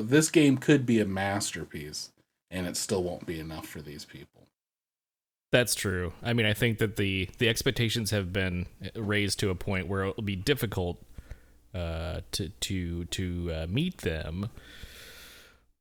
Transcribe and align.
this 0.00 0.30
game 0.30 0.56
could 0.56 0.86
be 0.86 1.00
a 1.00 1.04
masterpiece, 1.04 2.10
and 2.50 2.66
it 2.66 2.76
still 2.76 3.02
won't 3.02 3.26
be 3.26 3.38
enough 3.38 3.66
for 3.66 3.82
these 3.82 4.04
people. 4.04 4.46
That's 5.50 5.74
true. 5.74 6.14
I 6.22 6.32
mean, 6.32 6.46
I 6.46 6.54
think 6.54 6.78
that 6.78 6.96
the 6.96 7.28
the 7.38 7.48
expectations 7.48 8.10
have 8.10 8.32
been 8.32 8.66
raised 8.96 9.38
to 9.40 9.50
a 9.50 9.54
point 9.54 9.86
where 9.86 10.06
it'll 10.06 10.22
be 10.22 10.36
difficult 10.36 11.04
uh, 11.74 12.20
to 12.32 12.48
to 12.48 13.04
to 13.04 13.52
uh, 13.52 13.66
meet 13.68 13.98
them. 13.98 14.48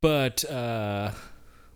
But 0.02 0.44
uh, 0.44 1.12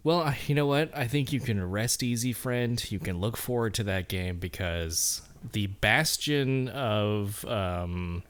well, 0.04 0.34
you 0.48 0.56
know 0.56 0.66
what? 0.66 0.96
I 0.96 1.08
think 1.08 1.32
you 1.32 1.40
can 1.40 1.64
rest 1.70 2.04
easy, 2.04 2.34
friend. 2.34 2.84
You 2.92 3.00
can 3.00 3.20
look 3.20 3.38
forward 3.38 3.74
to 3.76 3.84
that 3.86 4.10
game 4.10 4.40
because 4.40 5.22
the 5.54 5.68
bastion 5.68 6.68
of 6.70 7.46
um, 7.46 8.24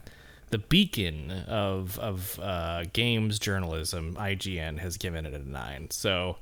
the 0.52 0.58
beacon 0.60 1.32
of 1.48 1.98
of 2.00 2.40
uh, 2.42 2.84
games 2.94 3.40
journalism, 3.40 4.16
IGN, 4.20 4.80
has 4.80 4.98
given 4.98 5.26
it 5.26 5.34
a 5.34 5.40
nine. 5.50 5.90
So, 5.92 6.38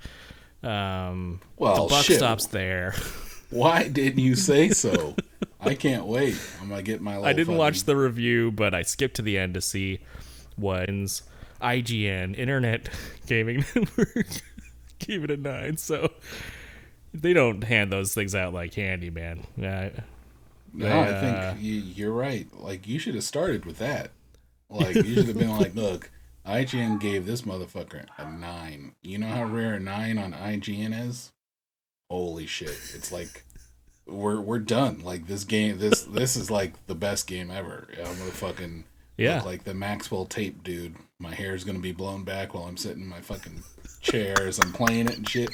um, 0.62 1.40
Well, 1.58 1.88
the 1.88 1.90
buck 1.90 2.06
shit. 2.06 2.18
stops 2.18 2.48
there. 2.48 2.94
Why 3.50 3.88
didn't 3.88 4.20
you 4.20 4.36
say 4.36 4.70
so? 4.70 5.16
I 5.62 5.76
can't 5.76 6.06
wait. 6.06 6.36
I'm 6.62 6.70
gonna 6.70 6.82
get 6.82 7.02
my. 7.02 7.20
I 7.22 7.34
didn't 7.34 7.58
watch 7.58 7.84
the 7.84 7.96
review, 7.96 8.52
but 8.52 8.74
I 8.74 8.82
skipped 8.82 9.16
to 9.18 9.22
the 9.22 9.38
end 9.38 9.54
to 9.54 9.62
see 9.62 10.00
what's 10.56 11.22
IGN 11.62 12.36
Internet 12.38 12.90
Gaming 13.28 13.64
Network 13.76 14.28
gave 15.00 15.24
it 15.24 15.32
a 15.32 15.38
nine. 15.38 15.78
So 15.78 16.12
they 17.14 17.32
don't 17.34 17.64
hand 17.64 17.92
those 17.92 18.14
things 18.14 18.34
out 18.36 18.54
like 18.54 18.72
candy, 18.74 19.10
man. 19.12 19.46
Uh, 19.62 19.90
No, 20.74 20.88
I 20.88 21.10
uh, 21.10 21.22
think 21.52 21.64
you, 21.64 21.74
you're 21.74 22.12
right. 22.12 22.48
Like 22.54 22.88
you 22.88 23.00
should 23.00 23.16
have 23.16 23.24
started 23.24 23.66
with 23.66 23.78
that. 23.78 24.12
Like 24.70 24.96
you 24.96 25.14
should 25.16 25.28
have 25.28 25.38
been 25.38 25.52
like, 25.58 25.76
look, 25.76 26.10
IGN 26.48 27.00
gave 27.00 27.26
this 27.26 27.44
motherfucker 27.44 28.06
a 28.18 28.30
nine. 28.32 28.96
You 29.02 29.20
know 29.20 29.28
how 29.28 29.46
rare 29.46 29.76
a 29.76 29.80
nine 29.80 30.18
on 30.18 30.34
IGN 30.34 31.08
is? 31.10 31.32
Holy 32.10 32.46
shit! 32.48 32.78
It's 32.94 33.12
like 33.12 33.44
we're 34.06 34.40
we're 34.42 34.60
done. 34.60 35.02
Like 35.04 35.28
this 35.28 35.44
game, 35.44 35.78
this 35.78 36.04
this 36.04 36.36
is 36.36 36.50
like 36.52 36.86
the 36.88 36.96
best 36.96 37.28
game 37.28 37.50
ever. 37.52 37.88
I'm 37.98 38.18
gonna 38.18 38.32
fucking 38.32 38.84
Yeah. 39.18 39.42
like 39.44 39.64
the 39.64 39.74
Maxwell 39.74 40.26
tape 40.26 40.64
dude. 40.64 40.96
My 41.20 41.34
hair's 41.34 41.64
gonna 41.64 41.80
be 41.80 41.92
blown 41.92 42.24
back 42.24 42.54
while 42.54 42.66
I'm 42.66 42.78
sitting 42.78 43.04
in 43.04 43.10
my 43.10 43.22
fucking 43.22 43.64
chair 44.02 44.36
as 44.42 44.60
I'm 44.60 44.74
playing 44.74 45.08
it 45.08 45.18
and 45.18 45.28
shit. 45.30 45.50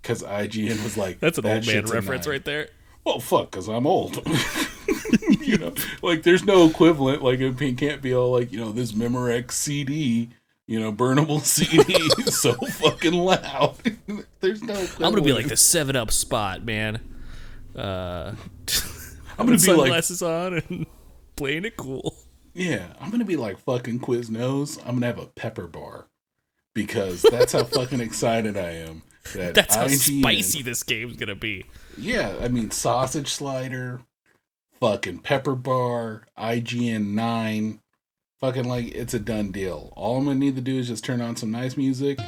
Because 0.00 0.22
IGN 0.22 0.82
was 0.82 0.96
like, 0.96 1.20
That's 1.20 1.38
an 1.38 1.44
"That 1.44 1.56
old 1.56 1.66
man 1.66 1.84
reference 1.86 2.26
nine." 2.26 2.32
right 2.32 2.44
there. 2.44 2.68
Well, 3.10 3.20
fuck, 3.20 3.50
because 3.50 3.68
I'm 3.68 3.86
old. 3.86 4.24
you 5.40 5.58
know, 5.58 5.74
like 6.02 6.22
there's 6.22 6.44
no 6.44 6.66
equivalent. 6.66 7.22
Like 7.22 7.40
it 7.40 7.76
can't 7.76 8.00
be 8.00 8.14
all 8.14 8.30
like 8.30 8.52
you 8.52 8.58
know 8.58 8.70
this 8.72 8.92
Memorex 8.92 9.52
CD, 9.52 10.30
you 10.66 10.78
know, 10.78 10.92
burnable 10.92 11.40
CD 11.44 11.94
is 12.22 12.40
so 12.40 12.52
fucking 12.54 13.12
loud. 13.12 13.76
there's 14.40 14.62
no. 14.62 14.74
Equivalent. 14.74 15.02
I'm 15.02 15.10
gonna 15.10 15.22
be 15.22 15.32
like 15.32 15.48
the 15.48 15.56
Seven 15.56 15.96
Up 15.96 16.12
spot, 16.12 16.64
man. 16.64 17.00
Uh, 17.74 18.34
I'm 19.38 19.46
gonna 19.46 19.46
be 19.46 19.52
like, 19.52 19.60
sunglasses 19.60 20.22
on 20.22 20.54
and 20.54 20.86
playing 21.36 21.64
it 21.64 21.76
cool. 21.76 22.14
yeah, 22.54 22.92
I'm 23.00 23.10
gonna 23.10 23.24
be 23.24 23.36
like 23.36 23.58
fucking 23.58 24.00
Quiznos. 24.00 24.78
I'm 24.86 24.94
gonna 24.94 25.06
have 25.06 25.18
a 25.18 25.26
pepper 25.26 25.66
bar 25.66 26.06
because 26.74 27.22
that's 27.22 27.52
how 27.54 27.64
fucking 27.64 28.00
excited 28.00 28.56
I 28.56 28.70
am. 28.70 29.02
That 29.34 29.54
That's 29.54 29.74
how 29.74 29.86
IGN 29.86 30.20
spicy 30.22 30.62
this 30.62 30.82
game's 30.82 31.16
gonna 31.16 31.34
be. 31.34 31.66
Yeah, 31.96 32.34
I 32.40 32.48
mean 32.48 32.70
sausage 32.70 33.28
slider, 33.32 34.00
fucking 34.80 35.18
pepper 35.18 35.54
bar, 35.54 36.26
IGN 36.38 37.08
nine, 37.14 37.80
fucking 38.40 38.64
like 38.64 38.94
it's 38.94 39.14
a 39.14 39.18
done 39.18 39.52
deal. 39.52 39.92
All 39.96 40.16
I'm 40.18 40.24
gonna 40.24 40.38
need 40.38 40.56
to 40.56 40.62
do 40.62 40.78
is 40.78 40.88
just 40.88 41.04
turn 41.04 41.20
on 41.20 41.36
some 41.36 41.50
nice 41.50 41.76
music, 41.76 42.18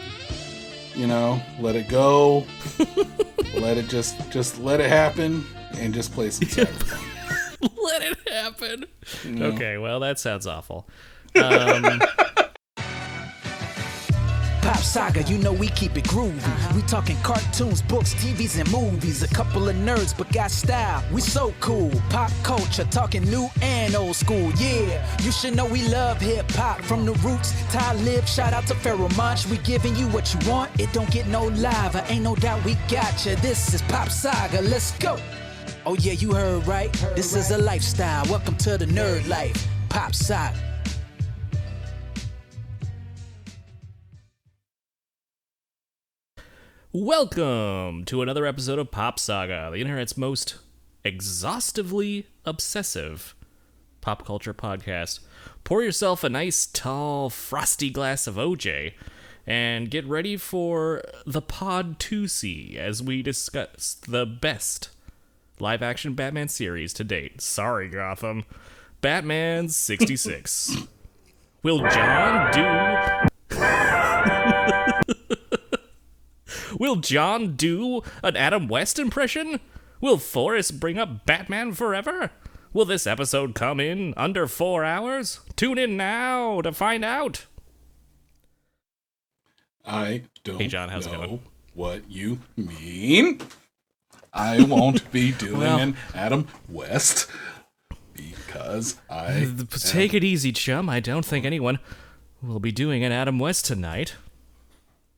you 0.95 1.07
know, 1.07 1.43
let 1.59 1.75
it 1.75 1.89
go, 1.89 2.47
let 3.55 3.79
it 3.79 3.89
just 3.89 4.31
just 4.31 4.59
let 4.61 4.81
it 4.81 4.89
happen, 4.89 5.45
and 5.79 5.93
just 5.95 6.13
play 6.13 6.31
some 6.31 6.49
Cyberpunk. 6.49 7.09
Let 7.83 8.03
it 8.03 8.29
happen. 8.29 8.85
know? 9.25 9.47
Okay, 9.47 9.79
well 9.79 10.01
that 10.01 10.19
sounds 10.19 10.47
awful. 10.47 10.87
Um, 11.35 12.01
Pop 14.63 14.79
Saga, 14.79 15.23
you 15.25 15.39
know 15.39 15.53
we 15.53 15.69
keep 15.69 15.97
it 15.99 16.05
groovy. 16.05 16.75
We 16.75 16.83
talking 16.83 17.17
cartoons, 17.23 17.83
books, 17.83 18.15
TVs, 18.15 18.61
and 18.61 18.71
movies. 18.71 19.25
A 19.25 19.29
couple 19.29 19.69
of 19.69 19.75
nerds, 19.75 20.17
but 20.17 20.33
got 20.33 20.53
style. 20.53 21.03
We 21.13 21.21
so 21.21 21.53
cool. 21.59 21.91
Pop 22.11 22.31
culture, 22.45 22.85
talking 22.85 23.25
new 23.25 23.49
and 23.61 23.97
old 23.97 24.15
school. 24.15 24.53
Yeah, 24.53 25.05
you 25.23 25.33
should 25.33 25.57
know 25.57 25.67
we 25.67 25.83
love 25.89 26.21
hip 26.21 26.49
hop 26.53 26.81
from 26.83 27.05
the 27.05 27.13
roots. 27.15 27.53
Talib, 27.73 28.25
shout 28.27 28.53
out 28.53 28.67
to 28.69 28.75
Pharoahe 28.75 29.15
Monch. 29.17 29.47
We 29.49 29.59
giving 29.59 29.97
you 29.97 30.07
what 30.09 30.33
you 30.33 30.49
want. 30.49 30.71
It 30.81 30.93
don't 30.93 31.11
get 31.11 31.27
no 31.27 31.47
lava. 31.49 32.05
Ain't 32.09 32.23
no 32.23 32.37
doubt 32.37 32.65
we 32.65 32.75
got 32.89 33.27
you. 33.27 33.35
This 33.37 33.75
is 33.75 33.83
Pop 33.83 34.11
Saga. 34.11 34.63
Let's 34.63 34.93
go. 34.99 35.19
Oh 35.85 35.97
yeah, 35.97 36.13
you 36.13 36.35
heard 36.35 36.65
right. 36.69 36.93
This 37.17 37.35
is 37.35 37.51
a 37.51 37.59
lifestyle. 37.59 38.25
Welcome 38.27 38.57
to 38.59 38.79
the 38.79 38.87
nerd 38.87 39.27
life. 39.27 39.67
Pop 39.89 40.15
Saga. 40.15 40.72
Welcome 46.95 48.05
to 48.05 48.21
another 48.21 48.45
episode 48.45 48.79
of 48.79 48.91
Pop 48.91 49.19
Saga, 49.19 49.71
the 49.73 49.81
internet's 49.81 50.19
most 50.19 50.57
exhaustively 51.05 52.27
obsessive 52.45 53.35
pop 54.03 54.27
culture 54.27 54.53
podcast. 54.53 55.21
Pour 55.65 55.83
yourself 55.83 56.23
a 56.23 56.29
nice, 56.29 56.67
tall, 56.67 57.31
frosty 57.31 57.89
glass 57.89 58.27
of 58.27 58.35
OJ 58.35 58.93
and 59.47 59.91
get 59.91 60.07
ready 60.07 60.37
for 60.37 61.03
the 61.25 61.41
Pod 61.41 61.99
2C 61.99 62.77
as 62.77 63.03
we 63.03 63.23
discuss 63.23 63.97
the 64.07 64.27
best 64.27 64.91
live 65.59 65.83
action 65.83 66.13
Batman 66.13 66.49
series 66.49 66.93
to 66.93 67.05
date. 67.05 67.41
Sorry, 67.41 67.89
Gotham. 67.89 68.45
Batman 69.01 69.71
66. 69.71 70.77
Will 71.63 71.79
John 71.89 72.53
do. 72.53 73.29
Will 76.79 76.97
John 76.97 77.55
do 77.57 78.03
an 78.23 78.37
Adam 78.37 78.69
West 78.69 78.99
impression? 78.99 79.61
Will 80.01 80.19
Forrest 80.19 80.81
bring 80.81 80.99
up 80.99 81.27
Batman 81.27 81.73
Forever? 81.73 82.31
Will 82.73 82.85
this 82.85 83.07
episode 83.07 83.55
come 83.55 83.79
in 83.81 84.15
under 84.17 84.47
four 84.47 84.85
hours? 84.85 85.41
Tune 85.57 85.79
in 85.79 85.97
now 85.97 86.61
to 86.63 86.73
find 86.73 87.05
out. 87.05 87.47
I 89.85 90.23
don't 90.45 90.61
Hey, 90.61 90.69
John, 90.69 90.89
how's 90.89 91.07
it 91.07 91.13
know 91.13 91.19
going? 91.19 91.41
what 91.75 92.11
you 92.11 92.39
mean. 92.57 93.41
I 94.33 94.63
won't 94.63 95.11
be 95.13 95.33
doing 95.39 95.59
Well- 95.59 95.79
an 95.79 95.97
Adam 96.15 96.47
West 96.69 97.29
because 98.15 98.97
I 99.11 99.49
Take 99.79 100.15
it 100.15 100.25
easy, 100.25 100.53
chum. 100.53 100.89
I 100.89 101.01
don't 101.01 101.25
think 101.25 101.45
anyone 101.45 101.79
will 102.43 102.61
be 102.61 102.73
doing 102.73 103.05
an 103.05 103.13
Adam 103.13 103.39
West 103.39 103.67
tonight. 103.67 104.15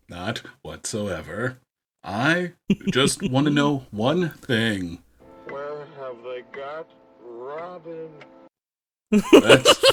Not 0.08 0.42
whatsoever. 0.62 1.58
I 2.02 2.52
just 2.90 3.22
want 3.30 3.46
to 3.46 3.52
know 3.52 3.86
one 3.90 4.30
thing. 4.30 4.98
Where 5.48 5.86
have 5.98 6.16
they 6.22 6.42
got 6.52 6.88
Robin? 7.22 8.10
That's 9.10 9.84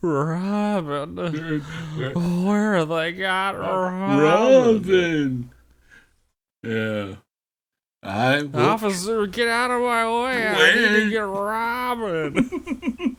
Robin. 0.00 1.16
Where 1.16 2.74
have 2.74 2.88
they 2.88 3.12
got 3.12 3.58
Robin? 3.58 4.18
Robin. 4.18 5.50
Yeah. 6.62 7.14
I 8.02 8.42
will, 8.42 8.60
Officer, 8.60 9.26
get 9.28 9.46
out 9.46 9.70
of 9.70 9.80
my 9.80 10.04
way. 10.06 10.44
I 10.48 10.74
need 10.74 10.88
to 11.04 11.10
get 11.10 11.20
Robin. 11.20 13.16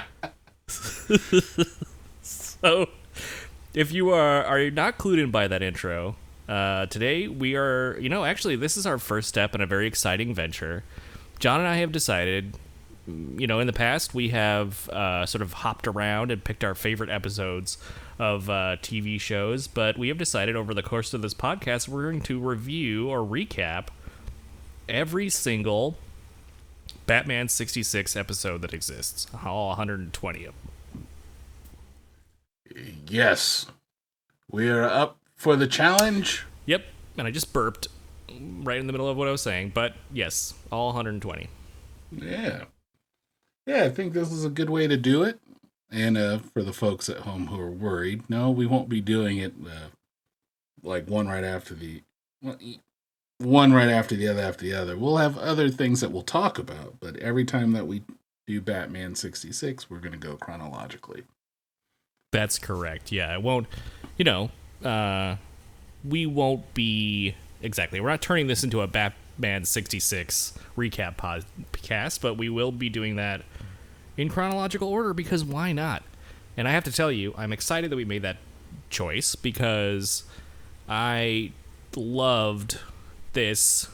so, 2.22 2.88
if 3.74 3.92
you 3.92 4.10
are 4.10 4.44
are 4.44 4.70
not 4.70 4.98
clued 4.98 5.22
in 5.22 5.30
by 5.30 5.48
that 5.48 5.62
intro, 5.62 6.16
uh, 6.48 6.86
today 6.86 7.28
we 7.28 7.56
are. 7.56 7.98
You 8.00 8.08
know, 8.08 8.24
actually, 8.24 8.56
this 8.56 8.76
is 8.76 8.86
our 8.86 8.98
first 8.98 9.28
step 9.28 9.54
in 9.54 9.60
a 9.60 9.66
very 9.66 9.86
exciting 9.86 10.34
venture. 10.34 10.84
John 11.38 11.60
and 11.60 11.68
I 11.68 11.76
have 11.76 11.92
decided. 11.92 12.56
You 13.04 13.48
know, 13.48 13.58
in 13.58 13.66
the 13.66 13.72
past, 13.72 14.14
we 14.14 14.28
have 14.28 14.88
uh, 14.90 15.26
sort 15.26 15.42
of 15.42 15.52
hopped 15.52 15.88
around 15.88 16.30
and 16.30 16.44
picked 16.44 16.62
our 16.62 16.76
favorite 16.76 17.10
episodes 17.10 17.76
of 18.16 18.48
uh, 18.48 18.76
TV 18.80 19.20
shows, 19.20 19.66
but 19.66 19.98
we 19.98 20.06
have 20.06 20.18
decided 20.18 20.54
over 20.54 20.72
the 20.72 20.84
course 20.84 21.12
of 21.12 21.20
this 21.20 21.34
podcast, 21.34 21.88
we're 21.88 22.02
going 22.02 22.22
to 22.22 22.38
review 22.38 23.08
or 23.08 23.18
recap 23.26 23.88
every 24.88 25.28
single 25.28 25.96
Batman 27.06 27.48
66 27.48 28.14
episode 28.14 28.62
that 28.62 28.72
exists, 28.72 29.26
all 29.44 29.68
120 29.68 30.44
of 30.44 30.54
them. 30.62 30.71
Yes. 33.08 33.66
We 34.50 34.68
are 34.68 34.84
up 34.84 35.18
for 35.36 35.56
the 35.56 35.66
challenge. 35.66 36.44
Yep, 36.66 36.84
and 37.18 37.26
I 37.26 37.30
just 37.30 37.52
burped 37.52 37.88
right 38.40 38.78
in 38.78 38.86
the 38.86 38.92
middle 38.92 39.08
of 39.08 39.16
what 39.16 39.28
I 39.28 39.30
was 39.30 39.42
saying, 39.42 39.72
but 39.74 39.94
yes, 40.12 40.54
all 40.70 40.86
120. 40.86 41.48
Yeah. 42.10 42.64
yeah, 43.66 43.84
I 43.84 43.88
think 43.88 44.12
this 44.12 44.30
is 44.30 44.44
a 44.44 44.50
good 44.50 44.70
way 44.70 44.86
to 44.86 44.96
do 44.96 45.22
it. 45.22 45.40
And 45.90 46.16
uh, 46.16 46.38
for 46.38 46.62
the 46.62 46.72
folks 46.72 47.08
at 47.08 47.18
home 47.18 47.48
who 47.48 47.60
are 47.60 47.70
worried, 47.70 48.28
no, 48.28 48.50
we 48.50 48.66
won't 48.66 48.88
be 48.88 49.00
doing 49.00 49.38
it 49.38 49.52
uh, 49.64 49.88
like 50.82 51.08
one 51.08 51.28
right 51.28 51.44
after 51.44 51.74
the 51.74 52.02
one 53.38 53.72
right 53.72 53.88
after 53.88 54.16
the 54.16 54.28
other 54.28 54.40
after 54.40 54.64
the 54.64 54.74
other. 54.74 54.96
We'll 54.96 55.18
have 55.18 55.36
other 55.36 55.68
things 55.68 56.00
that 56.00 56.10
we'll 56.10 56.22
talk 56.22 56.58
about, 56.58 56.96
but 57.00 57.16
every 57.16 57.44
time 57.44 57.72
that 57.72 57.86
we 57.86 58.02
do 58.46 58.60
Batman 58.60 59.14
66, 59.14 59.90
we're 59.90 59.98
going 59.98 60.12
to 60.12 60.18
go 60.18 60.36
chronologically. 60.36 61.24
That's 62.32 62.58
correct. 62.58 63.12
Yeah, 63.12 63.32
it 63.34 63.42
won't. 63.42 63.68
You 64.16 64.24
know, 64.24 64.50
uh, 64.84 65.36
we 66.04 66.26
won't 66.26 66.74
be 66.74 67.34
exactly. 67.60 68.00
We're 68.00 68.08
not 68.08 68.22
turning 68.22 68.46
this 68.48 68.64
into 68.64 68.80
a 68.80 68.86
Batman 68.86 69.64
'66 69.64 70.54
recap 70.76 71.16
podcast, 71.16 72.20
but 72.20 72.36
we 72.36 72.48
will 72.48 72.72
be 72.72 72.88
doing 72.88 73.16
that 73.16 73.42
in 74.16 74.28
chronological 74.28 74.88
order 74.88 75.14
because 75.14 75.44
why 75.44 75.72
not? 75.72 76.02
And 76.56 76.66
I 76.66 76.72
have 76.72 76.84
to 76.84 76.92
tell 76.92 77.12
you, 77.12 77.34
I'm 77.36 77.52
excited 77.52 77.90
that 77.90 77.96
we 77.96 78.04
made 78.04 78.22
that 78.22 78.38
choice 78.90 79.34
because 79.34 80.24
I 80.88 81.52
loved 81.94 82.78
this 83.34 83.88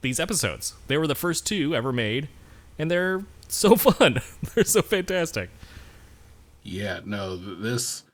these 0.00 0.18
episodes. 0.18 0.74
They 0.86 0.96
were 0.96 1.06
the 1.06 1.14
first 1.14 1.46
two 1.46 1.74
ever 1.74 1.92
made, 1.92 2.28
and 2.78 2.90
they're 2.90 3.24
so 3.48 3.76
fun. 3.76 4.20
they're 4.54 4.64
so 4.64 4.80
fantastic. 4.80 5.50
Yeah, 6.62 7.00
no, 7.04 7.36
this 7.36 8.04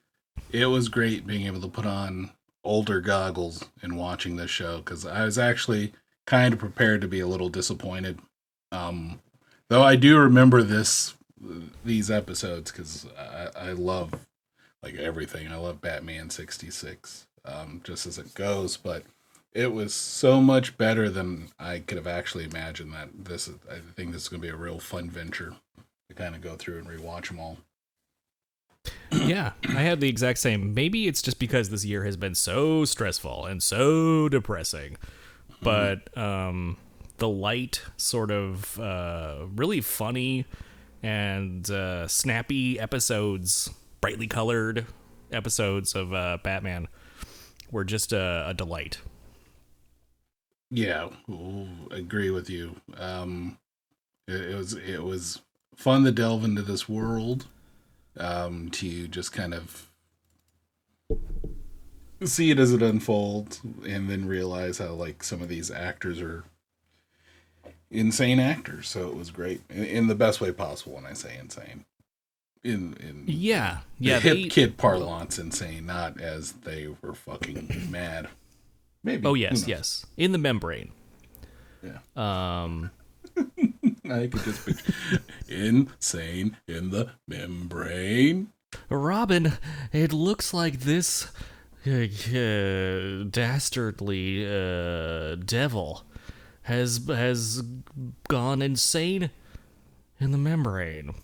it 0.52 0.66
was 0.66 0.88
great 0.88 1.26
being 1.26 1.46
able 1.46 1.60
to 1.60 1.68
put 1.68 1.86
on 1.86 2.30
older 2.62 3.00
goggles 3.00 3.64
and 3.82 3.98
watching 3.98 4.36
this 4.36 4.50
show 4.50 4.78
because 4.78 5.04
I 5.04 5.24
was 5.24 5.38
actually 5.38 5.92
kind 6.26 6.54
of 6.54 6.58
prepared 6.58 7.00
to 7.02 7.08
be 7.08 7.20
a 7.20 7.26
little 7.26 7.48
disappointed. 7.48 8.18
Um, 8.72 9.20
though 9.68 9.82
I 9.82 9.96
do 9.96 10.18
remember 10.18 10.62
this 10.62 11.14
these 11.84 12.10
episodes 12.10 12.70
because 12.70 13.06
I, 13.18 13.48
I 13.68 13.72
love 13.72 14.26
like 14.82 14.94
everything. 14.94 15.48
I 15.48 15.56
love 15.56 15.80
Batman 15.80 16.30
sixty 16.30 16.70
six, 16.70 17.26
um, 17.44 17.80
just 17.84 18.06
as 18.06 18.18
it 18.18 18.34
goes, 18.34 18.76
but 18.76 19.02
it 19.52 19.72
was 19.72 19.94
so 19.94 20.40
much 20.40 20.76
better 20.76 21.08
than 21.08 21.48
I 21.58 21.78
could 21.80 21.96
have 21.96 22.06
actually 22.06 22.44
imagined. 22.44 22.92
That 22.92 23.08
this 23.24 23.46
is, 23.46 23.56
I 23.70 23.76
think 23.94 24.12
this 24.12 24.22
is 24.22 24.28
going 24.28 24.42
to 24.42 24.48
be 24.48 24.52
a 24.52 24.56
real 24.56 24.78
fun 24.78 25.10
venture 25.10 25.54
to 26.08 26.14
kind 26.14 26.34
of 26.34 26.40
go 26.40 26.56
through 26.56 26.78
and 26.78 26.88
rewatch 26.88 27.28
them 27.28 27.40
all. 27.40 27.58
yeah, 29.12 29.52
I 29.68 29.82
had 29.82 30.00
the 30.00 30.08
exact 30.08 30.38
same. 30.38 30.74
Maybe 30.74 31.06
it's 31.06 31.22
just 31.22 31.38
because 31.38 31.70
this 31.70 31.84
year 31.84 32.04
has 32.04 32.16
been 32.16 32.34
so 32.34 32.84
stressful 32.84 33.46
and 33.46 33.62
so 33.62 34.28
depressing. 34.28 34.96
But 35.62 36.14
um, 36.16 36.76
the 37.18 37.28
light, 37.28 37.82
sort 37.96 38.30
of 38.30 38.78
uh, 38.78 39.46
really 39.54 39.80
funny 39.80 40.46
and 41.02 41.70
uh, 41.70 42.08
snappy 42.08 42.78
episodes, 42.78 43.70
brightly 44.00 44.26
colored 44.26 44.86
episodes 45.32 45.94
of 45.94 46.12
uh, 46.12 46.38
Batman 46.42 46.88
were 47.70 47.84
just 47.84 48.12
a, 48.12 48.46
a 48.48 48.54
delight. 48.54 48.98
Yeah, 50.70 51.08
ooh, 51.30 51.68
agree 51.90 52.30
with 52.30 52.50
you. 52.50 52.76
Um, 52.96 53.58
it, 54.26 54.52
it 54.52 54.54
was 54.56 54.72
it 54.74 55.02
was 55.02 55.40
fun 55.76 56.04
to 56.04 56.12
delve 56.12 56.44
into 56.44 56.62
this 56.62 56.88
world, 56.88 57.46
um, 58.18 58.70
to 58.72 59.08
just 59.08 59.32
kind 59.32 59.54
of 59.54 59.90
see 62.24 62.50
it 62.50 62.58
as 62.58 62.72
it 62.72 62.82
unfolds, 62.82 63.60
and 63.86 64.08
then 64.08 64.26
realize 64.26 64.78
how 64.78 64.92
like 64.92 65.22
some 65.22 65.42
of 65.42 65.48
these 65.48 65.70
actors 65.70 66.20
are 66.20 66.44
insane 67.90 68.40
actors. 68.40 68.88
So 68.88 69.08
it 69.08 69.16
was 69.16 69.30
great 69.30 69.60
in, 69.70 69.84
in 69.84 70.06
the 70.06 70.14
best 70.14 70.40
way 70.40 70.52
possible. 70.52 70.94
When 70.94 71.06
I 71.06 71.12
say 71.12 71.36
insane, 71.38 71.84
in 72.62 72.94
in 73.00 73.24
Yeah, 73.26 73.78
the 74.00 74.06
yeah. 74.06 74.20
hip 74.20 74.36
they- 74.36 74.48
kid 74.48 74.76
parlance, 74.76 75.38
insane, 75.38 75.86
not 75.86 76.20
as 76.20 76.52
they 76.52 76.88
were 77.02 77.14
fucking 77.14 77.88
mad. 77.90 78.28
Maybe. 79.02 79.26
oh 79.26 79.34
yes, 79.34 79.68
yes. 79.68 80.06
In 80.16 80.32
the 80.32 80.38
membrane. 80.38 80.92
Yeah. 81.82 81.98
Um. 82.16 82.90
I 84.10 84.26
could 84.26 84.42
just 84.42 84.66
picture 84.66 84.92
insane 85.48 86.58
in 86.68 86.90
the 86.90 87.12
membrane. 87.26 88.52
Robin, 88.90 89.54
it 89.92 90.12
looks 90.12 90.52
like 90.52 90.80
this 90.80 91.28
uh, 91.86 92.06
uh, 92.36 93.24
dastardly 93.30 94.46
uh, 94.46 95.36
devil 95.36 96.02
has 96.62 97.00
has 97.06 97.62
gone 98.28 98.60
insane 98.60 99.30
in 100.20 100.32
the 100.32 100.38
membrane. 100.38 101.14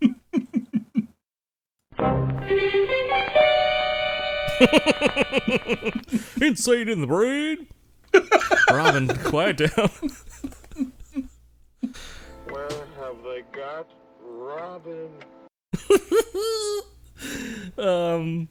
insane 6.40 6.88
in 6.88 7.00
the 7.02 7.06
brain. 7.06 7.68
Robin, 8.70 9.08
quiet 9.18 9.58
down. 9.58 9.90
got 13.56 13.88
Robin? 14.20 15.10
um 17.78 18.48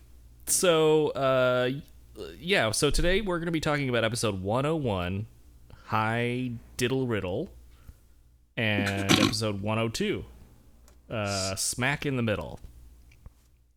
so 0.48 1.10
uh 1.10 1.70
yeah 2.40 2.72
so 2.72 2.90
today 2.90 3.22
we're 3.22 3.38
going 3.40 3.48
to 3.48 3.52
be 3.52 3.60
talking 3.60 3.90
about 3.90 4.04
episode 4.04 4.42
101 4.42 5.26
high 5.86 6.52
diddle 6.78 7.08
riddle 7.08 7.50
and 8.58 9.12
episode 9.22 9.62
102 9.62 10.24
uh 11.10 11.56
smack 11.56 12.06
in 12.06 12.16
the 12.16 12.24
middle 12.24 12.60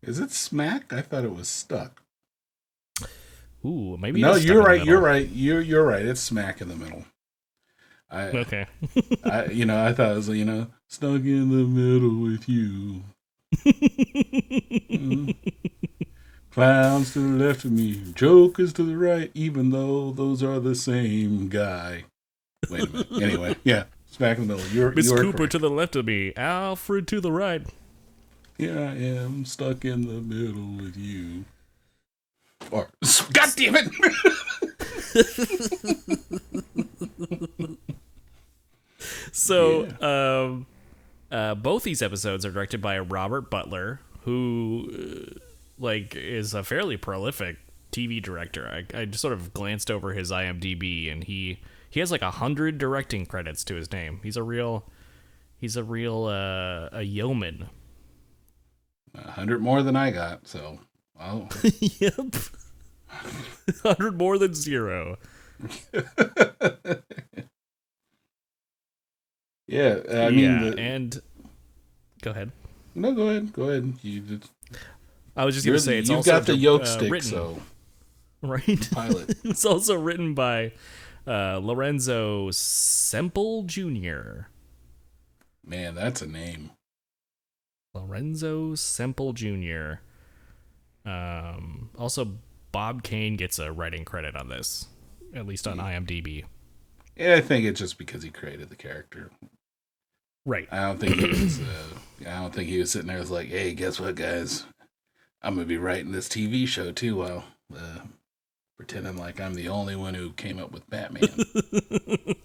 Is 0.01 0.19
it 0.19 0.31
smack? 0.31 0.93
I 0.93 1.01
thought 1.01 1.23
it 1.25 1.35
was 1.35 1.47
stuck. 1.47 2.01
ooh 3.65 3.97
maybe 3.97 4.21
no, 4.21 4.35
it's 4.35 4.45
you're 4.45 4.61
right. 4.63 4.83
You're 4.83 5.01
right. 5.01 5.27
You're 5.29 5.61
you're 5.61 5.85
right. 5.85 6.05
It's 6.05 6.21
smack 6.21 6.61
in 6.61 6.69
the 6.69 6.75
middle. 6.75 7.05
I, 8.09 8.21
okay 8.29 8.65
I 9.23 9.45
you 9.45 9.65
know 9.65 9.83
I 9.85 9.93
thought 9.93 10.13
it 10.13 10.15
was 10.15 10.29
you 10.29 10.45
know 10.45 10.67
stuck 10.89 11.21
in 11.21 11.49
the 11.49 11.63
middle 11.63 12.19
with 12.21 12.49
you. 12.49 13.03
Mm. 13.63 15.35
Clowns 16.51 17.13
to 17.13 17.19
the 17.19 17.45
left 17.45 17.63
of 17.63 17.71
me, 17.71 18.01
jokers 18.15 18.73
to 18.73 18.83
the 18.83 18.97
right. 18.97 19.31
Even 19.33 19.69
though 19.69 20.11
those 20.11 20.43
are 20.43 20.59
the 20.59 20.75
same 20.75 21.47
guy. 21.47 22.03
Wait 22.69 22.83
a 22.83 22.87
minute. 22.87 23.07
Anyway, 23.21 23.55
yeah, 23.63 23.83
smack 24.07 24.37
in 24.37 24.47
the 24.47 24.55
middle. 24.55 24.71
You're 24.71 24.91
miss 24.91 25.05
you 25.05 25.13
are 25.15 25.21
cooper 25.21 25.37
correct. 25.37 25.51
to 25.53 25.59
the 25.59 25.69
left 25.69 25.95
of 25.95 26.05
me 26.05 26.33
alfred 26.35 27.07
to 27.07 27.21
the 27.21 27.31
right 27.31 27.65
Here 28.57 28.77
I 28.77 28.95
am, 28.97 29.45
stuck 29.45 29.85
in 29.85 30.07
the 30.07 30.19
middle 30.21 30.83
with 30.83 30.97
you. 30.97 31.45
Or, 32.71 32.89
God 33.33 33.49
damn 33.55 33.75
it! 33.77 33.89
So, 39.31 39.87
um, 40.01 40.65
uh, 41.31 41.55
both 41.55 41.83
these 41.83 42.01
episodes 42.01 42.45
are 42.45 42.51
directed 42.51 42.81
by 42.81 42.97
Robert 42.99 43.49
Butler, 43.49 44.01
who, 44.21 44.89
uh, 44.93 45.39
like, 45.77 46.15
is 46.15 46.53
a 46.53 46.63
fairly 46.63 46.97
prolific 46.97 47.57
TV 47.91 48.21
director. 48.21 48.67
I, 48.67 48.85
I 49.01 49.05
just 49.05 49.21
sort 49.21 49.33
of 49.33 49.53
glanced 49.53 49.89
over 49.91 50.13
his 50.13 50.31
IMDb, 50.31 51.11
and 51.11 51.23
he 51.23 51.59
he 51.89 51.99
has 51.99 52.11
like 52.11 52.21
a 52.21 52.31
hundred 52.31 52.77
directing 52.77 53.25
credits 53.25 53.63
to 53.65 53.75
his 53.75 53.91
name. 53.91 54.19
He's 54.23 54.37
a 54.37 54.43
real, 54.43 54.85
he's 55.57 55.75
a 55.75 55.83
real 55.83 56.25
uh, 56.25 56.89
a 56.91 57.01
yeoman. 57.03 57.69
A 59.15 59.31
hundred 59.31 59.61
more 59.61 59.81
than 59.81 59.95
I 59.95 60.11
got, 60.11 60.47
so 60.47 60.79
I'll, 61.19 61.49
yep, 61.79 62.35
hundred 63.83 64.17
more 64.17 64.37
than 64.37 64.53
zero. 64.53 65.17
yeah. 69.69 69.99
I 70.25 70.29
mean, 70.29 70.39
yeah, 70.39 70.69
the- 70.71 70.79
and 70.79 71.21
go 72.21 72.31
ahead. 72.31 72.51
no, 72.95 73.13
go 73.13 73.29
ahead, 73.29 73.53
go 73.53 73.69
ahead. 73.69 73.93
You 74.01 74.21
just, 74.21 74.51
I 75.35 75.45
was 75.45 75.55
just 75.55 75.65
gonna 75.65 75.79
say 75.79 75.99
it's 75.99 76.09
you've 76.09 76.17
also 76.17 76.31
got 76.31 76.45
the 76.45 76.55
yoke 76.55 76.83
uh, 76.83 76.85
stick, 76.85 77.11
written, 77.11 77.29
so 77.29 77.61
right. 78.41 78.89
pilot. 78.91 79.37
it's 79.43 79.65
also 79.65 79.95
written 79.95 80.33
by 80.33 80.71
uh, 81.27 81.59
Lorenzo 81.61 82.51
Semple 82.51 83.63
Jr. 83.63 84.47
Man, 85.65 85.93
that's 85.95 86.21
a 86.21 86.27
name. 86.27 86.71
Lorenzo 87.93 88.75
Semple 88.75 89.33
Jr. 89.33 89.93
Um, 91.05 91.89
also, 91.97 92.37
Bob 92.71 93.03
Kane 93.03 93.35
gets 93.35 93.59
a 93.59 93.71
writing 93.71 94.05
credit 94.05 94.35
on 94.35 94.49
this, 94.49 94.87
at 95.33 95.45
least 95.45 95.67
on 95.67 95.77
IMDb. 95.77 96.45
Yeah, 97.15 97.35
I 97.35 97.41
think 97.41 97.65
it's 97.65 97.79
just 97.79 97.97
because 97.97 98.23
he 98.23 98.29
created 98.29 98.69
the 98.69 98.75
character. 98.75 99.31
Right. 100.45 100.67
I 100.71 100.81
don't 100.81 100.99
think 100.99 101.15
he 101.15 101.25
was. 101.27 101.59
Uh, 101.59 101.97
I 102.27 102.39
don't 102.41 102.53
think 102.53 102.69
he 102.69 102.79
was 102.79 102.91
sitting 102.91 103.07
there 103.07 103.19
was 103.19 103.31
like, 103.31 103.47
"Hey, 103.49 103.73
guess 103.73 103.99
what, 103.99 104.15
guys? 104.15 104.65
I'm 105.41 105.55
gonna 105.55 105.65
be 105.65 105.77
writing 105.77 106.11
this 106.11 106.27
TV 106.27 106.67
show 106.67 106.91
too 106.91 107.15
while 107.17 107.45
uh, 107.75 107.99
pretending 108.77 109.17
like 109.17 109.39
I'm 109.39 109.53
the 109.53 109.69
only 109.69 109.95
one 109.95 110.13
who 110.15 110.31
came 110.31 110.59
up 110.59 110.71
with 110.71 110.89
Batman. 110.89 111.29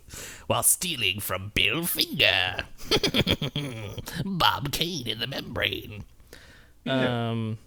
While 0.47 0.63
stealing 0.63 1.19
from 1.21 1.51
Bill 1.55 1.85
Finger. 1.87 2.65
Bob 4.25 4.71
Kane 4.71 5.09
in 5.09 5.19
the 5.19 5.27
membrane. 5.27 6.05
Um, 6.87 7.59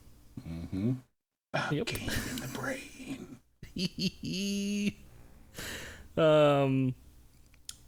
Bob 1.52 1.72
Yep. 1.72 1.88
Kane 1.88 2.12
in 2.30 2.36
the 2.38 2.48
brain. 2.48 3.40
um 6.18 6.96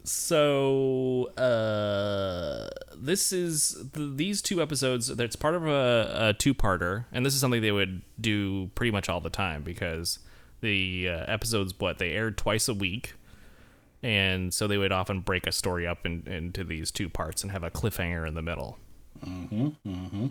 so 0.09 1.25
uh 1.37 2.67
this 2.97 3.31
is 3.31 3.83
th- 3.93 4.11
these 4.15 4.41
two 4.41 4.61
episodes 4.61 5.07
that's 5.15 5.35
part 5.35 5.53
of 5.55 5.67
a, 5.67 6.11
a 6.29 6.33
two-parter 6.33 7.05
and 7.11 7.25
this 7.25 7.33
is 7.33 7.39
something 7.39 7.61
they 7.61 7.71
would 7.71 8.01
do 8.19 8.71
pretty 8.75 8.91
much 8.91 9.07
all 9.07 9.21
the 9.21 9.29
time 9.29 9.61
because 9.61 10.19
the 10.61 11.07
uh, 11.07 11.25
episodes 11.27 11.73
what 11.77 11.99
they 11.99 12.11
aired 12.11 12.37
twice 12.37 12.67
a 12.67 12.73
week 12.73 13.13
and 14.01 14.53
so 14.53 14.65
they 14.67 14.77
would 14.77 14.91
often 14.91 15.19
break 15.19 15.45
a 15.45 15.51
story 15.51 15.85
up 15.85 16.05
in, 16.05 16.23
into 16.25 16.63
these 16.63 16.89
two 16.91 17.07
parts 17.07 17.43
and 17.43 17.51
have 17.51 17.63
a 17.63 17.69
cliffhanger 17.71 18.27
in 18.27 18.33
the 18.33 18.41
middle 18.41 18.77
Mm-hmm. 19.25 19.67
Mm-hmm. 19.87 20.27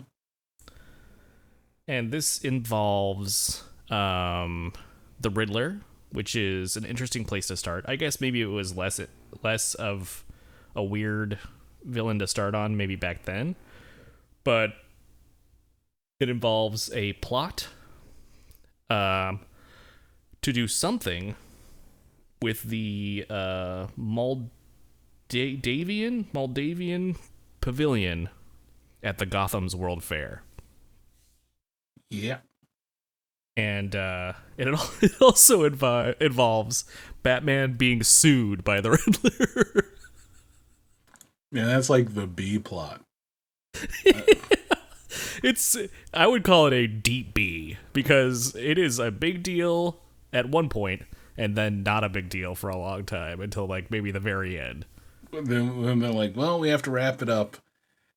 and 1.87 2.11
this 2.11 2.39
involves 2.39 3.63
um, 3.91 4.73
the 5.19 5.29
Riddler, 5.29 5.81
which 6.11 6.35
is 6.35 6.75
an 6.75 6.85
interesting 6.85 7.23
place 7.23 7.45
to 7.47 7.57
start. 7.57 7.85
I 7.87 7.95
guess 7.97 8.19
maybe 8.19 8.41
it 8.41 8.47
was 8.47 8.75
less 8.75 8.99
less 9.43 9.73
of 9.75 10.23
a 10.75 10.83
weird 10.83 11.39
villain 11.83 12.19
to 12.19 12.27
start 12.27 12.55
on, 12.55 12.77
maybe 12.77 12.95
back 12.95 13.25
then, 13.25 13.55
but 14.43 14.73
it 16.19 16.29
involves 16.29 16.91
a 16.93 17.13
plot 17.13 17.67
um, 18.89 19.39
to 20.41 20.51
do 20.51 20.67
something 20.67 21.35
with 22.41 22.63
the 22.63 23.25
uh, 23.29 23.87
Moldavian 23.95 24.57
Moldavian 26.33 27.15
Pavilion 27.61 28.29
at 29.03 29.17
the 29.17 29.25
Gotham's 29.25 29.75
World 29.75 30.03
Fair 30.03 30.43
Yeah. 32.09 32.39
And 33.59 33.93
uh, 33.93 34.33
it, 34.57 34.67
it 35.01 35.21
also 35.21 35.63
involves 35.63 36.85
Batman 37.23 37.73
being 37.73 38.03
sued 38.03 38.63
by 38.63 38.79
the 38.79 38.91
Riddler. 39.71 39.85
Yeah, 41.51 41.65
that's 41.65 41.89
like 41.89 42.13
the 42.13 42.25
B 42.25 42.57
plot. 42.57 43.01
it's 45.43 45.77
I 46.13 46.27
would 46.27 46.43
call 46.43 46.67
it 46.67 46.73
a 46.73 46.87
deep 46.87 47.33
B 47.33 47.77
because 47.93 48.55
it 48.55 48.77
is 48.77 48.97
a 48.97 49.11
big 49.11 49.43
deal 49.43 49.99
at 50.31 50.49
one 50.49 50.69
point 50.69 51.03
and 51.37 51.55
then 51.55 51.83
not 51.83 52.03
a 52.03 52.09
big 52.09 52.29
deal 52.29 52.55
for 52.55 52.69
a 52.69 52.77
long 52.77 53.05
time 53.05 53.41
until 53.41 53.65
like 53.67 53.91
maybe 53.91 54.11
the 54.11 54.19
very 54.19 54.59
end. 54.59 54.85
Then 55.31 55.81
when 55.81 55.99
they're 55.99 56.11
like, 56.11 56.35
well, 56.35 56.59
we 56.59 56.69
have 56.69 56.81
to 56.83 56.91
wrap 56.91 57.21
it 57.21 57.29
up. 57.29 57.57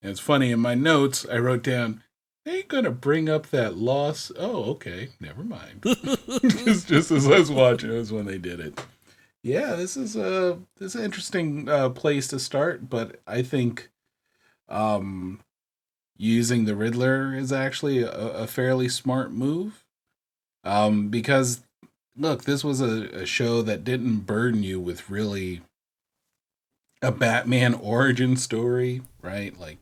And 0.03 0.11
it's 0.11 0.21
funny, 0.21 0.51
in 0.51 0.61
my 0.61 0.75
notes, 0.75 1.27
I 1.31 1.39
wrote 1.39 1.63
down, 1.63 2.03
they 2.45 2.63
to 2.63 2.91
bring 2.91 3.29
up 3.29 3.49
that 3.51 3.77
loss. 3.77 4.33
Oh, 4.37 4.65
okay. 4.73 5.11
Never 5.21 5.45
mind. 5.45 5.83
just, 6.43 6.89
just 6.89 7.11
as 7.11 7.27
I 7.27 7.39
was 7.39 7.51
watching, 7.51 7.91
it 7.91 7.95
was 7.95 8.13
when 8.13 8.27
they 8.27 8.39
did 8.39 8.61
it. 8.61 8.81
Yeah, 9.43 9.75
this 9.75 9.97
is 9.97 10.15
a 10.15 10.59
this 10.77 10.95
is 10.95 10.97
an 10.97 11.05
interesting 11.05 11.69
uh, 11.69 11.89
place 11.91 12.29
to 12.29 12.39
start, 12.39 12.89
but 12.89 13.21
I 13.27 13.43
think 13.43 13.91
um, 14.69 15.41
using 16.17 16.65
the 16.65 16.77
Riddler 16.77 17.35
is 17.35 17.53
actually 17.53 18.03
a, 18.03 18.11
a 18.11 18.47
fairly 18.47 18.89
smart 18.89 19.33
move. 19.33 19.85
Um, 20.65 21.09
because 21.09 21.65
look, 22.17 22.45
this 22.45 22.63
was 22.63 22.81
a, 22.81 23.09
a 23.09 23.27
show 23.27 23.63
that 23.63 23.83
didn't 23.83 24.21
burden 24.21 24.63
you 24.63 24.79
with 24.79 25.11
really 25.11 25.63
a 27.03 27.11
Batman 27.11 27.75
origin 27.75 28.37
story, 28.37 29.03
right? 29.21 29.59
Like 29.59 29.79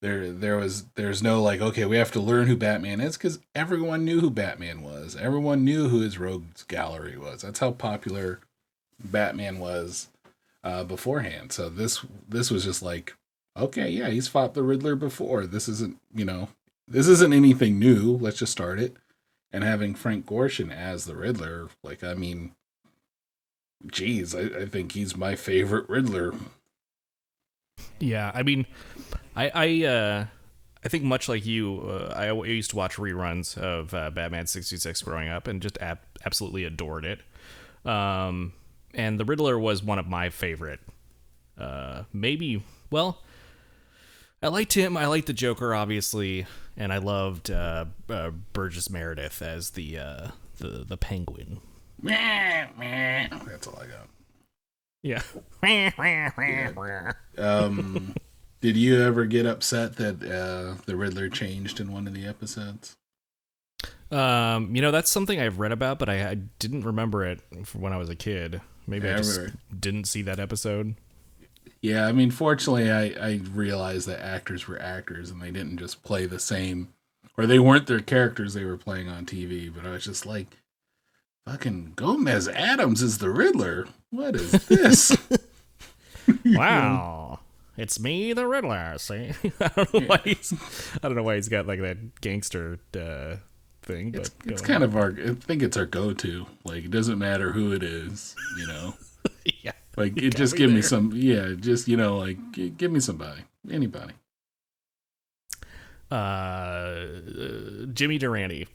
there 0.00 0.30
there 0.30 0.56
was 0.56 0.84
there's 0.94 1.22
no 1.22 1.42
like 1.42 1.60
okay, 1.60 1.84
we 1.84 1.96
have 1.96 2.12
to 2.12 2.20
learn 2.20 2.46
who 2.46 2.56
Batman 2.56 3.00
is 3.00 3.16
cuz 3.16 3.38
everyone 3.54 4.04
knew 4.04 4.20
who 4.20 4.30
Batman 4.30 4.82
was. 4.82 5.16
Everyone 5.16 5.64
knew 5.64 5.88
who 5.88 6.00
his 6.00 6.18
rogues 6.18 6.62
gallery 6.64 7.16
was. 7.16 7.42
That's 7.42 7.58
how 7.58 7.72
popular 7.72 8.40
Batman 9.02 9.58
was 9.58 10.08
uh 10.64 10.84
beforehand. 10.84 11.52
So 11.52 11.68
this 11.68 12.04
this 12.28 12.50
was 12.50 12.64
just 12.64 12.82
like 12.82 13.14
okay, 13.58 13.88
yeah, 13.90 14.08
he's 14.08 14.28
fought 14.28 14.54
the 14.54 14.62
Riddler 14.62 14.94
before. 14.94 15.46
This 15.46 15.68
isn't, 15.68 15.98
you 16.14 16.24
know, 16.24 16.48
this 16.86 17.08
isn't 17.08 17.32
anything 17.32 17.78
new. 17.78 18.16
Let's 18.16 18.38
just 18.38 18.52
start 18.52 18.78
it. 18.78 18.96
And 19.52 19.64
having 19.64 19.94
Frank 19.94 20.26
Gorshin 20.26 20.70
as 20.70 21.04
the 21.04 21.16
Riddler, 21.16 21.68
like 21.82 22.04
I 22.04 22.14
mean, 22.14 22.52
geez, 23.86 24.34
I, 24.34 24.42
I 24.42 24.66
think 24.66 24.92
he's 24.92 25.16
my 25.16 25.34
favorite 25.34 25.88
Riddler. 25.88 26.34
Yeah, 28.00 28.30
I 28.34 28.42
mean, 28.42 28.66
I 29.34 29.50
I 29.54 29.84
uh, 29.86 30.26
I 30.84 30.88
think 30.88 31.04
much 31.04 31.28
like 31.28 31.44
you, 31.44 31.80
uh, 31.88 32.12
I 32.16 32.26
I 32.28 32.46
used 32.46 32.70
to 32.70 32.76
watch 32.76 32.96
reruns 32.96 33.56
of 33.58 33.92
uh, 33.94 34.10
Batman 34.10 34.46
sixty 34.46 34.76
six 34.76 35.02
growing 35.02 35.28
up 35.28 35.46
and 35.46 35.60
just 35.60 35.78
ab- 35.78 36.00
absolutely 36.24 36.64
adored 36.64 37.04
it. 37.04 37.20
Um, 37.84 38.52
and 38.94 39.18
the 39.18 39.24
Riddler 39.24 39.58
was 39.58 39.82
one 39.82 39.98
of 39.98 40.06
my 40.06 40.30
favorite. 40.30 40.80
Uh, 41.58 42.04
maybe 42.12 42.62
well, 42.90 43.22
I 44.42 44.48
liked 44.48 44.74
him. 44.74 44.96
I 44.96 45.06
liked 45.06 45.26
the 45.26 45.32
Joker, 45.32 45.74
obviously, 45.74 46.46
and 46.76 46.92
I 46.92 46.98
loved 46.98 47.50
uh, 47.50 47.86
uh, 48.08 48.30
Burgess 48.52 48.88
Meredith 48.88 49.42
as 49.42 49.70
the 49.70 49.98
uh, 49.98 50.28
the 50.58 50.84
the 50.84 50.96
Penguin. 50.96 51.60
That's 53.46 53.66
all 53.66 53.78
I 53.82 53.86
got. 53.86 54.08
Yeah. 55.02 55.22
Um, 57.36 58.14
did 58.60 58.76
you 58.76 59.02
ever 59.02 59.26
get 59.26 59.46
upset 59.46 59.96
that 59.96 60.22
uh, 60.22 60.80
the 60.86 60.96
Riddler 60.96 61.28
changed 61.28 61.80
in 61.80 61.92
one 61.92 62.06
of 62.06 62.14
the 62.14 62.26
episodes? 62.26 62.96
Um, 64.10 64.74
you 64.74 64.82
know, 64.82 64.90
that's 64.90 65.10
something 65.10 65.38
I've 65.38 65.58
read 65.58 65.72
about, 65.72 65.98
but 65.98 66.08
I, 66.08 66.30
I 66.30 66.34
didn't 66.58 66.82
remember 66.82 67.24
it 67.24 67.40
from 67.64 67.80
when 67.80 67.92
I 67.92 67.98
was 67.98 68.08
a 68.08 68.16
kid. 68.16 68.60
Maybe 68.86 69.06
Yeah, 69.06 69.14
I 69.14 69.18
I 69.18 69.18
just 69.18 69.40
didn't 69.80 70.04
see 70.04 70.22
that 70.22 70.40
episode. 70.40 70.94
Yeah, 71.80 72.06
I 72.06 72.12
mean, 72.12 72.30
fortunately, 72.30 72.90
I, 72.90 73.04
I 73.20 73.40
realized 73.52 74.08
that 74.08 74.20
actors 74.20 74.66
were 74.66 74.80
actors 74.80 75.30
and 75.30 75.40
they 75.40 75.50
didn't 75.50 75.76
just 75.76 76.02
play 76.02 76.26
the 76.26 76.40
same, 76.40 76.88
or 77.36 77.46
they 77.46 77.58
weren't 77.58 77.86
their 77.86 78.00
characters 78.00 78.54
they 78.54 78.64
were 78.64 78.78
playing 78.78 79.08
on 79.08 79.26
TV. 79.26 79.72
But 79.72 79.86
I 79.86 79.90
was 79.90 80.04
just 80.04 80.26
like, 80.26 80.56
fucking 81.48 81.92
Gomez 81.96 82.46
Addams 82.48 83.00
is 83.02 83.18
the 83.18 83.30
Riddler. 83.30 83.86
What 84.10 84.36
is 84.36 84.52
this? 84.66 85.16
Wow. 86.44 87.40
It's 87.78 88.00
me, 88.00 88.32
the 88.32 88.44
Riddler. 88.44 88.96
See, 88.98 89.30
I 89.60 89.68
don't 89.68 89.94
know 89.94 90.00
why 90.00 90.20
he's, 90.24 90.52
I 90.96 91.06
don't 91.06 91.14
know 91.14 91.22
why 91.22 91.36
he's 91.36 91.48
got 91.48 91.68
like 91.68 91.80
that 91.80 92.20
gangster 92.20 92.80
uh, 92.94 93.36
thing. 93.82 94.10
But 94.10 94.22
it's 94.22 94.30
it's 94.44 94.62
kind 94.62 94.82
of 94.82 94.96
our, 94.96 95.12
I 95.12 95.34
think 95.34 95.62
it's 95.62 95.76
our 95.76 95.86
go 95.86 96.12
to. 96.12 96.46
Like, 96.64 96.84
it 96.84 96.90
doesn't 96.90 97.20
matter 97.20 97.52
who 97.52 97.72
it 97.72 97.84
is, 97.84 98.34
you 98.58 98.66
know? 98.66 98.94
yeah. 99.62 99.72
Like, 99.96 100.20
it 100.20 100.34
just 100.34 100.54
me 100.54 100.58
give 100.58 100.72
me 100.72 100.82
some, 100.82 101.12
yeah, 101.14 101.52
just, 101.56 101.86
you 101.86 101.96
know, 101.96 102.18
like, 102.18 102.36
give 102.76 102.90
me 102.90 102.98
somebody, 102.98 103.42
anybody. 103.70 104.14
Uh, 106.10 106.14
uh, 106.14 107.06
Jimmy 107.92 108.18
Durante. 108.18 108.66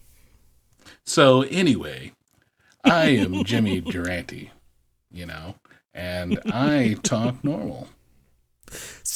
So 1.05 1.41
anyway, 1.41 2.13
I 2.83 3.05
am 3.09 3.43
Jimmy 3.43 3.81
Durante, 3.81 4.51
you 5.11 5.25
know, 5.25 5.55
and 5.93 6.39
I 6.51 6.97
talk 7.03 7.43
normal. 7.43 7.87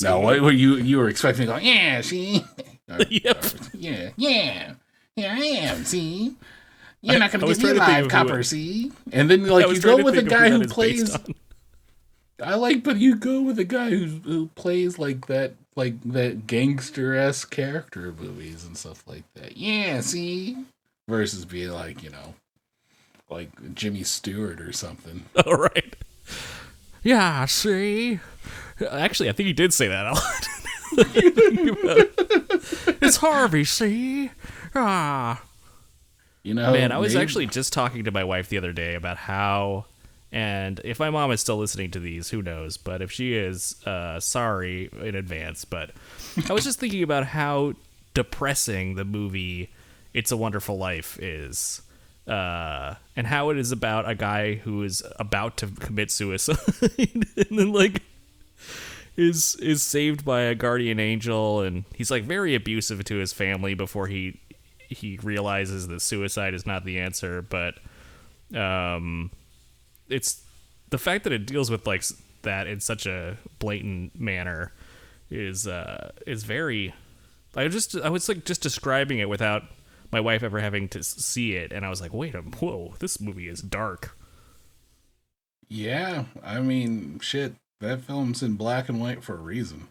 Now, 0.01 0.19
what 0.21 0.39
were 0.41 0.51
you 0.51 0.75
you 0.75 0.97
were 0.97 1.09
expecting? 1.09 1.47
To 1.47 1.53
go, 1.53 1.57
yeah, 1.59 2.01
see, 2.01 2.43
Or- 2.89 3.00
Yep. 3.09 3.45
or, 3.45 3.50
yeah, 3.77 4.09
yeah, 4.15 4.74
yeah, 5.15 5.33
I 5.36 5.39
am. 5.45 5.83
See, 5.83 6.36
you're 7.01 7.19
not 7.19 7.31
gonna 7.31 7.47
give 7.47 7.62
me 7.62 7.71
a 7.71 7.74
trying 7.75 7.79
to 7.79 7.86
think 7.86 8.01
live 8.03 8.27
copper. 8.27 8.43
See, 8.43 8.91
and 9.12 9.29
then 9.29 9.45
I 9.45 9.50
like 9.50 9.67
you 9.69 9.81
go 9.81 10.03
with 10.03 10.17
a 10.17 10.24
guy 10.24 10.50
who 10.50 10.67
plays. 10.67 11.17
I 12.41 12.53
like, 12.53 12.83
but 12.83 12.97
you 12.97 13.15
go 13.15 13.41
with 13.41 13.57
a 13.57 13.63
guy 13.65 13.89
who 13.89 14.05
who 14.05 14.47
plays 14.55 15.00
like 15.00 15.25
that, 15.27 15.55
like 15.75 15.95
that 16.03 16.45
gangster 16.45 17.15
esque 17.15 17.50
character 17.50 18.13
movies 18.19 18.63
and 18.65 18.77
stuff 18.77 19.03
like 19.07 19.24
that. 19.33 19.57
Yeah, 19.57 20.01
see, 20.01 20.55
versus 21.09 21.45
being 21.45 21.71
like 21.71 22.03
you 22.03 22.12
know, 22.12 22.36
like 23.29 23.74
Jimmy 23.75 24.03
Stewart 24.03 24.62
or 24.62 24.72
something. 24.72 25.25
All 25.46 25.55
right. 25.57 25.96
Yeah. 27.03 27.46
See. 27.46 28.19
Actually, 28.89 29.29
I 29.29 29.31
think 29.31 29.48
he 29.48 29.53
did 29.53 29.74
say 29.74 29.88
that 29.88 30.05
a 30.05 30.12
lot. 30.13 30.48
It. 31.00 32.98
it's 33.01 33.17
Harvey. 33.17 33.63
See. 33.63 34.31
Ah. 34.75 35.41
You 36.43 36.53
know, 36.53 36.72
Man, 36.72 36.91
I 36.91 36.98
was 36.98 37.13
maybe- 37.13 37.24
actually 37.24 37.46
just 37.48 37.74
talking 37.74 38.03
to 38.05 38.12
my 38.12 38.24
wife 38.24 38.48
the 38.50 38.57
other 38.57 38.72
day 38.72 38.96
about 38.96 39.17
how, 39.17 39.86
and 40.31 40.79
if 40.86 40.98
my 41.00 41.10
mom 41.10 41.31
is 41.31 41.41
still 41.41 41.57
listening 41.57 41.91
to 41.91 42.00
these, 42.00 42.29
who 42.29 42.41
knows? 42.41 42.77
But 42.77 43.01
if 43.01 43.12
she 43.12 43.34
is, 43.34 43.75
uh, 43.86 44.19
sorry 44.22 44.89
in 45.01 45.15
advance. 45.15 45.65
But 45.65 45.91
I 46.50 46.53
was 46.53 46.63
just 46.63 46.79
thinking 46.79 47.03
about 47.03 47.25
how 47.25 47.74
depressing 48.13 48.96
the 48.96 49.03
movie 49.05 49.69
"It's 50.13 50.31
a 50.31 50.38
Wonderful 50.38 50.77
Life" 50.77 51.19
is. 51.22 51.81
Uh, 52.27 52.96
and 53.15 53.27
how 53.27 53.50
it 53.50 53.57
is 53.57 53.72
about 53.72 54.10
a 54.10 54.15
guy 54.15 54.55
who 54.55 54.84
is 54.84 55.01
about 55.17 55.57
to 55.57 55.67
commit 55.67 56.12
suicide, 56.12 56.57
and 56.98 57.60
then 57.60 57.72
like 57.74 58.01
is 59.15 59.55
is 59.55 59.81
saved 59.81 60.25
by 60.25 60.41
a 60.41 60.55
guardian 60.55 61.00
angel, 61.00 61.62
and 61.62 61.86
he's 61.96 62.12
like 62.12 62.24
very 62.24 62.53
abusive 62.55 63.03
to 63.05 63.15
his 63.17 63.34
family 63.34 63.74
before 63.74 64.07
he 64.07 64.39
he 64.89 65.19
realizes 65.24 65.88
that 65.88 66.01
suicide 66.01 66.53
is 66.53 66.65
not 66.65 66.86
the 66.86 67.00
answer, 67.00 67.41
but 67.41 67.75
um, 68.55 69.31
it's 70.10 70.41
the 70.89 70.98
fact 70.98 71.24
that 71.25 71.34
it 71.34 71.46
deals 71.46 71.69
with 71.69 71.86
like 71.86 72.03
that 72.43 72.67
in 72.67 72.79
such 72.79 73.05
a 73.05 73.38
blatant 73.60 74.17
manner 74.19 74.72
is 75.29 75.67
uh 75.67 76.12
is 76.25 76.43
very 76.43 76.93
I 77.55 77.67
just 77.67 77.96
I 77.98 78.10
was 78.10 78.29
like 78.29 78.46
just 78.46 78.62
describing 78.62 79.19
it 79.19 79.27
without 79.27 79.63
my 80.12 80.20
wife 80.20 80.44
ever 80.44 80.60
having 80.60 80.88
to 80.90 81.04
see 81.04 81.54
it 81.56 81.72
and 81.72 81.86
I 81.86 81.90
was 81.90 82.02
like 82.02 82.14
wait 82.14 82.36
a 82.36 82.42
whoa 82.42 82.96
this 83.00 83.20
movie 83.22 83.48
is 83.48 83.62
dark 83.62 84.18
Yeah, 85.70 86.26
I 86.44 86.62
mean, 86.62 87.20
shit, 87.20 87.56
that 87.82 88.02
film's 88.02 88.42
in 88.42 88.56
black 88.56 88.88
and 88.90 89.02
white 89.02 89.22
for 89.24 89.34
a 89.36 89.42
reason. 89.42 89.90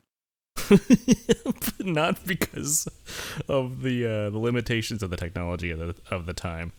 not 1.79 2.25
because 2.27 2.89
of 3.49 3.83
the 3.83 4.05
uh, 4.07 4.31
the 4.31 4.39
limitations 4.39 5.03
of 5.03 5.11
the 5.11 5.17
technology 5.17 5.71
of 5.71 5.79
the 5.79 5.95
of 6.11 6.27
the 6.27 6.33
time 6.33 6.73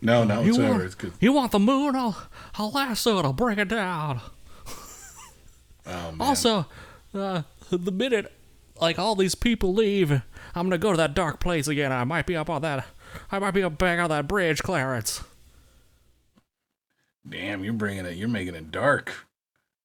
No, 0.00 0.24
no, 0.24 0.40
you 0.42 0.52
whatsoever. 0.52 0.72
want, 0.78 0.84
It's 1.02 1.20
you 1.20 1.32
want 1.32 1.52
the 1.52 1.58
moon 1.60 1.94
I'll 1.94 2.16
I'll 2.54 2.70
lasso 2.70 3.18
it 3.18 3.24
I'll 3.24 3.32
break 3.32 3.58
it 3.58 3.68
down 3.68 4.20
Oh. 5.86 6.14
Also, 6.20 6.66
uh, 7.14 7.42
the 7.70 7.90
minute 7.92 8.30
like 8.78 8.98
all 8.98 9.14
these 9.14 9.34
people 9.34 9.72
leave, 9.72 10.20
I'm 10.58 10.66
gonna 10.66 10.78
go 10.78 10.90
to 10.90 10.96
that 10.98 11.14
dark 11.14 11.40
place 11.40 11.68
again. 11.68 11.92
I 11.92 12.04
might 12.04 12.26
be 12.26 12.36
up 12.36 12.50
on 12.50 12.62
that. 12.62 12.86
I 13.30 13.38
might 13.38 13.52
be 13.52 13.62
up 13.62 13.78
back 13.78 13.98
on 13.98 14.10
that 14.10 14.28
bridge, 14.28 14.62
Clarence. 14.62 15.22
damn, 17.28 17.64
you're 17.64 17.72
bringing 17.72 18.06
it. 18.06 18.16
You're 18.16 18.28
making 18.28 18.54
it 18.54 18.70
dark. 18.70 19.12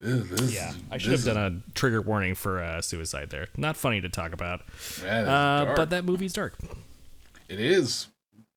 This, 0.02 0.28
this, 0.30 0.54
Yeah, 0.54 0.74
I 0.92 0.98
should 0.98 1.14
have 1.14 1.24
done 1.24 1.38
a 1.38 1.74
trigger 1.76 2.02
warning 2.02 2.36
for 2.36 2.62
uh, 2.62 2.82
suicide 2.82 3.30
there. 3.30 3.48
Not 3.56 3.78
funny 3.78 4.02
to 4.02 4.10
talk 4.10 4.34
about, 4.34 4.62
is- 4.80 5.02
that 5.04 5.24
is 5.24 5.30
uh, 5.30 5.64
dark. 5.66 5.76
but 5.78 5.90
that 5.92 6.04
movie's 6.06 6.34
dark. 6.34 6.56
it 7.48 7.60
is, 7.60 8.08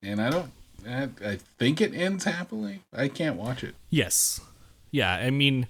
and 0.03 0.21
I 0.21 0.31
don't. 0.31 0.51
I, 0.89 1.09
I 1.25 1.39
think 1.59 1.81
it 1.81 1.95
ends 1.95 2.25
happily. 2.25 2.83
I 2.93 3.09
can't 3.09 3.37
watch 3.37 3.65
it. 3.65 3.75
Yes, 3.91 4.41
yeah. 4.93 5.13
I 5.15 5.31
mean, 5.31 5.67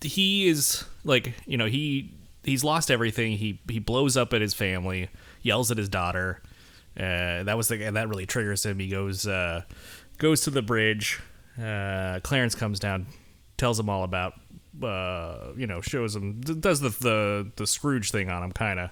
he 0.00 0.46
is 0.48 0.84
like 1.04 1.34
you 1.46 1.56
know 1.56 1.66
he 1.66 2.10
he's 2.44 2.64
lost 2.64 2.90
everything. 2.90 3.36
He 3.36 3.60
he 3.68 3.78
blows 3.78 4.16
up 4.16 4.32
at 4.32 4.40
his 4.40 4.54
family, 4.54 5.08
yells 5.42 5.70
at 5.70 5.78
his 5.78 5.88
daughter. 5.88 6.42
Uh, 6.96 7.44
that 7.44 7.56
was 7.56 7.68
the 7.68 7.84
and 7.84 7.96
that 7.96 8.08
really 8.08 8.26
triggers 8.26 8.64
him. 8.64 8.78
He 8.78 8.88
goes 8.88 9.26
uh, 9.26 9.62
goes 10.18 10.42
to 10.42 10.50
the 10.50 10.62
bridge. 10.62 11.20
Uh, 11.60 12.20
Clarence 12.22 12.54
comes 12.54 12.78
down, 12.78 13.06
tells 13.56 13.78
him 13.78 13.88
all 13.88 14.04
about 14.04 14.34
uh, 14.82 15.52
you 15.56 15.66
know 15.66 15.80
shows 15.80 16.16
him 16.16 16.40
does 16.40 16.80
the 16.80 16.90
the 16.90 17.50
the 17.56 17.66
Scrooge 17.66 18.10
thing 18.10 18.30
on 18.30 18.42
him 18.42 18.52
kind 18.52 18.80
of 18.80 18.90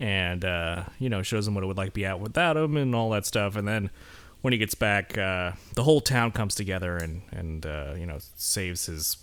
and 0.00 0.44
uh, 0.44 0.84
you 0.98 1.08
know 1.08 1.22
shows 1.22 1.46
him 1.46 1.54
what 1.54 1.64
it 1.64 1.66
would 1.66 1.76
like 1.76 1.90
to 1.90 1.94
be 1.94 2.06
out 2.06 2.20
without 2.20 2.56
him 2.56 2.76
and 2.76 2.94
all 2.94 3.10
that 3.10 3.26
stuff. 3.26 3.56
And 3.56 3.66
then 3.66 3.90
when 4.40 4.52
he 4.52 4.58
gets 4.58 4.74
back, 4.74 5.16
uh, 5.16 5.52
the 5.74 5.82
whole 5.82 6.00
town 6.00 6.32
comes 6.32 6.54
together 6.54 6.96
and 6.96 7.22
and 7.30 7.64
you 7.98 8.06
know 8.06 8.18
saves 8.36 8.86
his 8.86 9.16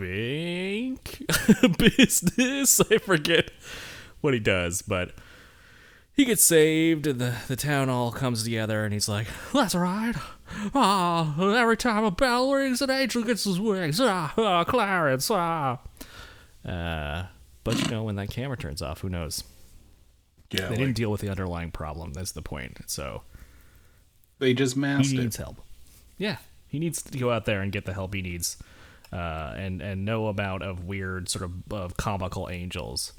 bank 0.00 1.22
business. 1.78 2.80
I 2.80 2.98
forget 2.98 3.50
what 4.20 4.34
he 4.34 4.40
does, 4.40 4.82
but 4.82 5.12
he 6.12 6.24
gets 6.24 6.44
saved, 6.44 7.06
and 7.06 7.20
the 7.20 7.34
the 7.48 7.56
town 7.56 7.88
all 7.88 8.12
comes 8.12 8.42
together, 8.44 8.84
and 8.84 8.92
he's 8.92 9.08
like, 9.08 9.26
"That's 9.52 9.74
right." 9.74 10.14
Ah, 10.74 11.40
every 11.56 11.76
time 11.76 12.04
a 12.04 12.10
bell 12.10 12.52
rings, 12.52 12.82
an 12.82 12.90
angel 12.90 13.22
gets 13.22 13.44
his 13.44 13.60
wings. 13.60 14.00
Ah, 14.00 14.32
ah 14.36 14.64
Clarence. 14.64 15.30
Ah. 15.30 15.78
Uh, 16.64 17.26
but 17.64 17.80
you 17.80 17.88
know, 17.88 18.02
when 18.04 18.16
that 18.16 18.30
camera 18.30 18.56
turns 18.56 18.82
off, 18.82 19.00
who 19.00 19.08
knows? 19.08 19.44
Yeah, 20.50 20.62
They 20.62 20.68
like, 20.70 20.78
didn't 20.78 20.96
deal 20.96 21.10
with 21.10 21.20
the 21.20 21.28
underlying 21.30 21.70
problem. 21.70 22.12
That's 22.12 22.32
the 22.32 22.42
point. 22.42 22.78
So 22.86 23.22
they 24.40 24.52
just 24.52 24.76
masked 24.76 25.12
he 25.12 25.18
it. 25.18 25.20
needs 25.20 25.36
help. 25.36 25.60
Yeah, 26.18 26.38
he 26.66 26.78
needs 26.78 27.00
to 27.02 27.16
go 27.18 27.30
out 27.30 27.44
there 27.44 27.60
and 27.62 27.70
get 27.72 27.86
the 27.86 27.94
help 27.94 28.12
he 28.12 28.20
needs, 28.22 28.56
uh, 29.12 29.54
and 29.56 29.80
and 29.80 30.04
no 30.04 30.26
amount 30.26 30.62
of 30.62 30.84
weird 30.84 31.28
sort 31.28 31.44
of, 31.44 31.72
of 31.72 31.96
comical 31.96 32.48
angels. 32.50 33.12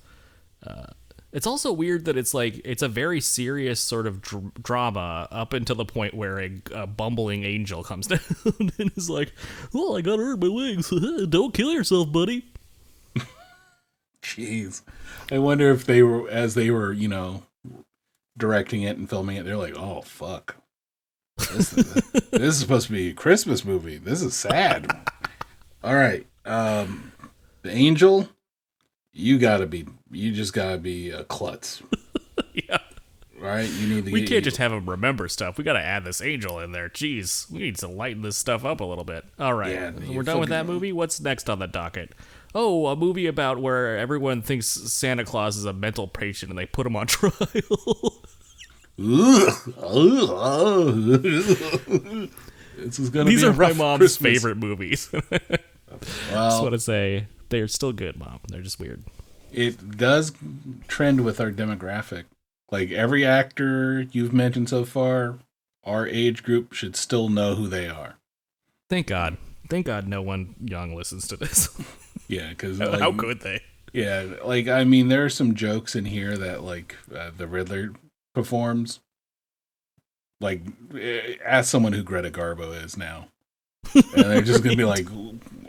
Uh, 0.66 0.88
it's 1.32 1.48
also 1.48 1.72
weird 1.72 2.06
that 2.06 2.18
it's 2.18 2.34
like 2.34 2.60
it's 2.66 2.82
a 2.82 2.90
very 2.90 3.22
serious 3.22 3.80
sort 3.80 4.06
of 4.06 4.22
dr- 4.22 4.54
drama 4.62 5.28
up 5.32 5.54
until 5.54 5.76
the 5.78 5.86
point 5.86 6.14
where 6.14 6.40
a, 6.40 6.62
a 6.74 6.88
bumbling 6.88 7.44
angel 7.46 7.84
comes 7.84 8.08
down 8.08 8.20
and 8.78 8.92
is 8.96 9.10
like, 9.10 9.34
"Well, 9.74 9.98
I 9.98 10.02
got 10.02 10.18
to 10.18 10.22
earn 10.22 10.40
my 10.40 10.50
wings. 10.50 10.90
Don't 11.30 11.54
kill 11.54 11.72
yourself, 11.72 12.12
buddy." 12.12 12.46
Jeez, 14.22 14.82
I 15.32 15.40
wonder 15.40 15.72
if 15.72 15.86
they 15.86 16.04
were 16.04 16.30
as 16.30 16.54
they 16.54 16.70
were, 16.70 16.92
you 16.92 17.08
know, 17.08 17.44
directing 18.38 18.84
it 18.84 18.98
and 18.98 19.10
filming 19.10 19.38
it. 19.38 19.46
They're 19.46 19.56
like, 19.56 19.78
"Oh 19.78 20.02
fuck, 20.02 20.58
this, 21.38 21.70
this 22.32 22.42
is 22.42 22.60
supposed 22.60 22.88
to 22.88 22.94
be 22.94 23.10
a 23.10 23.14
Christmas 23.14 23.64
movie. 23.64 23.98
This 23.98 24.22
is 24.22 24.36
sad." 24.36 24.92
All 25.84 25.96
right, 25.96 26.26
um, 26.46 27.12
the 27.64 27.72
angel, 27.72 28.30
you 29.14 29.40
gotta 29.40 29.66
be, 29.66 29.86
you 30.12 30.32
just 30.32 30.54
gotta 30.54 30.78
be 30.78 31.10
a 31.10 31.24
klutz, 31.24 31.82
yeah. 32.54 32.78
right? 33.40 33.68
You 33.68 33.96
need 33.96 34.06
to. 34.06 34.12
We 34.12 34.28
can't 34.28 34.44
just 34.44 34.58
have 34.58 34.72
him 34.72 34.88
remember 34.88 35.28
stuff. 35.28 35.58
We 35.58 35.64
got 35.64 35.74
to 35.74 35.82
add 35.82 36.04
this 36.06 36.22
angel 36.22 36.60
in 36.60 36.72
there. 36.72 36.88
Jeez, 36.90 37.50
we 37.50 37.60
need 37.60 37.78
to 37.78 37.88
lighten 37.88 38.22
this 38.22 38.38
stuff 38.38 38.64
up 38.64 38.80
a 38.80 38.84
little 38.84 39.04
bit. 39.04 39.26
All 39.40 39.54
right, 39.56 39.74
Yeah, 39.74 39.92
we're 40.10 40.22
done 40.24 40.40
with 40.40 40.50
that 40.50 40.68
movie. 40.68 40.94
What's 40.94 41.20
next 41.20 41.50
on 41.50 41.58
the 41.60 41.68
docket? 41.68 42.12
Oh, 42.54 42.86
a 42.88 42.96
movie 42.96 43.26
about 43.28 43.60
where 43.60 43.98
everyone 43.98 44.42
thinks 44.44 44.68
Santa 44.68 45.24
Claus 45.26 45.58
is 45.58 45.66
a 45.66 45.74
mental 45.74 46.08
patient 46.08 46.52
and 46.52 46.60
they 46.60 46.66
put 46.68 46.86
him 46.86 46.96
on 46.96 47.08
trial. 47.08 47.32
Ugh. 49.00 49.74
Ugh. 49.82 50.28
this 52.78 53.00
is 53.00 53.10
gonna 53.10 53.30
These 53.30 53.44
are 53.44 53.54
my 53.54 53.74
mom's 53.74 54.00
Christmas. 54.00 54.18
favorite 54.34 54.58
movies. 54.58 55.10
Just 56.30 56.62
want 56.62 56.74
to 56.74 56.80
say 56.80 57.28
they're 57.50 57.68
still 57.68 57.92
good, 57.94 58.18
mom. 58.18 58.40
They're 58.48 58.62
just 58.62 58.80
weird. 58.80 59.04
it 59.52 59.98
does 59.98 60.32
trend 60.88 61.26
with 61.26 61.40
our 61.42 61.52
demographic. 61.52 62.24
Like 62.72 62.92
every 62.92 63.26
actor 63.26 64.02
you've 64.12 64.32
mentioned 64.34 64.70
so 64.70 64.86
far, 64.86 65.40
our 65.84 66.08
age 66.08 66.44
group 66.44 66.72
should 66.74 66.96
still 66.96 67.28
know 67.28 67.56
who 67.56 67.68
they 67.68 67.88
are. 67.90 68.16
Thank 68.90 69.08
God. 69.08 69.38
Thank 69.70 69.86
God 69.86 70.08
no 70.08 70.22
one 70.22 70.56
young 70.64 70.96
listens 70.96 71.28
to 71.30 71.38
this. 71.38 71.70
Yeah, 72.28 72.50
because 72.50 72.80
how, 72.80 72.98
how 72.98 73.12
could 73.12 73.42
they? 73.42 73.62
Yeah, 73.92 74.26
like 74.46 74.68
I 74.70 74.86
mean, 74.86 75.10
there 75.10 75.26
are 75.26 75.30
some 75.30 75.54
jokes 75.54 75.96
in 75.98 76.06
here 76.06 76.38
that 76.38 76.64
like 76.64 76.96
uh, 77.14 77.32
the 77.36 77.46
Riddler 77.48 77.92
performs. 78.34 79.02
Like, 80.40 80.62
eh, 80.98 81.36
ask 81.46 81.70
someone 81.70 81.92
who 81.94 82.04
Greta 82.04 82.30
Garbo 82.32 82.84
is 82.84 82.96
now, 82.98 83.28
and 83.94 84.04
they're 84.14 84.42
just 84.42 84.64
gonna 84.64 84.76
be 84.78 84.86
like, 84.96 85.08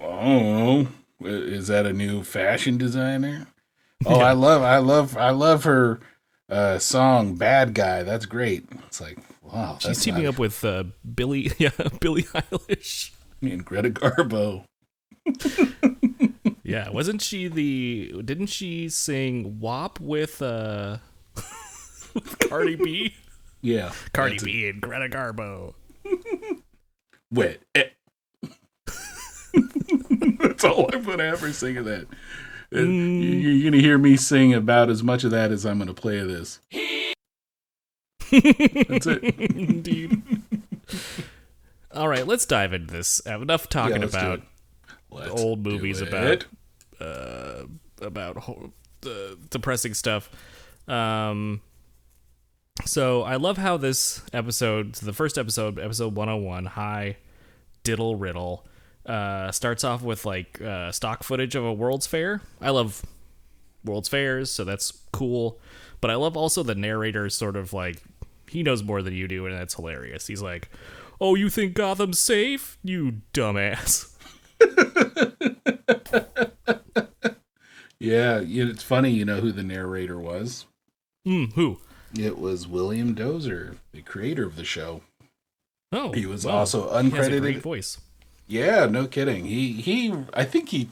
"Oh, 0.03 0.88
is 1.21 1.69
that 1.69 1.87
a 1.87 1.93
new 1.93 2.23
fashion 2.23 2.77
designer?" 2.79 3.47
Oh, 4.05 4.19
Yeah. 4.19 4.25
I 4.27 4.33
love, 4.33 4.62
I 4.62 4.79
love, 4.79 5.17
I 5.17 5.31
love 5.31 5.65
her 5.65 6.01
uh, 6.51 6.79
song 6.79 7.37
"Bad 7.37 7.75
Guy." 7.75 8.03
That's 8.03 8.27
great. 8.27 8.67
It's 8.87 9.01
like, 9.01 9.19
wow, 9.43 9.79
She's 9.81 10.03
teaming 10.03 10.25
not- 10.25 10.35
up 10.35 10.38
with 10.38 10.65
uh, 10.65 10.85
Billy, 11.15 11.53
yeah, 11.59 11.71
Billie 12.01 12.25
Eilish. 12.25 13.12
I 13.43 13.47
mean, 13.47 13.59
Greta 13.61 13.91
Garbo. 13.91 14.65
Yeah, 16.65 16.91
wasn't 16.91 17.21
she 17.21 17.49
the? 17.49 18.23
Didn't 18.25 18.47
she 18.47 18.88
sing 18.88 19.59
WAP 19.61 19.99
with 20.01 20.41
uh, 20.41 20.99
with 22.15 22.38
Cardi 22.49 22.77
B? 22.77 23.15
Yeah, 23.61 23.91
Cardi. 24.15 24.38
B 24.43 24.69
and 24.69 24.81
Greta 24.81 25.09
Garbo. 25.15 25.75
wet. 27.33 27.61
That's 30.38 30.65
all 30.65 30.88
I'm 30.93 31.03
gonna 31.03 31.25
ever 31.25 31.53
sing 31.53 31.77
of 31.77 31.85
that. 31.87 32.07
Mm. 32.73 33.23
you- 33.23 33.51
You're 33.51 33.71
gonna 33.71 33.83
hear 33.83 33.99
me 33.99 34.17
sing 34.17 34.55
about 34.55 34.88
as 34.91 35.03
much 35.03 35.25
of 35.25 35.31
that 35.33 35.51
as 35.53 35.67
I'm 35.67 35.79
gonna 35.79 35.93
play 35.95 36.19
of 36.19 36.29
this. 36.29 36.61
That's 38.31 39.07
it. 39.07 39.23
Indeed. 39.51 40.23
All 41.95 42.09
right, 42.09 42.27
let's 42.27 42.47
dive 42.47 42.73
into 42.73 42.93
this. 42.93 43.21
Uh, 43.27 43.41
Enough 43.41 43.69
talking 43.69 44.01
let's 44.01 44.15
about 44.15 44.41
old 45.31 45.62
movies 45.67 46.01
about 46.01 46.47
uh, 47.01 47.65
about 48.01 48.37
uh, 49.07 49.11
depressing 49.51 49.93
stuff. 49.93 50.31
Um, 50.88 51.61
so 52.87 53.23
I 53.23 53.37
love 53.37 53.59
how 53.59 53.77
this 53.77 54.23
episode, 54.33 54.95
the 54.95 55.12
first 55.12 55.37
episode, 55.37 55.79
episode 55.79 56.15
101, 56.15 56.65
Hi 56.67 57.19
Diddle 57.85 58.17
Riddle, 58.17 58.67
uh, 59.07 59.51
starts 59.53 59.85
off 59.85 60.03
with 60.03 60.25
like 60.25 60.61
uh, 60.62 60.93
stock 60.93 61.23
footage 61.25 61.55
of 61.55 61.65
a 61.65 61.73
World's 61.73 62.07
Fair. 62.07 62.41
I 62.61 62.71
love 62.71 63.03
World's 63.85 64.09
Fairs, 64.09 64.51
so 64.51 64.65
that's 64.65 64.93
cool. 65.12 65.59
But 66.01 66.11
I 66.11 66.15
love 66.17 66.37
also 66.37 66.62
the 66.62 66.75
narrator's 66.75 67.35
sort 67.35 67.57
of 67.57 67.73
like 67.73 68.03
he 68.49 68.62
knows 68.62 68.83
more 68.83 69.03
than 69.03 69.15
you 69.15 69.27
do, 69.29 69.47
and 69.47 69.55
that's 69.57 69.75
hilarious. 69.75 70.27
He's 70.27 70.43
like, 70.43 70.69
"Oh, 71.21 71.35
you 71.35 71.49
think 71.49 71.75
Gotham's 71.75 72.19
safe? 72.19 72.79
You 72.83 73.21
dumbass." 73.33 74.09
Yeah, 77.99 78.41
it's 78.43 78.83
funny. 78.83 79.11
You 79.11 79.25
know 79.25 79.41
who 79.41 79.53
the 79.53 79.62
narrator 79.62 80.19
was? 80.19 80.67
Hmm. 81.25 81.45
Who? 81.55 81.79
It 82.19 82.37
was 82.37 82.67
William 82.67 83.15
Dozier, 83.15 83.77
the 83.93 84.03
creator 84.03 84.45
of 84.45 84.57
the 84.57 84.65
show. 84.65 85.03
Oh, 85.93 86.11
He 86.12 86.27
was 86.27 86.45
wow. 86.45 86.55
also 86.59 86.88
He 87.01 87.11
has 87.11 87.29
a 87.29 87.31
uncredited. 87.31 87.41
great 87.43 87.62
voice. 87.62 88.01
Yeah, 88.47 88.87
no 88.87 89.07
kidding. 89.07 89.45
He 89.47 89.73
he. 89.73 90.15
I 90.35 90.45
think 90.45 90.71
he 90.71 90.89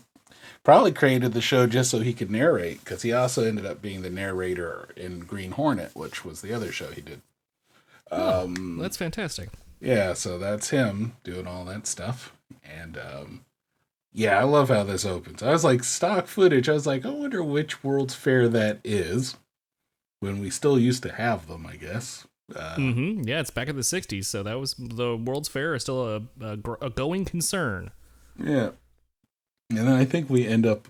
probably 0.65 0.93
created 0.93 1.33
the 1.33 1.41
show 1.41 1.67
just 1.67 1.91
so 1.91 2.01
he 2.01 2.13
could 2.13 2.31
narrate 2.31 2.81
because 2.85 3.03
he 3.03 3.13
also 3.13 3.45
ended 3.45 3.67
up 3.67 3.81
being 3.83 4.03
the 4.03 4.11
narrator 4.11 4.89
in 4.97 5.21
Green 5.21 5.53
Hornet, 5.53 5.95
which 5.95 6.25
was 6.25 6.41
the 6.41 6.53
other 6.53 6.73
show 6.73 6.89
he 6.91 7.01
did. 7.01 7.21
Um, 8.11 8.79
That's 8.81 8.97
fantastic. 8.97 9.51
yeah, 9.81 10.15
so 10.15 10.39
that's 10.39 10.71
him 10.71 11.13
doing 11.23 11.47
all 11.47 11.65
that 11.67 11.87
stuff, 11.87 12.33
and 12.65 12.99
um, 12.99 13.45
yeah, 14.13 14.39
I 14.39 14.43
love 14.43 14.69
how 14.69 14.83
this 14.83 15.05
opens. 15.07 15.43
I 15.43 15.53
was 15.53 15.63
like 15.65 15.85
stock 15.85 16.27
footage. 16.27 16.69
I 16.69 16.73
was 16.73 16.87
like, 16.87 17.07
I 17.07 17.11
wonder 17.11 17.43
which 17.43 17.85
World's 17.85 18.15
Fair 18.15 18.49
that 18.49 18.81
is. 18.85 19.37
When 20.19 20.41
we 20.41 20.51
still 20.51 20.79
used 20.79 21.03
to 21.05 21.13
have 21.13 21.47
them, 21.47 21.65
I 21.67 21.77
guess. 21.77 22.27
Uh, 22.55 22.75
hmm 22.77 23.23
Yeah, 23.25 23.41
it's 23.41 23.51
back 23.51 23.69
in 23.69 23.77
the 23.77 23.83
'60s, 23.83 24.25
so 24.25 24.43
that 24.43 24.59
was 24.59 24.75
the 24.79 25.17
World's 25.17 25.49
Fair 25.49 25.75
is 25.75 25.83
still 25.83 26.07
a, 26.07 26.23
a, 26.41 26.59
a 26.83 26.91
going 26.91 27.25
concern. 27.25 27.91
Yeah. 28.39 28.71
And 29.71 29.79
then 29.79 29.89
I 29.89 30.05
think 30.05 30.29
we 30.29 30.47
end 30.47 30.67
up 30.67 30.89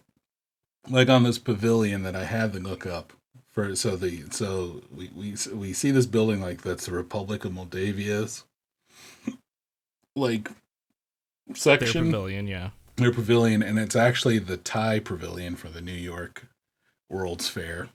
like 0.89 1.09
on 1.09 1.23
this 1.25 1.39
pavilion 1.39 2.03
that 2.05 2.17
I 2.17 2.25
had 2.25 2.53
to 2.55 2.61
look 2.61 2.87
up 2.87 3.13
for 3.51 3.75
so 3.75 3.97
the 3.97 4.25
so 4.31 4.83
we 4.95 5.11
we 5.15 5.35
we 5.53 5.73
see 5.73 5.91
this 5.91 6.07
building 6.07 6.41
like 6.41 6.63
that's 6.63 6.87
the 6.87 6.93
Republic 6.93 7.45
of 7.45 7.53
Moldavia's 7.53 8.45
like 10.17 10.51
Their 11.47 11.57
section 11.57 12.07
pavilion, 12.07 12.47
yeah. 12.47 12.71
their 12.97 13.13
pavilion 13.13 13.63
and 13.63 13.79
it's 13.79 13.97
actually 13.97 14.39
the 14.39 14.57
Thai 14.57 15.01
pavilion 15.01 15.57
for 15.57 15.69
the 15.69 15.81
New 15.81 15.93
York 15.93 16.47
World's 17.11 17.49
Fair. 17.49 17.89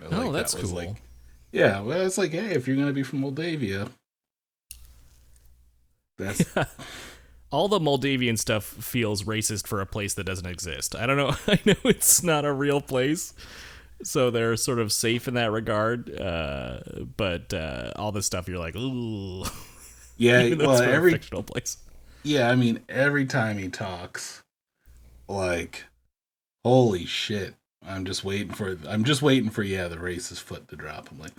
Like, 0.00 0.12
oh, 0.12 0.24
that 0.24 0.32
that's 0.32 0.54
was, 0.54 0.70
cool. 0.70 0.74
Like, 0.74 0.96
yeah, 1.56 1.80
well, 1.80 2.04
it's 2.04 2.18
like, 2.18 2.32
hey, 2.32 2.50
if 2.50 2.68
you're 2.68 2.76
gonna 2.76 2.92
be 2.92 3.02
from 3.02 3.22
Moldavia, 3.22 3.88
that's 6.18 6.44
All 7.50 7.68
the 7.68 7.80
Moldavian 7.80 8.36
stuff 8.36 8.64
feels 8.64 9.22
racist 9.22 9.66
for 9.66 9.80
a 9.80 9.86
place 9.86 10.12
that 10.14 10.24
doesn't 10.24 10.46
exist. 10.46 10.94
I 10.94 11.06
don't 11.06 11.16
know. 11.16 11.34
I 11.46 11.58
know 11.64 11.76
it's 11.84 12.22
not 12.22 12.44
a 12.44 12.52
real 12.52 12.82
place, 12.82 13.32
so 14.02 14.30
they're 14.30 14.56
sort 14.56 14.80
of 14.80 14.92
safe 14.92 15.28
in 15.28 15.34
that 15.34 15.50
regard. 15.50 16.14
Uh, 16.20 16.80
but 17.16 17.54
uh, 17.54 17.92
all 17.96 18.12
this 18.12 18.26
stuff, 18.26 18.48
you're 18.48 18.58
like, 18.58 18.76
ooh. 18.76 19.44
yeah. 20.18 20.42
Even 20.44 20.58
well, 20.58 20.72
it's 20.72 20.80
from 20.82 20.90
a 20.90 20.92
every 20.92 21.12
fictional 21.12 21.42
place. 21.42 21.78
Yeah, 22.22 22.50
I 22.50 22.56
mean, 22.56 22.80
every 22.88 23.24
time 23.24 23.56
he 23.56 23.68
talks, 23.68 24.42
like, 25.26 25.84
holy 26.64 27.06
shit! 27.06 27.54
I'm 27.86 28.04
just 28.04 28.24
waiting 28.24 28.52
for. 28.52 28.76
I'm 28.88 29.04
just 29.04 29.22
waiting 29.22 29.50
for 29.50 29.62
yeah, 29.62 29.88
the 29.88 29.96
racist 29.96 30.40
foot 30.40 30.68
to 30.68 30.76
drop. 30.76 31.08
I'm 31.10 31.18
like, 31.18 31.32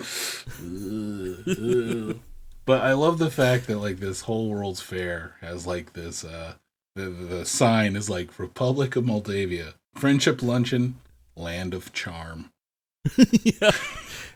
"Ugh, 0.61 2.11
ugh." 2.11 2.19
but 2.65 2.81
I 2.81 2.93
love 2.93 3.17
the 3.17 3.31
fact 3.31 3.67
that 3.67 3.77
like 3.77 3.97
this 3.97 4.21
whole 4.21 4.49
World's 4.49 4.81
Fair 4.81 5.35
has 5.41 5.67
like 5.67 5.93
this. 5.93 6.23
uh 6.23 6.53
the, 6.97 7.09
the 7.09 7.45
sign 7.45 7.95
is 7.95 8.09
like 8.09 8.39
Republic 8.39 8.95
of 8.95 9.05
Moldavia, 9.05 9.75
Friendship 9.95 10.41
Luncheon, 10.41 10.95
Land 11.35 11.73
of 11.75 11.93
Charm. 11.93 12.49
yeah. 13.43 13.71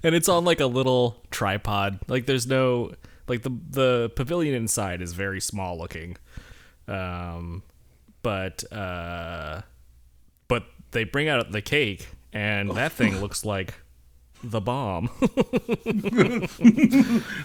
And 0.04 0.16
it's 0.16 0.30
on 0.30 0.46
like 0.46 0.60
a 0.60 0.68
little 0.68 1.24
tripod. 1.32 2.00
Like 2.08 2.28
there's 2.28 2.48
no 2.48 2.94
like 3.28 3.42
the 3.42 3.50
the 3.70 4.12
pavilion 4.16 4.56
inside 4.56 5.02
is 5.02 5.14
very 5.14 5.42
small 5.42 5.78
looking. 5.78 6.18
Um 6.88 7.64
but 8.22 8.64
uh 8.72 9.62
they 10.92 11.04
bring 11.04 11.28
out 11.30 11.52
the 11.52 11.62
cake 11.62 12.10
and 12.34 12.72
that 12.76 12.92
thing 12.92 13.20
looks 13.20 13.44
like 13.46 13.74
the 14.44 14.62
bomb. 14.62 15.10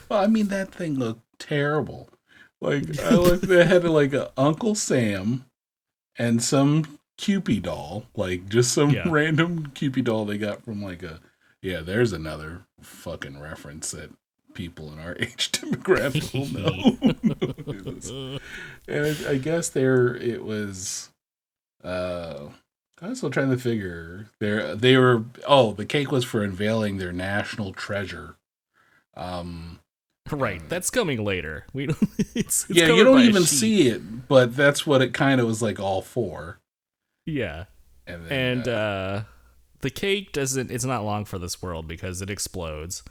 Well, 0.09 0.23
I 0.23 0.27
mean, 0.29 0.49
that 0.49 0.73
thing 0.75 0.99
looked 0.99 1.23
terrible. 1.39 2.09
Like, 2.61 2.99
I 3.01 3.15
looked, 3.17 3.47
they 3.49 3.65
had 3.65 3.85
like 3.85 4.13
a 4.13 4.31
Uncle 4.37 4.75
Sam 4.75 5.45
and 6.19 6.43
some 6.43 6.99
Cupid 7.19 7.63
doll, 7.63 8.05
like 8.15 8.47
just 8.49 8.73
some 8.75 8.91
Yeah. 8.91 9.09
random 9.09 9.71
Cupid 9.75 10.05
doll 10.05 10.25
they 10.27 10.37
got 10.39 10.63
from 10.65 10.83
like 10.83 11.03
a. 11.03 11.21
Yeah, 11.63 11.81
there's 11.81 12.13
another 12.13 12.67
fucking 12.83 13.41
reference 13.41 13.91
that 13.93 14.11
people 14.53 14.93
in 14.93 14.99
our 14.99 15.17
age 15.19 15.51
demographic 15.53 16.33
will 16.35 16.47
know. 16.53 18.39
and 18.87 19.07
it, 19.07 19.27
I 19.27 19.39
guess 19.39 19.71
there 19.71 20.15
it 20.15 20.45
was. 20.45 21.09
Uh, 21.83 22.49
I 23.01 23.09
was 23.09 23.19
still 23.19 23.31
trying 23.31 23.51
to 23.51 23.59
figure. 23.59 24.29
There, 24.39 24.75
they 24.75 24.97
were. 24.97 25.25
Oh, 25.47 25.73
the 25.73 25.85
cake 25.85 26.11
was 26.11 26.25
for 26.25 26.43
unveiling 26.43 26.99
their 26.99 27.13
national 27.13 27.73
treasure. 27.73 28.37
Um, 29.15 29.81
right. 30.31 30.67
That's 30.69 30.91
coming 30.91 31.25
later. 31.25 31.67
We 31.73 31.87
don't 31.87 31.99
it's, 32.19 32.69
it's 32.69 32.71
yeah, 32.71 32.89
you 32.89 33.05
don't 33.05 33.21
even 33.21 33.45
see 33.45 33.89
it, 33.89 34.29
but 34.29 34.57
that's 34.57 34.87
what 34.87 35.03
it 35.03 35.13
kind 35.13 35.41
of 35.41 35.47
was 35.47 35.63
like 35.63 35.79
all 35.79 36.03
for. 36.03 36.59
Yeah. 37.27 37.65
And, 38.07 38.27
then, 38.27 38.33
and 38.33 38.69
uh, 38.69 38.71
uh, 38.71 39.23
the 39.81 39.91
cake 39.91 40.33
doesn't 40.33 40.71
it's 40.71 40.85
not 40.85 41.05
long 41.05 41.25
for 41.25 41.39
this 41.39 41.63
world 41.63 41.87
because 41.87 42.23
it 42.23 42.31
explodes 42.31 43.03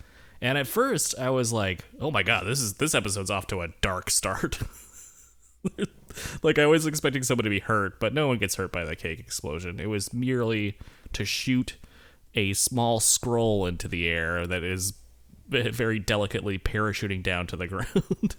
and 0.42 0.58
at 0.58 0.68
first 0.68 1.16
i 1.20 1.30
was 1.30 1.54
like 1.54 1.86
oh 2.00 2.12
my 2.12 2.24
god 2.24 2.46
this 2.46 2.60
is 2.60 2.74
this 2.76 2.96
episode's 2.96 3.30
off 3.30 3.48
to 3.48 3.62
a 3.62 3.70
dark 3.82 4.10
start 4.10 4.60
like 6.44 6.58
i 6.60 6.66
was 6.66 6.86
expecting 6.86 7.24
someone 7.24 7.44
to 7.44 7.50
be 7.50 7.60
hurt 7.60 8.00
but 8.00 8.14
no 8.14 8.28
one 8.28 8.38
gets 8.38 8.56
hurt 8.56 8.72
by 8.72 8.84
the 8.84 8.96
cake 8.96 9.20
explosion 9.20 9.80
it 9.80 9.88
was 9.88 10.14
merely 10.14 10.78
to 11.14 11.26
shoot 11.26 11.78
a 12.36 12.54
small 12.54 13.00
scroll 13.00 13.66
into 13.66 13.88
the 13.88 14.08
air 14.08 14.46
that 14.46 14.64
is 14.64 14.94
very 15.48 16.00
delicately 16.00 16.58
parachuting 16.58 17.22
down 17.24 17.48
to 17.48 17.56
the 17.56 17.68
ground 17.68 18.36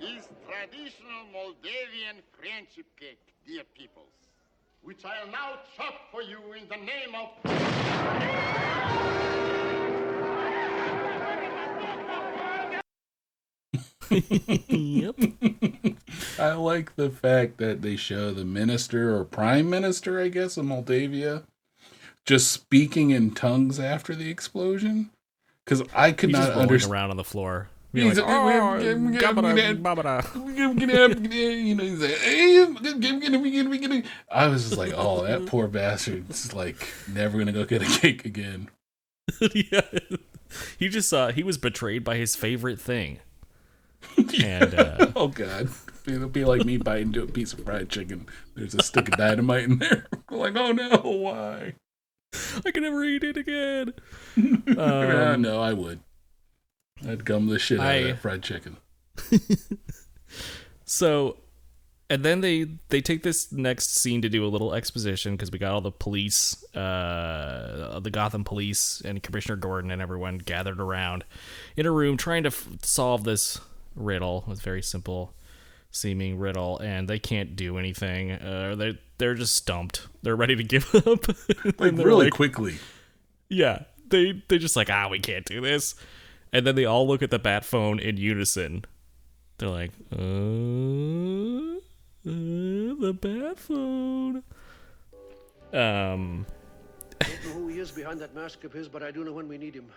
is 0.00 0.28
traditional 0.46 1.24
Moldavian 1.32 2.22
friendship 2.38 2.86
cake, 2.98 3.34
dear 3.46 3.62
peoples, 3.76 4.12
which 4.82 5.04
I'll 5.04 5.30
now 5.30 5.60
chop 5.76 5.94
for 6.10 6.22
you 6.22 6.38
in 6.54 6.68
the 6.68 6.76
name 6.76 7.14
of. 7.14 7.28
Yep 14.68 15.14
I 16.38 16.52
like 16.52 16.96
the 16.96 17.10
fact 17.10 17.58
that 17.58 17.82
they 17.82 17.96
show 17.96 18.32
the 18.32 18.44
minister 18.44 19.16
or 19.16 19.24
prime 19.24 19.68
minister, 19.68 20.20
I 20.20 20.28
guess, 20.28 20.56
of 20.56 20.64
Moldavia, 20.64 21.42
just 22.24 22.50
speaking 22.50 23.10
in 23.10 23.32
tongues 23.32 23.78
after 23.78 24.14
the 24.14 24.30
explosion. 24.30 25.10
Because 25.64 25.82
I 25.94 26.12
could 26.12 26.30
he's 26.30 26.38
just 26.38 26.48
not 26.48 26.54
rolling 26.54 26.68
understand. 26.68 26.92
around 26.92 27.10
on 27.10 27.16
the 27.16 27.24
floor 27.24 27.68
He's 27.92 28.18
like, 28.18 28.26
like, 28.26 28.28
"Oh, 28.28 28.48
"Oh, 28.48 28.78
gabba-da, 28.80 29.74
babba-da." 29.74 30.22
you 30.46 31.74
know, 31.74 31.84
he's 31.84 32.00
like, 32.00 32.18
I 34.30 34.48
was 34.48 34.64
just 34.64 34.76
like, 34.76 34.92
oh, 34.94 35.24
that 35.24 35.46
poor 35.46 35.68
bastard's 35.68 36.52
like 36.52 36.86
never 37.12 37.38
gonna 37.38 37.52
go 37.52 37.64
get 37.64 37.80
a 37.82 37.86
cake 38.00 38.26
again. 38.26 38.68
yeah. 39.54 39.80
He 40.78 40.88
just 40.88 41.08
saw 41.08 41.30
he 41.30 41.42
was 41.42 41.56
betrayed 41.56 42.04
by 42.04 42.16
his 42.16 42.36
favorite 42.36 42.78
thing. 42.80 43.20
And 44.42 44.74
uh, 44.74 45.12
Oh 45.16 45.28
god, 45.28 45.68
it'll 46.06 46.28
be 46.28 46.44
like 46.44 46.64
me 46.64 46.76
biting 46.76 47.08
into 47.08 47.22
a 47.22 47.26
piece 47.26 47.52
of 47.52 47.64
fried 47.64 47.88
chicken. 47.88 48.26
There's 48.54 48.74
a 48.74 48.82
stick 48.82 49.08
of 49.08 49.16
dynamite 49.16 49.64
in 49.64 49.78
there. 49.78 50.06
like, 50.30 50.56
oh 50.56 50.72
no, 50.72 50.98
why? 50.98 51.74
I 52.64 52.70
can 52.70 52.82
never 52.82 53.04
eat 53.04 53.24
it 53.24 53.36
again. 53.36 53.94
Ah, 54.78 55.32
Um, 55.32 55.42
no, 55.42 55.60
I 55.60 55.72
would. 55.72 56.00
I'd 57.06 57.24
gum 57.24 57.46
the 57.46 57.58
shit 57.58 57.80
out 57.80 57.96
of 57.96 58.04
that 58.04 58.18
fried 58.18 58.42
chicken. 58.42 58.76
So, 60.84 61.36
and 62.08 62.24
then 62.24 62.40
they 62.40 62.66
they 62.88 63.00
take 63.00 63.22
this 63.22 63.52
next 63.52 63.94
scene 63.94 64.22
to 64.22 64.28
do 64.28 64.44
a 64.44 64.48
little 64.48 64.72
exposition 64.74 65.34
because 65.34 65.50
we 65.52 65.58
got 65.58 65.72
all 65.72 65.80
the 65.80 65.90
police, 65.92 66.64
uh, 66.74 68.00
the 68.02 68.10
Gotham 68.10 68.44
police 68.44 69.02
and 69.04 69.22
Commissioner 69.22 69.56
Gordon 69.56 69.90
and 69.90 70.00
everyone 70.00 70.38
gathered 70.38 70.80
around 70.80 71.24
in 71.76 71.84
a 71.86 71.90
room 71.90 72.16
trying 72.16 72.44
to 72.44 72.48
f- 72.48 72.68
solve 72.82 73.24
this 73.24 73.60
riddle. 73.98 74.44
It's 74.48 74.60
very 74.60 74.82
simple 74.82 75.34
seeming 75.90 76.38
riddle, 76.38 76.78
and 76.78 77.08
they 77.08 77.18
can't 77.18 77.56
do 77.56 77.78
anything. 77.78 78.32
Uh, 78.32 78.74
they 78.76 78.98
they're 79.18 79.34
just 79.34 79.54
stumped. 79.54 80.06
They're 80.22 80.36
ready 80.36 80.56
to 80.56 80.64
give 80.64 80.94
up. 81.06 81.26
Like 81.78 81.96
really 81.96 82.26
like, 82.26 82.32
quickly. 82.32 82.78
Yeah, 83.48 83.84
they 84.08 84.42
they 84.48 84.58
just 84.58 84.76
like 84.76 84.90
ah, 84.90 85.08
we 85.08 85.18
can't 85.18 85.44
do 85.44 85.60
this, 85.60 85.94
and 86.52 86.66
then 86.66 86.74
they 86.74 86.84
all 86.84 87.06
look 87.06 87.22
at 87.22 87.30
the 87.30 87.38
bat 87.38 87.64
phone 87.64 87.98
in 87.98 88.16
unison. 88.16 88.84
They're 89.58 89.68
like, 89.68 89.92
uh, 90.12 90.18
uh 91.76 92.94
the 93.00 93.16
bat 93.20 93.58
phone. 93.58 94.42
Um, 95.72 96.46
I 97.20 97.24
don't 97.24 97.44
know 97.44 97.52
who 97.52 97.68
he 97.68 97.78
is 97.78 97.90
behind 97.90 98.20
that 98.20 98.34
mask 98.34 98.64
of 98.64 98.72
his, 98.72 98.88
but 98.88 99.02
I 99.02 99.10
do 99.10 99.24
know 99.24 99.32
when 99.32 99.48
we 99.48 99.58
need 99.58 99.74
him. 99.74 99.90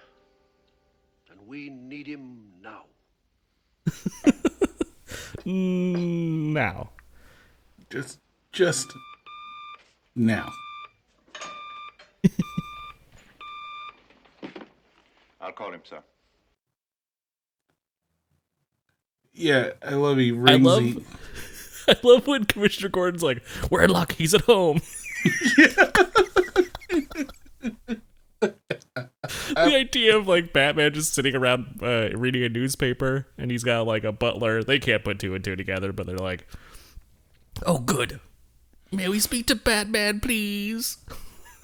And 1.30 1.40
we 1.48 1.70
need 1.70 2.08
him 2.08 2.52
now. 2.62 2.84
Mm, 5.46 6.54
now. 6.54 6.90
Just, 7.90 8.20
just 8.52 8.92
now. 10.16 10.52
I'll 15.40 15.52
call 15.52 15.74
him, 15.74 15.82
sir. 15.84 16.00
Yeah, 19.34 19.72
I 19.84 19.96
love 19.96 20.18
he 20.18 20.30
I 20.32 20.58
love 20.58 20.84
I 21.88 21.96
love 22.04 22.28
when 22.28 22.46
Commissioner 22.46 22.90
Gordon's 22.90 23.24
like, 23.24 23.42
We're 23.72 23.84
in 23.84 23.90
luck, 23.90 24.12
he's 24.12 24.36
at 24.36 24.42
home. 24.42 24.82
the 29.24 29.76
idea 29.76 30.18
of 30.18 30.28
like 30.28 30.52
Batman 30.52 30.94
just 30.94 31.14
sitting 31.14 31.36
around 31.36 31.80
uh, 31.82 32.10
reading 32.16 32.44
a 32.44 32.50
newspaper 32.50 33.28
and 33.38 33.52
he's 33.52 33.64
got 33.64 33.86
like 33.86 34.04
a 34.04 34.12
butler. 34.12 34.64
They 34.64 34.80
can't 34.80 35.04
put 35.04 35.20
two 35.20 35.36
and 35.36 35.44
two 35.44 35.56
together, 35.56 35.94
but 35.94 36.08
they're 36.08 36.18
like, 36.18 36.48
"Oh, 37.66 37.80
good. 37.80 38.20
May 38.92 39.08
we 39.08 39.20
speak 39.20 39.48
to 39.48 39.56
Batman, 39.56 40.20
please?" 40.20 40.98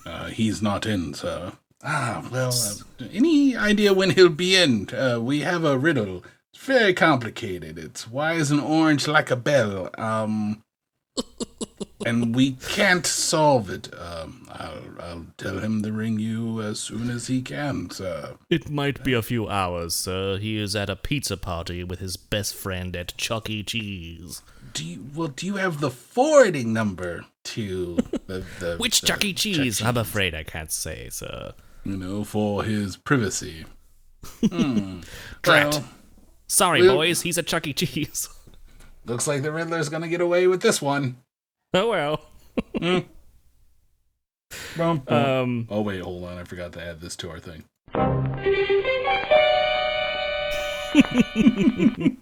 Uh, 0.05 0.27
he's 0.27 0.61
not 0.61 0.85
in, 0.85 1.13
sir. 1.13 1.53
Ah, 1.83 2.27
well, 2.31 2.49
uh, 2.49 3.05
any 3.11 3.55
idea 3.55 3.93
when 3.93 4.11
he'll 4.11 4.29
be 4.29 4.55
in? 4.55 4.89
Uh, 4.89 5.19
we 5.21 5.41
have 5.41 5.63
a 5.63 5.77
riddle. 5.77 6.23
It's 6.53 6.63
very 6.63 6.93
complicated. 6.93 7.77
It's 7.77 8.07
why 8.07 8.33
is 8.33 8.51
an 8.51 8.59
orange 8.59 9.07
like 9.07 9.29
a 9.31 9.35
bell? 9.35 9.89
Um, 9.97 10.63
and 12.05 12.35
we 12.35 12.53
can't 12.53 13.05
solve 13.05 13.69
it. 13.69 13.89
Um, 13.99 14.47
I'll, 14.51 14.83
I'll 14.99 15.25
tell 15.37 15.59
him 15.59 15.81
to 15.83 15.91
ring 15.91 16.19
you 16.19 16.61
as 16.61 16.79
soon 16.79 17.09
as 17.09 17.27
he 17.27 17.41
can, 17.41 17.89
sir. 17.89 18.35
It 18.49 18.69
might 18.69 19.03
be 19.03 19.13
a 19.13 19.21
few 19.21 19.47
hours, 19.49 19.95
sir. 19.95 20.37
He 20.37 20.57
is 20.57 20.75
at 20.75 20.89
a 20.89 20.95
pizza 20.95 21.37
party 21.37 21.83
with 21.83 21.99
his 21.99 22.17
best 22.17 22.55
friend 22.55 22.95
at 22.95 23.15
Chuck 23.17 23.49
E. 23.49 23.63
Cheese. 23.63 24.41
Do 24.73 24.85
you, 24.85 25.05
well, 25.15 25.27
do 25.29 25.45
you 25.45 25.55
have 25.55 25.79
the 25.79 25.89
forwarding 25.89 26.71
number 26.73 27.25
to 27.45 27.97
the, 28.27 28.45
the 28.59 28.75
Which 28.79 29.01
the 29.01 29.07
Chuck 29.07 29.25
E. 29.25 29.33
Cheese? 29.33 29.79
Chuck 29.79 29.87
I'm 29.87 29.97
afraid 29.97 30.35
I 30.35 30.43
can't 30.43 30.71
say, 30.71 31.09
sir. 31.09 31.53
You 31.83 31.97
know, 31.97 32.23
for 32.23 32.63
his 32.63 32.95
privacy. 32.97 33.65
Hmm. 34.51 34.99
Drat. 35.41 35.73
Well, 35.75 35.85
Sorry, 36.47 36.81
Well- 36.81 36.95
boys. 36.97 37.21
He's 37.21 37.37
at 37.37 37.47
Chuck 37.47 37.65
E. 37.67 37.73
Cheese. 37.73 38.29
Looks 39.07 39.27
like 39.27 39.41
the 39.41 39.51
Riddler's 39.51 39.89
gonna 39.89 40.07
get 40.07 40.21
away 40.21 40.47
with 40.47 40.61
this 40.61 40.81
one. 40.81 41.17
Oh 41.73 41.89
well. 41.89 42.21
Bum, 44.77 44.99
bum. 44.99 45.01
Um. 45.07 45.67
oh 45.69 45.81
wait, 45.81 46.01
hold 46.01 46.23
on. 46.23 46.37
I 46.37 46.43
forgot 46.43 46.73
to 46.73 46.83
add 46.83 47.01
this 47.01 47.15
to 47.17 47.29
our 47.29 47.39
thing. 47.39 47.63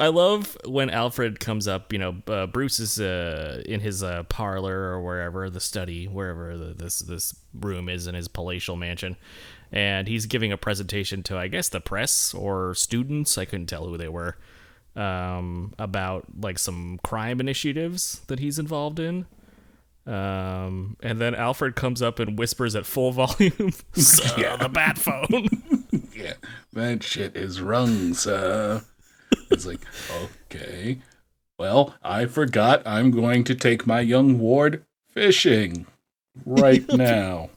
I 0.00 0.08
love 0.08 0.56
when 0.66 0.90
Alfred 0.90 1.38
comes 1.38 1.68
up. 1.68 1.92
You 1.92 1.98
know, 1.98 2.16
uh, 2.26 2.46
Bruce 2.46 2.80
is 2.80 3.00
uh, 3.00 3.62
in 3.66 3.80
his 3.80 4.02
uh, 4.02 4.24
parlor 4.24 4.76
or 4.76 5.02
wherever 5.02 5.48
the 5.50 5.60
study, 5.60 6.06
wherever 6.06 6.56
the, 6.56 6.74
this 6.74 7.00
this 7.00 7.34
room 7.54 7.88
is 7.88 8.06
in 8.06 8.14
his 8.14 8.28
palatial 8.28 8.76
mansion, 8.76 9.16
and 9.70 10.08
he's 10.08 10.26
giving 10.26 10.50
a 10.50 10.56
presentation 10.56 11.22
to, 11.24 11.38
I 11.38 11.48
guess, 11.48 11.68
the 11.68 11.80
press 11.80 12.34
or 12.34 12.74
students. 12.74 13.38
I 13.38 13.44
couldn't 13.44 13.66
tell 13.66 13.86
who 13.86 13.96
they 13.96 14.08
were. 14.08 14.36
Um, 14.94 15.72
about 15.78 16.24
like 16.38 16.58
some 16.58 17.00
crime 17.02 17.40
initiatives 17.40 18.20
that 18.26 18.40
he's 18.40 18.58
involved 18.58 19.00
in. 19.00 19.24
Um, 20.06 20.96
and 21.02 21.18
then 21.20 21.34
Alfred 21.34 21.76
comes 21.76 22.02
up 22.02 22.18
and 22.18 22.38
whispers 22.38 22.74
at 22.76 22.84
full 22.84 23.10
volume, 23.12 23.72
"Sir, 23.94 24.34
Yeah. 24.36 24.56
the 24.56 24.68
bat 24.68 24.98
phone." 24.98 25.48
Yeah, 26.14 26.34
that 26.74 27.02
shit 27.02 27.36
is 27.36 27.60
rung, 27.62 28.12
sir. 28.14 28.82
It's 29.50 29.64
like, 29.66 29.80
okay. 30.50 30.98
Well, 31.58 31.94
I 32.02 32.26
forgot 32.26 32.82
I'm 32.86 33.10
going 33.10 33.44
to 33.44 33.54
take 33.54 33.86
my 33.86 34.00
young 34.00 34.38
ward 34.38 34.84
fishing 35.08 35.86
right 36.44 36.86
now. 36.92 37.48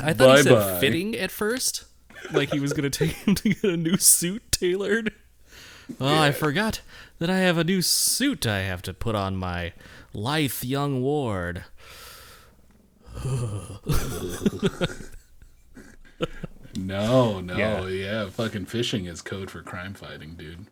I 0.00 0.12
thought 0.12 0.36
he 0.38 0.42
said 0.44 0.52
Bye-bye. 0.54 0.80
fitting 0.80 1.16
at 1.16 1.30
first. 1.30 1.84
Like 2.32 2.52
he 2.52 2.60
was 2.60 2.72
gonna 2.72 2.90
take 2.90 3.12
him 3.12 3.34
to 3.36 3.48
get 3.50 3.64
a 3.64 3.76
new 3.76 3.96
suit 3.96 4.42
tailored. 4.50 5.12
Oh, 6.00 6.18
I 6.18 6.32
forgot 6.32 6.80
that 7.18 7.30
I 7.30 7.38
have 7.38 7.56
a 7.58 7.64
new 7.64 7.80
suit 7.82 8.46
I 8.46 8.60
have 8.60 8.82
to 8.82 8.92
put 8.94 9.14
on 9.14 9.36
my 9.36 9.72
lithe 10.12 10.62
young 10.62 11.00
ward. 11.02 11.64
No, 16.76 17.40
no, 17.40 17.56
Yeah. 17.56 17.86
yeah. 17.88 18.28
fucking 18.28 18.66
fishing 18.66 19.06
is 19.06 19.20
code 19.20 19.50
for 19.50 19.62
crime 19.62 19.94
fighting, 19.94 20.34
dude. 20.36 20.66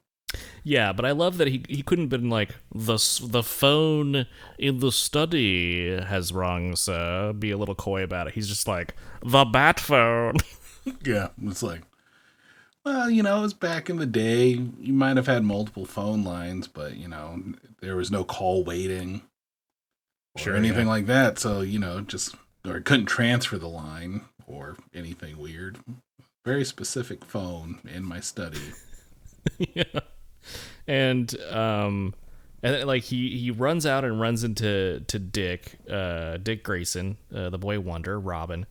Yeah, 0.63 0.93
but 0.93 1.05
I 1.05 1.11
love 1.13 1.39
that 1.39 1.49
he 1.49 1.65
he 1.69 1.83
couldn't 1.83 2.09
been 2.09 2.29
like 2.31 2.55
the 2.73 2.99
the 3.23 3.43
phone 3.43 4.27
in 4.59 4.79
the 4.81 4.93
study 4.93 5.97
has 6.01 6.33
rung, 6.33 6.77
sir. 6.77 7.33
Be 7.33 7.51
a 7.51 7.57
little 7.57 7.75
coy 7.75 8.03
about 8.03 8.29
it. 8.29 8.35
He's 8.35 8.47
just 8.49 8.69
like 8.69 8.95
the 9.25 9.45
bat 9.45 9.81
phone. 9.81 10.37
Yeah, 11.05 11.29
it's 11.43 11.63
like, 11.63 11.83
well, 12.85 13.11
you 13.11 13.23
know, 13.23 13.39
it 13.39 13.43
was 13.43 13.55
back 13.55 13.91
in 13.91 13.97
the 13.99 14.07
day. 14.07 14.49
You 14.79 14.93
might 14.93 15.17
have 15.17 15.27
had 15.27 15.45
multiple 15.45 15.85
phone 15.87 16.25
lines, 16.25 16.69
but 16.69 16.97
you 16.97 17.09
know, 17.09 17.43
there 17.81 17.97
was 17.97 18.11
no 18.11 18.25
call 18.25 18.65
waiting 18.65 19.23
or 20.35 20.55
Sure, 20.55 20.57
anything 20.57 20.87
yeah. 20.87 20.93
like 20.93 21.07
that. 21.07 21.39
So 21.39 21.61
you 21.61 21.79
know, 21.79 22.01
just 22.01 22.35
or 22.67 22.81
couldn't 22.81 23.07
transfer 23.07 23.59
the 23.59 23.69
line 23.69 24.23
or 24.47 24.77
anything 24.95 25.39
weird. 25.39 25.79
Very 26.45 26.65
specific 26.65 27.25
phone 27.25 27.81
in 27.93 28.05
my 28.05 28.21
study. 28.21 28.77
yeah. 29.59 30.01
And 30.87 31.35
um 31.51 32.15
and 32.63 32.75
then, 32.75 32.87
like 32.87 33.05
he 33.05 33.37
he 33.39 33.51
runs 33.51 33.87
out 33.87 34.05
and 34.05 34.21
runs 34.21 34.45
into 34.45 35.01
to 35.09 35.19
Dick, 35.19 35.79
uh 35.91 36.37
Dick 36.39 36.63
Grayson, 36.65 37.17
uh, 37.35 37.51
the 37.51 37.59
boy 37.59 37.81
wonder, 37.81 38.19
Robin, 38.19 38.67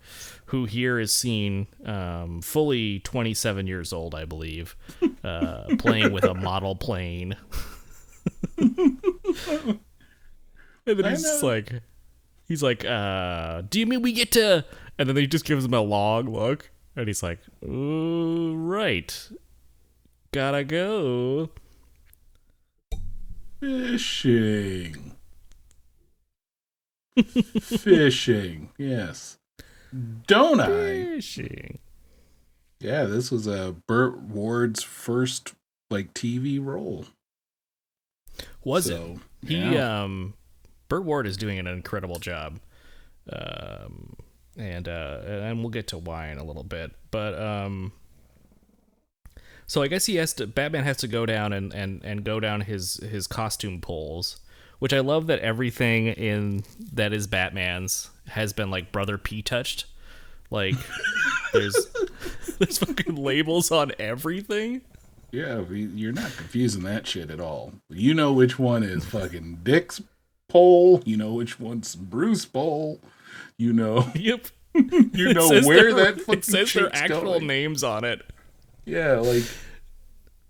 who 0.45 0.65
here 0.65 0.99
is 0.99 1.11
seen 1.13 1.67
um 1.85 2.41
fully 2.41 2.99
27 2.99 3.67
years 3.67 3.93
old, 3.93 4.15
I 4.15 4.25
believe, 4.25 4.75
uh 5.23 5.65
playing 5.77 6.11
with 6.11 6.23
a 6.23 6.33
model 6.33 6.75
plane. 6.75 7.35
and 8.57 9.79
then 10.85 11.05
he's 11.09 11.23
just 11.23 11.43
like 11.43 11.81
he's 12.47 12.63
like, 12.63 12.85
uh, 12.85 13.61
do 13.69 13.79
you 13.79 13.85
mean 13.85 14.01
we 14.01 14.13
get 14.13 14.31
to 14.33 14.65
and 14.97 15.09
then 15.09 15.15
he 15.15 15.27
just 15.27 15.45
gives 15.45 15.65
him 15.65 15.73
a 15.73 15.81
long 15.81 16.31
look 16.31 16.71
and 16.95 17.07
he's 17.07 17.21
like, 17.21 17.39
"Ooh, 17.63 18.55
right. 18.55 19.29
Gotta 20.31 20.63
go. 20.63 21.49
Fishing. 23.59 25.15
Fishing. 27.25 28.69
Yes. 28.77 29.37
Don't 30.27 30.59
I? 30.59 31.03
Fishing. 31.15 31.79
Yeah, 32.79 33.05
this 33.05 33.31
was 33.31 33.47
a 33.47 33.75
Burt 33.87 34.19
Ward's 34.21 34.83
first 34.83 35.53
like 35.89 36.13
TV 36.13 36.63
role. 36.63 37.05
Was 38.63 38.87
it? 38.87 38.93
So, 38.93 39.19
He 39.45 39.77
um 39.77 40.33
Burt 40.89 41.03
Ward 41.03 41.27
is 41.27 41.37
doing 41.37 41.59
an 41.59 41.67
incredible 41.67 42.19
job. 42.19 42.59
Um 43.31 44.15
and 44.57 44.87
uh 44.87 45.21
and 45.25 45.59
we'll 45.59 45.69
get 45.69 45.87
to 45.87 45.97
why 45.97 46.27
in 46.27 46.37
a 46.37 46.43
little 46.43 46.63
bit. 46.63 46.91
But 47.11 47.39
um 47.39 47.93
so 49.67 49.81
I 49.81 49.87
guess 49.87 50.05
he 50.05 50.15
has 50.17 50.33
to 50.33 50.47
Batman 50.47 50.83
has 50.83 50.97
to 50.97 51.07
go 51.07 51.25
down 51.25 51.53
and 51.53 51.73
and 51.73 52.03
and 52.03 52.23
go 52.23 52.39
down 52.39 52.61
his 52.61 52.97
his 52.97 53.27
costume 53.27 53.79
poles, 53.81 54.39
which 54.79 54.93
I 54.93 54.99
love 54.99 55.27
that 55.27 55.39
everything 55.39 56.07
in 56.07 56.63
that 56.93 57.13
is 57.13 57.27
Batman's 57.27 58.09
has 58.29 58.53
been 58.53 58.69
like 58.71 58.91
brother 58.91 59.17
P 59.17 59.41
touched. 59.41 59.85
Like 60.51 60.75
there's 61.53 61.75
there's 62.59 62.77
fucking 62.77 63.15
labels 63.15 63.71
on 63.71 63.91
everything. 63.99 64.81
Yeah, 65.31 65.61
you're 65.69 66.13
not 66.13 66.31
confusing 66.37 66.83
that 66.83 67.05
shit 67.07 67.29
at 67.29 67.39
all. 67.41 67.73
You 67.89 68.13
know 68.13 68.31
which 68.31 68.57
one 68.57 68.83
is 68.83 69.03
fucking 69.05 69.59
Dick's 69.63 70.01
pole. 70.47 71.01
You 71.05 71.17
know 71.17 71.33
which 71.33 71.59
one's 71.59 71.95
Bruce 71.95 72.45
pole. 72.45 72.99
You 73.57 73.73
know, 73.73 74.09
Yep. 74.15 74.47
you 75.13 75.33
know 75.33 75.49
where 75.63 75.93
their- 75.93 76.11
that 76.13 76.21
fucking 76.21 76.39
it 76.39 76.45
says 76.45 76.73
their 76.73 76.93
actual 76.95 77.21
going. 77.23 77.47
names 77.47 77.83
on 77.83 78.03
it. 78.03 78.21
Yeah, 78.85 79.15
like 79.19 79.43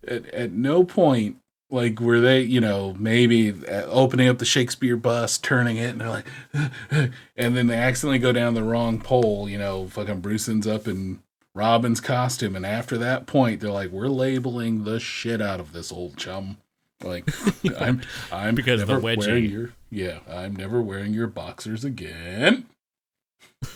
at 0.07 0.25
at 0.33 0.51
no 0.51 0.83
point 0.83 1.37
like 1.69 1.99
were 1.99 2.19
they, 2.19 2.41
you 2.41 2.61
know, 2.61 2.95
maybe 2.97 3.51
uh, 3.67 3.83
opening 3.85 4.27
up 4.29 4.37
the 4.37 4.45
Shakespeare 4.45 4.95
bus, 4.95 5.37
turning 5.37 5.77
it, 5.77 5.89
and 5.89 6.01
they're 6.01 6.09
like, 6.09 6.27
and 7.35 7.57
then 7.57 7.67
they 7.67 7.77
accidentally 7.77 8.19
go 8.19 8.31
down 8.31 8.53
the 8.53 8.63
wrong 8.63 8.99
pole. 8.99 9.49
You 9.49 9.57
know, 9.57 9.87
fucking 9.87 10.21
Bruce 10.21 10.47
ends 10.47 10.67
up 10.67 10.87
in 10.87 11.21
Robin's 11.53 12.01
costume, 12.01 12.55
and 12.55 12.65
after 12.65 12.97
that 12.97 13.25
point, 13.25 13.61
they're 13.61 13.71
like, 13.71 13.89
we're 13.91 14.07
labeling 14.07 14.83
the 14.83 14.99
shit 14.99 15.41
out 15.41 15.59
of 15.59 15.73
this 15.73 15.91
old 15.91 16.17
chum. 16.17 16.57
Like, 17.03 17.27
I'm, 17.79 18.01
I'm 18.31 18.55
Because 18.55 18.81
the 18.81 18.87
never 18.87 19.01
wedgie. 19.01 19.17
wearing 19.27 19.45
your, 19.49 19.73
yeah, 19.89 20.19
I'm 20.29 20.55
never 20.55 20.81
wearing 20.81 21.13
your 21.13 21.27
boxers 21.27 21.83
again. 21.83 22.67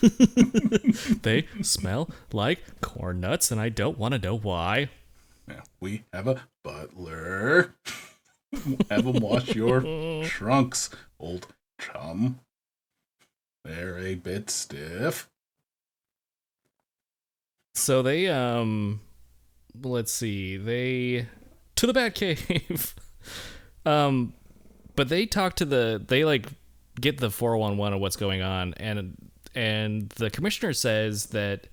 they 1.22 1.46
smell 1.62 2.08
like 2.32 2.80
corn 2.80 3.20
nuts, 3.20 3.50
and 3.50 3.60
I 3.60 3.68
don't 3.68 3.98
want 3.98 4.12
to 4.12 4.18
know 4.20 4.36
why. 4.36 4.88
Yeah, 5.48 5.62
we 5.80 6.04
have 6.12 6.28
a 6.28 6.42
butler. 6.62 7.74
have 8.90 9.06
him 9.06 9.20
wash 9.20 9.54
your 9.54 9.80
trunks, 10.24 10.90
old 11.18 11.46
chum. 11.80 12.40
They're 13.64 13.98
a 13.98 14.14
bit 14.14 14.50
stiff. 14.50 15.28
So 17.74 18.02
they 18.02 18.28
um 18.28 19.00
let's 19.82 20.12
see. 20.12 20.56
They 20.56 21.26
to 21.76 21.86
the 21.86 21.92
bat 21.92 22.14
cave. 22.14 22.94
um 23.86 24.34
but 24.96 25.08
they 25.08 25.26
talk 25.26 25.56
to 25.56 25.64
the 25.64 26.02
they 26.06 26.24
like 26.24 26.46
get 27.00 27.18
the 27.18 27.30
411 27.30 27.94
of 27.94 28.00
what's 28.00 28.16
going 28.16 28.42
on 28.42 28.74
and 28.74 29.16
and 29.54 30.08
the 30.10 30.30
commissioner 30.30 30.72
says 30.72 31.26
that 31.26 31.68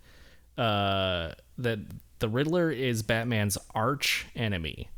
uh 0.57 1.31
that 1.57 1.79
the 2.19 2.29
Riddler 2.29 2.71
is 2.71 3.03
Batman's 3.03 3.57
arch 3.73 4.27
enemy. 4.35 4.89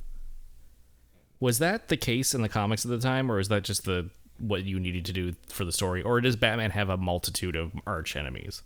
Was 1.39 1.59
that 1.59 1.87
the 1.87 1.97
case 1.97 2.33
in 2.33 2.41
the 2.41 2.49
comics 2.49 2.85
at 2.85 2.91
the 2.91 2.99
time 2.99 3.31
or 3.31 3.39
is 3.39 3.47
that 3.47 3.63
just 3.63 3.85
the 3.85 4.09
what 4.37 4.63
you 4.63 4.79
needed 4.79 5.05
to 5.05 5.13
do 5.13 5.33
for 5.47 5.65
the 5.65 5.71
story 5.71 6.01
or 6.01 6.21
does 6.21 6.35
Batman 6.35 6.71
have 6.71 6.89
a 6.89 6.97
multitude 6.97 7.55
of 7.55 7.73
arch 7.85 8.15
enemies? 8.15 8.63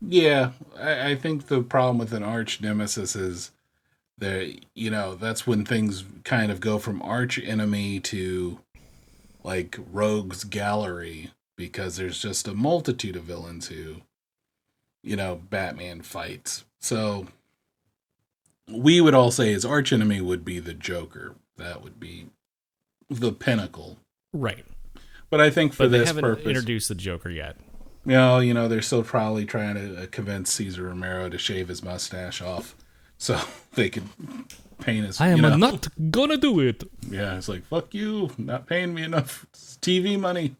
Yeah, 0.00 0.50
I, 0.78 1.10
I 1.10 1.16
think 1.16 1.46
the 1.46 1.62
problem 1.62 1.98
with 1.98 2.12
an 2.12 2.22
arch 2.22 2.60
nemesis 2.60 3.14
is 3.14 3.52
that 4.18 4.58
you 4.74 4.90
know 4.90 5.14
that's 5.14 5.46
when 5.46 5.64
things 5.64 6.04
kind 6.24 6.52
of 6.52 6.60
go 6.60 6.78
from 6.78 7.02
arch 7.02 7.38
enemy 7.38 7.98
to 8.00 8.58
like 9.42 9.78
rogues 9.90 10.44
gallery 10.44 11.30
because 11.56 11.96
there's 11.96 12.20
just 12.20 12.46
a 12.48 12.54
multitude 12.54 13.16
of 13.16 13.24
villains 13.24 13.68
who 13.68 13.96
you 15.02 15.16
know 15.16 15.40
Batman 15.50 16.02
fights. 16.02 16.64
So 16.80 17.28
we 18.72 19.00
would 19.00 19.14
all 19.14 19.30
say 19.30 19.52
his 19.52 19.64
arch 19.64 19.92
enemy 19.92 20.20
would 20.20 20.44
be 20.44 20.58
the 20.58 20.74
Joker. 20.74 21.34
That 21.56 21.82
would 21.82 22.00
be 22.00 22.26
the 23.10 23.32
pinnacle. 23.32 23.98
Right. 24.32 24.64
But 25.30 25.40
I 25.40 25.50
think 25.50 25.72
for 25.72 25.84
But 25.84 25.92
this 25.92 26.08
haven't 26.08 26.22
purpose, 26.22 26.46
introduced 26.46 26.88
the 26.88 26.94
Joker 26.94 27.30
yet. 27.30 27.56
no, 28.04 28.38
you 28.40 28.52
know, 28.54 28.68
they're 28.68 28.82
still 28.82 29.02
probably 29.02 29.44
trying 29.46 29.74
to 29.76 30.02
uh, 30.02 30.06
convince 30.10 30.52
Cesar 30.52 30.84
Romero 30.84 31.28
to 31.28 31.38
shave 31.38 31.68
his 31.68 31.82
mustache 31.82 32.40
off 32.42 32.74
so 33.18 33.40
they 33.74 33.88
could 33.88 34.04
paint 34.80 35.06
his. 35.06 35.20
I 35.20 35.28
am 35.28 35.36
you 35.36 35.42
know, 35.42 35.56
not 35.56 35.88
gonna 36.10 36.36
do 36.36 36.60
it. 36.60 36.84
Yeah, 37.08 37.36
it's 37.36 37.48
like 37.48 37.64
fuck 37.66 37.94
you, 37.94 38.30
not 38.38 38.66
paying 38.66 38.92
me 38.94 39.02
enough 39.02 39.46
TV 39.52 40.18
money. 40.18 40.56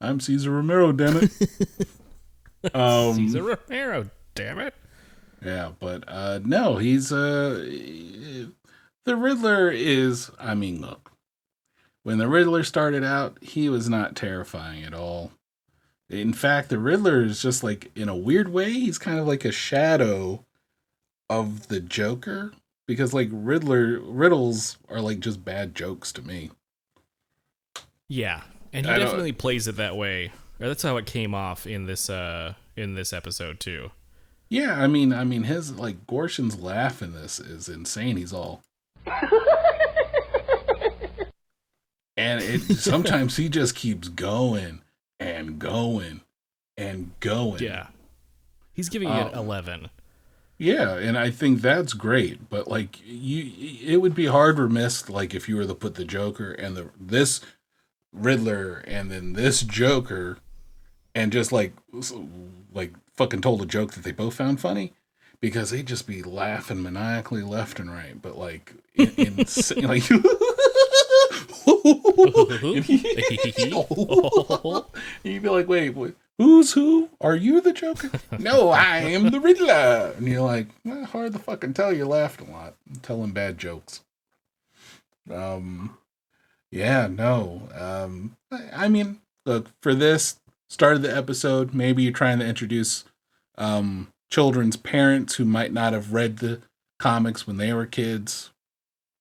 I'm 0.00 0.20
Cesar 0.20 0.50
Romero, 0.50 0.92
damn 0.92 1.16
it. 1.16 1.32
um, 2.74 3.14
Cesar 3.14 3.42
Romero, 3.42 4.10
damn 4.34 4.58
it. 4.58 4.74
Yeah, 5.44 5.72
but 5.78 6.04
uh 6.08 6.40
no, 6.44 6.76
he's 6.76 7.12
uh 7.12 7.64
the 9.04 9.16
Riddler 9.16 9.70
is 9.70 10.30
I 10.38 10.54
mean, 10.54 10.80
look. 10.80 11.12
When 12.02 12.18
the 12.18 12.28
Riddler 12.28 12.64
started 12.64 13.02
out, 13.02 13.38
he 13.42 13.68
was 13.68 13.88
not 13.88 14.16
terrifying 14.16 14.84
at 14.84 14.94
all. 14.94 15.32
In 16.10 16.32
fact, 16.32 16.68
the 16.68 16.78
Riddler 16.78 17.22
is 17.24 17.40
just 17.40 17.62
like 17.62 17.90
in 17.96 18.08
a 18.08 18.16
weird 18.16 18.48
way, 18.48 18.72
he's 18.72 18.98
kind 18.98 19.18
of 19.18 19.26
like 19.26 19.44
a 19.44 19.52
shadow 19.52 20.44
of 21.30 21.68
the 21.68 21.80
Joker 21.80 22.52
because 22.86 23.14
like 23.14 23.28
Riddler 23.32 23.98
riddles 24.00 24.78
are 24.88 25.00
like 25.00 25.20
just 25.20 25.44
bad 25.44 25.74
jokes 25.74 26.12
to 26.12 26.22
me. 26.22 26.50
Yeah, 28.08 28.42
and 28.72 28.86
he 28.86 28.92
I 28.92 28.98
definitely 28.98 29.32
plays 29.32 29.66
it 29.66 29.76
that 29.76 29.96
way. 29.96 30.32
Or 30.60 30.68
that's 30.68 30.82
how 30.82 30.96
it 30.96 31.06
came 31.06 31.34
off 31.34 31.66
in 31.66 31.86
this 31.86 32.10
uh 32.10 32.54
in 32.76 32.94
this 32.94 33.12
episode 33.12 33.60
too. 33.60 33.90
Yeah, 34.54 34.80
I 34.80 34.86
mean, 34.86 35.12
I 35.12 35.24
mean 35.24 35.42
his 35.42 35.72
like 35.72 36.06
Gorshin's 36.06 36.60
laugh 36.60 37.02
in 37.02 37.12
this 37.12 37.40
is 37.40 37.68
insane. 37.68 38.16
He's 38.16 38.32
all 38.32 38.62
And 42.16 42.40
it 42.40 42.60
sometimes 42.76 43.36
he 43.36 43.48
just 43.48 43.74
keeps 43.74 44.08
going 44.08 44.82
and 45.18 45.58
going 45.58 46.20
and 46.76 47.10
going. 47.18 47.60
Yeah, 47.62 47.88
he's 48.72 48.88
giving 48.88 49.08
Oh. 49.08 49.26
it 49.26 49.34
um, 49.34 49.38
eleven. 49.38 49.90
Yeah, 50.56 50.94
and 50.98 51.18
I 51.18 51.32
think 51.32 51.60
that's 51.60 51.92
great, 51.92 52.48
but 52.48 52.68
like 52.68 53.00
you 53.04 53.50
it 53.82 53.96
would 54.00 54.14
be 54.14 54.26
hard 54.26 54.60
remiss 54.60 55.08
like 55.08 55.34
if 55.34 55.48
you 55.48 55.56
were 55.56 55.66
to 55.66 55.74
put 55.74 55.96
the 55.96 56.04
Joker 56.04 56.52
and 56.52 56.76
the 56.76 56.90
this 57.00 57.40
Riddler 58.12 58.84
and 58.86 59.10
then 59.10 59.32
this 59.32 59.62
Joker 59.62 60.38
and 61.12 61.32
just 61.32 61.50
like 61.50 61.72
like 62.72 62.92
fucking 63.16 63.40
told 63.40 63.62
a 63.62 63.66
joke 63.66 63.92
that 63.92 64.04
they 64.04 64.12
both 64.12 64.34
found 64.34 64.60
funny 64.60 64.92
because 65.40 65.70
they'd 65.70 65.86
just 65.86 66.06
be 66.06 66.22
laughing 66.22 66.82
maniacally 66.82 67.42
left 67.42 67.78
and 67.78 67.90
right, 67.90 68.20
but 68.20 68.38
like 68.38 68.72
in, 68.94 69.10
in 69.16 69.36
like 69.88 70.08
You'd 75.22 75.42
be 75.42 75.48
like, 75.48 75.68
wait, 75.68 75.90
wait, 75.90 76.14
who's 76.38 76.72
who? 76.72 77.10
Are 77.20 77.36
you 77.36 77.60
the 77.60 77.72
Joker? 77.72 78.10
no, 78.38 78.70
I 78.70 78.98
am 78.98 79.30
the 79.30 79.40
Riddler. 79.40 80.14
And 80.16 80.26
you're 80.26 80.42
like, 80.42 80.68
well, 80.84 81.04
hard 81.04 81.32
to 81.34 81.38
fucking 81.38 81.74
tell. 81.74 81.92
You 81.92 82.06
laughed 82.06 82.40
a 82.40 82.50
lot, 82.50 82.74
telling 83.02 83.32
bad 83.32 83.58
jokes. 83.58 84.00
Um, 85.30 85.96
yeah, 86.70 87.06
no. 87.06 87.68
Um, 87.74 88.36
I, 88.50 88.84
I 88.84 88.88
mean, 88.88 89.20
look 89.46 89.68
for 89.80 89.94
this 89.94 90.36
start 90.68 90.96
of 90.96 91.02
the 91.02 91.14
episode. 91.16 91.74
Maybe 91.74 92.02
you're 92.02 92.12
trying 92.12 92.38
to 92.40 92.46
introduce 92.46 93.04
um 93.56 94.08
children's 94.30 94.76
parents 94.76 95.36
who 95.36 95.44
might 95.44 95.72
not 95.72 95.92
have 95.92 96.12
read 96.12 96.38
the 96.38 96.60
comics 96.98 97.46
when 97.46 97.56
they 97.56 97.72
were 97.72 97.86
kids 97.86 98.50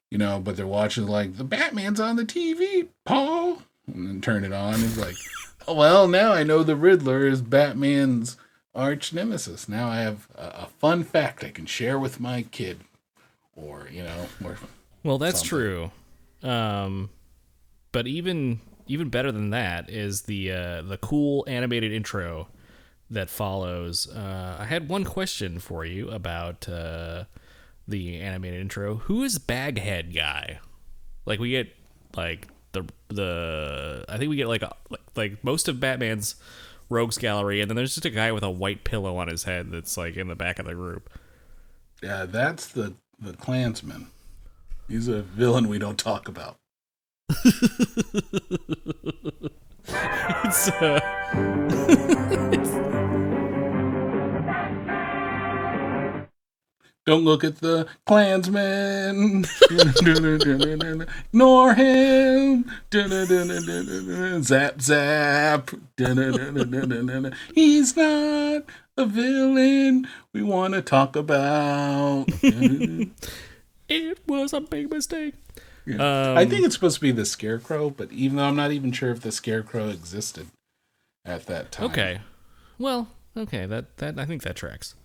you 0.09 0.19
know, 0.19 0.39
but 0.39 0.55
they're 0.55 0.67
watching 0.67 1.07
like 1.07 1.37
the 1.37 1.43
Batman's 1.43 1.99
on 1.99 2.17
the 2.17 2.23
TV, 2.23 2.87
Paul, 3.03 3.63
and 3.91 4.07
then 4.07 4.21
turn 4.21 4.43
it 4.43 4.53
on. 4.53 4.75
It's 4.75 4.95
like, 4.95 5.15
oh, 5.67 5.73
well, 5.73 6.07
now 6.07 6.31
I 6.31 6.43
know 6.43 6.61
the 6.61 6.75
Riddler 6.75 7.25
is 7.25 7.41
Batman's 7.41 8.37
arch 8.75 9.11
nemesis. 9.11 9.67
Now 9.67 9.87
I 9.89 10.01
have 10.01 10.27
a, 10.35 10.65
a 10.65 10.69
fun 10.77 11.03
fact 11.03 11.43
I 11.43 11.49
can 11.49 11.65
share 11.65 11.97
with 11.97 12.19
my 12.19 12.43
kid, 12.43 12.81
or 13.55 13.87
you 13.91 14.03
know, 14.03 14.27
or 14.43 14.57
Well, 15.03 15.17
that's 15.17 15.39
Something. 15.39 15.49
true. 15.49 15.91
Um, 16.43 17.09
but 17.91 18.05
even 18.05 18.59
even 18.87 19.09
better 19.09 19.31
than 19.31 19.49
that 19.51 19.89
is 19.89 20.23
the 20.23 20.51
uh, 20.51 20.81
the 20.81 20.97
cool 20.97 21.45
animated 21.47 21.91
intro 21.91 22.47
that 23.09 23.29
follows. 23.29 24.07
Uh, 24.07 24.57
I 24.59 24.65
had 24.65 24.89
one 24.89 25.03
question 25.03 25.59
for 25.59 25.85
you 25.85 26.09
about 26.09 26.67
uh, 26.67 27.25
the 27.87 28.19
animated 28.19 28.61
intro. 28.61 28.95
Who 28.95 29.23
is 29.23 29.39
Baghead 29.39 30.13
guy? 30.13 30.59
Like 31.25 31.39
we 31.39 31.51
get 31.51 31.73
like 32.15 32.47
the 32.71 32.85
the 33.07 34.05
I 34.09 34.17
think 34.17 34.29
we 34.29 34.35
get 34.35 34.47
like 34.47 34.61
a, 34.63 34.75
like, 34.89 35.01
like 35.15 35.43
most 35.43 35.67
of 35.67 35.79
Batman's 35.79 36.35
rogues 36.89 37.17
gallery, 37.17 37.61
and 37.61 37.69
then 37.69 37.75
there's 37.75 37.95
just 37.95 38.05
a 38.05 38.09
guy 38.09 38.31
with 38.31 38.43
a 38.43 38.51
white 38.51 38.83
pillow 38.83 39.15
on 39.17 39.27
his 39.27 39.43
head 39.43 39.71
that's 39.71 39.97
like 39.97 40.17
in 40.17 40.27
the 40.27 40.35
back 40.35 40.59
of 40.59 40.65
the 40.65 40.73
group. 40.73 41.09
yeah, 42.01 42.25
that's 42.25 42.67
the 42.67 42.95
the 43.19 43.33
Klansman. 43.33 44.07
He's 44.87 45.07
a 45.07 45.21
villain 45.21 45.69
we 45.69 45.79
don't 45.79 45.97
talk 45.97 46.27
about. 46.27 46.57
It's, 50.45 50.69
uh, 50.69 50.99
Don't 57.05 57.25
look 57.25 57.43
at 57.43 57.57
the 57.57 57.85
Klansman. 58.05 59.43
Ignore 61.33 61.73
him. 61.77 62.71
Zap, 64.43 64.81
zap. 64.81 65.71
He's 67.53 67.97
not 67.97 68.63
a 68.95 69.05
villain 69.05 70.07
we 70.31 70.43
want 70.43 70.75
to 70.75 70.81
talk 70.81 71.17
about. 71.17 72.25
it 73.89 74.19
was 74.25 74.53
a 74.53 74.61
big 74.61 74.89
mistake. 74.89 75.33
I 75.87 76.43
Um, 76.43 76.49
think 76.49 76.65
it's 76.65 76.75
supposed 76.75 76.95
to 76.95 77.01
be 77.01 77.11
the 77.11 77.25
Scarecrow, 77.25 77.89
but 77.89 78.11
even 78.11 78.37
though 78.37 78.45
I'm 78.45 78.55
not 78.55 78.71
even 78.71 78.91
sure 78.91 79.11
if 79.11 79.21
the 79.21 79.31
Scarecrow 79.31 79.89
existed 79.89 80.47
at 81.25 81.45
that 81.47 81.71
time. 81.71 81.85
Okay. 81.91 82.21
Well, 82.79 83.09
okay. 83.35 83.65
That 83.65 83.97
that 83.97 84.17
I 84.19 84.25
think 84.25 84.43
that 84.43 84.55
tracks. 84.55 84.95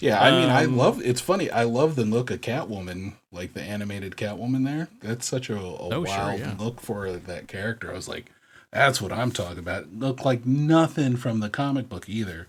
Yeah, 0.00 0.20
I 0.20 0.30
mean, 0.30 0.50
I 0.50 0.64
Um, 0.64 0.76
love. 0.76 1.00
It's 1.02 1.22
funny. 1.22 1.50
I 1.50 1.64
love 1.64 1.96
the 1.96 2.04
look 2.04 2.30
of 2.30 2.42
Catwoman, 2.42 3.14
like 3.32 3.54
the 3.54 3.62
animated 3.62 4.16
Catwoman. 4.16 4.64
There, 4.64 4.88
that's 5.00 5.26
such 5.26 5.48
a, 5.48 5.56
a 5.56 5.88
Oh, 5.88 6.04
sure, 6.04 6.14
wild 6.14 6.40
yeah. 6.40 6.54
look 6.58 6.80
for 6.82 7.12
that 7.12 7.48
character. 7.48 7.90
I 7.90 7.94
was 7.94 8.06
like, 8.08 8.26
that's 8.70 9.00
what 9.00 9.10
I'm 9.12 9.30
talking 9.32 9.58
about. 9.58 9.84
It 9.84 9.98
looked 9.98 10.22
like 10.24 10.44
nothing 10.44 11.16
from 11.16 11.40
the 11.40 11.48
comic 11.48 11.88
book 11.88 12.08
either. 12.08 12.48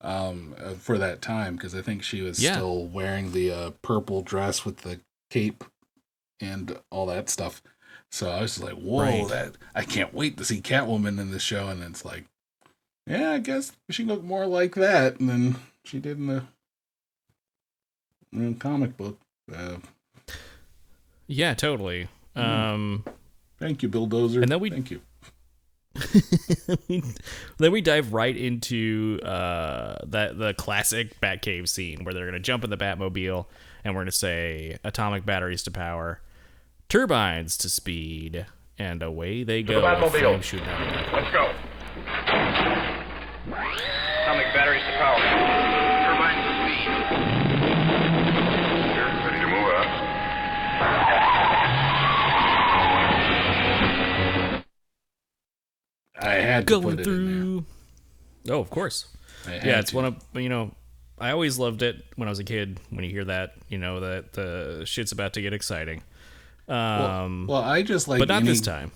Um, 0.00 0.54
uh, 0.62 0.74
for 0.74 0.96
that 0.98 1.20
time, 1.20 1.56
because 1.56 1.74
I 1.74 1.82
think 1.82 2.04
she 2.04 2.20
was 2.22 2.40
Yeah. 2.40 2.52
still 2.52 2.84
wearing 2.86 3.32
the 3.32 3.50
uh, 3.50 3.70
purple 3.82 4.22
dress 4.22 4.64
with 4.64 4.78
the 4.78 5.00
cape 5.28 5.64
and 6.40 6.78
all 6.90 7.06
that 7.06 7.28
stuff. 7.28 7.62
So 8.10 8.30
I 8.30 8.40
was 8.40 8.54
just 8.56 8.64
like, 8.64 8.74
whoa, 8.80 9.00
Right. 9.02 9.28
that 9.28 9.56
I 9.74 9.84
can't 9.84 10.14
wait 10.14 10.36
to 10.38 10.44
see 10.44 10.60
Catwoman 10.60 11.20
in 11.20 11.30
this 11.30 11.42
show. 11.42 11.68
And 11.68 11.82
it's 11.82 12.04
like, 12.04 12.24
yeah, 13.06 13.32
I 13.32 13.38
guess 13.38 13.72
she 13.90 14.04
looked 14.04 14.24
more 14.24 14.46
like 14.46 14.74
that 14.76 15.18
than 15.18 15.56
she 15.84 15.98
did 15.98 16.16
in 16.18 16.26
the, 16.26 16.42
in 18.32 18.52
the 18.54 18.58
comic 18.58 18.96
book. 18.96 19.18
Uh, 19.54 19.76
Yeah, 21.26 21.54
totally. 21.54 22.08
Um, 22.36 23.04
thank 23.58 23.82
you, 23.82 23.88
Bulldozer. 23.88 24.40
And 24.42 24.50
then 24.50 24.60
we- 24.60 24.70
thank 24.70 24.90
you. 24.90 25.00
then 27.58 27.72
we 27.72 27.80
dive 27.80 28.12
right 28.12 28.36
into 28.36 29.18
uh, 29.24 29.96
that 30.06 30.38
the 30.38 30.54
classic 30.54 31.18
Batcave 31.20 31.68
scene 31.68 32.04
where 32.04 32.14
they're 32.14 32.26
gonna 32.26 32.38
jump 32.38 32.62
in 32.64 32.70
the 32.70 32.76
Batmobile 32.76 33.46
and 33.84 33.94
we're 33.94 34.02
gonna 34.02 34.12
say 34.12 34.78
atomic 34.84 35.24
batteries 35.26 35.62
to 35.64 35.70
power, 35.70 36.20
turbines 36.88 37.56
to 37.58 37.68
speed, 37.68 38.46
and 38.78 39.02
away 39.02 39.44
they 39.44 39.62
go. 39.62 39.80
the 39.80 40.10
Flame 40.10 40.40
shooting 40.40 40.66
out. 40.66 41.12
Let's 41.12 41.30
go. 41.32 41.52
Atomic 44.22 44.46
batteries 44.54 44.82
to 44.82 44.92
power. 44.96 45.18
Turbines 46.08 46.42
to 46.46 46.52
speed. 46.64 46.88
You're 48.96 49.12
ready 49.26 49.40
to 49.40 49.48
move 49.48 49.68
up. 49.74 49.86
I 56.20 56.34
had 56.34 56.66
to 56.66 56.70
Going 56.70 56.82
put 56.82 56.94
it 56.94 56.98
in 57.00 57.04
through. 57.04 57.64
Oh, 58.48 58.60
of 58.60 58.70
course. 58.70 59.06
Yeah, 59.46 59.78
it's 59.78 59.90
to. 59.90 59.96
one 59.96 60.04
of 60.06 60.16
you 60.34 60.48
know. 60.48 60.74
I 61.20 61.32
always 61.32 61.58
loved 61.58 61.82
it 61.82 62.04
when 62.14 62.28
I 62.28 62.30
was 62.30 62.38
a 62.38 62.44
kid. 62.44 62.78
When 62.90 63.04
you 63.04 63.10
hear 63.10 63.24
that, 63.24 63.54
you 63.68 63.76
know 63.76 63.98
that 64.00 64.34
the 64.34 64.84
shit's 64.86 65.10
about 65.10 65.32
to 65.34 65.42
get 65.42 65.52
exciting. 65.52 66.02
Um, 66.68 67.46
Well, 67.48 67.62
I 67.62 67.82
just 67.82 68.08
like 68.08 68.18
but 68.18 68.28
not 68.28 68.42
any, 68.42 68.48
this 68.48 68.60
time. 68.60 68.90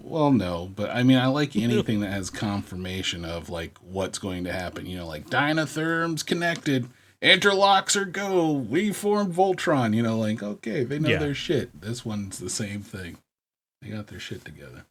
Well, 0.00 0.32
no, 0.32 0.70
but 0.74 0.90
I 0.90 1.02
mean, 1.02 1.18
I 1.18 1.26
like 1.26 1.54
anything 1.56 2.00
that 2.00 2.10
has 2.10 2.30
confirmation 2.30 3.24
of 3.24 3.48
like 3.50 3.76
what's 3.78 4.18
going 4.18 4.44
to 4.44 4.52
happen. 4.52 4.86
You 4.86 4.98
know, 4.98 5.06
like 5.06 5.28
Dynatherm's 5.28 6.22
connected, 6.22 6.88
interlocks 7.22 7.94
are 7.94 8.04
go, 8.06 8.50
we 8.52 8.92
formed 8.92 9.34
Voltron. 9.34 9.94
You 9.94 10.02
know, 10.02 10.18
like 10.18 10.42
okay, 10.42 10.84
they 10.84 10.98
know 10.98 11.10
Yeah. 11.10 11.18
their 11.18 11.34
shit. 11.34 11.80
This 11.80 12.04
one's 12.04 12.38
the 12.38 12.50
same 12.50 12.80
thing. 12.82 13.18
They 13.82 13.90
got 13.90 14.06
their 14.08 14.18
shit 14.20 14.44
together. 14.44 14.84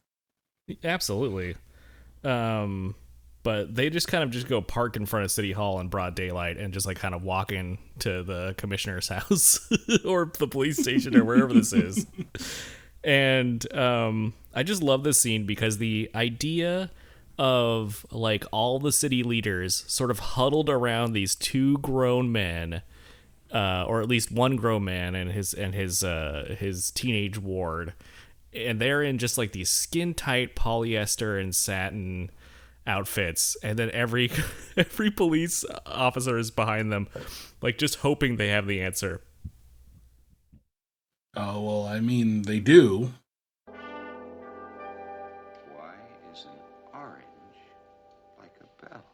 Absolutely. 0.82 1.56
Um, 2.22 2.94
but 3.44 3.74
they 3.74 3.90
just 3.90 4.08
kind 4.08 4.24
of 4.24 4.30
just 4.30 4.48
go 4.48 4.60
park 4.60 4.96
in 4.96 5.06
front 5.06 5.24
of 5.24 5.30
City 5.30 5.52
Hall 5.52 5.78
in 5.78 5.88
broad 5.88 6.16
daylight 6.16 6.56
and 6.56 6.74
just 6.74 6.86
like 6.86 6.98
kind 6.98 7.14
of 7.14 7.22
walk 7.22 7.52
in 7.52 7.78
to 8.00 8.24
the 8.24 8.54
commissioner's 8.58 9.08
house 9.10 9.60
or 10.04 10.32
the 10.38 10.48
police 10.48 10.78
station 10.78 11.16
or 11.16 11.24
wherever 11.24 11.52
this 11.52 11.72
is. 11.72 12.06
And 13.04 13.72
um, 13.74 14.32
I 14.54 14.62
just 14.62 14.82
love 14.82 15.04
this 15.04 15.20
scene 15.20 15.44
because 15.44 15.78
the 15.78 16.10
idea 16.14 16.90
of 17.38 18.06
like 18.10 18.44
all 18.50 18.78
the 18.80 18.92
city 18.92 19.22
leaders 19.22 19.84
sort 19.86 20.10
of 20.10 20.18
huddled 20.20 20.70
around 20.70 21.12
these 21.12 21.34
two 21.34 21.78
grown 21.78 22.32
men 22.32 22.82
uh, 23.54 23.84
or 23.86 24.00
at 24.00 24.08
least 24.08 24.32
one 24.32 24.56
grown 24.56 24.84
man 24.84 25.14
and 25.14 25.30
his 25.30 25.54
and 25.54 25.74
his 25.74 26.02
uh, 26.02 26.56
his 26.58 26.90
teenage 26.90 27.38
ward, 27.38 27.92
and 28.52 28.80
they're 28.80 29.02
in 29.02 29.16
just 29.16 29.38
like 29.38 29.52
these 29.52 29.70
skin 29.70 30.12
tight 30.12 30.56
polyester 30.56 31.40
and 31.40 31.54
satin 31.54 32.30
outfits, 32.86 33.56
and 33.62 33.78
then 33.78 33.90
every 33.92 34.30
every 34.76 35.10
police 35.10 35.64
officer 35.86 36.38
is 36.38 36.50
behind 36.50 36.92
them, 36.92 37.08
like 37.62 37.78
just 37.78 37.96
hoping 37.96 38.36
they 38.36 38.48
have 38.48 38.66
the 38.66 38.80
answer. 38.80 39.22
Oh 41.36 41.60
well, 41.62 41.86
I 41.86 42.00
mean, 42.00 42.42
they 42.42 42.60
do. 42.60 43.12
Why 45.74 45.94
is 46.32 46.44
an 46.46 46.58
orange 46.92 47.24
like 48.38 48.52
a 48.60 48.84
bell? 48.86 49.04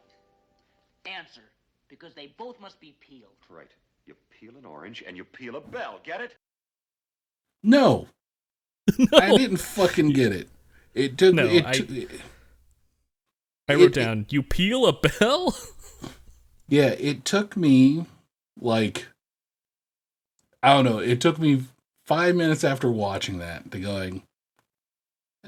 Answer, 1.06 1.42
because 1.88 2.14
they 2.14 2.34
both 2.38 2.60
must 2.60 2.78
be 2.80 2.94
peeled. 3.00 3.32
Right. 3.48 3.70
You 4.06 4.14
peel 4.38 4.56
an 4.58 4.64
orange 4.64 5.02
and 5.06 5.16
you 5.16 5.24
peel 5.24 5.56
a 5.56 5.60
bell. 5.60 6.00
Get 6.04 6.20
it? 6.20 6.36
No, 7.62 8.08
I 9.14 9.36
didn't 9.36 9.58
fucking 9.58 10.10
get 10.10 10.32
it. 10.32 10.48
It 10.94 11.16
took. 11.18 11.34
No, 11.34 11.46
it, 11.46 11.64
I- 11.66 11.72
t- 11.72 12.08
I 13.70 13.74
wrote 13.76 13.96
it- 13.96 14.00
down, 14.00 14.26
"You 14.28 14.42
peel 14.42 14.86
a 14.86 14.92
bell." 14.92 15.56
yeah, 16.68 16.90
it 16.98 17.24
took 17.24 17.56
me 17.56 18.06
like 18.60 19.06
I 20.62 20.74
don't 20.74 20.84
know. 20.84 20.98
It 20.98 21.20
took 21.20 21.38
me 21.38 21.64
five 22.06 22.34
minutes 22.36 22.64
after 22.64 22.90
watching 22.90 23.38
that 23.38 23.70
to 23.72 23.80
going. 23.80 24.22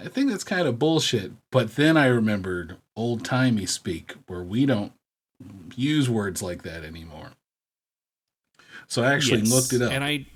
I 0.03 0.09
think 0.09 0.31
that's 0.31 0.45
kind 0.45 0.66
of 0.66 0.79
bullshit. 0.79 1.33
But 1.51 1.77
then 1.77 1.97
I 1.99 2.07
remembered 2.07 2.79
old 2.97 3.25
timey 3.25 3.66
speak 3.66 4.14
where 4.27 4.43
we 4.43 4.64
don't 4.64 4.93
use 5.77 6.09
words 6.09 6.43
like 6.43 6.62
that 6.62 6.83
anymore. 6.83 7.33
So 8.89 9.03
I 9.03 9.12
actually 9.12 9.41
Yes, 9.41 9.53
looked 9.53 9.73
it 9.75 9.83
up. 9.83 9.93
and 9.93 10.03
I, 10.03 10.27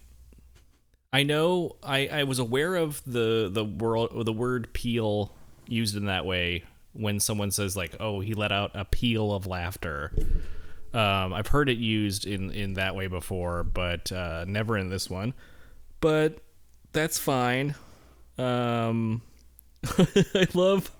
I 1.13 1.23
know 1.23 1.77
I, 1.83 2.07
I 2.09 2.25
was 2.25 2.39
aware 2.39 2.75
of 2.75 3.03
the 3.07 3.49
the 3.51 3.65
world 3.65 4.27
the 4.27 4.33
word 4.33 4.73
peel 4.75 5.33
used 5.67 5.97
in 5.97 6.05
that 6.07 6.27
way 6.27 6.65
when 6.99 7.21
someone 7.21 7.51
says 7.51 7.77
like, 7.77 7.97
"Oh, 8.01 8.21
he 8.21 8.35
let 8.35 8.53
out 8.53 8.71
a 8.75 8.85
peal 8.85 9.33
of 9.33 9.47
laughter." 9.47 10.13
Um, 10.93 11.33
I've 11.33 11.49
heard 11.49 11.69
it 11.69 11.79
used 11.79 12.27
in 12.27 12.51
in 12.51 12.75
that 12.75 12.95
way 12.95 13.07
before, 13.07 13.65
but 13.65 14.11
uh, 14.13 14.45
never 14.47 14.77
in 14.77 14.89
this 14.89 15.11
one. 15.11 15.35
But 16.01 16.39
that's 16.93 17.19
fine. 17.19 17.75
Um, 18.39 19.23
I 19.99 20.47
love. 20.55 20.91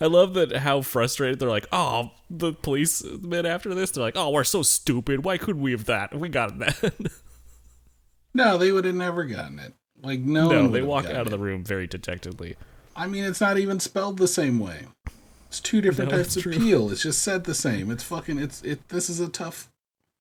I 0.00 0.06
love 0.06 0.32
that 0.34 0.56
how 0.56 0.80
frustrated 0.80 1.38
they're 1.38 1.50
like, 1.50 1.66
oh, 1.70 2.12
the 2.30 2.54
policemen 2.54 3.44
after 3.44 3.74
this, 3.74 3.90
they're 3.90 4.02
like, 4.02 4.16
oh, 4.16 4.30
we're 4.30 4.42
so 4.42 4.62
stupid. 4.62 5.22
Why 5.22 5.36
couldn't 5.36 5.60
we 5.60 5.72
have 5.72 5.84
that? 5.84 6.14
We 6.14 6.30
got 6.30 6.58
that. 6.60 6.94
no, 8.34 8.56
they 8.56 8.72
would 8.72 8.86
have 8.86 8.94
never 8.94 9.24
gotten 9.24 9.58
it. 9.58 9.74
Like 10.02 10.20
no, 10.20 10.48
no, 10.48 10.68
they 10.68 10.80
walk 10.82 11.04
out 11.06 11.16
of 11.16 11.26
it. 11.26 11.30
the 11.30 11.38
room 11.38 11.62
very 11.62 11.86
dejectedly. 11.86 12.56
I 12.96 13.06
mean, 13.06 13.24
it's 13.24 13.40
not 13.40 13.58
even 13.58 13.80
spelled 13.80 14.18
the 14.18 14.28
same 14.28 14.58
way. 14.58 14.86
It's 15.50 15.58
two 15.58 15.80
different 15.80 16.12
No, 16.12 16.18
types 16.18 16.36
of 16.36 16.44
true. 16.44 16.52
peel. 16.52 16.92
It's 16.92 17.02
just 17.02 17.22
said 17.22 17.42
the 17.42 17.54
same. 17.54 17.90
It's 17.90 18.04
fucking. 18.04 18.38
It's 18.38 18.62
it. 18.62 18.88
This 18.88 19.10
is 19.10 19.18
a 19.18 19.28
tough. 19.28 19.68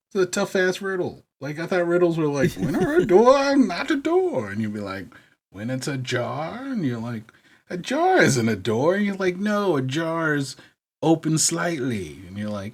It's 0.08 0.24
a 0.24 0.26
tough 0.26 0.56
ass 0.56 0.82
riddle. 0.82 1.24
Like 1.40 1.60
I 1.60 1.68
thought 1.68 1.86
riddles 1.86 2.18
were 2.18 2.26
like 2.28 2.52
when 2.54 2.76
are 2.76 2.96
a 2.96 3.06
door, 3.06 3.56
not 3.56 3.92
a 3.92 3.96
door, 3.96 4.50
and 4.50 4.60
you'd 4.60 4.74
be 4.74 4.80
like 4.80 5.06
when 5.52 5.70
it's 5.70 5.88
a 5.88 5.98
jar, 5.98 6.64
and 6.64 6.84
you're 6.84 7.00
like 7.00 7.32
a 7.70 7.78
jar 7.78 8.18
isn't 8.18 8.50
a 8.50 8.56
door. 8.56 8.96
And 8.96 9.06
you're 9.06 9.16
like 9.16 9.38
no, 9.38 9.78
a 9.78 9.84
jar 9.84 10.34
is 10.34 10.56
open 11.04 11.38
slightly, 11.38 12.22
and 12.28 12.36
you're 12.36 12.50
like 12.50 12.74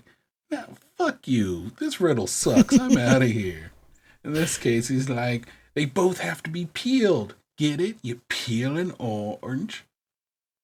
no, 0.49 0.75
fuck 0.97 1.27
you. 1.27 1.71
This 1.79 1.99
riddle 1.99 2.27
sucks. 2.27 2.79
I'm 2.79 2.97
out 2.97 3.21
of 3.21 3.29
here. 3.31 3.71
In 4.23 4.31
this 4.31 4.57
case, 4.57 4.87
he's 4.87 5.09
like 5.09 5.45
they 5.73 5.83
both 5.83 6.19
have 6.19 6.41
to 6.43 6.49
be 6.49 6.67
peeled. 6.73 7.35
Get 7.57 7.81
it? 7.81 7.97
You 8.01 8.21
peel 8.29 8.77
an 8.77 8.93
orange 8.97 9.83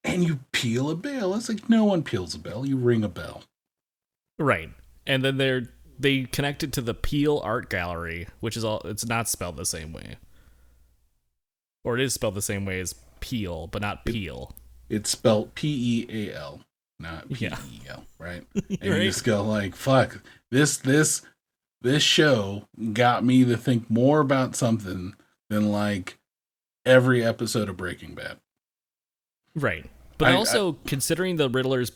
and 0.04 0.24
you 0.24 0.40
peel 0.52 0.90
a 0.90 0.96
bell. 0.96 1.36
It's 1.36 1.50
like 1.50 1.70
no 1.70 1.86
one 1.86 2.04
peels 2.04 2.36
a 2.36 2.40
bell. 2.40 2.66
You 2.66 2.78
ring 2.78 3.04
a 3.04 3.10
bell. 3.10 3.44
Right. 4.40 4.70
And 5.06 5.24
then 5.24 5.38
they're 5.38 5.70
they 6.00 6.24
connect 6.24 6.64
it 6.64 6.74
to 6.74 6.82
the 6.82 6.94
Peel 6.94 7.40
Art 7.44 7.70
Gallery, 7.70 8.28
which 8.40 8.58
is 8.58 8.64
all 8.64 8.82
it's 8.86 9.06
not 9.06 9.30
spelled 9.30 9.58
the 9.58 9.66
same 9.66 9.94
way. 9.94 10.18
Or 11.84 11.96
it 11.98 12.04
is 12.04 12.14
spelled 12.14 12.36
the 12.36 12.42
same 12.42 12.66
way 12.66 12.80
as 12.80 12.96
Peel, 13.20 13.68
but 13.68 13.82
not 13.82 14.06
Peel. 14.06 14.56
It's 14.90 15.10
spelled 15.10 15.56
P 15.56 16.06
E 16.10 16.30
A 16.30 16.36
L, 16.36 16.62
not 17.00 17.32
P 17.32 17.46
E. 17.46 17.82
L, 17.88 18.04
right? 18.20 18.44
And 18.56 18.84
you 18.84 19.04
just 19.04 19.24
go 19.24 19.44
like, 19.44 19.76
fuck, 19.76 20.22
this 20.50 20.78
this 20.78 21.22
this 21.82 22.04
show 22.04 22.68
got 22.94 23.24
me 23.24 23.46
to 23.46 23.58
think 23.58 23.90
more 23.90 24.20
about 24.20 24.56
something 24.56 25.16
than 25.50 25.72
like 25.72 26.18
every 26.86 27.24
episode 27.24 27.70
of 27.70 27.78
Breaking 27.78 28.16
Bad. 28.16 28.38
Right. 29.56 29.90
But 30.18 30.30
I- 30.30 30.34
also 30.36 30.74
considering 30.86 31.36
the 31.38 31.50
Riddler's 31.50 31.92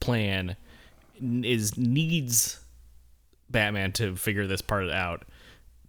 plan 0.00 0.56
is 1.20 1.76
needs 1.76 2.60
Batman 3.50 3.92
to 3.92 4.16
figure 4.16 4.46
this 4.46 4.62
part 4.62 4.90
out. 4.90 5.24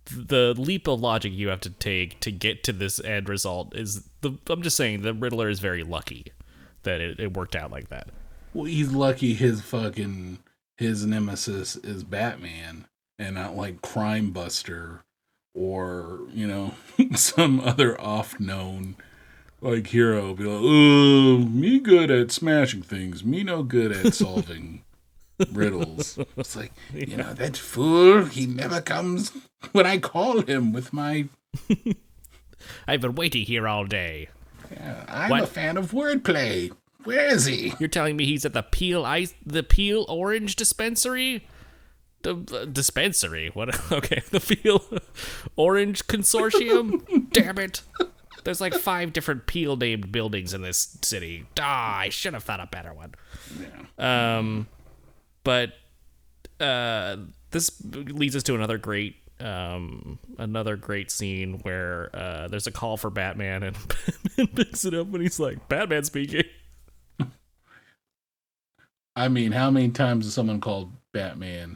The 0.10 0.54
leap 0.58 0.88
of 0.88 1.02
logic 1.02 1.34
you 1.34 1.50
have 1.50 1.60
to 1.62 1.70
take 1.70 2.20
to 2.22 2.32
get 2.32 2.64
to 2.66 2.72
this 2.74 3.00
end 3.04 3.28
result 3.28 3.76
is 3.76 4.08
the 4.22 4.38
I'm 4.48 4.62
just 4.62 4.78
saying 4.78 5.02
the 5.02 5.14
Riddler 5.14 5.50
is 5.50 5.60
very 5.60 5.84
lucky 5.84 6.32
that 6.84 7.02
it, 7.02 7.20
it 7.20 7.36
worked 7.36 7.56
out 7.56 7.72
like 7.72 7.90
that. 7.90 8.08
Well, 8.54 8.66
he's 8.66 8.92
lucky 8.92 9.34
his 9.34 9.62
fucking 9.62 10.40
his 10.78 11.06
nemesis 11.06 11.76
is 11.78 12.04
Batman 12.04 12.88
and 13.20 13.36
not 13.36 13.56
like 13.58 13.82
Crime 13.82 14.32
Buster 14.32 15.04
or 15.54 16.22
you 16.34 16.48
know 16.48 16.74
some 17.16 17.60
other 17.60 18.00
off 18.00 18.40
known 18.40 18.96
like 19.62 19.88
hero. 19.88 20.34
Be 20.34 20.44
like, 20.44 20.62
oh, 20.64 21.38
me 21.40 21.80
good 21.80 22.12
at 22.12 22.32
smashing 22.32 22.82
things, 22.84 23.24
me 23.24 23.44
no 23.44 23.64
good 23.64 23.92
at 23.92 24.14
solving 24.14 24.84
riddles. 25.52 26.18
It's 26.36 26.56
like 26.56 26.74
you 26.94 27.18
know 27.18 27.34
that 27.34 27.58
fool. 27.58 28.26
He 28.26 28.46
never 28.46 28.82
comes 28.82 29.32
when 29.72 29.86
I 29.86 29.98
call 30.00 30.42
him 30.42 30.74
with 30.74 30.94
my. 30.94 31.28
I've 32.88 33.02
been 33.02 33.16
waiting 33.16 33.46
here 33.46 33.68
all 33.68 33.86
day. 33.86 34.30
Yeah, 34.72 35.06
I'm 35.08 35.30
What? 35.30 35.44
a 35.44 35.48
fan 35.48 35.78
of 35.78 35.92
wordplay. 35.92 36.72
Where 37.04 37.28
is 37.34 37.46
he? 37.46 37.74
You're 37.80 37.88
telling 37.88 38.18
me 38.18 38.26
he's 38.26 38.44
at 38.46 38.52
the 38.54 38.64
Peel 38.64 39.06
Ice, 39.06 39.34
the 39.46 39.64
Peel 39.64 40.06
Orange 40.10 40.58
dispensary? 40.58 41.48
The 42.24 42.36
uh, 42.54 42.66
dispensary? 42.66 43.50
What? 43.54 43.80
Okay, 43.92 44.24
the 44.32 44.42
Peel 44.42 44.84
Orange 45.56 46.06
Consortium. 46.08 47.30
Damn 47.32 47.60
it! 47.60 47.82
There's 48.48 48.62
like 48.62 48.74
five 48.76 49.12
different 49.12 49.46
Peel 49.46 49.76
named 49.76 50.10
buildings 50.10 50.54
in 50.54 50.62
this 50.62 50.98
city. 51.02 51.46
Ah, 51.60 51.98
I 51.98 52.08
should 52.08 52.34
have 52.34 52.46
thought 52.46 52.62
a 52.62 52.66
better 52.66 52.94
one. 52.94 53.14
Yeah. 54.00 54.38
Um, 54.38 54.68
but 55.44 55.74
uh, 56.62 57.18
this 57.52 57.72
leads 57.84 58.38
us 58.38 58.44
to 58.44 58.56
another 58.56 58.78
great 58.78 59.18
um 59.42 60.18
another 60.38 60.78
great 60.78 61.12
scene 61.12 61.60
where 61.64 62.10
uh 62.14 62.48
there's 62.48 62.68
a 62.68 62.72
call 62.72 62.96
for 62.96 63.10
Batman 63.10 63.64
and 63.64 63.76
Batman 64.38 64.48
picks 64.56 64.86
it 64.86 64.94
up 64.94 65.14
and 65.14 65.22
he's 65.22 65.42
like 65.42 65.68
Batman 65.68 66.06
speaking. 66.06 66.46
I 69.18 69.28
mean, 69.28 69.52
how 69.52 69.70
many 69.72 69.90
times 69.90 70.24
has 70.24 70.34
someone 70.34 70.62
called 70.62 70.94
Batman 71.14 71.76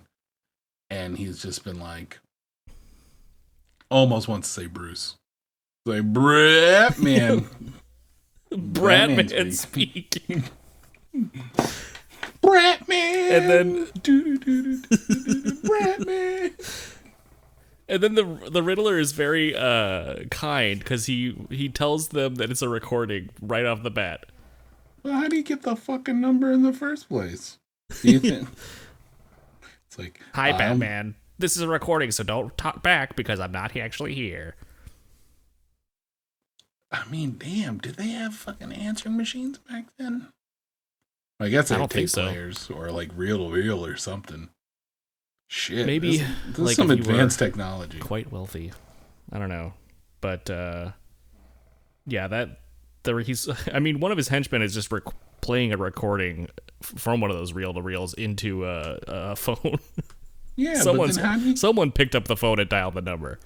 and 0.89 1.17
he's 1.17 1.41
just 1.41 1.65
been 1.65 1.82
like, 1.82 2.22
almost 3.89 4.30
wants 4.30 4.47
to 4.47 4.61
say 4.61 4.67
Bruce. 4.67 5.17
Like, 5.86 6.13
Batman. 6.13 7.47
Bradman 8.51 9.15
Batman 9.29 9.51
speaking. 9.53 10.43
Batman. 12.41 13.32
And 13.32 13.49
then 13.49 13.88
Batman. 15.63 16.51
and 17.88 18.03
then 18.03 18.15
the 18.15 18.49
the 18.51 18.61
Riddler 18.61 18.99
is 18.99 19.11
very 19.13 19.55
uh 19.55 20.23
kind 20.29 20.79
because 20.79 21.05
he 21.05 21.36
he 21.49 21.69
tells 21.69 22.09
them 22.09 22.36
that 22.36 22.51
it's 22.51 22.61
a 22.61 22.69
recording 22.69 23.29
right 23.41 23.65
off 23.65 23.84
the 23.84 23.91
bat. 23.91 24.25
Well, 25.03 25.13
how 25.13 25.27
do 25.27 25.36
you 25.36 25.43
get 25.43 25.63
the 25.63 25.75
fucking 25.75 26.19
number 26.21 26.51
in 26.51 26.61
the 26.63 26.73
first 26.73 27.09
place? 27.09 27.57
Do 28.01 28.11
you 28.11 28.19
think? 28.21 28.47
it's 29.88 29.97
like, 29.97 30.19
Hi, 30.34 30.51
um, 30.51 30.57
Batman. 30.57 31.15
This 31.39 31.55
is 31.55 31.63
a 31.63 31.67
recording, 31.67 32.11
so 32.11 32.23
don't 32.23 32.55
talk 32.57 32.84
back 32.84 33.15
because 33.15 33.39
I'm 33.39 33.51
not 33.51 33.75
actually 33.75 34.13
here. 34.13 34.55
I 36.92 37.08
mean, 37.10 37.38
damn, 37.38 37.78
did 37.78 37.96
they 37.96 38.10
have 38.10 38.34
fucking 38.36 38.72
answering 38.74 39.16
machines 39.18 39.58
back 39.60 39.86
then? 39.98 40.28
I 41.39 41.48
guess 41.50 41.70
they 41.70 41.76
I 41.76 41.80
had 41.80 41.89
don't 41.89 41.92
tape 42.02 42.10
so. 42.10 42.24
players 42.28 42.70
or 42.70 42.92
like 42.92 43.10
reel 43.16 43.38
to 43.48 43.54
reel 43.54 43.86
or 43.86 43.96
something. 43.98 44.50
Shit, 45.48 45.86
Maybe, 45.86 46.18
this, 46.20 46.28
this 46.50 46.60
like, 46.60 46.70
is 46.72 46.76
some 46.78 46.92
if 46.92 47.00
you 47.00 47.04
were- 47.06 47.12
advanced 47.12 47.39
technology. 47.39 48.00
Quite 48.00 48.32
wealthy. 48.32 48.72
I 49.32 49.39
don't 49.39 49.50
know, 49.50 49.74
but 50.22 50.50
uh 50.50 50.92
yeah, 52.06 52.28
that 52.28 52.60
the 53.04 53.16
he's. 53.18 53.50
I 53.74 53.80
mean, 53.80 54.00
one 54.00 54.12
of 54.12 54.18
his 54.18 54.28
henchmen 54.28 54.62
is 54.62 54.74
just 54.74 54.92
rec- 54.92 55.04
playing 55.42 55.72
a 55.74 55.78
recording 55.78 56.50
from 56.82 57.22
one 57.22 57.32
of 57.32 57.38
those 57.38 57.54
reel 57.54 57.74
to 57.74 57.82
reels 57.82 58.14
into 58.14 58.66
a, 58.66 58.98
a 59.08 59.36
phone. 59.38 59.78
Yeah, 60.56 60.74
but 60.76 60.84
Someone's, 60.84 61.16
then 61.16 61.26
how 61.26 61.38
do 61.38 61.50
you? 61.50 61.56
someone 61.56 61.92
picked 61.92 62.16
up 62.16 62.26
the 62.28 62.36
phone 62.38 62.60
and 62.60 62.70
dialed 62.70 62.94
the 62.96 63.02
number. 63.02 63.39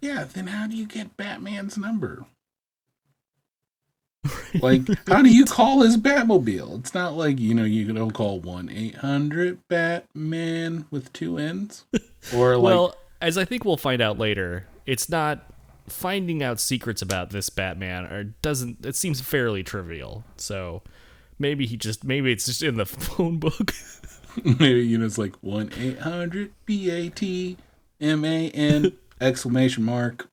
Yeah, 0.00 0.24
then 0.24 0.46
how 0.48 0.66
do 0.66 0.76
you 0.76 0.86
get 0.86 1.16
Batman's 1.16 1.76
number? 1.76 2.24
like, 4.60 4.82
how 5.08 5.22
do 5.22 5.30
you 5.30 5.44
call 5.44 5.80
his 5.80 5.96
Batmobile? 5.96 6.80
It's 6.80 6.94
not 6.94 7.14
like 7.14 7.38
you 7.38 7.54
know 7.54 7.64
you 7.64 7.92
don't 7.92 8.10
call 8.10 8.40
one 8.40 8.68
eight 8.68 8.96
hundred 8.96 9.66
Batman 9.68 10.86
with 10.90 11.12
two 11.12 11.38
N's, 11.38 11.84
or 12.34 12.56
like 12.56 12.64
well, 12.64 12.94
as 13.20 13.38
I 13.38 13.44
think 13.44 13.64
we'll 13.64 13.76
find 13.76 14.02
out 14.02 14.18
later, 14.18 14.66
it's 14.86 15.08
not 15.08 15.46
finding 15.88 16.42
out 16.42 16.60
secrets 16.60 17.02
about 17.02 17.30
this 17.30 17.50
Batman 17.50 18.04
or 18.04 18.24
doesn't 18.42 18.84
it 18.86 18.94
seems 18.94 19.20
fairly 19.20 19.62
trivial. 19.62 20.24
So 20.36 20.82
maybe 21.38 21.66
he 21.66 21.76
just 21.76 22.04
maybe 22.04 22.32
it's 22.32 22.46
just 22.46 22.62
in 22.62 22.76
the 22.76 22.86
phone 22.86 23.38
book. 23.38 23.72
Maybe 24.44 24.86
you 24.86 24.96
know 24.96 25.06
it's 25.06 25.18
like 25.18 25.34
one 25.40 25.72
eight 25.76 25.98
hundred 25.98 26.52
B 26.64 26.88
A 26.88 27.08
T 27.08 27.56
M 28.00 28.24
A 28.24 28.48
N 28.50 28.92
exclamation 29.20 29.82
mark. 29.82 30.29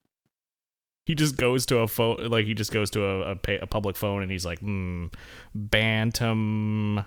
He 1.08 1.16
just 1.16 1.38
goes 1.38 1.66
to 1.66 1.78
a 1.80 1.88
phone 1.88 2.18
like 2.28 2.46
he 2.46 2.54
just 2.54 2.72
goes 2.72 2.90
to 2.92 3.04
a, 3.04 3.32
a, 3.32 3.36
pa- 3.36 3.58
a 3.62 3.66
public 3.66 3.96
phone 3.96 4.22
and 4.22 4.30
he's 4.32 4.46
like 4.46 4.60
hmm 4.60 5.08
bantam 5.56 7.00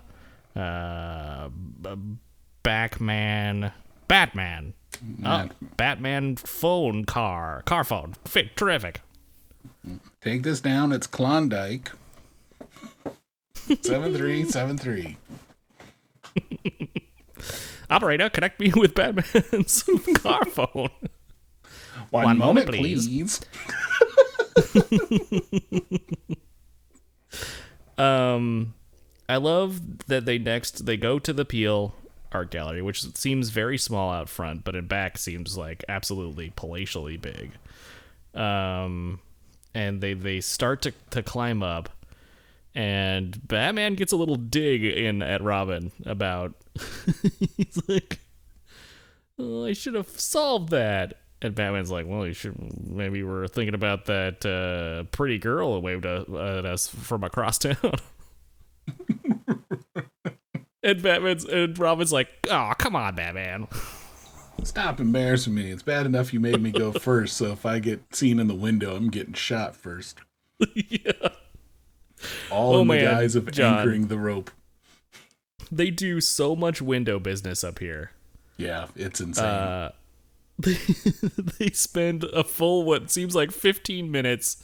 uh 0.57 1.49
backman 2.65 3.73
batman 4.09 4.75
oh, 5.25 5.49
batman 5.77 6.35
phone 6.35 7.05
car 7.05 7.63
car 7.67 7.85
phone 7.85 8.15
fit 8.25 8.57
terrific 8.57 9.03
Take 10.23 10.43
this 10.43 10.61
down. 10.61 10.93
It's 10.93 11.07
Klondike. 11.07 11.91
Seven 13.83 14.15
three 14.15 14.45
seven 14.45 14.77
three. 14.79 15.17
operator 17.91 18.31
connect 18.31 18.61
me 18.61 18.73
with 18.77 18.95
batman's 18.95 19.83
car 20.17 20.45
phone 20.47 20.91
One, 22.11 22.25
One 22.25 22.39
moment, 22.39 22.67
moment, 22.67 22.83
please. 22.83 23.41
Um, 28.01 28.75
I 29.29 29.37
love 29.37 30.07
that 30.07 30.25
they 30.25 30.39
next 30.39 30.87
they 30.87 30.97
go 30.97 31.19
to 31.19 31.33
the 31.33 31.45
Peel 31.45 31.95
Art 32.33 32.51
Gallery, 32.51 32.81
which 32.81 33.03
seems 33.15 33.51
very 33.51 33.77
small 33.77 34.11
out 34.11 34.29
front, 34.31 34.65
but 34.65 34.75
in 34.75 34.87
back 34.87 35.19
seems 35.19 35.59
like 35.59 35.85
absolutely 35.89 36.51
palatially 36.57 37.21
big. 37.21 37.53
Um, 38.35 39.21
and 39.75 40.01
they 40.01 40.15
they 40.15 40.41
start 40.41 40.81
to 40.83 40.93
to 41.11 41.23
climb 41.23 41.63
up, 41.63 41.91
and 42.75 43.47
Batman 43.47 43.97
gets 43.97 44.13
a 44.13 44.17
little 44.17 44.37
dig 44.37 44.83
in 44.83 45.21
at 45.21 45.43
Robin 45.43 45.93
about 46.07 46.55
he's 47.57 47.87
like, 47.87 48.21
oh, 49.39 49.67
I 49.67 49.75
should 49.75 49.95
have 49.95 50.09
solved 50.09 50.71
that. 50.71 51.19
And 51.43 51.55
Batman's 51.55 51.91
like, 51.91 52.07
well, 52.07 52.27
you 52.27 52.35
should 52.35 52.55
maybe 52.87 53.23
we're 53.23 53.47
thinking 53.49 53.75
about 53.75 54.05
that 54.07 54.45
uh, 54.45 55.05
pretty 55.11 55.39
girl 55.39 55.73
who 55.75 55.81
waved 55.81 56.05
at 56.05 56.29
at 56.29 56.67
us 56.67 56.87
from 56.87 57.25
across 57.25 57.57
town. 57.59 57.77
and 60.83 61.03
Batman's 61.03 61.45
and 61.45 61.79
Robin's 61.79 62.13
like, 62.13 62.29
oh, 62.51 62.73
come 62.79 62.95
on, 62.97 63.15
Batman. 63.15 63.69
Stop 64.65 65.01
embarrassing 65.01 65.55
me. 65.55 65.71
It's 65.71 65.83
bad 65.83 66.05
enough 66.05 66.35
you 66.35 66.41
made 66.41 66.61
me 66.61 66.71
go 66.71 66.93
first, 67.01 67.37
so 67.37 67.47
if 67.53 67.65
I 67.65 67.79
get 67.79 68.15
seen 68.15 68.39
in 68.39 68.47
the 68.47 68.55
window, 68.55 68.95
I'm 68.95 69.09
getting 69.09 69.33
shot 69.33 69.75
first. 69.75 70.19
yeah. 70.75 71.13
All 72.51 72.75
Oh, 72.75 72.83
in 72.83 72.89
the 72.89 72.95
man, 72.97 73.05
guise 73.05 73.35
of 73.35 73.51
John. 73.51 73.79
anchoring 73.79 74.09
the 74.09 74.19
rope. 74.19 74.51
They 75.73 75.91
do 75.91 76.21
so 76.21 76.55
much 76.55 76.83
window 76.83 77.19
business 77.19 77.65
up 77.65 77.79
here. 77.79 78.11
Yeah, 78.59 78.89
it's 78.95 79.21
insane. 79.21 79.45
Uh, 79.47 79.93
they, 81.59 81.71
spend 81.71 82.25
a 82.25 82.45
full 82.45 82.85
what 82.85 83.11
seems 83.11 83.35
like 83.35 83.51
15 83.51 84.11
minutes 84.11 84.63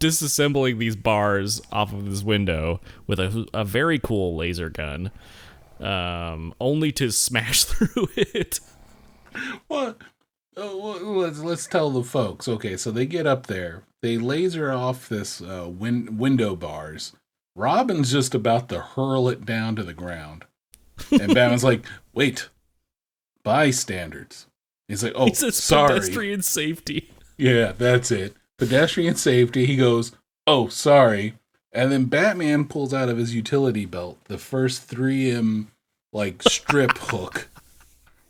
disassembling 0.00 0.78
these 0.78 0.96
bars 0.96 1.60
off 1.72 1.92
of 1.92 2.08
this 2.08 2.22
window 2.22 2.80
with 3.06 3.18
a, 3.18 3.46
a 3.52 3.64
very 3.64 3.98
cool 3.98 4.36
laser 4.36 4.70
gun 4.70 5.10
um 5.80 6.52
only 6.60 6.90
to 6.92 7.10
smash 7.10 7.64
through 7.64 8.08
it 8.16 8.60
What? 9.68 9.98
Uh, 10.56 10.76
well, 10.76 11.00
let's 11.00 11.38
let's 11.38 11.66
tell 11.66 11.90
the 11.90 12.02
folks. 12.02 12.48
Okay, 12.48 12.76
so 12.76 12.90
they 12.90 13.06
get 13.06 13.26
up 13.26 13.46
there, 13.46 13.84
they 14.02 14.18
laser 14.18 14.72
off 14.72 15.08
this 15.08 15.40
uh, 15.40 15.68
win- 15.70 16.18
window 16.18 16.56
bars. 16.56 17.12
Robin's 17.54 18.10
just 18.10 18.34
about 18.34 18.68
to 18.68 18.80
hurl 18.80 19.28
it 19.28 19.44
down 19.44 19.76
to 19.76 19.84
the 19.84 19.94
ground, 19.94 20.44
and 21.12 21.32
Batman's 21.34 21.64
like, 21.64 21.86
"Wait, 22.12 22.48
bystanders." 23.44 24.46
He's 24.88 25.04
like, 25.04 25.12
"Oh, 25.16 25.26
he 25.26 25.34
says 25.34 25.56
sorry." 25.56 26.00
pedestrian 26.00 26.42
safety 26.42 27.10
Yeah, 27.36 27.72
that's 27.76 28.10
it. 28.10 28.34
Pedestrian 28.58 29.14
safety. 29.14 29.66
He 29.66 29.76
goes, 29.76 30.12
"Oh, 30.46 30.68
sorry." 30.68 31.34
And 31.72 31.92
then 31.92 32.06
Batman 32.06 32.64
pulls 32.64 32.94
out 32.94 33.08
of 33.08 33.18
his 33.18 33.34
utility 33.34 33.84
belt 33.84 34.18
the 34.24 34.38
first 34.38 34.88
3M 34.90 35.66
like 36.12 36.42
strip 36.42 36.96
hook. 36.98 37.48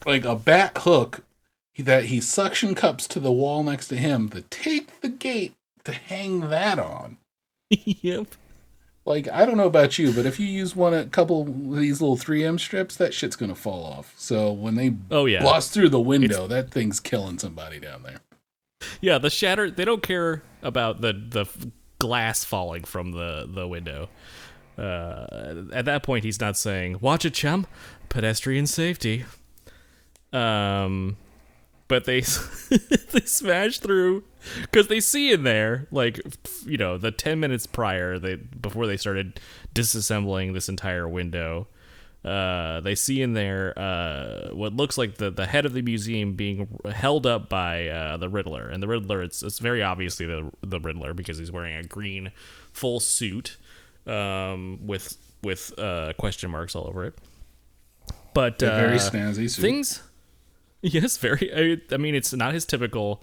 Like 0.04 0.24
a 0.24 0.34
bat 0.36 0.78
hook 0.78 1.24
that 1.78 2.06
he 2.06 2.20
suction 2.20 2.74
cups 2.74 3.06
to 3.09 3.20
the 3.20 3.32
wall 3.32 3.62
next 3.62 3.88
to 3.88 3.96
him 3.96 4.28
to 4.30 4.42
take 4.42 5.00
the 5.00 5.09
gate 5.09 5.54
to 5.84 5.92
hang 5.92 6.50
that 6.50 6.78
on. 6.78 7.18
yep 7.70 8.26
Like 9.09 9.26
I 9.28 9.44
don't 9.46 9.56
know 9.56 9.66
about 9.66 9.98
you, 9.98 10.12
but 10.12 10.26
if 10.26 10.38
you 10.38 10.46
use 10.46 10.76
one 10.76 10.92
a 10.94 11.06
couple 11.06 11.40
of 11.42 11.76
these 11.76 12.00
little 12.00 12.16
3M 12.16 12.61
strips, 12.61 12.94
that 12.96 13.14
shit's 13.14 13.34
gonna 13.36 13.54
fall 13.54 13.82
off. 13.84 14.12
So 14.16 14.52
when 14.52 14.74
they 14.76 14.94
Oh, 15.11 15.24
yeah. 15.24 15.42
bust 15.42 15.72
through 15.72 15.88
the 15.88 16.00
window, 16.00 16.46
that 16.46 16.70
thing's 16.70 17.00
killing 17.00 17.38
somebody 17.38 17.80
down 17.80 18.02
there. 18.02 18.20
yeah 19.00 19.18
the 19.18 19.30
shatter 19.30 19.70
they 19.70 19.84
don't 19.84 20.02
care 20.02 20.42
about 20.62 21.00
the 21.00 21.12
the 21.12 21.46
glass 21.98 22.44
falling 22.44 22.84
from 22.84 23.11
the 23.12 23.48
the 23.52 23.66
window 23.66 24.09
uh 24.78 25.64
at 25.72 25.84
that 25.84 26.04
point 26.04 26.22
he's 26.22 26.40
not 26.40 26.56
saying 26.56 26.96
watch 27.00 27.24
it 27.24 27.34
chum 27.34 27.66
pedestrian 28.09 28.68
safety 28.68 29.24
um 30.32 31.16
but 31.89 32.05
they 32.05 32.20
they 32.70 33.20
smash 33.24 33.78
through 33.78 34.22
because 34.62 34.89
they 34.89 35.01
see 35.01 35.32
in 35.32 35.43
there 35.43 35.86
like 35.91 36.20
you 36.64 36.76
know 36.76 36.97
the 36.97 37.11
10 37.11 37.41
minutes 37.41 37.66
prior 37.66 38.18
they 38.18 38.36
before 38.36 38.86
they 38.86 38.97
started 38.97 39.41
disassembling 39.74 40.53
this 40.55 40.68
entire 40.68 41.09
window 41.09 41.66
uh, 42.24 42.80
they 42.80 42.95
see 42.95 43.22
in 43.22 43.32
there 43.32 43.78
uh, 43.78 44.49
what 44.53 44.74
looks 44.74 44.99
like 44.99 45.16
the, 45.16 45.30
the 45.30 45.47
head 45.47 45.64
of 45.64 45.72
the 45.72 45.82
museum 45.82 46.34
being 46.34 46.68
held 46.93 47.26
up 47.26 47.49
by 47.49 47.86
uh, 47.86 48.16
the 48.16 48.28
Riddler, 48.28 48.68
and 48.68 48.82
the 48.82 48.89
Riddler 48.89 49.22
it's, 49.22 49.43
it's 49.43 49.61
very 49.61 49.82
obviously 49.82 50.26
the 50.26 50.51
the 50.62 50.80
Riddler 50.80 51.14
because 51.14 51.39
he's 51.39 51.53
wearing 51.53 51.76
a 51.76 51.84
green 51.84 52.32
full 52.72 52.99
suit 52.99 53.57
um, 54.07 54.80
with 54.84 55.16
with 55.45 55.78
uh, 55.78 56.12
question 56.18 56.51
marks 56.51 56.74
all 56.74 56.89
over 56.89 57.05
it. 57.05 57.14
But 58.34 58.59
very 58.61 58.97
uh, 58.97 58.99
snazzy 58.99 59.49
suit. 59.49 59.62
things. 59.62 60.03
Yes, 60.82 61.16
very. 61.16 61.52
I, 61.52 61.94
I 61.94 61.96
mean, 61.96 62.14
it's 62.14 62.32
not 62.32 62.54
his 62.54 62.64
typical 62.64 63.22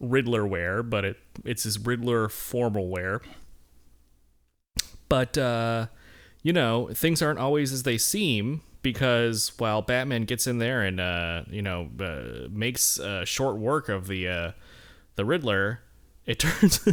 Riddler 0.00 0.44
wear, 0.44 0.82
but 0.82 1.04
it 1.04 1.16
it's 1.44 1.62
his 1.62 1.78
Riddler 1.78 2.28
formal 2.28 2.88
wear. 2.88 3.22
But 5.08 5.38
uh, 5.38 5.86
you 6.42 6.52
know, 6.52 6.88
things 6.92 7.22
aren't 7.22 7.38
always 7.38 7.72
as 7.72 7.84
they 7.84 7.98
seem 7.98 8.62
because 8.82 9.52
while 9.58 9.82
Batman 9.82 10.24
gets 10.24 10.46
in 10.46 10.58
there 10.58 10.82
and 10.82 11.00
uh, 11.00 11.42
you 11.50 11.62
know 11.62 11.88
uh, 12.00 12.48
makes 12.50 12.98
uh, 12.98 13.24
short 13.24 13.56
work 13.56 13.88
of 13.88 14.06
the 14.06 14.28
uh, 14.28 14.52
the 15.14 15.24
Riddler, 15.24 15.80
it 16.24 16.38
turns 16.40 16.86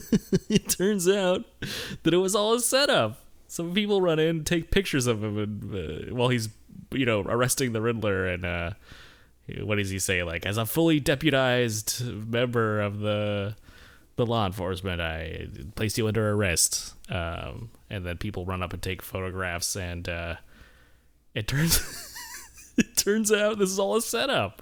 it 0.49 0.69
turns 0.69 1.07
out 1.09 1.45
that 2.03 2.13
it 2.13 2.17
was 2.17 2.36
all 2.36 2.53
a 2.53 2.59
setup. 2.59 3.19
Some 3.47 3.74
people 3.74 4.01
run 4.01 4.17
in, 4.19 4.43
take 4.43 4.71
pictures 4.71 5.05
of 5.05 5.24
him, 5.24 5.38
and, 5.38 5.76
uh, 6.11 6.15
while 6.15 6.30
he's 6.30 6.49
you 6.91 7.05
know 7.05 7.21
arresting 7.21 7.74
the 7.74 7.82
Riddler, 7.82 8.26
and 8.28 8.45
uh, 8.45 8.71
what 9.62 9.78
does 9.78 9.89
he 9.89 10.00
say? 10.00 10.24
Like, 10.24 10.46
as 10.46 10.58
a 10.58 10.66
fully 10.66 11.00
deputized 11.00 12.04
member 12.06 12.82
of 12.82 13.00
the 13.00 13.56
the 14.16 14.26
law 14.26 14.46
enforcement, 14.46 15.02
I 15.02 15.48
place 15.76 15.98
you 15.98 16.08
under 16.08 16.32
arrest. 16.32 16.94
Um, 17.10 17.72
and 17.89 18.06
then 18.06 18.18
people 18.18 18.46
run 18.46 18.62
up 18.62 18.74
and 18.74 18.82
take 18.82 19.02
photographs, 19.02 19.76
and 19.76 20.08
uh, 20.08 20.36
it 21.34 21.48
turns 21.48 22.16
it 22.78 22.96
turns 22.96 23.32
out 23.32 23.58
this 23.58 23.70
is 23.70 23.80
all 23.80 23.96
a 23.96 24.02
setup. 24.02 24.62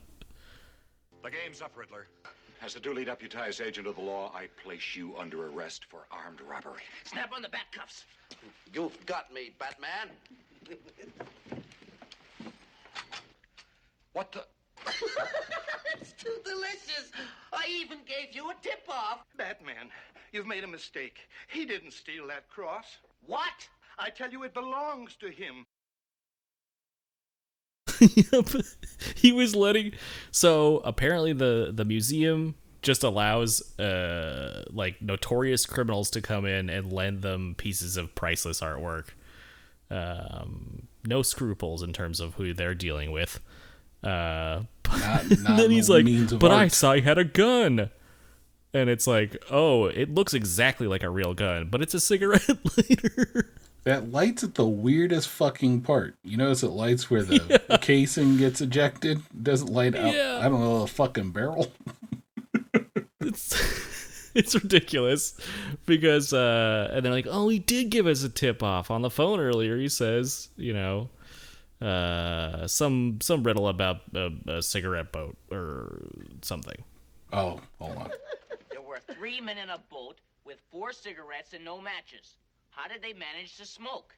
The 1.24 1.30
game's 1.30 1.62
up, 1.62 1.78
Riddler. 1.78 2.08
As 2.64 2.76
a 2.76 2.80
duly 2.80 3.04
deputized 3.04 3.60
agent 3.60 3.88
of 3.88 3.96
the 3.96 4.02
law, 4.02 4.32
I 4.36 4.48
place 4.64 4.96
you 4.96 5.16
under 5.18 5.48
arrest 5.48 5.86
for 5.86 6.06
armed 6.12 6.42
robbery. 6.42 6.82
Snap 7.06 7.32
on 7.36 7.42
the 7.42 7.50
back 7.50 7.72
cuffs. 7.72 8.06
You've 8.74 9.04
got 9.06 9.34
me, 9.34 9.52
Batman. 9.58 10.10
What 14.14 14.32
the? 14.32 14.44
it's 16.00 16.14
too 16.14 16.36
delicious. 16.44 17.12
I 17.54 17.66
even 17.70 18.00
gave 18.06 18.36
you 18.36 18.50
a 18.50 18.56
tip 18.62 18.84
off. 18.90 19.26
Batman, 19.38 19.90
you've 20.32 20.48
made 20.48 20.64
a 20.64 20.68
mistake. 20.68 21.18
He 21.48 21.66
didn't 21.66 21.92
steal 21.94 22.28
that 22.28 22.50
cross. 22.50 22.98
What? 23.26 23.68
I 24.00 24.10
tell 24.10 24.32
you, 24.32 24.44
it 24.44 24.54
belongs 24.54 25.16
to 25.18 25.30
him. 25.30 25.66
yep. 28.00 28.48
He 29.16 29.32
was 29.32 29.56
letting 29.56 29.92
so 30.32 30.78
apparently 30.84 31.34
the 31.34 31.72
the 31.74 31.86
museum 31.86 32.56
just 32.82 33.04
allows 33.04 33.78
uh 33.80 34.64
like 34.72 35.00
notorious 35.02 35.68
criminals 35.68 36.10
to 36.12 36.22
come 36.22 36.46
in 36.46 36.70
and 36.70 36.92
lend 36.92 37.22
them 37.22 37.54
pieces 37.56 37.98
of 37.98 38.16
priceless 38.16 38.62
artwork. 38.62 39.10
Um 39.92 40.88
no 41.06 41.22
scruples 41.22 41.84
in 41.84 41.94
terms 41.94 42.20
of 42.20 42.36
who 42.36 42.54
they're 42.54 42.74
dealing 42.76 43.12
with. 43.12 43.40
Uh 44.04 44.64
Not, 44.90 45.30
not 45.30 45.30
then 45.58 45.72
he's 45.72 45.90
no 45.90 45.96
like, 45.96 46.40
"But 46.40 46.52
I 46.52 46.68
saw 46.68 46.94
he 46.94 47.02
had 47.02 47.18
a 47.18 47.24
gun." 47.24 47.90
And 48.74 48.90
it's 48.90 49.06
like, 49.06 49.44
"Oh, 49.52 49.86
it 49.86 50.14
looks 50.14 50.34
exactly 50.34 50.88
like 50.88 51.04
a 51.04 51.10
real 51.10 51.34
gun, 51.34 51.68
but 51.70 51.82
it's 51.82 51.94
a 51.94 52.00
cigarette 52.00 52.48
lighter." 52.78 53.50
That 53.84 54.12
light's 54.12 54.44
at 54.44 54.56
the 54.56 54.66
weirdest 54.68 55.28
fucking 55.28 55.82
part. 55.82 56.16
You 56.24 56.38
notice 56.38 56.62
it 56.62 56.70
lights 56.70 57.10
where 57.10 57.24
the 57.24 57.78
casing 57.82 58.38
gets 58.38 58.62
ejected. 58.62 59.18
It 59.20 59.44
doesn't 59.44 59.72
light 59.74 59.96
up. 59.96 60.14
Yeah. 60.14 60.40
I 60.40 60.44
don't 60.50 60.62
know 60.62 60.82
the 60.82 60.88
fucking 60.88 61.32
barrel. 61.32 61.72
it's 63.22 64.32
it's 64.36 64.56
ridiculous 64.56 65.36
because 65.86 66.32
uh 66.34 66.90
and 66.94 67.06
they're 67.06 67.12
like 67.12 67.28
oh 67.30 67.50
he 67.50 67.60
did 67.60 67.90
give 67.90 68.08
us 68.08 68.24
a 68.24 68.30
tip 68.30 68.64
off 68.64 68.90
on 68.90 69.02
the 69.02 69.10
phone 69.10 69.40
earlier 69.40 69.78
he 69.78 69.90
says 69.90 70.50
you 70.58 70.74
know 70.74 71.10
uh 71.82 72.68
some 72.68 73.20
some 73.22 73.44
riddle 73.44 73.68
about 73.68 74.02
a, 74.14 74.30
a 74.48 74.62
cigarette 74.62 75.12
boat 75.12 75.36
or 75.52 76.08
something 76.42 76.84
Oh, 77.34 77.60
hold 77.80 77.98
on. 77.98 78.12
There 78.72 78.82
were 78.82 79.00
three 79.14 79.40
men 79.40 79.58
in 79.58 79.70
a 79.70 79.80
boat 79.90 80.20
with 80.44 80.58
four 80.70 80.92
cigarettes 80.92 81.54
and 81.54 81.64
no 81.64 81.80
matches. 81.80 82.36
How 82.72 82.90
did 82.90 83.02
they 83.02 83.14
manage 83.14 83.56
to 83.58 83.66
smoke? 83.66 84.14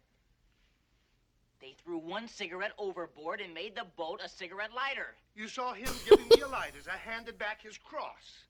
They 1.62 1.76
threw 1.84 2.00
one 2.00 2.28
cigarette 2.28 2.72
overboard 2.80 3.40
and 3.40 3.54
made 3.54 3.76
the 3.76 3.86
boat 3.98 4.20
a 4.24 4.28
cigarette 4.28 4.72
lighter. 4.76 5.14
You 5.36 5.48
saw 5.48 5.74
him 5.74 5.90
giving 6.10 6.28
me 6.28 6.42
a 6.44 6.48
light 6.48 6.74
as 6.80 6.88
I 6.88 6.98
handed 6.98 7.38
back 7.38 7.62
his 7.62 7.78
cross. 7.78 8.46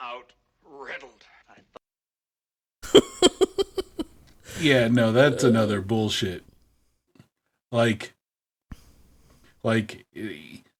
Out 0.00 0.32
riddled. 0.64 1.24
Yeah, 4.60 4.88
no, 4.88 5.10
that's 5.12 5.42
another 5.42 5.80
bullshit. 5.80 6.44
Like, 7.72 8.14
like 9.64 10.06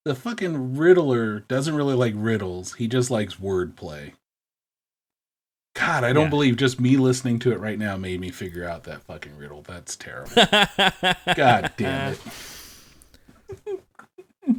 the 0.05 0.14
fucking 0.14 0.76
Riddler 0.76 1.41
doesn't 1.41 1.74
really 1.74 1.95
like 1.95 2.14
riddles. 2.16 2.74
He 2.74 2.87
just 2.87 3.11
likes 3.11 3.35
wordplay. 3.37 4.12
God, 5.74 6.05
I 6.05 6.12
don't 6.12 6.24
Yeah. 6.26 6.30
believe 6.30 6.57
just 6.57 6.78
me 6.80 6.97
listening 6.97 7.41
to 7.41 7.51
it 7.53 7.59
right 7.59 7.78
now 7.78 7.97
made 7.97 8.20
me 8.20 8.30
figure 8.30 8.68
out 8.68 8.85
that 8.85 9.03
fucking 9.03 9.37
riddle. 9.37 9.62
That's 9.62 9.97
terrible. 9.97 10.30
God 11.35 11.72
damn 11.76 12.12
it. 12.12 12.20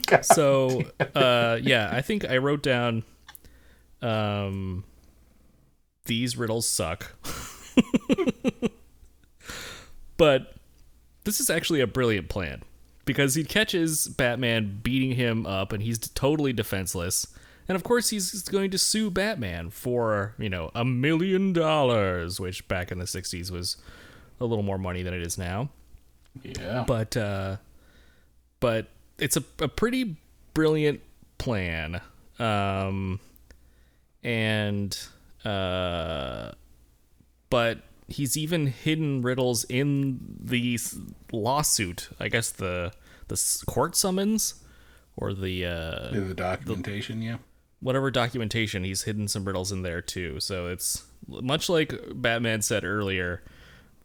God 0.08 0.26
so 0.26 0.84
uh 1.14 1.60
yeah 1.62 1.90
i 1.94 2.02
think 2.02 2.26
i 2.28 2.38
wrote 2.38 2.64
down 2.64 3.04
um 4.02 4.84
these 6.06 6.36
riddles 6.38 6.68
suck 6.68 7.12
but 10.18 10.56
this 11.24 11.40
is 11.40 11.52
actually 11.52 11.82
a 11.82 11.88
brilliant 11.88 12.30
plan 12.30 12.64
because 13.06 13.36
he 13.36 13.44
catches 13.44 14.08
batman 14.08 14.80
beating 14.84 15.12
him 15.12 15.46
up 15.46 15.72
and 15.72 15.84
he's 15.84 15.98
totally 16.00 16.52
defenseless. 16.54 17.28
And 17.68 17.76
of 17.76 17.84
course 17.84 18.10
he's 18.10 18.42
going 18.44 18.70
to 18.72 18.78
sue 18.78 19.10
batman 19.10 19.70
for 19.70 20.34
you 20.38 20.50
know 20.50 20.72
a 20.76 20.84
million 20.86 21.54
dollars 21.54 22.40
which 22.40 22.68
back 22.68 22.92
in 22.92 23.00
the 23.00 23.06
60s 23.06 23.50
was 23.52 23.78
a 24.40 24.46
little 24.46 24.64
more 24.64 24.78
money 24.78 25.02
than 25.04 25.14
it 25.14 25.22
is 25.22 25.38
now. 25.38 25.70
Yeah. 26.44 26.84
but 26.86 27.16
uh 27.16 27.58
but 28.60 28.88
it's 29.18 29.38
a, 29.38 29.44
a 29.60 29.68
pretty 29.68 30.18
brilliant 30.54 31.02
plan. 31.38 32.02
Um 32.40 33.20
and 34.24 34.98
uh 35.44 36.52
but 37.50 37.80
he's 38.08 38.38
even 38.38 38.68
hidden 38.68 39.22
riddles 39.22 39.64
in 39.66 40.20
the 40.40 40.80
lawsuit 41.32 42.10
i 42.20 42.28
guess 42.28 42.52
the 42.52 42.92
the 43.28 43.64
court 43.66 43.96
summons 43.96 44.56
or 45.18 45.34
the 45.34 45.66
uh 45.66 46.10
the 46.12 46.34
documentation, 46.34 47.22
yeah. 47.22 47.38
whatever 47.80 48.12
documentation 48.12 48.84
he's 48.84 49.04
hidden 49.04 49.28
some 49.28 49.46
riddles 49.46 49.72
in 49.72 49.82
there 49.82 50.02
too 50.02 50.40
so 50.40 50.68
it's 50.68 51.04
much 51.28 51.70
like 51.70 51.94
batman 52.14 52.62
said 52.62 52.84
earlier 52.84 53.42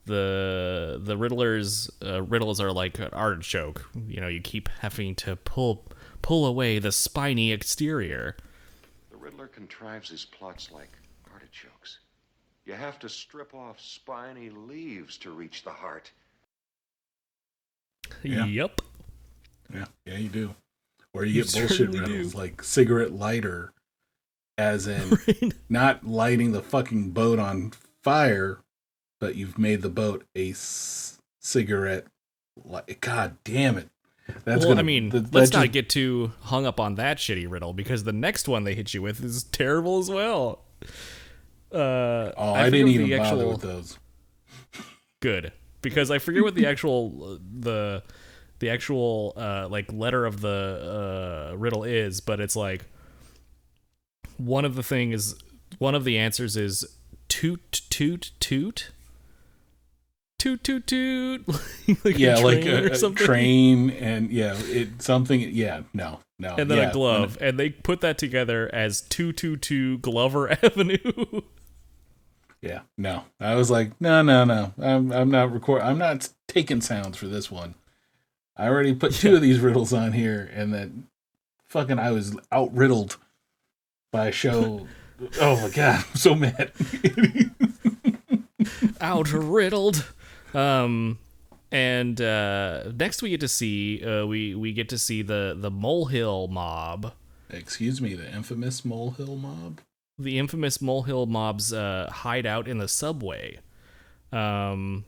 the 0.06 0.98
the 1.02 1.16
riddlers 1.16 1.90
uh, 2.04 2.22
riddles 2.22 2.60
are 2.60 2.72
like 2.72 2.98
an 2.98 3.10
artichoke 3.12 3.88
you 4.06 4.20
know 4.20 4.28
you 4.28 4.40
keep 4.40 4.68
having 4.80 5.14
to 5.14 5.36
pull 5.36 5.84
pull 6.22 6.46
away 6.46 6.78
the 6.78 6.92
spiny 6.92 7.52
exterior 7.52 8.36
The 9.10 9.16
Riddler 9.16 9.46
contrives 9.46 10.08
his 10.10 10.24
plots 10.24 10.70
like 10.70 10.90
artichokes. 11.32 11.98
You 12.70 12.76
have 12.76 13.00
to 13.00 13.08
strip 13.08 13.52
off 13.52 13.80
spiny 13.80 14.48
leaves 14.48 15.16
to 15.18 15.32
reach 15.32 15.64
the 15.64 15.70
heart. 15.70 16.12
Yeah. 18.22 18.44
yep 18.44 18.80
Yeah, 19.74 19.86
yeah, 20.06 20.18
you 20.18 20.28
do. 20.28 20.54
Or 21.12 21.24
you 21.24 21.32
You 21.34 21.42
get 21.44 21.52
bullshit 21.52 21.88
riddles 21.90 22.30
do. 22.32 22.38
like 22.38 22.62
cigarette 22.62 23.10
lighter, 23.12 23.72
as 24.56 24.86
in 24.86 25.18
not 25.68 26.06
lighting 26.06 26.52
the 26.52 26.62
fucking 26.62 27.10
boat 27.10 27.40
on 27.40 27.72
fire, 28.04 28.60
but 29.18 29.34
you've 29.34 29.58
made 29.58 29.82
the 29.82 29.88
boat 29.88 30.24
a 30.36 30.50
s- 30.50 31.18
cigarette. 31.40 32.06
Li- 32.64 32.94
God 33.00 33.36
damn 33.42 33.78
it! 33.78 33.88
That's 34.44 34.60
well, 34.60 34.68
gonna. 34.74 34.80
I 34.80 34.84
mean, 34.84 35.10
th- 35.10 35.24
let's 35.32 35.52
not 35.52 35.62
just- 35.62 35.72
get 35.72 35.88
too 35.90 36.30
hung 36.42 36.66
up 36.66 36.78
on 36.78 36.94
that 36.94 37.16
shitty 37.18 37.50
riddle 37.50 37.72
because 37.72 38.04
the 38.04 38.12
next 38.12 38.46
one 38.46 38.62
they 38.62 38.76
hit 38.76 38.94
you 38.94 39.02
with 39.02 39.24
is 39.24 39.42
terrible 39.42 39.98
as 39.98 40.08
well. 40.08 40.60
Uh, 41.72 42.32
Oh, 42.36 42.52
I 42.52 42.62
I, 42.66 42.70
didn't 42.70 42.88
even 42.88 43.08
the 43.08 43.18
bother 43.18 43.48
with 43.48 43.62
those. 43.62 43.98
good 45.20 45.52
because 45.82 46.10
I 46.10 46.18
forget 46.18 46.42
what 46.42 46.54
the 46.54 46.66
actual 46.66 47.38
the 47.58 48.02
the 48.58 48.70
actual 48.70 49.32
uh, 49.36 49.68
like 49.68 49.92
letter 49.92 50.26
of 50.26 50.40
the 50.40 51.50
uh, 51.52 51.56
riddle 51.56 51.84
is, 51.84 52.20
but 52.20 52.40
it's 52.40 52.56
like 52.56 52.84
one 54.36 54.64
of 54.64 54.74
the 54.74 54.82
thing 54.82 55.12
is 55.12 55.34
one 55.78 55.94
of 55.94 56.04
the 56.04 56.18
answers 56.18 56.56
is 56.56 56.84
toot 57.28 57.82
toot 57.90 58.32
toot. 58.40 58.90
Toot 60.38 60.64
toot 60.64 60.86
toot. 60.86 61.46
like 62.04 62.18
yeah, 62.18 62.38
a 62.38 62.40
like 62.40 62.62
train 62.62 62.88
a, 62.90 63.06
a 63.06 63.10
train 63.14 63.90
and 63.90 64.30
yeah, 64.30 64.54
it 64.56 65.02
something. 65.02 65.38
Yeah, 65.40 65.82
no, 65.92 66.20
no. 66.38 66.54
and 66.56 66.70
then 66.70 66.78
yeah, 66.78 66.88
a 66.88 66.92
glove, 66.94 67.36
and 67.42 67.58
they 67.58 67.68
put 67.68 68.00
that 68.00 68.16
together 68.16 68.70
as 68.72 69.02
two 69.02 69.32
two 69.34 69.58
two 69.58 69.98
Glover 69.98 70.50
Avenue. 70.64 71.42
Yeah, 72.62 72.80
no. 72.98 73.24
I 73.38 73.54
was 73.54 73.70
like, 73.70 73.98
no, 74.00 74.22
no, 74.22 74.44
no. 74.44 74.74
I'm 74.78 75.12
I'm 75.12 75.30
not 75.30 75.52
record. 75.52 75.82
I'm 75.82 75.98
not 75.98 76.28
taking 76.46 76.80
sounds 76.80 77.16
for 77.16 77.26
this 77.26 77.50
one. 77.50 77.74
I 78.56 78.68
already 78.68 78.94
put 78.94 79.14
two 79.14 79.36
of 79.36 79.42
these 79.42 79.60
riddles 79.60 79.92
on 79.92 80.12
here, 80.12 80.50
and 80.54 80.72
then 80.72 81.06
fucking 81.66 81.98
I 81.98 82.10
was 82.10 82.36
out 82.52 82.74
riddled 82.74 83.16
by 84.12 84.28
a 84.28 84.32
show. 84.32 84.86
oh 85.40 85.62
my 85.62 85.70
god, 85.70 86.04
I'm 86.10 86.16
so 86.16 86.34
mad. 86.34 86.72
out 89.00 89.32
riddled. 89.32 90.04
Um, 90.52 91.18
and 91.72 92.20
uh, 92.20 92.92
next 92.92 93.22
we 93.22 93.30
get 93.30 93.40
to 93.40 93.48
see 93.48 94.04
uh, 94.04 94.26
we 94.26 94.54
we 94.54 94.72
get 94.72 94.88
to 94.90 94.98
see 94.98 95.22
the 95.22 95.56
the 95.58 95.70
molehill 95.70 96.48
mob, 96.48 97.14
Excuse 97.48 98.00
me, 98.00 98.14
the 98.14 98.30
infamous 98.30 98.84
molehill 98.84 99.36
mob. 99.36 99.80
The 100.22 100.38
infamous 100.38 100.80
molehill 100.80 101.26
mob's 101.26 101.72
uh, 101.72 102.08
hideout 102.12 102.68
in 102.68 102.78
the 102.78 102.88
subway. 102.88 103.58
Um, 104.32 105.04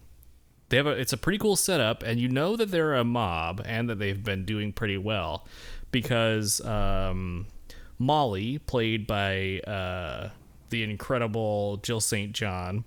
they 0.69 0.79
have 0.79 0.87
a 0.87 0.91
it's 0.91 1.13
a 1.13 1.19
pretty 1.19 1.39
cool 1.39 1.57
setup, 1.57 2.03
and 2.03 2.19
you 2.19 2.29
know 2.29 2.57
that 2.57 2.71
they're 2.71 2.95
a 2.95 3.05
mob 3.05 3.61
and 3.65 3.89
that 3.91 3.99
they've 3.99 4.23
been 4.23 4.45
doing 4.45 4.73
pretty 4.73 4.97
well 4.97 5.47
because 5.91 6.61
um, 6.63 7.47
Molly, 7.99 8.59
played 8.59 9.07
by 9.07 9.61
uh, 9.61 10.31
the 10.71 10.83
incredible 10.83 11.77
Jill 11.77 12.01
St. 12.01 12.33
John, 12.33 12.85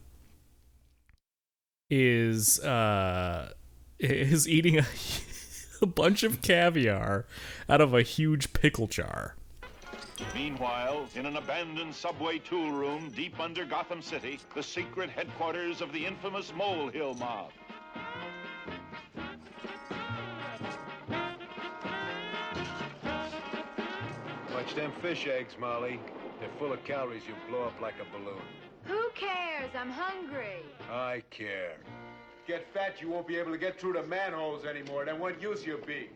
is 1.89 2.59
uh, 2.59 3.53
is 3.99 4.49
eating 4.49 4.79
a, 4.79 4.85
a 5.81 5.85
bunch 5.85 6.23
of 6.23 6.41
caviar 6.41 7.25
out 7.69 7.81
of 7.81 7.93
a 7.93 8.01
huge 8.01 8.51
pickle 8.53 8.87
jar. 8.87 9.35
Meanwhile, 10.33 11.07
in 11.15 11.25
an 11.25 11.37
abandoned 11.37 11.93
subway 11.93 12.39
tool 12.39 12.71
room 12.71 13.09
deep 13.15 13.39
under 13.39 13.65
Gotham 13.65 14.01
City, 14.01 14.39
the 14.53 14.63
secret 14.63 15.09
headquarters 15.09 15.81
of 15.81 15.91
the 15.91 16.05
infamous 16.05 16.51
Molehill 16.55 17.13
Mob. 17.15 17.51
Watch 24.53 24.75
them 24.75 24.91
fish 25.01 25.27
eggs, 25.27 25.55
Molly. 25.59 25.99
They're 26.39 26.49
full 26.59 26.73
of 26.73 26.83
calories. 26.83 27.23
You 27.27 27.35
blow 27.49 27.63
up 27.63 27.79
like 27.81 27.95
a 28.01 28.17
balloon. 28.17 28.41
Who 28.85 29.09
cares? 29.15 29.71
I'm 29.77 29.89
hungry. 29.89 30.63
I 30.91 31.23
care. 31.29 31.77
Get 32.47 32.65
fat, 32.73 33.01
you 33.01 33.09
won't 33.09 33.27
be 33.27 33.37
able 33.37 33.51
to 33.51 33.57
get 33.57 33.79
through 33.79 33.93
the 33.93 34.03
manholes 34.03 34.65
anymore. 34.65 35.05
Then 35.05 35.19
what 35.19 35.41
use 35.41 35.65
you'll 35.65 35.79
be? 35.85 36.09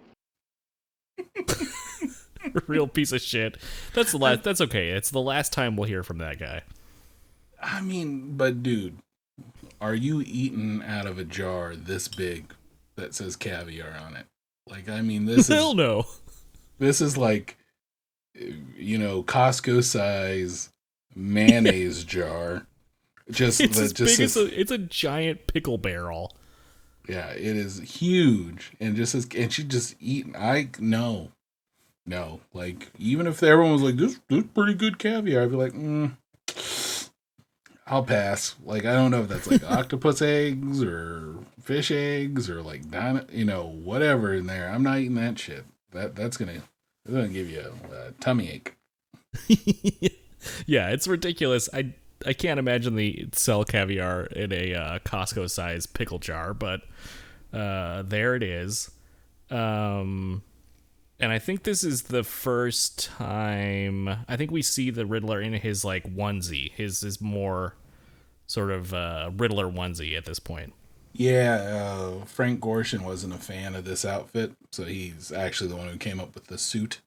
Real 2.67 2.87
piece 2.87 3.11
of 3.11 3.21
shit. 3.21 3.57
That's 3.93 4.11
the 4.11 4.17
last. 4.17 4.43
That's 4.43 4.61
okay. 4.61 4.89
It's 4.89 5.09
the 5.11 5.21
last 5.21 5.51
time 5.53 5.75
we'll 5.75 5.87
hear 5.87 6.03
from 6.03 6.17
that 6.19 6.39
guy. 6.39 6.61
I 7.61 7.81
mean, 7.81 8.37
but 8.37 8.63
dude, 8.63 8.97
are 9.81 9.95
you 9.95 10.21
eating 10.25 10.81
out 10.85 11.05
of 11.05 11.17
a 11.17 11.23
jar 11.25 11.75
this 11.75 12.07
big 12.07 12.53
that 12.95 13.13
says 13.13 13.35
caviar 13.35 13.93
on 14.05 14.15
it? 14.15 14.25
Like, 14.67 14.89
I 14.89 15.01
mean, 15.01 15.25
this 15.25 15.47
Hell 15.49 15.71
is 15.71 15.75
no. 15.75 16.05
this 16.77 17.01
is 17.01 17.17
like, 17.17 17.57
you 18.33 18.97
know, 18.97 19.23
Costco 19.23 19.83
size 19.83 20.69
mayonnaise 21.15 22.03
jar. 22.05 22.65
Just 23.29 23.61
It's 23.61 23.77
the, 23.77 23.83
as 23.83 23.93
just 23.93 24.17
big 24.17 24.25
as 24.25 24.37
a. 24.37 24.59
It's 24.59 24.71
a 24.71 24.77
giant 24.77 25.45
pickle 25.47 25.77
barrel. 25.77 26.35
yeah, 27.07 27.29
it 27.31 27.57
is 27.57 27.79
huge, 27.79 28.71
and 28.79 28.95
just 28.95 29.13
as 29.13 29.27
and 29.35 29.51
she 29.53 29.63
just 29.63 29.95
eating. 29.99 30.35
I 30.35 30.69
no, 30.79 31.31
no. 32.09 32.41
Like 32.53 32.91
even 32.97 33.27
if 33.27 33.41
everyone 33.43 33.73
was 33.73 33.81
like 33.81 33.95
this, 33.95 34.19
this 34.27 34.43
pretty 34.53 34.73
good 34.73 34.99
caviar, 34.99 35.43
I'd 35.43 35.51
be 35.51 35.55
like, 35.55 35.73
mm, 35.73 36.17
I'll 37.87 38.03
pass. 38.03 38.55
Like 38.63 38.85
I 38.85 38.93
don't 38.93 39.11
know 39.11 39.21
if 39.21 39.29
that's 39.29 39.49
like 39.49 39.63
octopus 39.71 40.21
eggs 40.21 40.83
or 40.83 41.35
fish 41.61 41.91
eggs 41.91 42.49
or 42.49 42.61
like 42.61 42.89
dino, 42.89 43.25
you 43.31 43.45
know, 43.45 43.63
whatever 43.63 44.33
in 44.33 44.47
there. 44.47 44.69
I'm 44.69 44.83
not 44.83 44.99
eating 44.99 45.15
that 45.15 45.39
shit. 45.39 45.65
That 45.91 46.15
that's 46.15 46.37
gonna 46.37 46.63
that's 47.05 47.15
gonna 47.15 47.29
give 47.29 47.49
you 47.49 47.73
a, 47.91 47.95
a 48.07 48.11
tummy 48.13 48.49
ache. 48.49 48.75
Yeah, 50.65 50.89
it's 50.89 51.07
ridiculous. 51.07 51.69
I 51.73 51.93
I 52.25 52.33
can't 52.33 52.59
imagine 52.59 52.95
the 52.95 53.27
sell 53.33 53.63
caviar 53.63 54.25
in 54.25 54.51
a 54.51 54.73
uh, 54.73 54.99
Costco 54.99 55.49
size 55.49 55.85
pickle 55.85 56.19
jar, 56.19 56.53
but 56.53 56.81
uh, 57.53 58.03
there 58.03 58.35
it 58.35 58.43
is. 58.43 58.91
Um, 59.49 60.43
and 61.19 61.31
I 61.31 61.39
think 61.39 61.63
this 61.63 61.83
is 61.83 62.03
the 62.03 62.23
first 62.23 63.07
time 63.09 64.07
I 64.27 64.35
think 64.35 64.51
we 64.51 64.61
see 64.61 64.89
the 64.89 65.05
Riddler 65.05 65.41
in 65.41 65.53
his 65.53 65.83
like 65.83 66.03
onesie, 66.05 66.71
his 66.71 67.03
is 67.03 67.21
more 67.21 67.75
sort 68.47 68.71
of 68.71 68.93
uh, 68.93 69.31
Riddler 69.35 69.67
onesie 69.67 70.17
at 70.17 70.25
this 70.25 70.39
point. 70.39 70.73
Yeah, 71.13 71.55
uh, 71.55 72.25
Frank 72.25 72.59
Gorshin 72.61 73.01
wasn't 73.01 73.33
a 73.33 73.39
fan 73.39 73.75
of 73.75 73.83
this 73.83 74.05
outfit, 74.05 74.53
so 74.71 74.85
he's 74.85 75.31
actually 75.31 75.69
the 75.69 75.75
one 75.75 75.87
who 75.87 75.97
came 75.97 76.19
up 76.19 76.35
with 76.35 76.47
the 76.47 76.57
suit 76.57 77.01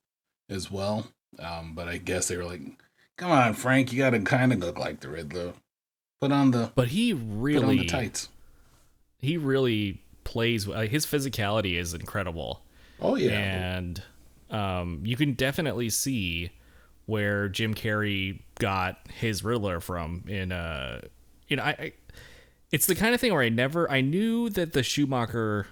as 0.49 0.71
well. 0.71 1.07
Um, 1.39 1.75
but 1.75 1.89
I 1.89 1.99
guess 1.99 2.29
they 2.29 2.37
were 2.37 2.45
like, 2.45 2.61
"Come 3.17 3.31
on, 3.31 3.55
Frank, 3.55 3.93
you 3.93 3.99
got 3.99 4.11
to 4.11 4.21
kind 4.21 4.53
of 4.53 4.59
look 4.59 4.79
like 4.79 5.01
the 5.01 5.09
Riddler. 5.09 5.53
Put 6.21 6.33
on 6.33 6.51
the 6.51 6.73
But 6.75 6.89
he 6.89 7.13
really 7.13 7.61
put 7.61 7.69
on 7.69 7.77
the 7.79 7.87
tights." 7.87 8.29
he 9.23 9.37
really 9.37 10.03
plays 10.25 10.69
uh, 10.69 10.81
his 10.81 11.07
physicality 11.07 11.79
is 11.79 11.95
incredible 11.95 12.63
Oh 13.03 13.17
yeah, 13.17 13.33
and 13.33 14.03
um, 14.51 15.01
you 15.05 15.17
can 15.17 15.35
definitely 15.35 15.91
see 15.91 16.51
where 17.05 17.49
jim 17.49 17.75
carrey 17.75 18.39
got 18.61 18.97
his 19.13 19.43
riddler 19.43 19.81
from 19.81 20.23
in 20.29 20.53
uh 20.53 21.01
you 21.49 21.57
know 21.57 21.65
I, 21.65 21.71
I 21.71 21.93
it's 22.71 22.87
the 22.87 22.95
kind 22.95 23.13
of 23.13 23.21
thing 23.21 23.33
where 23.33 23.43
i 23.43 23.49
never 23.49 23.91
i 23.91 24.01
knew 24.01 24.49
that 24.51 24.73
the 24.73 24.85
schumacher 24.85 25.67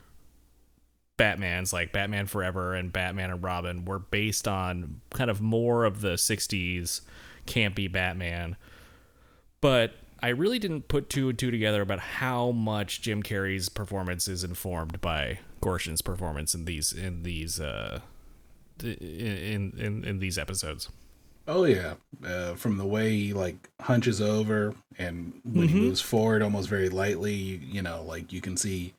batmans 1.16 1.72
like 1.72 1.92
batman 1.92 2.26
forever 2.26 2.74
and 2.74 2.92
batman 2.92 3.30
and 3.30 3.44
robin 3.44 3.84
were 3.84 4.00
based 4.00 4.48
on 4.48 5.00
kind 5.10 5.30
of 5.30 5.40
more 5.40 5.84
of 5.84 6.00
the 6.00 6.14
60s 6.14 7.02
campy 7.50 7.90
batman. 7.90 8.56
But 9.60 9.94
I 10.22 10.28
really 10.28 10.58
didn't 10.58 10.88
put 10.88 11.10
two 11.10 11.28
and 11.28 11.38
two 11.38 11.50
together 11.50 11.82
about 11.82 12.00
how 12.00 12.50
much 12.52 13.02
Jim 13.02 13.22
Carrey's 13.22 13.68
performance 13.68 14.28
is 14.28 14.44
informed 14.44 15.00
by 15.00 15.40
Gorshin's 15.60 16.02
performance 16.02 16.54
in 16.54 16.64
these 16.64 16.92
in 16.92 17.22
these 17.22 17.60
uh 17.60 18.00
in 18.82 19.72
in 19.78 20.04
in 20.04 20.18
these 20.18 20.38
episodes. 20.38 20.88
oh 21.48 21.64
yeah. 21.64 21.94
Uh, 22.24 22.54
from 22.54 22.76
the 22.78 22.84
way 22.86 23.10
he 23.16 23.32
like 23.32 23.68
hunches 23.80 24.20
over 24.20 24.74
and 24.98 25.32
when 25.44 25.68
he 25.68 25.74
Mhm. 25.74 25.80
moves 25.82 26.00
forward, 26.00 26.42
almost 26.42 26.68
very 26.68 26.88
lightly, 26.88 27.34
you, 27.34 27.60
you 27.62 27.82
know, 27.82 28.02
like 28.02 28.32
you 28.32 28.40
can 28.40 28.56
see 28.56 28.94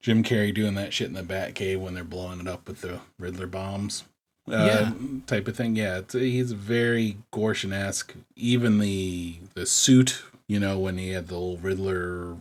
Jim 0.00 0.22
Carrey 0.22 0.52
doing 0.54 0.74
that 0.74 0.92
shit 0.92 1.06
in 1.08 1.14
the 1.14 1.22
Batcave 1.22 1.78
when 1.80 1.94
they're 1.94 2.04
blowing 2.04 2.40
it 2.40 2.48
up 2.48 2.66
with 2.68 2.80
the 2.82 3.00
Riddler 3.18 3.46
bombs. 3.46 4.04
uh, 4.48 4.52
Yeah. 4.52 4.92
type 5.26 5.46
of 5.48 5.56
thing. 5.56 5.76
Yeah, 5.76 5.98
it's, 5.98 6.14
he's 6.14 6.50
very 6.52 7.18
Gorshin 7.32 7.72
esque. 7.72 8.14
Even 8.36 8.78
the 8.80 9.36
the 9.54 9.64
suit, 9.66 10.22
you 10.48 10.58
know, 10.60 10.78
when 10.78 10.98
he 10.98 11.10
had 11.10 11.28
the 11.28 11.34
little 11.34 11.58
Riddler 11.58 12.36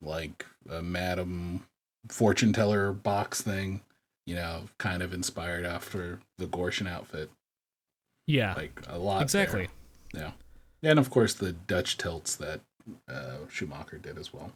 like 0.00 0.46
uh, 0.70 0.80
Madam 0.82 1.64
Fortune 2.08 2.52
Teller 2.52 2.92
box 2.92 3.40
thing, 3.40 3.80
you 4.26 4.34
know, 4.34 4.62
kind 4.78 5.02
of 5.02 5.12
inspired 5.12 5.64
after 5.64 6.20
the 6.38 6.46
Gorshin 6.46 6.88
outfit. 6.88 7.30
Yeah, 8.26 8.54
Like 8.54 8.80
a 8.88 8.98
lot. 8.98 9.22
exactly. 9.22 9.68
there. 10.12 10.32
Yeah, 10.82 10.90
and 10.90 10.98
of 10.98 11.10
course 11.10 11.34
the 11.34 11.52
Dutch 11.52 11.98
tilts 11.98 12.36
that 12.36 12.60
uh, 13.08 13.36
Schumacher 13.50 13.98
did 13.98 14.18
as 14.18 14.32
well. 14.32 14.52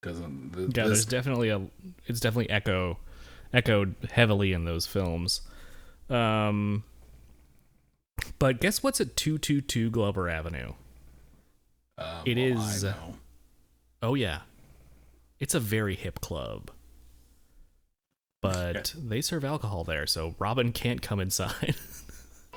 Because 0.00 0.20
the, 0.20 0.70
Yeah, 0.74 0.84
there's 0.86 1.04
definitely 1.04 1.48
a 1.48 1.62
it's 2.06 2.20
definitely 2.20 2.50
echo 2.50 2.98
echoed 3.52 3.94
heavily 4.12 4.52
in 4.52 4.64
those 4.64 4.86
films. 4.86 5.40
Um 6.08 6.84
but 8.38 8.60
guess 8.60 8.82
what's 8.82 9.00
at 9.00 9.16
222 9.16 9.90
Glover 9.90 10.28
Avenue? 10.28 10.72
uh, 11.96 12.22
It 12.24 12.36
well, 12.36 12.64
is 12.68 12.84
know. 12.84 13.14
Oh 14.02 14.14
yeah. 14.14 14.40
It's 15.40 15.54
a 15.54 15.60
very 15.60 15.94
hip 15.96 16.20
club. 16.20 16.70
But 18.40 18.94
they 18.96 19.20
serve 19.20 19.44
alcohol 19.44 19.82
there, 19.82 20.06
so 20.06 20.36
Robin 20.38 20.70
can't 20.70 21.02
come 21.02 21.18
inside. 21.18 21.74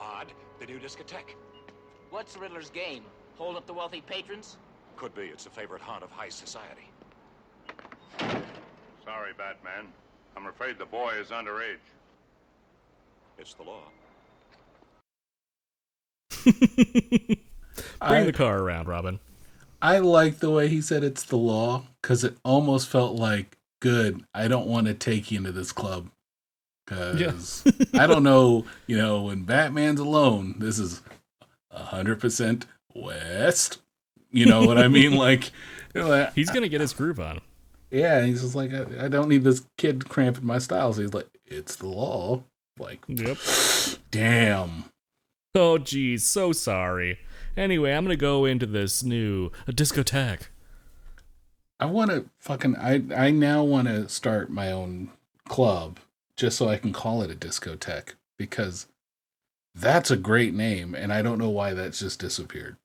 Odd. 0.00 0.32
The 0.58 0.66
new 0.66 0.78
discotheque. 0.80 1.36
What's 2.10 2.34
the 2.34 2.40
Riddler's 2.40 2.70
game? 2.70 3.04
Hold 3.36 3.56
up 3.56 3.66
the 3.66 3.74
wealthy 3.74 4.00
patrons? 4.00 4.56
Could 4.96 5.14
be. 5.14 5.22
It's 5.22 5.46
a 5.46 5.50
favorite 5.50 5.82
haunt 5.82 6.02
of 6.02 6.10
high 6.10 6.30
society. 6.30 6.90
Sorry, 9.04 9.32
Batman. 9.38 9.86
I'm 10.36 10.46
afraid 10.46 10.78
the 10.78 10.86
boy 10.86 11.14
is 11.20 11.28
underage. 11.28 11.76
It's 13.38 13.54
the 13.54 13.62
law. 13.62 13.84
Bring 17.36 17.38
I- 18.00 18.24
the 18.24 18.32
car 18.32 18.58
around, 18.58 18.88
Robin. 18.88 19.20
I 19.82 19.98
like 19.98 20.38
the 20.38 20.50
way 20.50 20.68
he 20.68 20.80
said 20.80 21.04
it's 21.04 21.22
the 21.24 21.36
law 21.36 21.84
because 22.00 22.24
it 22.24 22.36
almost 22.44 22.88
felt 22.88 23.14
like 23.14 23.58
good. 23.80 24.24
I 24.34 24.48
don't 24.48 24.66
want 24.66 24.86
to 24.86 24.94
take 24.94 25.30
you 25.30 25.38
into 25.38 25.52
this 25.52 25.70
club 25.70 26.08
because 26.86 27.62
I 27.94 28.06
don't 28.06 28.22
know. 28.22 28.64
You 28.86 28.96
know, 28.96 29.22
when 29.24 29.42
Batman's 29.42 30.00
alone, 30.00 30.54
this 30.58 30.78
is 30.78 31.02
hundred 31.70 32.20
percent 32.20 32.66
West. 32.94 33.78
You 34.30 34.46
know 34.46 34.64
what 34.64 34.78
I 34.78 34.88
mean? 34.88 35.12
Like, 35.16 35.50
you 35.94 36.00
know, 36.02 36.30
He's 36.34 36.50
gonna 36.50 36.68
get 36.68 36.80
his 36.80 36.92
groove 36.94 37.20
on. 37.20 37.40
yeah. 37.90 38.22
He's 38.24 38.40
just 38.42 38.54
like, 38.54 38.72
I, 38.72 39.04
I 39.04 39.08
don't 39.08 39.28
need 39.28 39.44
this 39.44 39.62
kid 39.76 40.08
cramping 40.08 40.46
my 40.46 40.58
style. 40.58 40.92
So 40.94 41.02
he's 41.02 41.14
like, 41.14 41.28
it's 41.44 41.76
the 41.76 41.86
law. 41.86 42.42
Like, 42.78 43.00
Yep. 43.08 43.36
damn. 44.10 44.84
Oh, 45.56 45.78
geez, 45.78 46.22
so 46.22 46.52
sorry. 46.52 47.18
Anyway, 47.56 47.92
I'm 47.92 48.04
gonna 48.04 48.16
go 48.16 48.44
into 48.44 48.66
this 48.66 49.02
new 49.02 49.50
uh, 49.66 49.72
discotheque. 49.72 50.48
I 51.80 51.86
want 51.86 52.10
to 52.10 52.26
fucking. 52.38 52.76
I 52.76 53.02
I 53.16 53.30
now 53.30 53.64
want 53.64 53.88
to 53.88 54.06
start 54.10 54.50
my 54.50 54.70
own 54.70 55.10
club 55.48 55.98
just 56.36 56.58
so 56.58 56.68
I 56.68 56.76
can 56.76 56.92
call 56.92 57.22
it 57.22 57.30
a 57.30 57.34
discotheque 57.34 58.14
because 58.36 58.86
that's 59.74 60.10
a 60.10 60.16
great 60.18 60.52
name, 60.52 60.94
and 60.94 61.10
I 61.10 61.22
don't 61.22 61.38
know 61.38 61.48
why 61.48 61.72
that's 61.72 62.00
just 62.00 62.20
disappeared. 62.20 62.76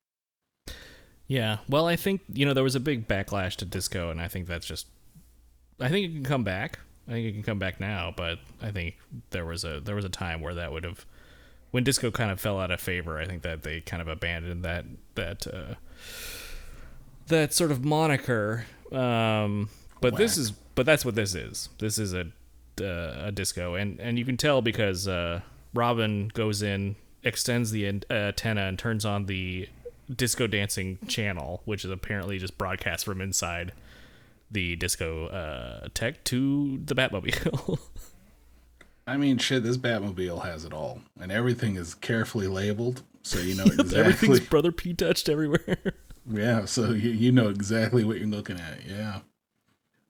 Yeah, 1.28 1.58
well, 1.68 1.88
I 1.88 1.98
think 1.98 2.22
you 2.32 2.46
know 2.46 2.54
there 2.54 2.64
was 2.64 2.76
a 2.76 2.80
big 2.80 3.06
backlash 3.06 3.58
to 3.58 3.66
disco, 3.66 4.10
and 4.10 4.22
I 4.22 4.30
think 4.30 4.48
that's 4.48 4.66
just. 4.66 4.88
I 5.78 5.90
think 5.90 6.10
it 6.10 6.14
can 6.14 6.24
come 6.24 6.46
back. 6.46 6.80
I 7.08 7.12
think 7.12 7.28
it 7.28 7.34
can 7.34 7.44
come 7.44 7.60
back 7.60 7.82
now, 7.82 8.14
but 8.16 8.40
I 8.62 8.72
think 8.72 8.96
there 9.32 9.46
was 9.46 9.66
a 9.66 9.82
there 9.82 9.96
was 9.96 10.06
a 10.06 10.10
time 10.10 10.40
where 10.40 10.54
that 10.54 10.72
would 10.72 10.86
have, 10.86 11.06
when 11.72 11.84
disco 11.84 12.12
kind 12.12 12.32
of 12.32 12.40
fell 12.40 12.60
out 12.60 12.72
of 12.72 12.80
favor. 12.80 13.20
I 13.20 13.26
think 13.26 13.42
that 13.42 13.64
they 13.64 13.82
kind 13.82 14.02
of 14.02 14.08
abandoned 14.08 14.64
that 14.64 14.86
that 15.16 15.48
uh, 15.48 15.76
that 17.28 17.54
sort 17.54 17.72
of 17.72 17.84
moniker. 17.84 18.66
Um, 18.92 19.70
but 20.00 20.18
this 20.18 20.38
is 20.38 20.52
but 20.52 20.86
that's 20.86 21.04
what 21.06 21.16
this 21.16 21.36
is. 21.36 21.70
This 21.80 21.98
is 21.98 22.14
a 22.14 22.28
uh, 22.80 23.26
a 23.28 23.32
disco, 23.32 23.76
and 23.76 24.00
and 24.00 24.18
you 24.20 24.26
can 24.26 24.38
tell 24.38 24.62
because 24.62 25.08
uh, 25.08 25.42
Robin 25.74 26.30
goes 26.34 26.62
in, 26.62 26.96
extends 27.24 27.72
the 27.72 27.86
an- 27.86 28.04
uh, 28.10 28.14
antenna, 28.14 28.62
and 28.62 28.78
turns 28.78 29.06
on 29.06 29.26
the 29.26 29.68
disco 30.14 30.48
dancing 30.48 30.98
channel, 31.08 31.62
which 31.66 31.86
is 31.86 31.92
apparently 31.92 32.38
just 32.38 32.58
broadcast 32.58 33.06
from 33.06 33.22
inside 33.22 33.72
the 34.50 34.76
disco 34.76 35.28
uh, 35.28 35.88
tech 35.94 36.24
to 36.26 36.82
the 36.86 36.96
Batmobile. 36.96 37.80
I 39.12 39.18
mean, 39.18 39.40
shit, 39.40 39.64
this 39.64 39.76
Batmobile 39.76 40.46
has 40.46 40.64
it 40.64 40.72
all, 40.72 41.02
and 41.20 41.34
everything 41.34 41.76
is 41.76 41.94
carefully 41.94 42.48
labeled, 42.48 43.02
so 43.24 43.40
you 43.40 43.56
know 43.56 43.64
Everything's 43.66 44.38
exactly. 44.38 44.40
brother 44.50 44.72
P 44.72 44.94
touched 44.94 45.28
everywhere. 45.28 45.78
yeah, 46.32 46.64
so 46.64 46.92
you 46.92 47.10
you 47.10 47.30
know 47.30 47.50
exactly 47.50 48.06
what 48.06 48.20
you're 48.20 48.28
looking 48.28 48.58
at. 48.58 48.86
Yeah. 48.88 49.20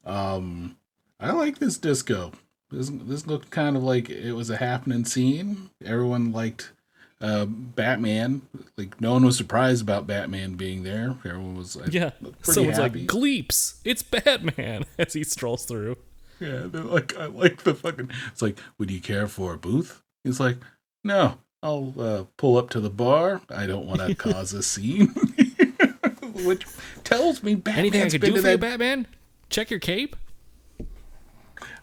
Um, 0.06 0.78
I 1.20 1.32
like 1.32 1.58
this 1.58 1.80
disco. 1.80 2.32
This 2.70 2.92
this 2.92 3.26
looked 3.26 3.50
kind 3.50 3.76
of 3.76 3.82
like 3.82 4.12
it 4.12 4.34
was 4.34 4.52
a 4.52 4.58
happening 4.58 5.06
scene. 5.06 5.72
Everyone 5.84 6.32
liked 6.32 6.72
uh, 7.20 7.46
Batman. 7.46 8.44
Like 8.78 9.02
no 9.02 9.14
one 9.14 9.26
was 9.26 9.36
surprised 9.36 9.82
about 9.82 10.06
Batman 10.06 10.54
being 10.54 10.84
there. 10.84 11.18
Everyone 11.26 11.58
was 11.58 11.76
like, 11.76 11.92
yeah, 11.92 12.12
someone's 12.44 12.78
happy. 12.78 13.00
like, 13.00 13.08
"Gleeps, 13.08 13.82
it's 13.84 14.04
Batman!" 14.04 14.86
as 15.00 15.14
he 15.14 15.24
strolls 15.24 15.66
through. 15.66 15.98
Yeah, 16.42 16.64
they're 16.66 16.82
like, 16.84 17.16
I 17.18 17.26
like 17.28 17.64
the 17.64 17.74
fucking. 17.76 18.10
It's 18.32 18.42
like, 18.42 18.58
would 18.78 18.90
you 18.92 19.00
care 19.00 19.28
for 19.28 19.54
a 19.54 19.58
booth? 19.58 20.02
He's 20.24 20.40
like, 20.40 20.58
no, 21.04 21.38
I'll 21.64 21.94
uh, 21.98 22.24
pull 22.38 22.58
up 22.58 22.70
to 22.72 22.80
the 22.80 22.90
bar. 22.90 23.42
I 23.50 23.68
don't 23.68 23.86
want 23.86 24.02
to 24.02 24.16
cause 24.34 24.52
a 24.54 24.64
scene. 24.64 25.08
Which 26.44 26.66
tells 27.04 27.44
me 27.44 27.56
Batman's 27.56 27.78
Anything 27.80 28.02
I 28.02 28.10
could 28.10 28.22
been 28.22 28.30
do 28.32 28.36
to 28.38 28.42
for 28.42 28.50
you. 28.52 28.58
Batman? 28.58 29.08
Check 29.50 29.70
your 29.70 29.80
cape. 29.80 30.16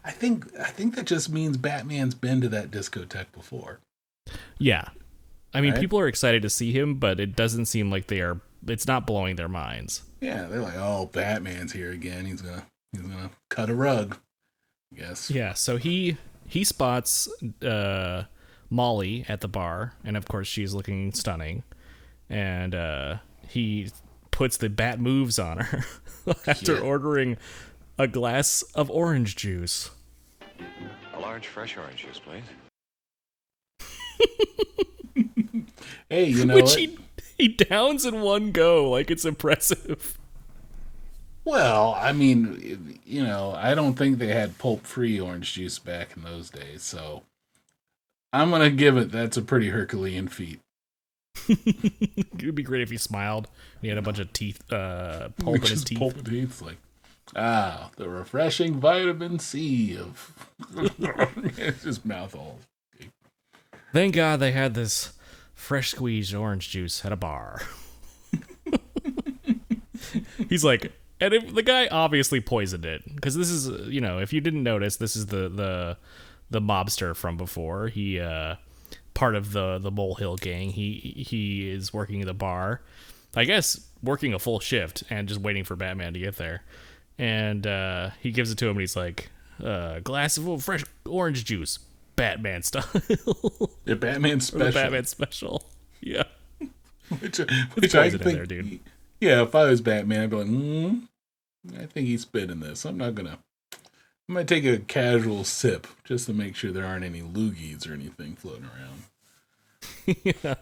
I 0.03 0.11
think 0.11 0.47
I 0.59 0.65
think 0.69 0.95
that 0.95 1.05
just 1.05 1.29
means 1.29 1.57
Batman's 1.57 2.15
been 2.15 2.41
to 2.41 2.49
that 2.49 2.71
discotheque 2.71 3.31
before. 3.33 3.79
Yeah, 4.57 4.89
I 5.53 5.61
mean, 5.61 5.71
Right. 5.71 5.79
people 5.81 5.99
are 5.99 6.07
excited 6.07 6.41
to 6.41 6.49
see 6.49 6.71
him, 6.71 6.95
but 6.95 7.19
it 7.19 7.35
doesn't 7.35 7.65
seem 7.65 7.89
like 7.89 8.07
they 8.07 8.21
are. 8.21 8.41
It's 8.67 8.87
not 8.87 9.07
blowing 9.07 9.35
their 9.37 9.47
minds. 9.47 10.01
Yeah, 10.19 10.43
they're 10.47 10.61
like, 10.61 10.75
oh, 10.77 11.09
Batman's 11.13 11.71
here 11.73 11.91
again. 11.91 12.25
He's 12.25 12.41
gonna 12.41 12.65
he's 12.91 13.01
gonna 13.01 13.29
cut 13.49 13.69
a 13.69 13.75
rug. 13.75 14.17
I 14.93 14.99
guess. 14.99 15.29
Yeah, 15.29 15.53
so 15.53 15.77
he 15.77 16.17
he 16.47 16.63
spots 16.63 17.29
uh, 17.63 18.23
Molly 18.69 19.25
at 19.27 19.41
the 19.41 19.47
bar, 19.47 19.93
and 20.03 20.17
of 20.17 20.27
course 20.27 20.47
she's 20.47 20.73
looking 20.73 21.13
stunning, 21.13 21.63
and 22.29 22.73
uh, 22.73 23.17
he 23.47 23.89
puts 24.31 24.57
the 24.57 24.69
bat 24.69 24.99
moves 24.99 25.37
on 25.39 25.57
her 25.59 25.85
after 26.47 26.75
Yeah. 26.75 26.79
ordering 26.81 27.37
a 27.97 28.07
glass 28.07 28.63
of 28.75 28.89
orange 28.89 29.35
juice. 29.35 29.91
A 31.13 31.19
large 31.19 31.47
fresh 31.47 31.75
orange 31.77 32.05
juice, 32.05 32.19
please. 32.19 32.43
Hey, 36.09 36.25
you 36.29 36.45
know 36.47 36.55
Which 36.55 36.65
what? 36.65 36.79
he 36.79 36.97
he 37.37 37.47
downs 37.49 38.03
in 38.05 38.21
one 38.21 38.51
go, 38.51 38.89
like 38.89 39.11
it's 39.11 39.25
impressive. 39.25 40.17
Well, 41.49 41.97
I 41.99 42.11
mean, 42.13 42.99
you 43.03 43.23
know, 43.23 43.55
I 43.57 43.73
don't 43.73 43.95
think 43.95 44.19
they 44.19 44.27
had 44.27 44.59
pulp-free 44.59 45.19
orange 45.19 45.53
juice 45.53 45.79
back 45.79 46.15
in 46.15 46.21
those 46.21 46.51
days, 46.51 46.83
so 46.83 47.23
I'm 48.31 48.51
gonna 48.51 48.69
give 48.69 48.97
it. 48.97 49.11
That's 49.11 49.35
a 49.35 49.41
pretty 49.41 49.69
Herculean 49.69 50.27
feat. 50.27 50.59
it 51.47 52.45
would 52.45 52.53
be 52.53 52.61
great 52.61 52.83
if 52.83 52.91
he 52.91 52.97
smiled. 52.97 53.47
and 53.47 53.81
He 53.81 53.87
had 53.87 53.97
a 53.97 54.03
bunch 54.03 54.19
of 54.19 54.31
teeth, 54.31 54.71
uh, 54.71 55.29
pulp 55.39 55.55
in 55.55 55.61
his 55.69 55.83
teeth. 55.83 55.97
Pulp 55.97 56.19
in 56.19 56.23
teeth, 56.25 56.61
like 56.61 56.77
ah, 57.35 57.89
the 57.95 58.07
refreshing 58.07 58.79
vitamin 58.79 59.39
C 59.39 59.97
of 59.97 60.47
his 61.83 62.05
mouth 62.05 62.35
all. 62.35 62.59
Thank 63.91 64.13
God 64.13 64.39
they 64.39 64.51
had 64.51 64.75
this 64.75 65.13
fresh 65.55 65.89
squeezed 65.89 66.35
orange 66.35 66.69
juice 66.69 67.03
at 67.03 67.11
a 67.11 67.15
bar. 67.15 67.63
He's 70.47 70.63
like, 70.63 70.91
and 71.21 71.33
if, 71.33 71.53
the 71.53 71.63
guy 71.63 71.87
obviously 71.87 72.39
poisoned 72.41 72.85
it 72.85 73.03
because 73.15 73.35
this 73.35 73.49
is, 73.49 73.69
you 73.87 74.01
know, 74.01 74.19
if 74.19 74.33
you 74.33 74.41
didn't 74.41 74.63
notice, 74.63 74.97
this 74.97 75.15
is 75.15 75.27
the 75.27 75.49
the 75.49 75.97
the 76.49 76.61
mobster 76.61 77.15
from 77.15 77.37
before. 77.37 77.87
He 77.87 78.19
uh 78.19 78.55
part 79.13 79.35
of 79.35 79.51
the 79.51 79.77
the 79.79 79.91
Molehill 79.91 80.37
gang. 80.37 80.71
He 80.71 81.23
he 81.27 81.69
is 81.69 81.93
working 81.93 82.25
the 82.25 82.33
bar, 82.33 82.81
I 83.35 83.43
guess, 83.45 83.79
working 84.01 84.33
a 84.33 84.39
full 84.39 84.59
shift 84.59 85.03
and 85.09 85.27
just 85.27 85.41
waiting 85.41 85.63
for 85.63 85.75
Batman 85.75 86.13
to 86.13 86.19
get 86.19 86.37
there. 86.37 86.63
And 87.17 87.67
uh, 87.67 88.11
he 88.21 88.31
gives 88.31 88.49
it 88.49 88.57
to 88.59 88.65
him, 88.65 88.71
and 88.71 88.79
he's 88.79 88.95
like, 88.95 89.29
uh, 89.61 89.99
"Glass 89.99 90.37
of 90.37 90.63
fresh 90.63 90.85
orange 91.05 91.43
juice, 91.43 91.79
Batman 92.15 92.63
style." 92.63 92.85
The 93.83 93.95
Batman 93.95 94.33
Or 94.33 94.35
the 94.37 94.41
special. 94.41 94.71
Batman 94.71 95.03
special. 95.05 95.63
Yeah. 96.01 96.23
which, 97.19 97.39
which 97.73 97.93
I 97.93 98.05
in 98.05 98.19
think, 98.19 98.37
there, 98.37 98.45
dude. 98.45 98.79
Yeah, 99.19 99.41
if 99.43 99.53
I 99.55 99.65
was 99.69 99.81
Batman, 99.81 100.23
I'd 100.23 100.29
be 100.29 100.35
like, 100.35 100.47
mm, 100.47 101.07
I 101.77 101.85
think 101.85 102.07
he's 102.07 102.21
spitting 102.21 102.59
this. 102.59 102.85
I'm 102.85 102.97
not 102.97 103.15
gonna. 103.15 103.39
I'm 104.27 104.35
gonna 104.35 104.45
take 104.45 104.65
a 104.65 104.77
casual 104.77 105.43
sip 105.43 105.87
just 106.03 106.27
to 106.27 106.33
make 106.33 106.55
sure 106.55 106.71
there 106.71 106.85
aren't 106.85 107.03
any 107.05 107.21
loogies 107.21 107.89
or 107.89 107.93
anything 107.93 108.35
floating 108.35 108.65
around. 108.65 110.15
yeah. 110.43 110.55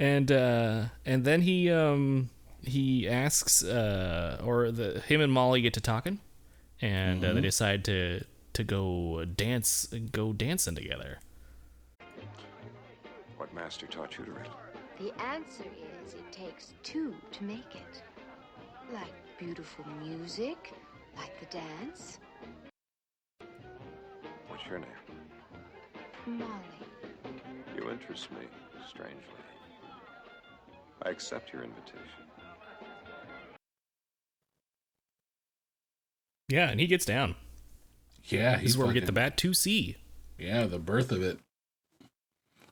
And 0.00 0.30
uh 0.32 0.84
and 1.06 1.24
then 1.24 1.42
he 1.42 1.70
um 1.70 2.30
he 2.62 3.08
asks 3.08 3.62
uh 3.64 4.40
or 4.44 4.72
the 4.72 5.00
him 5.06 5.20
and 5.20 5.32
Molly 5.32 5.60
get 5.60 5.72
to 5.74 5.80
talking 5.80 6.18
and 6.80 7.24
uh, 7.24 7.32
they 7.32 7.38
Mhm. 7.40 7.42
decide 7.44 7.84
to 7.84 8.24
to 8.54 8.64
go 8.64 9.24
dance 9.24 9.86
go 10.10 10.32
dancing 10.32 10.74
together. 10.74 11.18
What 13.36 13.54
master 13.54 13.86
taught 13.86 14.18
you 14.18 14.24
to 14.24 14.32
read? 14.32 14.48
The 14.98 15.12
answer 15.22 15.62
is 15.62 15.82
it 15.82 15.97
takes 16.58 16.74
two 16.82 17.14
to 17.32 17.44
make 17.44 17.74
it. 17.74 18.02
Like 18.92 19.12
beautiful 19.38 19.84
music, 20.02 20.72
like 21.16 21.38
the 21.40 21.46
dance. 21.46 22.18
What's 24.48 24.64
your 24.68 24.78
name? 24.78 24.88
Molly. 26.26 26.50
You 27.76 27.90
interest 27.90 28.30
me, 28.32 28.46
strangely. 28.88 29.22
I 31.02 31.10
accept 31.10 31.52
your 31.52 31.62
invitation. 31.62 32.02
Yeah, 36.48 36.70
and 36.70 36.80
he 36.80 36.86
gets 36.86 37.04
down. 37.04 37.36
Yeah, 38.24 38.54
This 38.54 38.62
he's 38.62 38.70
is 38.70 38.78
where 38.78 38.88
we 38.88 38.94
get 38.94 39.06
the 39.06 39.12
Batusi. 39.12 39.96
Yeah, 40.38 40.66
the 40.66 40.78
birth 40.78 41.12
of 41.12 41.22
it. 41.22 41.38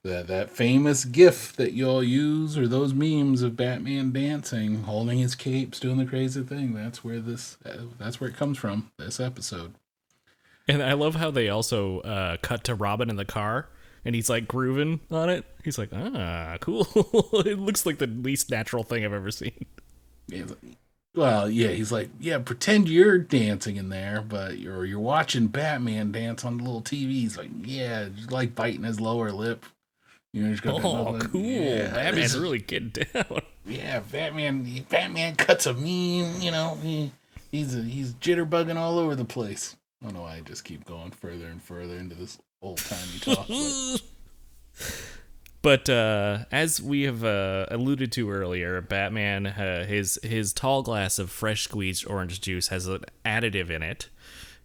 That 0.06 0.26
that 0.28 0.50
famous 0.50 1.04
gif 1.04 1.54
that 1.56 1.72
you 1.72 1.88
all 1.88 2.02
use 2.02 2.56
or 2.56 2.66
those 2.66 2.94
memes 2.94 3.42
of 3.42 3.56
Batman 3.56 4.12
dancing, 4.12 4.82
holding 4.84 5.18
his 5.18 5.34
capes, 5.34 5.78
doing 5.78 5.98
the 5.98 6.06
crazy 6.06 6.42
thing. 6.42 6.74
That's 6.74 7.04
where 7.04 7.20
this 7.20 7.58
uh, 7.64 7.82
that's 7.98 8.20
where 8.20 8.30
it 8.30 8.36
comes 8.36 8.58
from. 8.58 8.90
This 8.98 9.20
episode. 9.20 9.74
And 10.68 10.82
I 10.82 10.94
love 10.94 11.14
how 11.14 11.30
they 11.30 11.48
also 11.48 12.00
uh, 12.00 12.38
cut 12.42 12.64
to 12.64 12.74
Robin 12.74 13.08
in 13.08 13.16
the 13.16 13.24
car, 13.24 13.68
and 14.04 14.14
he's 14.14 14.28
like 14.28 14.48
grooving 14.48 15.00
on 15.10 15.28
it. 15.28 15.44
He's 15.62 15.78
like, 15.78 15.90
ah, 15.92 16.56
cool. 16.60 16.86
it 17.46 17.58
looks 17.58 17.86
like 17.86 17.98
the 17.98 18.06
least 18.06 18.50
natural 18.50 18.82
thing 18.82 19.04
I've 19.04 19.12
ever 19.12 19.30
seen. 19.30 19.66
Yeah, 20.28 20.46
well, 21.16 21.48
yeah, 21.48 21.68
he's 21.68 21.90
like, 21.90 22.10
yeah, 22.20 22.38
pretend 22.38 22.90
you're 22.90 23.18
dancing 23.18 23.76
in 23.76 23.88
there, 23.88 24.20
but 24.20 24.58
you're 24.58 24.84
you're 24.84 25.00
watching 25.00 25.46
Batman 25.46 26.12
dance 26.12 26.44
on 26.44 26.58
the 26.58 26.62
little 26.62 26.82
TV. 26.82 27.10
He's 27.12 27.38
like, 27.38 27.48
yeah, 27.62 28.08
like 28.28 28.54
biting 28.54 28.82
his 28.82 29.00
lower 29.00 29.32
lip. 29.32 29.64
You 30.32 30.42
know, 30.48 30.56
got 30.56 30.84
Oh, 30.84 31.18
cool. 31.20 31.40
yeah, 31.42 31.92
Batman's 31.94 32.38
really 32.38 32.58
getting 32.58 32.90
down. 32.90 33.40
Yeah, 33.68 33.98
Batman. 34.12 34.84
Batman 34.88 35.34
cuts 35.34 35.66
a 35.66 35.74
meme. 35.74 36.40
You 36.40 36.52
know, 36.52 36.78
he 36.82 37.10
he's 37.50 37.72
he's 37.72 38.12
jitterbugging 38.14 38.76
all 38.76 38.96
over 39.00 39.16
the 39.16 39.24
place. 39.24 39.74
I 40.00 40.04
don't 40.06 40.14
know 40.14 40.22
why 40.22 40.36
I 40.36 40.40
just 40.40 40.64
keep 40.64 40.84
going 40.84 41.10
further 41.10 41.46
and 41.46 41.60
further 41.60 41.96
into 41.96 42.14
this 42.14 42.38
old 42.62 42.78
timey 42.78 43.18
talk. 43.20 43.48
but- 43.48 44.02
But 45.62 45.88
uh, 45.90 46.44
as 46.52 46.80
we 46.80 47.02
have 47.04 47.24
uh, 47.24 47.66
alluded 47.72 48.12
to 48.12 48.30
earlier, 48.30 48.80
Batman 48.80 49.48
uh, 49.48 49.84
his 49.84 50.16
his 50.22 50.52
tall 50.52 50.82
glass 50.82 51.18
of 51.18 51.28
fresh 51.30 51.62
squeezed 51.64 52.06
orange 52.06 52.40
juice 52.40 52.68
has 52.68 52.86
an 52.86 53.00
additive 53.24 53.68
in 53.70 53.82
it. 53.82 54.08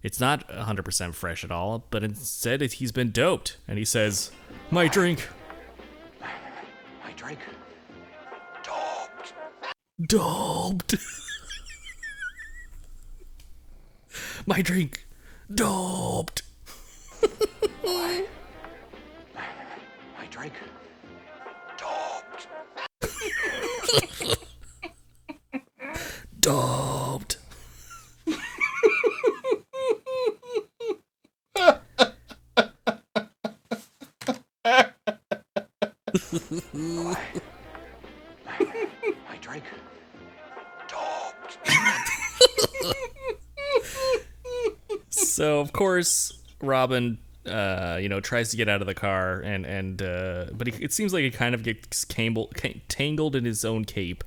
It's 0.03 0.20
not 0.20 0.47
100% 0.49 1.14
fresh 1.16 1.43
at 1.43 1.49
all, 1.51 1.86
but 1.89 2.03
instead 2.03 2.62
he's 2.62 2.91
been 2.91 3.09
doped, 3.12 3.57
and 3.68 3.80
he 3.80 3.86
says, 3.86 4.32
"My 4.70 4.88
drink, 4.88 5.28
My 7.32 7.38
drink. 7.38 7.55
doped. 10.05 10.95
My 14.45 14.61
drink, 14.61 15.05
doped." 15.53 16.41
My 17.93 18.25
drink. 20.29 20.53
Doped. 26.41 27.38
My 36.32 37.17
drink. 39.41 39.63
so 45.09 45.59
of 45.59 45.73
course 45.73 46.39
Robin 46.61 47.17
uh 47.45 47.97
you 48.01 48.07
know 48.07 48.19
tries 48.19 48.49
to 48.51 48.57
get 48.57 48.69
out 48.69 48.82
of 48.82 48.88
the 48.88 48.93
car 48.93 49.39
and 49.39 49.65
and 49.65 50.01
uh 50.01 50.45
but 50.53 50.67
he, 50.67 50.84
it 50.84 50.93
seems 50.93 51.11
like 51.13 51.23
he 51.23 51.32
kind 51.32 51.55
of 51.55 51.63
gets 51.63 52.05
tangled 52.05 52.55
tangled 52.88 53.36
in 53.36 53.43
his 53.43 53.65
own 53.65 53.84
cape 53.84 54.23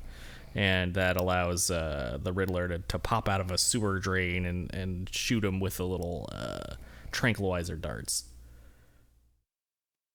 and 0.54 0.94
that 0.94 1.16
allows 1.16 1.70
uh 1.70 2.18
the 2.22 2.32
Riddler 2.32 2.68
to, 2.68 2.78
to 2.80 2.98
pop 2.98 3.28
out 3.28 3.40
of 3.40 3.50
a 3.50 3.56
sewer 3.58 3.98
drain 3.98 4.44
and 4.44 4.74
and 4.74 5.08
shoot 5.14 5.44
him 5.44 5.60
with 5.60 5.78
a 5.80 5.84
little 5.84 6.28
uh 6.32 6.74
tranquilizer 7.12 7.76
darts 7.76 8.24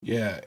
yeah, 0.02 0.42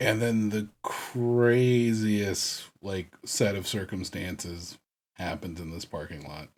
and 0.00 0.20
then 0.20 0.48
the 0.48 0.68
craziest 0.82 2.64
like 2.82 3.14
set 3.24 3.54
of 3.54 3.68
circumstances 3.68 4.78
happens 5.14 5.60
in 5.60 5.70
this 5.70 5.84
parking 5.84 6.26
lot. 6.26 6.48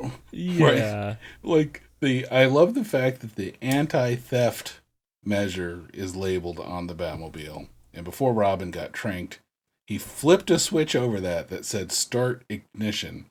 Yeah. 0.32 1.16
Like 1.42 1.82
the 2.00 2.26
I 2.28 2.46
love 2.46 2.74
the 2.74 2.84
fact 2.84 3.20
that 3.20 3.36
the 3.36 3.54
anti-theft 3.62 4.80
measure 5.24 5.84
is 5.92 6.16
labeled 6.16 6.60
on 6.60 6.86
the 6.86 6.94
Batmobile. 6.94 7.68
And 7.92 8.04
before 8.04 8.32
Robin 8.32 8.70
got 8.70 8.92
tranked, 8.92 9.40
he 9.86 9.98
flipped 9.98 10.50
a 10.50 10.58
switch 10.58 10.94
over 10.94 11.20
that 11.20 11.48
that 11.48 11.64
said 11.64 11.92
start 11.92 12.44
ignition. 12.48 13.26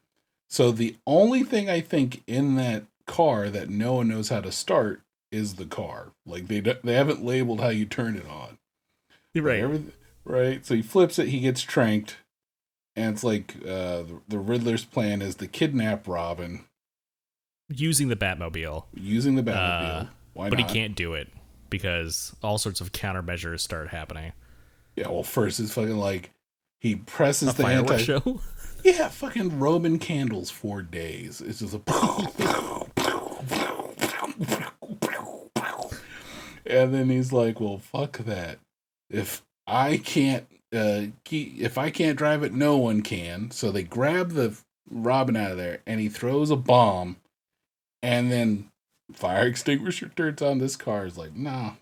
So 0.50 0.72
the 0.72 0.98
only 1.06 1.44
thing 1.44 1.70
I 1.70 1.82
think 1.82 2.24
in 2.28 2.56
that 2.56 2.86
car 3.06 3.50
that 3.50 3.70
no 3.70 3.94
one 3.94 4.08
knows 4.08 4.30
how 4.30 4.42
to 4.42 4.52
start 4.52 5.02
is 5.32 5.56
the 5.56 5.66
car. 5.66 6.12
Like 6.26 6.48
they 6.48 6.60
they 6.60 6.94
haven't 6.94 7.24
labeled 7.24 7.62
how 7.62 7.70
you 7.70 7.86
turn 7.86 8.16
it 8.16 8.28
on. 8.28 8.58
You're 9.34 9.44
right. 9.44 9.70
Like, 9.70 9.82
right. 10.24 10.66
So 10.66 10.76
he 10.76 10.82
flips 10.82 11.20
it, 11.20 11.28
he 11.30 11.40
gets 11.42 11.62
tranked, 11.62 12.18
and 12.96 13.14
it's 13.14 13.24
like 13.24 13.56
uh, 13.64 14.04
the, 14.04 14.22
the 14.28 14.40
Riddler's 14.40 14.86
plan 14.86 15.22
is 15.22 15.36
to 15.36 15.48
kidnap 15.48 16.08
Robin 16.08 16.66
using 17.70 18.10
the 18.10 18.16
Batmobile 18.16 18.86
using 18.94 19.36
the 19.36 19.44
Batmobile. 19.44 20.04
Uh, 20.04 20.06
Why 20.34 20.50
but 20.50 20.60
not? 20.60 20.70
he 20.70 20.74
can't 20.80 20.96
do 20.96 21.14
it 21.14 21.30
because 21.70 22.36
all 22.44 22.58
sorts 22.58 22.80
of 22.80 22.92
countermeasures 22.92 23.60
start 23.62 23.90
happening 23.90 24.32
Yeah, 24.96 25.10
well, 25.10 25.24
first 25.24 25.60
it's 25.60 25.74
fucking 25.74 25.98
like 25.98 26.32
he 26.80 26.96
presses 26.96 27.50
A 27.50 27.54
the 27.58 27.68
anti. 27.68 27.98
show? 27.98 28.42
Yeah, 28.86 29.10
fucking 29.10 29.60
Roman 29.60 29.98
candles 29.98 30.52
for 30.52 30.84
days. 30.84 31.42
It's 31.42 31.58
just 31.58 31.74
a. 31.74 31.80
and 36.66 36.94
then 36.94 37.10
he's 37.10 37.32
like, 37.34 37.60
"Well, 37.60 37.80
fuck 37.80 38.18
that. 38.20 38.60
If 39.10 39.44
I 39.68 39.98
can't, 39.98 40.46
uh, 40.74 41.08
keep, 41.24 41.60
if 41.60 41.78
I 41.78 41.90
can't 41.90 42.18
drive 42.18 42.44
it, 42.44 42.54
no 42.54 42.78
one 42.78 43.02
can." 43.02 43.52
So 43.52 43.72
they 43.72 43.84
grab 43.84 44.32
the 44.32 44.58
Robin 44.90 45.36
out 45.36 45.52
of 45.52 45.58
there, 45.58 45.80
and 45.86 46.00
he 46.00 46.10
throws 46.10 46.52
a 46.52 46.56
bomb, 46.56 47.18
and 48.02 48.32
then 48.32 48.70
fire 49.14 49.48
extinguisher 49.48 50.10
turns 50.10 50.42
on. 50.42 50.60
This 50.60 50.76
car 50.76 51.06
is 51.06 51.18
like, 51.18 51.36
nah, 51.36 51.74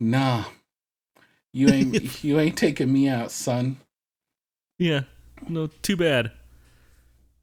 nah. 0.00 0.44
You 1.52 1.68
ain't 1.68 2.24
you 2.24 2.38
ain't 2.38 2.56
taking 2.56 2.92
me 2.92 3.08
out, 3.08 3.30
son. 3.30 3.78
Yeah. 4.78 5.02
No, 5.48 5.68
too 5.68 5.96
bad. 5.96 6.32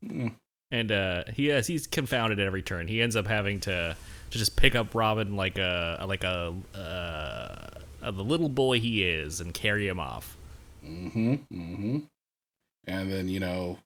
Mm. 0.06 0.34
And 0.72 0.92
uh 0.92 1.24
he 1.34 1.48
has 1.48 1.68
he's 1.68 1.88
confounded 1.88 2.40
at 2.40 2.46
every 2.46 2.62
turn. 2.62 2.88
He 2.88 3.02
ends 3.02 3.16
up 3.16 3.28
having 3.28 3.60
to 3.62 3.96
to 4.34 4.40
just 4.40 4.56
pick 4.56 4.74
up 4.74 4.96
Robin 4.96 5.36
like 5.36 5.60
a 5.60 6.04
like 6.08 6.24
a 6.24 6.56
uh, 6.74 8.12
the 8.12 8.24
little 8.24 8.50
boy 8.50 8.80
he 8.80 9.04
is 9.04 9.40
and 9.40 9.54
carry 9.54 9.88
him 9.88 10.00
off. 10.00 10.36
Mm-hmm. 10.84 11.34
Mm-hmm. 11.34 12.00
And 12.88 13.12
then 13.12 13.30
you 13.30 13.40
know, 13.40 13.78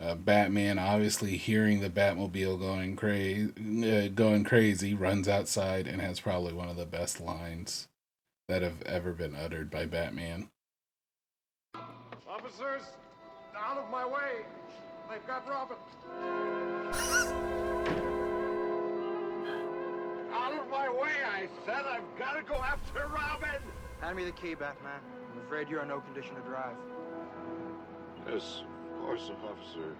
uh, 0.00 0.14
Batman 0.14 0.78
obviously 0.78 1.36
hearing 1.36 1.80
the 1.80 1.90
Batmobile 1.90 2.58
going 2.58 2.96
crazy, 2.96 3.52
uh, 3.84 4.08
going 4.08 4.42
crazy, 4.42 4.94
runs 4.94 5.28
outside 5.28 5.86
and 5.86 6.00
has 6.00 6.18
probably 6.18 6.54
one 6.54 6.70
of 6.70 6.76
the 6.76 6.86
best 6.86 7.20
lines 7.20 7.86
that 8.48 8.62
have 8.62 8.80
ever 8.86 9.12
been 9.12 9.36
uttered 9.36 9.70
by 9.70 9.84
Batman. 9.84 10.48
Officers, 12.26 12.84
out 13.54 13.76
of 13.76 13.90
my 13.90 14.06
way. 14.06 14.46
They've 15.10 15.26
got 15.26 15.46
Robin. 15.46 15.76
my 20.70 20.88
way, 20.88 21.10
I 21.26 21.48
said. 21.66 21.84
I've 21.86 22.18
got 22.18 22.32
to 22.34 22.42
go 22.42 22.54
after 22.54 23.06
Robin. 23.08 23.60
Hand 24.00 24.16
me 24.16 24.24
the 24.24 24.32
key, 24.32 24.54
Batman. 24.54 25.00
I'm 25.32 25.40
afraid 25.46 25.68
you're 25.68 25.82
in 25.82 25.88
no 25.88 26.00
condition 26.00 26.34
to 26.36 26.40
drive. 26.42 26.76
Yes, 28.28 28.62
of 28.94 29.00
course, 29.00 29.30
officer. 29.44 29.96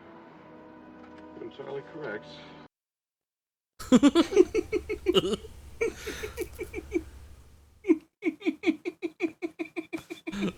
You're 1.36 1.44
entirely 1.50 1.82
correct. 1.92 2.26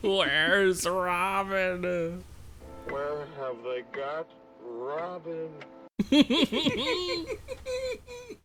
Where's 0.02 0.86
Robin? 0.86 2.22
Where 2.88 3.26
have 3.38 3.56
they 3.64 3.82
got 3.92 4.28
Robin? 4.60 5.50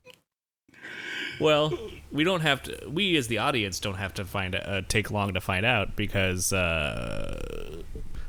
Well, 1.40 1.78
we 2.12 2.24
don't 2.24 2.42
have 2.42 2.64
to. 2.64 2.90
We 2.90 3.16
as 3.18 3.28
the 3.28 3.38
audience 3.38 3.80
don't 3.80 3.96
have 3.96 4.14
to 4.16 4.26
find 4.26 4.56
uh, 4.56 4.82
take 4.88 5.12
long 5.12 5.34
to 5.34 5.42
find 5.42 5.66
out 5.66 5.96
because 5.96 6.52
uh, 6.52 7.84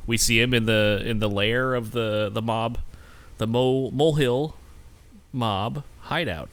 we 0.06 0.16
see 0.16 0.40
him 0.40 0.52
in 0.52 0.66
the 0.66 1.02
in 1.04 1.18
the 1.18 1.28
lair 1.28 1.74
of 1.74 1.92
the 1.92 2.28
the 2.32 2.42
mob, 2.42 2.78
the 3.38 3.46
mole 3.46 3.90
molehill 3.90 4.56
mob 5.32 5.84
hideout, 6.02 6.50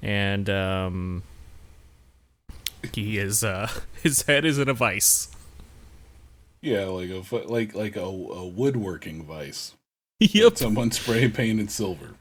and 0.00 0.48
um, 0.48 1.22
he 2.92 3.18
is 3.18 3.44
uh, 3.44 3.70
his 4.02 4.22
head 4.22 4.44
is 4.44 4.58
in 4.58 4.68
a 4.68 4.74
vice. 4.74 5.28
Yeah, 6.60 6.86
like 6.86 7.10
a 7.10 7.36
like 7.46 7.74
like 7.74 7.96
a, 7.96 8.00
a 8.00 8.46
woodworking 8.46 9.24
vice. 9.24 9.74
Yep. 10.20 10.58
Someone 10.58 10.90
spray 10.90 11.28
painted 11.28 11.70
silver. 11.70 12.16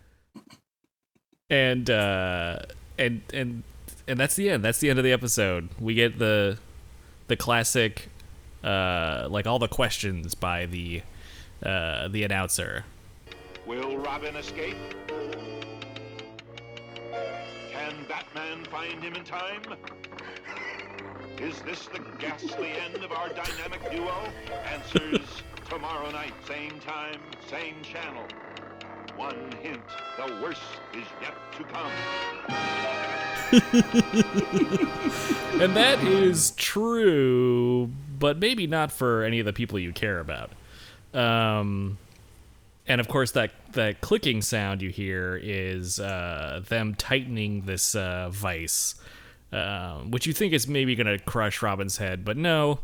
and 1.50 1.90
uh 1.90 2.60
and 2.98 3.22
and 3.34 3.64
and 4.08 4.20
that's 4.20 4.36
the 4.36 4.50
end. 4.50 4.64
That's 4.64 4.80
the 4.80 4.90
end 4.90 5.00
of 5.00 5.06
the 5.06 5.12
episode. 5.12 5.70
We 5.80 5.94
get 5.94 6.20
the 6.20 6.58
the 7.28 7.36
classic, 7.36 8.10
uh, 8.64 9.28
like 9.30 9.46
all 9.48 9.60
the 9.60 9.68
questions 9.68 10.36
by 10.36 10.66
the 10.66 11.02
uh, 11.64 12.08
the 12.08 12.24
announcer. 12.24 12.86
Will 13.66 13.98
Robin 13.98 14.36
escape? 14.36 14.78
Can 17.72 17.94
Batman 18.08 18.64
find 18.66 19.04
him 19.04 19.16
in 19.16 19.24
time? 19.24 19.62
Is 21.40 21.62
this 21.62 21.88
the 21.88 22.00
ghastly 22.18 22.72
end 22.72 23.04
of 23.04 23.12
our 23.12 23.30
dynamic 23.30 23.92
duo? 23.92 24.32
Answers 24.74 25.44
tomorrow 25.70 26.10
night, 26.12 26.34
same 26.48 26.80
time, 26.80 27.20
same 27.50 27.76
channel. 27.84 28.24
One 29.18 29.52
hint, 29.64 29.82
the 30.16 30.26
worst 30.44 30.62
is 30.94 31.06
yet 31.20 31.34
to 31.58 31.64
come. 31.64 31.92
and 35.62 35.76
that 35.76 36.04
is 36.04 36.52
true, 36.52 37.90
but 38.20 38.38
maybe 38.38 38.68
not 38.68 38.92
for 38.92 39.24
any 39.24 39.40
of 39.40 39.48
the 39.48 39.54
people 39.54 39.80
you 39.80 39.92
care 39.92 40.20
about. 40.20 40.52
Um, 41.16 41.98
and 42.88 43.02
of 43.02 43.08
course, 43.08 43.32
that 43.32 43.54
that 43.74 44.02
clicking 44.02 44.44
sound 44.44 44.84
you 44.84 44.90
hear 44.90 45.40
is 45.42 46.00
uh, 46.00 46.62
them 46.68 46.94
tightening 46.94 47.62
this 47.62 47.96
uh, 47.96 48.30
vice, 48.30 48.94
um, 49.52 50.12
which 50.12 50.28
you 50.28 50.34
think 50.34 50.54
is 50.54 50.68
maybe 50.68 50.96
going 50.96 51.08
to 51.08 51.18
crush 51.18 51.64
Robin's 51.64 51.98
head, 51.98 52.24
but 52.24 52.38
no. 52.38 52.82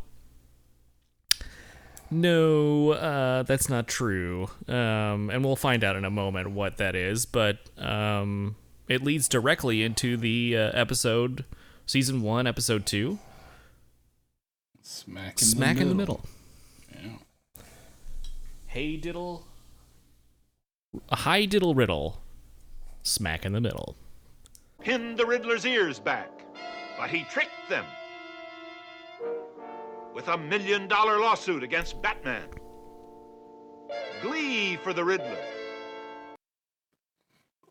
No, 2.13 2.91
uh, 2.91 3.41
that's 3.43 3.69
not 3.69 3.87
true. 3.87 4.47
Um, 4.67 5.29
and 5.31 5.43
we'll 5.43 5.55
find 5.55 5.83
out 5.83 5.95
in 5.95 6.05
a 6.05 6.11
moment 6.11 6.51
what 6.51 6.77
that 6.77 6.95
is, 6.95 7.25
but 7.25 7.57
um, 7.77 8.55
it 8.87 9.03
leads 9.03 9.27
directly 9.27 9.81
into 9.81 10.15
the 10.15 10.55
uh, 10.55 10.71
episode, 10.73 11.43
season 11.87 12.21
one, 12.21 12.45
episode 12.45 12.85
two. 12.85 13.17
Smack 14.83 15.41
in 15.41 15.47
Smack 15.47 15.75
the 15.77 15.81
in 15.81 15.89
the 15.89 15.95
middle. 15.95 16.23
middle. 16.93 17.19
Hey 18.67 18.95
diddle. 18.97 19.45
A 21.09 21.15
high 21.15 21.45
diddle 21.45 21.73
riddle. 21.73 22.21
Smack 23.01 23.43
in 23.45 23.53
the 23.53 23.61
middle. 23.61 23.95
Pinned 24.81 25.17
the 25.17 25.25
Riddler's 25.25 25.65
ears 25.65 25.99
back, 25.99 26.29
but 26.97 27.09
he 27.09 27.23
tricked 27.31 27.69
them 27.69 27.85
with 30.13 30.27
a 30.27 30.37
million 30.37 30.87
dollar 30.87 31.19
lawsuit 31.19 31.63
against 31.63 32.01
Batman. 32.01 32.47
Glee 34.21 34.77
for 34.77 34.93
the 34.93 35.03
Riddler. 35.03 35.37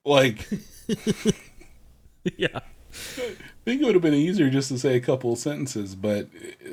Like, 0.04 0.48
yeah. 2.36 2.58
I 2.58 3.36
think 3.64 3.80
it 3.80 3.84
would 3.84 3.94
have 3.94 4.02
been 4.02 4.14
easier 4.14 4.50
just 4.50 4.68
to 4.68 4.78
say 4.78 4.96
a 4.96 5.00
couple 5.00 5.32
of 5.32 5.38
sentences, 5.38 5.94
but 5.94 6.28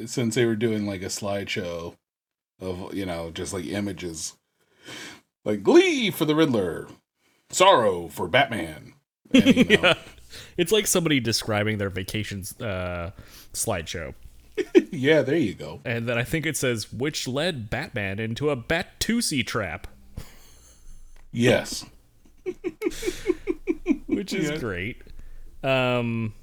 since 0.05 0.35
they 0.35 0.45
were 0.45 0.55
doing 0.55 0.85
like 0.85 1.01
a 1.01 1.05
slideshow 1.05 1.95
of, 2.59 2.93
you 2.93 3.05
know, 3.05 3.31
just 3.31 3.53
like 3.53 3.65
images, 3.65 4.35
like 5.45 5.63
Glee 5.63 6.11
for 6.11 6.25
the 6.25 6.35
Riddler, 6.35 6.87
Sorrow 7.51 8.07
for 8.07 8.27
Batman. 8.27 8.93
And, 9.33 9.45
you 9.55 9.63
know, 9.77 9.79
yeah. 9.89 9.93
It's 10.57 10.71
like 10.71 10.87
somebody 10.87 11.19
describing 11.19 11.77
their 11.77 11.89
vacations 11.89 12.59
uh, 12.59 13.11
slideshow. 13.53 14.13
yeah, 14.91 15.21
there 15.21 15.37
you 15.37 15.53
go. 15.53 15.79
And 15.85 16.07
then 16.07 16.17
I 16.17 16.23
think 16.23 16.45
it 16.45 16.57
says, 16.57 16.91
which 16.91 17.27
led 17.27 17.69
Batman 17.69 18.19
into 18.19 18.49
a 18.49 18.57
Batusi 18.57 19.45
trap. 19.45 19.87
Yes. 21.31 21.85
which 24.07 24.33
is 24.33 24.49
Yeah. 24.49 24.57
great. 24.57 25.01
Um, 25.63 26.33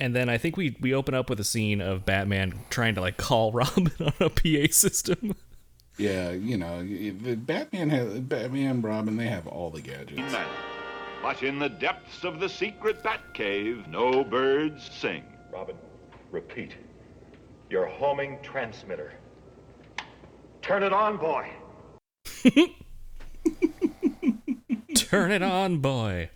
and 0.00 0.14
then 0.14 0.28
I 0.28 0.38
think 0.38 0.56
we 0.56 0.76
we 0.80 0.92
open 0.92 1.14
up 1.14 1.30
with 1.30 1.38
a 1.40 1.44
scene 1.44 1.80
of 1.80 2.04
Batman 2.04 2.54
trying 2.70 2.94
to 2.96 3.00
like 3.00 3.16
call 3.16 3.52
Robin 3.52 3.90
on 4.00 4.12
a 4.20 4.28
PA 4.28 4.72
system. 4.72 5.34
Yeah, 5.96 6.32
you 6.32 6.56
know, 6.56 6.84
Batman 7.36 7.88
has 7.90 8.18
Batman, 8.20 8.82
Robin, 8.82 9.16
they 9.16 9.28
have 9.28 9.46
all 9.46 9.70
the 9.70 9.80
gadgets. 9.80 10.34
But 11.22 11.42
in 11.42 11.58
the 11.60 11.68
depths 11.68 12.24
of 12.24 12.40
the 12.40 12.48
secret 12.48 13.02
Batcave, 13.02 13.86
no 13.88 14.24
birds 14.24 14.90
sing. 14.92 15.22
Robin, 15.52 15.76
repeat. 16.34 16.74
Your 17.70 17.86
homing 17.86 18.38
transmitter. 18.42 19.14
Turn 20.60 20.82
it 20.82 20.92
on, 20.92 21.16
boy. 21.16 21.48
Turn 24.96 25.32
it 25.32 25.42
on, 25.42 25.78
boy. 25.78 26.30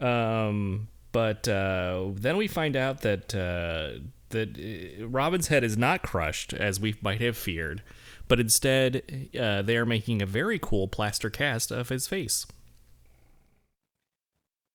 Um, 0.00 0.88
but 1.12 1.48
uh, 1.48 2.10
then 2.14 2.36
we 2.36 2.46
find 2.46 2.76
out 2.76 3.00
that 3.00 3.34
uh, 3.34 4.00
that 4.30 5.00
uh, 5.00 5.06
Robin's 5.06 5.48
head 5.48 5.64
is 5.64 5.76
not 5.76 6.02
crushed 6.02 6.52
as 6.52 6.80
we 6.80 6.96
might 7.00 7.20
have 7.20 7.36
feared, 7.36 7.82
but 8.28 8.40
instead 8.40 9.30
uh, 9.38 9.62
they 9.62 9.76
are 9.76 9.86
making 9.86 10.20
a 10.20 10.26
very 10.26 10.58
cool 10.58 10.88
plaster 10.88 11.30
cast 11.30 11.70
of 11.70 11.88
his 11.88 12.06
face. 12.06 12.46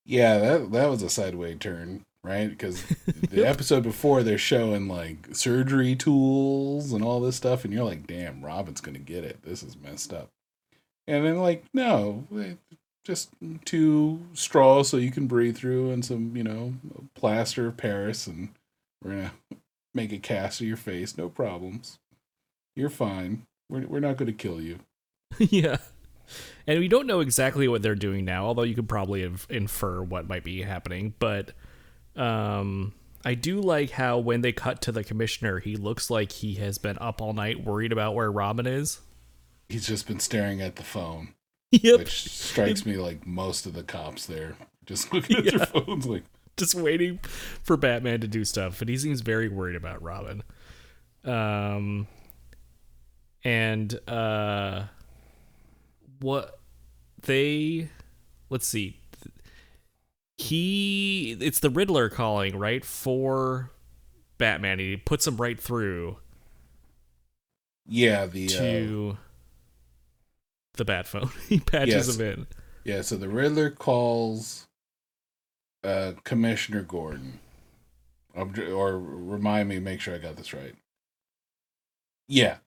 Yeah, 0.05 0.37
that 0.39 0.71
that 0.71 0.89
was 0.89 1.03
a 1.03 1.09
sideways 1.09 1.57
turn, 1.59 2.03
right? 2.29 2.49
Because 2.49 2.83
the 3.31 3.45
episode 3.45 3.81
before 3.83 4.21
they're 4.21 4.37
showing 4.37 4.87
like 4.87 5.35
surgery 5.35 5.95
tools 5.95 6.93
and 6.93 7.03
all 7.03 7.19
this 7.19 7.35
stuff, 7.35 7.65
and 7.65 7.73
you're 7.73 7.83
like, 7.83 8.05
"Damn, 8.05 8.45
Robin's 8.45 8.81
gonna 8.81 8.99
get 8.99 9.23
it. 9.23 9.41
This 9.43 9.63
is 9.63 9.75
messed 9.75 10.13
up." 10.13 10.29
And 11.07 11.25
then 11.25 11.39
like, 11.39 11.65
no, 11.73 12.25
just 13.03 13.29
two 13.65 14.21
straws 14.33 14.89
so 14.89 14.97
you 14.97 15.11
can 15.11 15.25
breathe 15.25 15.57
through, 15.57 15.91
and 15.91 16.05
some 16.05 16.37
you 16.37 16.43
know 16.43 16.73
plaster 17.15 17.67
of 17.67 17.77
Paris, 17.77 18.27
and 18.27 18.49
we're 19.03 19.11
gonna 19.11 19.31
make 19.95 20.13
a 20.13 20.19
cast 20.19 20.61
of 20.61 20.67
your 20.67 20.77
face. 20.77 21.17
No 21.17 21.29
problems. 21.29 21.97
You're 22.75 22.91
fine. 22.91 23.47
We're 23.69 23.87
we're 23.87 23.99
not 23.99 24.17
gonna 24.17 24.33
kill 24.33 24.61
you. 24.61 24.79
yeah. 25.39 25.77
And 26.67 26.77
we 26.77 26.87
don't 26.87 27.07
know 27.07 27.21
exactly 27.21 27.67
what 27.67 27.81
they're 27.81 27.95
doing 27.95 28.23
now, 28.23 28.45
although 28.45 28.61
you 28.61 28.75
could 28.75 28.87
probably 28.87 29.23
inf- 29.23 29.49
infer 29.49 30.03
what 30.03 30.27
might 30.27 30.43
be 30.43 30.61
happening. 30.61 31.15
But 31.17 31.53
um, 32.19 32.93
I 33.25 33.33
do 33.33 33.59
like 33.59 33.91
how 33.91 34.19
when 34.19 34.41
they 34.41 34.51
cut 34.51 34.81
to 34.83 34.91
the 34.91 35.03
commissioner, 35.03 35.59
he 35.59 35.75
looks 35.75 36.09
like 36.09 36.31
he 36.31 36.55
has 36.55 36.77
been 36.77 36.97
up 36.99 37.21
all 37.21 37.33
night 37.33 37.63
worried 37.63 37.91
about 37.91 38.15
where 38.15 38.31
Robin 38.31 38.67
is. 38.67 38.99
He's 39.69 39.87
just 39.87 40.07
been 40.07 40.19
staring 40.19 40.61
at 40.61 40.75
the 40.75 40.83
phone. 40.83 41.33
Yep. 41.71 41.99
Which 41.99 42.23
strikes 42.31 42.85
me 42.85 42.97
like 42.97 43.27
most 43.27 43.65
of 43.65 43.73
the 43.73 43.83
cops 43.83 44.25
there. 44.25 44.55
Just 44.85 45.13
looking 45.13 45.37
at 45.37 45.45
their 45.45 45.65
phones 45.65 46.07
like 46.07 46.23
Just 46.57 46.75
waiting 46.75 47.19
for 47.63 47.77
Batman 47.77 48.21
to 48.21 48.27
do 48.27 48.43
stuff, 48.43 48.79
but 48.79 48.89
he 48.89 48.97
seems 48.97 49.21
very 49.21 49.47
worried 49.47 49.75
about 49.75 50.01
Robin. 50.01 50.41
Um, 51.23 52.07
and 53.43 53.99
uh, 54.07 54.85
what 56.19 56.59
they 57.21 57.89
let's 58.49 58.65
see, 58.67 58.98
he 60.41 61.37
it's 61.41 61.59
the 61.59 61.69
Riddler 61.69 62.09
calling 62.09 62.57
right 62.57 62.83
for 62.85 63.71
Batman. 64.37 64.79
He 64.79 64.97
puts 64.97 65.27
him 65.27 65.37
right 65.37 65.59
through 65.59 66.17
Yeah, 67.85 68.25
the 68.25 68.45
uh, 68.47 68.59
to 68.59 69.17
the 70.75 70.85
bat 70.85 71.07
phone. 71.07 71.31
he 71.49 71.59
patches 71.59 72.07
Yes. 72.07 72.15
him 72.19 72.21
in. 72.21 72.47
Yeah, 72.85 73.01
so 73.01 73.17
the 73.17 73.29
Riddler 73.29 73.69
calls 73.71 74.67
uh 75.83 76.13
Commissioner 76.23 76.83
Gordon. 76.83 77.39
Or 78.35 78.97
remind 78.99 79.67
me, 79.69 79.79
make 79.79 79.99
sure 79.99 80.15
I 80.15 80.19
got 80.19 80.35
this 80.37 80.53
right. 80.53 80.75
Yeah. 82.27 82.57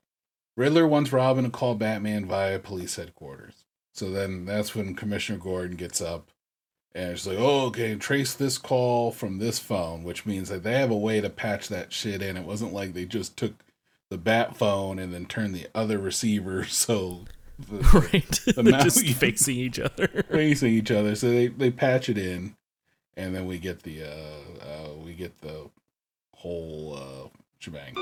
Riddler 0.57 0.87
wants 0.87 1.13
Robin 1.13 1.45
to 1.45 1.51
call 1.51 1.77
Batman 1.77 2.27
via 2.27 2.59
police 2.59 2.97
headquarters. 2.97 3.65
So 3.95 4.11
then 4.11 4.45
that's 4.45 4.75
when 4.75 4.95
Commissioner 4.95 5.39
Gordon 5.39 5.77
gets 5.77 6.01
up 6.01 6.32
and 6.95 7.17
she's 7.17 7.27
like, 7.27 7.39
oh, 7.39 7.67
okay, 7.67 7.95
trace 7.97 8.35
this 8.35 8.59
call 8.59 9.13
from 9.13 9.39
this 9.39 9.59
phone, 9.59 10.03
which 10.05 10.27
means 10.27 10.49
that 10.51 10.63
they 10.63 10.75
have 10.79 10.91
a 10.91 10.97
way 10.97 11.21
to 11.21 11.31
patch 11.31 11.69
that 11.69 11.93
shit 11.93 12.21
in. 12.23 12.37
It 12.37 12.45
wasn't 12.45 12.73
like 12.73 12.93
they 12.95 13.05
just 13.05 13.37
took 13.37 13.55
the 14.11 14.19
bat 14.19 14.57
phone 14.57 14.99
and 14.99 15.13
then 15.15 15.25
turned 15.27 15.55
the 15.55 15.69
other 15.75 15.99
receiver 15.99 16.65
so 16.69 17.25
the, 17.59 17.77
Right. 18.13 18.41
the 18.57 18.63
They're 18.63 18.73
mouth- 18.73 18.85
just 18.85 19.07
facing 19.17 19.57
each 19.57 19.79
other. 19.79 20.09
facing 20.31 20.73
each 20.73 20.91
other. 20.91 21.15
So 21.15 21.31
they, 21.31 21.47
they 21.49 21.71
patch 21.71 22.09
it 22.09 22.19
in, 22.19 22.57
and 23.17 23.35
then 23.35 23.47
we 23.47 23.59
get 23.59 23.83
the 23.85 24.03
uh, 24.05 24.65
uh 24.67 24.89
we 25.05 25.13
get 25.15 25.41
the 25.43 25.69
whole 26.35 26.99
uh 26.99 27.29
shebang. 27.59 27.95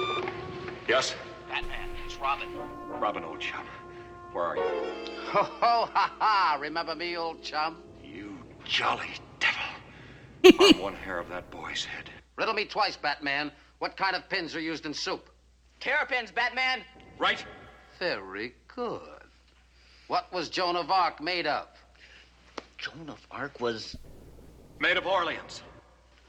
Yes? 0.89 1.15
Batman, 1.49 1.91
it's 2.07 2.17
Robin. 2.17 2.49
Robin, 3.01 3.23
old 3.25 3.41
chum. 3.41 3.67
Where 4.33 4.45
are 4.45 4.57
you? 4.57 4.63
Ho, 4.63 5.43
ho, 5.43 5.89
ha, 5.93 6.13
ha. 6.19 6.59
Remember 6.61 6.95
me, 6.95 7.17
old 7.17 7.43
chum? 7.43 7.77
You 8.71 8.77
jolly 8.77 9.09
devil. 9.41 10.59
Not 10.61 10.81
one 10.81 10.95
hair 10.95 11.19
of 11.19 11.29
that 11.29 11.51
boy's 11.51 11.85
head. 11.85 12.09
Riddle 12.37 12.55
me 12.55 12.65
twice, 12.65 12.97
Batman. 12.97 13.51
What 13.79 13.97
kind 13.97 14.15
of 14.15 14.29
pins 14.29 14.55
are 14.55 14.61
used 14.61 14.87
in 14.87 14.95
soup? 14.95 15.29
Terrapins, 15.81 16.31
Batman. 16.31 16.83
Right. 17.19 17.45
Very 17.99 18.55
good. 18.69 19.01
What 20.07 20.33
was 20.33 20.49
Joan 20.49 20.77
of 20.77 20.91
Arc 20.91 21.21
made 21.21 21.47
of? 21.47 21.67
Joan 22.79 23.09
of 23.09 23.27
Arc 23.31 23.61
was. 23.61 23.97
Made 24.79 24.97
of 24.97 25.07
Orleans. 25.07 25.63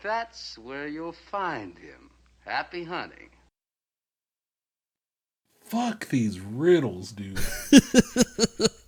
That's 0.02 0.58
where 0.58 0.88
you'll 0.88 1.14
find 1.14 1.78
him. 1.78 2.10
Happy 2.46 2.84
hunting. 2.84 3.30
Fuck 5.64 6.10
these 6.10 6.40
riddles, 6.40 7.12
dude. 7.12 7.40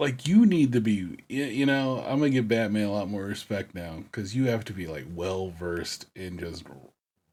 like 0.00 0.26
you 0.26 0.44
need 0.44 0.72
to 0.72 0.80
be 0.80 1.18
you 1.28 1.64
know 1.64 2.04
i'm 2.08 2.18
gonna 2.18 2.30
give 2.30 2.48
batman 2.48 2.88
a 2.88 2.92
lot 2.92 3.08
more 3.08 3.24
respect 3.24 3.74
now 3.74 4.02
because 4.04 4.34
you 4.34 4.46
have 4.46 4.64
to 4.64 4.72
be 4.72 4.88
like 4.88 5.04
well 5.14 5.50
versed 5.50 6.06
in 6.16 6.38
just 6.38 6.64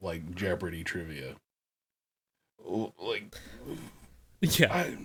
like 0.00 0.34
jeopardy 0.34 0.84
trivia. 0.84 1.34
Like 2.64 3.34
yeah. 4.40 4.72
I 4.72 4.96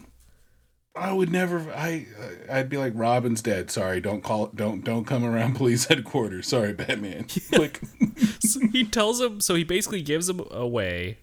i 0.95 1.11
would 1.11 1.31
never 1.31 1.71
i 1.73 2.05
i'd 2.51 2.69
be 2.69 2.77
like 2.77 2.93
robin's 2.95 3.41
dead. 3.41 3.71
Sorry 3.71 3.99
don't 3.99 4.23
call 4.23 4.47
don't 4.47 4.83
don't 4.83 5.05
come 5.05 5.23
around 5.23 5.55
police 5.57 5.85
headquarters. 5.85 6.47
Sorry 6.47 6.73
batman. 6.73 7.27
Like 7.51 7.81
so 8.39 8.59
he 8.71 8.83
tells 8.83 9.21
him 9.21 9.41
so 9.41 9.55
he 9.55 9.63
basically 9.63 10.01
gives 10.01 10.29
him 10.29 10.41
away 10.51 11.17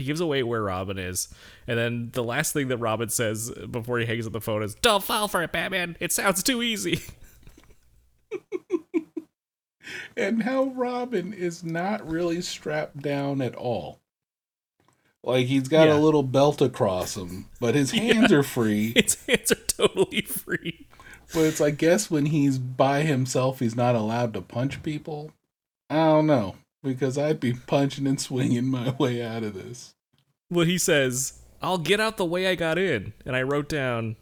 he 0.00 0.06
gives 0.06 0.20
away 0.20 0.42
where 0.42 0.62
robin 0.62 0.98
is 0.98 1.28
and 1.66 1.78
then 1.78 2.10
the 2.12 2.22
last 2.24 2.52
thing 2.52 2.68
that 2.68 2.78
robin 2.78 3.08
says 3.08 3.50
before 3.70 3.98
he 3.98 4.06
hangs 4.06 4.26
up 4.26 4.32
the 4.32 4.40
phone 4.40 4.62
is 4.62 4.74
don't 4.76 5.04
fall 5.04 5.28
for 5.28 5.42
it 5.42 5.52
batman. 5.52 5.96
It 6.00 6.12
sounds 6.12 6.42
too 6.42 6.62
easy. 6.62 7.00
And 10.16 10.42
how 10.44 10.64
robin 10.64 11.32
is 11.32 11.64
not 11.64 12.06
really 12.08 12.40
strapped 12.42 12.98
down 13.00 13.40
at 13.40 13.54
all. 13.56 13.98
Like 15.24 15.46
he's 15.46 15.68
got 15.68 15.88
Yeah. 15.88 15.96
a 15.96 15.98
little 15.98 16.22
belt 16.22 16.60
across 16.62 17.16
him 17.16 17.46
but 17.58 17.74
his 17.74 17.90
hands 17.92 18.30
Yeah. 18.30 18.38
are 18.38 18.42
free. 18.42 18.92
His 18.96 19.16
hands 19.26 19.50
are 19.52 19.54
totally 19.66 20.22
free. 20.22 20.86
But 21.32 21.40
it's 21.44 21.60
i 21.60 21.70
guess 21.70 22.10
when 22.10 22.26
he's 22.26 22.58
by 22.58 23.02
himself 23.02 23.58
he's 23.60 23.74
not 23.76 23.94
allowed 23.94 24.32
to 24.34 24.42
punch 24.42 24.82
people. 24.82 25.32
I 25.88 25.96
don't 25.96 26.26
know 26.26 26.54
because 26.82 27.18
i'd 27.18 27.40
be 27.40 27.52
punching 27.52 28.06
and 28.06 28.20
swinging 28.20 28.66
my 28.66 28.90
way 28.98 29.22
out 29.22 29.42
of 29.42 29.54
this. 29.54 29.94
Well 30.50 30.66
he 30.66 30.78
says 30.78 31.40
i'll 31.62 31.78
get 31.78 32.00
out 32.00 32.16
the 32.16 32.24
way 32.24 32.46
i 32.46 32.54
got 32.54 32.78
in 32.78 33.12
and 33.24 33.36
i 33.36 33.42
wrote 33.42 33.68
down 33.68 34.16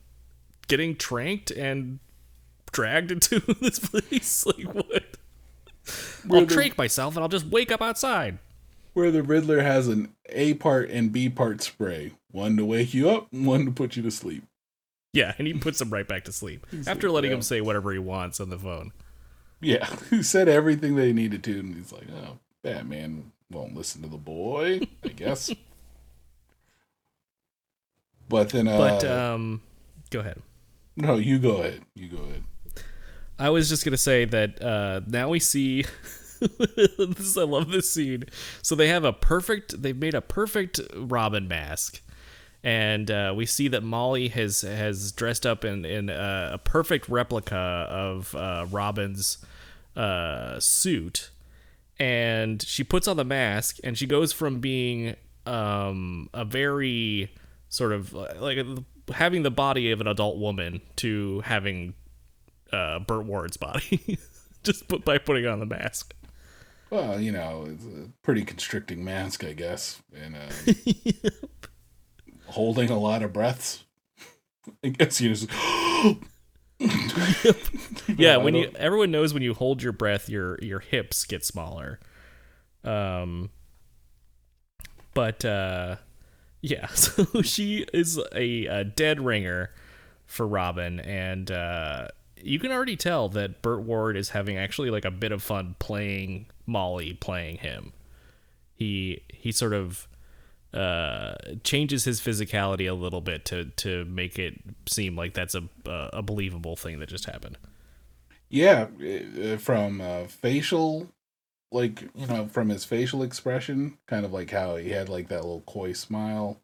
getting 0.68 0.94
tranked 0.94 1.50
and 1.50 1.98
dragged 2.70 3.10
into 3.10 3.40
this 3.60 3.78
place? 3.78 4.44
Like 4.58 4.74
what? 4.74 5.04
Where 6.26 6.40
i'll 6.40 6.46
the- 6.46 6.54
trank 6.54 6.76
myself 6.78 7.16
and 7.16 7.22
i'll 7.22 7.28
just 7.28 7.46
wake 7.46 7.72
up 7.72 7.82
outside. 7.82 8.38
Where 8.92 9.10
the 9.10 9.22
riddler 9.22 9.62
has 9.62 9.88
an 9.88 10.14
a 10.28 10.54
part 10.54 10.90
and 10.90 11.12
b 11.12 11.28
part 11.28 11.62
spray. 11.62 12.12
One 12.30 12.56
to 12.56 12.64
wake 12.64 12.92
you 12.92 13.08
up 13.10 13.32
one 13.32 13.64
to 13.64 13.70
put 13.70 13.96
you 13.96 14.02
to 14.02 14.10
sleep. 14.10 14.44
Yeah 15.12 15.34
and 15.38 15.46
he 15.46 15.54
puts 15.54 15.80
him 15.80 15.90
right 15.90 16.06
back 16.06 16.24
to 16.24 16.32
sleep. 16.32 16.66
After 16.86 17.10
letting 17.10 17.30
yeah. 17.30 17.36
him 17.36 17.42
say 17.42 17.60
whatever 17.60 17.92
he 17.92 17.98
wants 17.98 18.40
on 18.40 18.50
the 18.50 18.58
phone. 18.58 18.92
Yeah 19.60 19.88
he 20.10 20.22
said 20.22 20.48
everything 20.48 20.96
they 20.96 21.12
needed 21.12 21.42
to 21.44 21.58
and 21.58 21.74
he's 21.74 21.92
like 21.92 22.06
oh 22.12 22.38
batman 22.72 23.32
won't 23.50 23.74
listen 23.74 24.02
to 24.02 24.08
the 24.08 24.16
boy 24.16 24.80
i 25.04 25.08
guess 25.08 25.50
but 28.28 28.50
then 28.50 28.68
uh 28.68 28.76
but 28.76 29.04
um 29.04 29.60
go 30.10 30.20
ahead 30.20 30.40
no 30.96 31.16
you 31.16 31.38
go 31.38 31.58
ahead 31.58 31.82
you 31.94 32.08
go 32.08 32.22
ahead 32.24 32.42
I 33.38 33.50
was 33.50 33.68
just 33.68 33.84
gonna 33.84 33.96
say 33.96 34.24
that 34.24 34.62
uh, 34.62 35.00
now 35.06 35.28
we 35.28 35.38
see. 35.38 35.84
this, 36.98 37.36
I 37.36 37.42
love 37.42 37.70
this 37.70 37.90
scene. 37.90 38.24
So 38.62 38.74
they 38.74 38.88
have 38.88 39.04
a 39.04 39.12
perfect. 39.12 39.80
They've 39.80 39.96
made 39.96 40.14
a 40.14 40.20
perfect 40.20 40.80
Robin 40.94 41.46
mask, 41.46 42.00
and 42.64 43.10
uh, 43.10 43.32
we 43.36 43.46
see 43.46 43.68
that 43.68 43.82
Molly 43.82 44.28
has 44.28 44.62
has 44.62 45.12
dressed 45.12 45.46
up 45.46 45.64
in 45.64 45.84
in 45.84 46.10
uh, 46.10 46.50
a 46.54 46.58
perfect 46.58 47.08
replica 47.08 47.56
of 47.56 48.34
uh, 48.34 48.66
Robin's 48.70 49.38
uh, 49.96 50.58
suit, 50.58 51.30
and 51.98 52.62
she 52.62 52.84
puts 52.84 53.08
on 53.08 53.16
the 53.16 53.24
mask, 53.24 53.78
and 53.82 53.96
she 53.96 54.06
goes 54.06 54.32
from 54.32 54.60
being 54.60 55.16
um, 55.46 56.28
a 56.32 56.44
very 56.44 57.32
sort 57.68 57.92
of 57.92 58.12
like 58.12 58.58
having 59.12 59.42
the 59.42 59.50
body 59.50 59.90
of 59.90 60.00
an 60.00 60.06
adult 60.06 60.38
woman 60.38 60.80
to 60.96 61.40
having 61.40 61.94
uh, 62.72 62.98
Burt 63.00 63.24
Ward's 63.24 63.56
body, 63.56 64.18
just 64.62 64.88
put, 64.88 65.04
by 65.04 65.18
putting 65.18 65.46
on 65.46 65.60
the 65.60 65.66
mask. 65.66 66.14
Well, 66.90 67.20
you 67.20 67.32
know, 67.32 67.66
it's 67.68 67.84
a 67.84 68.10
pretty 68.22 68.42
constricting 68.44 69.04
mask, 69.04 69.44
I 69.44 69.52
guess, 69.52 70.00
and 70.14 70.36
uh, 70.36 71.30
holding 72.46 72.90
a 72.90 72.98
lot 72.98 73.22
of 73.22 73.32
breaths. 73.32 73.84
I 74.84 74.88
guess 74.88 75.20
you 75.20 75.34
just. 75.34 75.50
yeah, 78.16 78.36
when 78.36 78.54
you 78.54 78.70
everyone 78.76 79.10
knows 79.10 79.34
when 79.34 79.42
you 79.42 79.54
hold 79.54 79.82
your 79.82 79.92
breath, 79.92 80.28
your 80.28 80.58
your 80.62 80.78
hips 80.78 81.24
get 81.24 81.44
smaller. 81.44 81.98
Um, 82.84 83.50
but 85.14 85.44
uh, 85.44 85.96
yeah, 86.60 86.86
so 86.94 87.42
she 87.42 87.86
is 87.92 88.18
a, 88.34 88.66
a 88.66 88.84
dead 88.84 89.20
ringer 89.20 89.70
for 90.26 90.46
Robin, 90.46 91.00
and 91.00 91.50
uh, 91.50 92.08
you 92.40 92.58
can 92.58 92.70
already 92.70 92.96
tell 92.96 93.28
that 93.30 93.62
Burt 93.62 93.82
Ward 93.82 94.16
is 94.16 94.30
having 94.30 94.56
actually 94.56 94.90
like 94.90 95.04
a 95.04 95.10
bit 95.10 95.32
of 95.32 95.42
fun 95.42 95.74
playing 95.78 96.46
Molly, 96.66 97.14
playing 97.14 97.58
him. 97.58 97.92
He 98.74 99.22
he 99.28 99.50
sort 99.50 99.72
of 99.72 100.06
uh 100.74 101.34
changes 101.64 102.04
his 102.04 102.20
physicality 102.20 102.88
a 102.90 102.92
little 102.94 103.20
bit 103.22 103.44
to 103.46 103.64
to 103.76 104.04
make 104.04 104.38
it 104.38 104.54
seem 104.86 105.16
like 105.16 105.32
that's 105.34 105.54
a 105.54 105.62
a, 105.86 106.10
a 106.14 106.22
believable 106.22 106.76
thing 106.76 106.98
that 107.00 107.08
just 107.08 107.24
happened. 107.24 107.56
Yeah, 108.50 108.86
uh, 109.44 109.56
from 109.58 110.00
uh, 110.00 110.24
facial, 110.24 111.08
like 111.70 112.02
you 112.14 112.26
know, 112.26 112.46
from 112.48 112.68
his 112.70 112.84
facial 112.84 113.22
expression, 113.22 113.98
kind 114.06 114.24
of 114.24 114.32
like 114.32 114.50
how 114.50 114.76
he 114.76 114.90
had 114.90 115.08
like 115.08 115.28
that 115.28 115.42
little 115.42 115.60
coy 115.66 115.92
smile, 115.92 116.58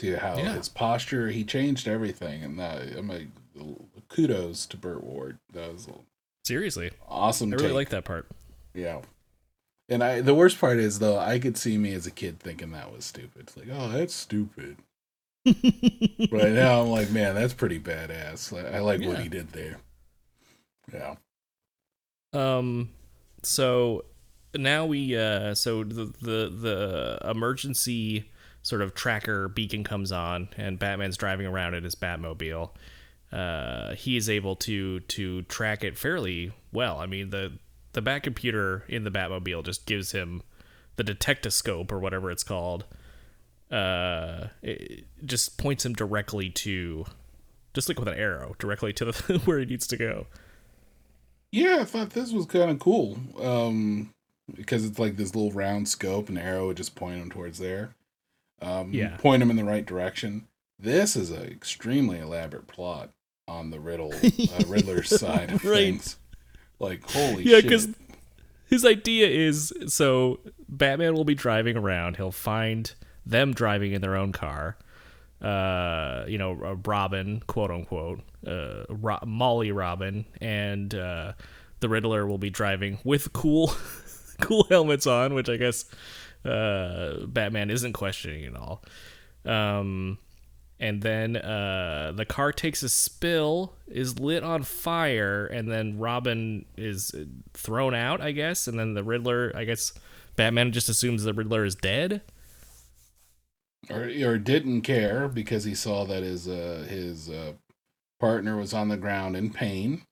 to 0.00 0.16
how 0.18 0.36
Yeah. 0.36 0.54
his 0.54 0.68
posture, 0.68 1.28
he 1.30 1.44
changed 1.44 1.86
everything, 1.86 2.42
and 2.42 2.58
that 2.58 2.82
I'm 2.96 3.08
like, 3.08 3.28
kudos 4.08 4.66
to 4.66 4.76
Burt 4.76 5.04
Ward. 5.04 5.38
That 5.52 5.72
was 5.72 5.88
Seriously, 6.44 6.90
awesome. 7.08 7.52
I 7.52 7.56
really 7.56 7.68
take. 7.68 7.74
like 7.74 7.88
that 7.90 8.04
part. 8.04 8.26
Yeah. 8.74 9.00
And 9.88 10.04
I 10.04 10.20
the 10.20 10.34
worst 10.34 10.60
part 10.60 10.78
is 10.78 10.98
though 10.98 11.18
I 11.18 11.38
could 11.38 11.56
see 11.56 11.78
me 11.78 11.94
as 11.94 12.06
a 12.06 12.10
kid 12.10 12.40
thinking 12.40 12.72
that 12.72 12.92
was 12.92 13.04
stupid. 13.04 13.42
It's 13.42 13.56
like, 13.56 13.68
oh, 13.72 13.88
that's 13.88 14.14
stupid. 14.14 14.76
but 15.44 16.50
now 16.50 16.82
I'm 16.82 16.88
like, 16.88 17.10
man, 17.10 17.34
that's 17.34 17.54
pretty 17.54 17.80
badass. 17.80 18.52
I, 18.52 18.76
I 18.76 18.80
like 18.80 19.00
what 19.02 19.18
he 19.20 19.28
did 19.28 19.52
there. 19.52 19.78
Yeah. 20.92 21.14
Um, 22.34 22.90
so 23.42 24.04
now 24.54 24.84
we 24.86 25.16
uh, 25.16 25.54
so 25.54 25.84
the 25.84 26.12
the 26.20 26.50
the 26.50 27.18
emergency 27.24 28.30
sort 28.62 28.82
of 28.82 28.94
tracker 28.94 29.48
beacon 29.48 29.84
comes 29.84 30.12
on, 30.12 30.48
and 30.56 30.78
Batman's 30.78 31.16
driving 31.16 31.46
around 31.46 31.74
in 31.74 31.84
his 31.84 31.94
Batmobile. 31.94 32.70
Uh, 33.32 33.94
he 33.94 34.16
is 34.16 34.28
able 34.28 34.56
to 34.56 35.00
to 35.00 35.42
track 35.42 35.84
it 35.84 35.96
fairly 35.96 36.52
well. 36.72 36.98
I 36.98 37.06
mean 37.06 37.30
the 37.30 37.52
the 37.92 38.02
Bat 38.02 38.22
computer 38.22 38.84
in 38.88 39.04
the 39.04 39.10
Batmobile 39.10 39.64
just 39.64 39.86
gives 39.86 40.12
him 40.12 40.42
the 40.96 41.04
detectoscope 41.04 41.90
or 41.92 41.98
whatever 41.98 42.30
it's 42.30 42.42
called. 42.42 42.84
Uh, 43.70 44.48
it 44.62 45.04
just 45.24 45.58
points 45.58 45.84
him 45.84 45.92
directly 45.92 46.48
to, 46.50 47.04
just 47.74 47.88
like 47.88 47.98
with 47.98 48.08
an 48.08 48.14
arrow, 48.14 48.54
directly 48.58 48.92
to 48.94 49.04
the 49.06 49.40
where 49.44 49.58
he 49.58 49.66
needs 49.66 49.86
to 49.86 49.96
go. 49.96 50.26
Yeah, 51.52 51.78
I 51.80 51.84
thought 51.84 52.10
this 52.10 52.32
was 52.32 52.46
kind 52.46 52.70
of 52.70 52.78
cool. 52.78 53.18
Um, 53.40 54.10
because 54.54 54.84
it's 54.84 54.98
like 54.98 55.16
this 55.16 55.34
little 55.34 55.52
round 55.52 55.88
scope, 55.88 56.28
and 56.28 56.38
arrow 56.38 56.68
would 56.68 56.76
just 56.78 56.94
point 56.94 57.20
him 57.20 57.30
towards 57.30 57.58
there. 57.58 57.94
Um, 58.60 58.92
Yeah. 58.92 59.16
point 59.18 59.42
him 59.42 59.50
in 59.50 59.56
the 59.56 59.64
right 59.64 59.84
direction. 59.86 60.46
This 60.78 61.16
is 61.16 61.30
an 61.30 61.42
extremely 61.44 62.18
elaborate 62.18 62.66
plot 62.66 63.10
on 63.46 63.70
the 63.70 63.80
riddle 63.80 64.12
uh, 64.14 64.64
Riddler's 64.66 65.08
side 65.18 65.50
of 65.52 65.64
Right. 65.64 65.74
things. 65.84 66.16
Like, 66.78 67.10
holy 67.10 67.44
yeah, 67.44 67.60
because 67.60 67.88
his 68.66 68.84
idea 68.84 69.28
is 69.28 69.72
so 69.86 70.40
Batman 70.68 71.14
will 71.14 71.24
be 71.24 71.34
driving 71.34 71.76
around. 71.76 72.16
He'll 72.16 72.30
find 72.30 72.92
them 73.26 73.52
driving 73.52 73.92
in 73.92 74.00
their 74.00 74.16
own 74.16 74.32
car. 74.32 74.76
Uh, 75.40 76.24
you 76.26 76.38
know, 76.38 76.52
uh, 76.52 76.74
Robin, 76.84 77.40
quote 77.46 77.70
unquote, 77.70 78.20
uh, 78.46 78.84
Ro- 78.88 79.20
Molly 79.24 79.70
Robin, 79.70 80.24
and 80.40 80.94
uh, 80.94 81.32
the 81.80 81.88
Riddler 81.88 82.26
will 82.26 82.38
be 82.38 82.50
driving 82.50 82.98
with 83.04 83.32
cool, 83.32 83.72
cool 84.40 84.66
helmets 84.68 85.06
on, 85.06 85.34
which 85.34 85.48
I 85.48 85.56
guess 85.56 85.84
uh, 86.44 87.26
Batman 87.26 87.70
isn't 87.70 87.92
questioning 87.92 88.44
at 88.46 88.56
all. 88.56 88.82
Um, 89.44 90.18
and 90.80 91.02
then 91.02 91.36
uh, 91.36 92.12
the 92.14 92.24
car 92.24 92.52
takes 92.52 92.82
a 92.82 92.88
spill, 92.88 93.74
is 93.88 94.18
lit 94.18 94.42
on 94.44 94.62
fire, 94.62 95.46
and 95.46 95.70
then 95.70 95.98
Robin 95.98 96.64
is 96.76 97.14
thrown 97.54 97.94
out, 97.94 98.20
I 98.20 98.32
guess. 98.32 98.66
And 98.68 98.78
then 98.78 98.94
the 98.94 99.02
Riddler, 99.04 99.52
I 99.54 99.64
guess, 99.64 99.92
Batman 100.36 100.72
just 100.72 100.88
assumes 100.88 101.24
the 101.24 101.34
Riddler 101.34 101.64
is 101.64 101.74
dead. 101.74 102.22
or 103.90 104.10
or 104.24 104.38
didn't 104.38 104.82
care 104.82 105.28
because 105.28 105.64
he 105.64 105.74
saw 105.74 106.04
that 106.04 106.22
his 106.22 106.46
uh 106.48 106.86
his 106.88 107.28
uh 107.30 107.52
partner 108.20 108.56
was 108.56 108.74
on 108.74 108.88
the 108.88 108.96
ground 108.96 109.36
in 109.36 109.50
pain 109.52 110.02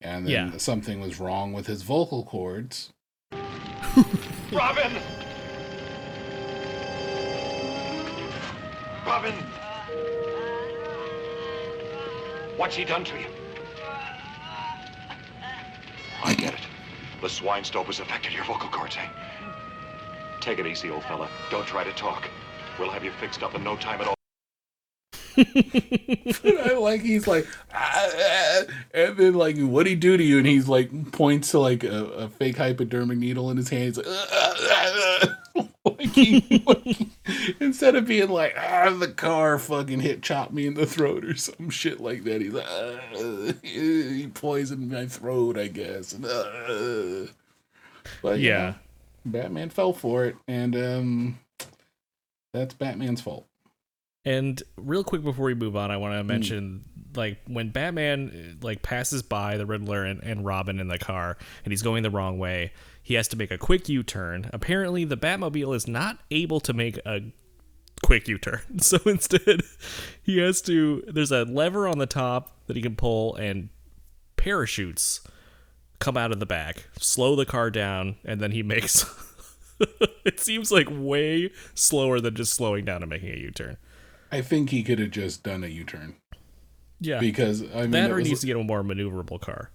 and 0.00 0.24
then 0.26 0.32
Yeah. 0.52 0.56
something 0.56 1.00
was 1.00 1.18
wrong 1.20 1.52
with 1.52 1.66
his 1.66 1.82
vocal 1.82 2.24
cords 2.24 2.90
Robin! 4.52 4.92
Robin! 9.06 9.34
What's 12.60 12.76
he 12.76 12.84
done 12.84 13.04
to 13.04 13.18
you? 13.18 13.24
I 16.22 16.34
get 16.34 16.52
it. 16.52 16.60
The 17.22 17.28
swine 17.30 17.64
stove 17.64 17.86
has 17.86 18.00
affected 18.00 18.34
your 18.34 18.44
vocal 18.44 18.68
cords, 18.68 18.98
eh? 18.98 19.08
Take 20.42 20.58
it 20.58 20.66
easy, 20.66 20.90
old 20.90 21.02
fella. 21.04 21.30
Don't 21.50 21.66
try 21.66 21.84
to 21.84 21.92
talk. 21.92 22.28
We'll 22.78 22.90
have 22.90 23.02
you 23.02 23.12
fixed 23.12 23.42
up 23.42 23.54
in 23.54 23.64
no 23.64 23.76
time 23.76 24.02
at 24.02 24.08
all. 24.08 24.14
I 25.38 26.76
like 26.78 27.00
he's 27.00 27.26
like, 27.26 27.46
"Ah, 27.72 28.08
ah," 28.14 28.62
and 28.92 29.16
then 29.16 29.32
like, 29.32 29.56
what 29.58 29.84
do 29.84 29.90
he 29.90 29.96
do 29.96 30.18
to 30.18 30.22
you? 30.22 30.36
And 30.36 30.46
he's 30.46 30.68
like 30.68 31.12
points 31.12 31.52
to 31.52 31.60
like 31.60 31.82
a, 31.82 32.04
a 32.04 32.28
fake 32.28 32.58
hypodermic 32.58 33.16
needle 33.16 33.50
in 33.50 33.56
his 33.56 33.70
hand. 33.70 33.84
He's 33.84 33.96
like, 33.96 34.06
"Ah, 34.06 34.50
ah, 35.84 35.90
ah." 35.90 35.94
like 35.96 36.08
he, 36.08 37.08
instead 37.60 37.96
of 37.96 38.06
being 38.06 38.28
like, 38.28 38.54
ah, 38.58 38.90
the 38.90 39.08
car 39.08 39.58
fucking 39.58 40.00
hit 40.00 40.22
chop 40.22 40.52
me 40.52 40.66
in 40.66 40.74
the 40.74 40.86
throat 40.86 41.24
or 41.24 41.34
some 41.36 41.70
shit 41.70 42.00
like 42.00 42.24
that. 42.24 42.40
He's 42.40 42.52
like, 42.52 42.66
"Ah, 42.68 43.52
he 43.62 44.26
poisoned 44.28 44.90
my 44.90 45.06
throat, 45.06 45.58
I 45.58 45.68
guess. 45.68 46.12
And, 46.12 46.26
"Ah." 46.26 47.32
But 48.22 48.38
you 48.38 48.48
Yeah. 48.48 48.58
know, 48.58 48.74
Batman 49.26 49.70
fell 49.70 49.92
for 49.92 50.24
it, 50.24 50.36
and 50.48 50.74
um, 50.76 51.38
that's 52.52 52.74
Batman's 52.74 53.20
fault. 53.20 53.46
And 54.24 54.62
real 54.76 55.02
quick 55.02 55.22
before 55.22 55.46
we 55.46 55.54
move 55.54 55.76
on, 55.76 55.90
I 55.90 55.96
want 55.96 56.14
to 56.14 56.24
mention 56.24 56.84
like 57.16 57.38
when 57.46 57.70
Batman 57.70 58.58
like 58.62 58.82
passes 58.82 59.22
by 59.22 59.56
the 59.56 59.66
Riddler 59.66 60.04
and, 60.04 60.22
and 60.22 60.44
Robin 60.44 60.78
in 60.78 60.88
the 60.88 60.98
car 60.98 61.36
and 61.64 61.72
he's 61.72 61.82
going 61.82 62.02
the 62.02 62.10
wrong 62.10 62.38
way, 62.38 62.72
he 63.02 63.14
has 63.14 63.28
to 63.28 63.36
make 63.36 63.50
a 63.50 63.58
quick 63.58 63.88
U-turn. 63.88 64.50
Apparently 64.52 65.04
the 65.04 65.16
Batmobile 65.16 65.74
is 65.74 65.88
not 65.88 66.18
able 66.30 66.60
to 66.60 66.72
make 66.72 66.98
a 67.06 67.22
quick 68.02 68.28
U-turn. 68.28 68.60
So 68.80 68.98
instead, 69.06 69.62
he 70.22 70.38
has 70.38 70.60
to 70.62 71.02
there's 71.06 71.32
a 71.32 71.44
lever 71.44 71.86
on 71.88 71.98
the 71.98 72.06
top 72.06 72.56
that 72.66 72.76
he 72.76 72.82
can 72.82 72.96
pull 72.96 73.34
and 73.36 73.68
parachutes 74.36 75.20
come 75.98 76.16
out 76.16 76.32
of 76.32 76.40
the 76.40 76.46
back, 76.46 76.86
slow 76.98 77.36
the 77.36 77.44
car 77.44 77.70
down, 77.70 78.16
and 78.24 78.40
then 78.40 78.52
he 78.52 78.62
makes 78.64 79.04
it 80.24 80.38
seems 80.40 80.70
like 80.70 80.88
way 80.90 81.50
slower 81.74 82.20
than 82.20 82.34
just 82.34 82.52
slowing 82.54 82.84
down 82.84 83.02
and 83.02 83.10
making 83.10 83.30
a 83.32 83.36
U-turn. 83.36 83.76
I 84.32 84.42
think 84.42 84.70
he 84.70 84.82
could 84.82 84.98
have 84.98 85.10
just 85.10 85.42
done 85.42 85.64
a 85.64 85.66
U 85.66 85.84
turn. 85.84 86.16
Yeah, 87.00 87.18
Because 87.18 87.62
I 87.74 87.82
mean, 87.82 87.90
that 87.92 88.10
it 88.10 88.12
or 88.12 88.16
was- 88.16 88.28
needs 88.28 88.40
to 88.42 88.46
get 88.46 88.56
a 88.56 88.62
more 88.62 88.82
maneuverable 88.82 89.40
car. 89.40 89.70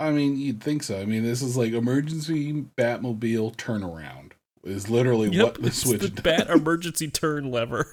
I 0.00 0.10
mean, 0.10 0.36
you'd 0.36 0.62
think 0.62 0.82
so. 0.82 1.00
I 1.00 1.04
mean, 1.04 1.24
this 1.24 1.42
is 1.42 1.56
like 1.56 1.72
emergency 1.72 2.52
Batmobile 2.76 3.56
turnaround. 3.56 4.32
Is 4.64 4.90
literally 4.90 5.40
what 5.40 5.62
the 5.62 5.70
switch 5.70 6.00
the 6.00 6.08
does. 6.08 6.22
bat 6.22 6.50
emergency 6.50 7.08
turn 7.08 7.50
lever. 7.50 7.88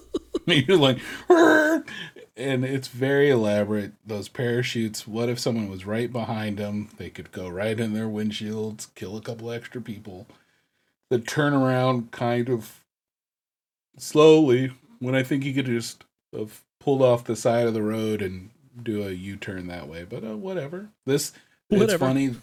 You're 0.46 0.76
like, 0.76 0.98
and 1.28 2.64
it's 2.64 2.88
very 2.88 3.30
elaborate. 3.30 3.92
Those 4.04 4.28
parachutes. 4.28 5.06
What 5.06 5.28
if 5.28 5.38
someone 5.38 5.70
was 5.70 5.86
right 5.86 6.12
behind 6.12 6.58
them? 6.58 6.88
They 6.96 7.10
could 7.10 7.32
go 7.32 7.48
right 7.48 7.78
in 7.78 7.94
their 7.94 8.06
windshields, 8.06 8.88
kill 8.94 9.16
a 9.16 9.20
couple 9.20 9.50
extra 9.52 9.80
people. 9.80 10.26
The 11.10 11.18
turnaround 11.18 12.10
kind 12.10 12.48
of 12.48 12.80
slowly. 13.98 14.72
When 14.98 15.14
I 15.14 15.22
think 15.22 15.44
he 15.44 15.52
could 15.52 15.66
just 15.66 16.04
have 16.34 16.62
pulled 16.80 17.02
off 17.02 17.24
the 17.24 17.36
side 17.36 17.66
of 17.66 17.74
the 17.74 17.82
road 17.82 18.22
and 18.22 18.50
do 18.82 19.06
a 19.06 19.10
U 19.10 19.36
turn 19.36 19.66
that 19.68 19.88
way, 19.88 20.04
but 20.04 20.24
uh, 20.24 20.36
whatever. 20.36 20.88
This 21.04 21.32
it's 21.70 21.94
funny. 21.94 22.36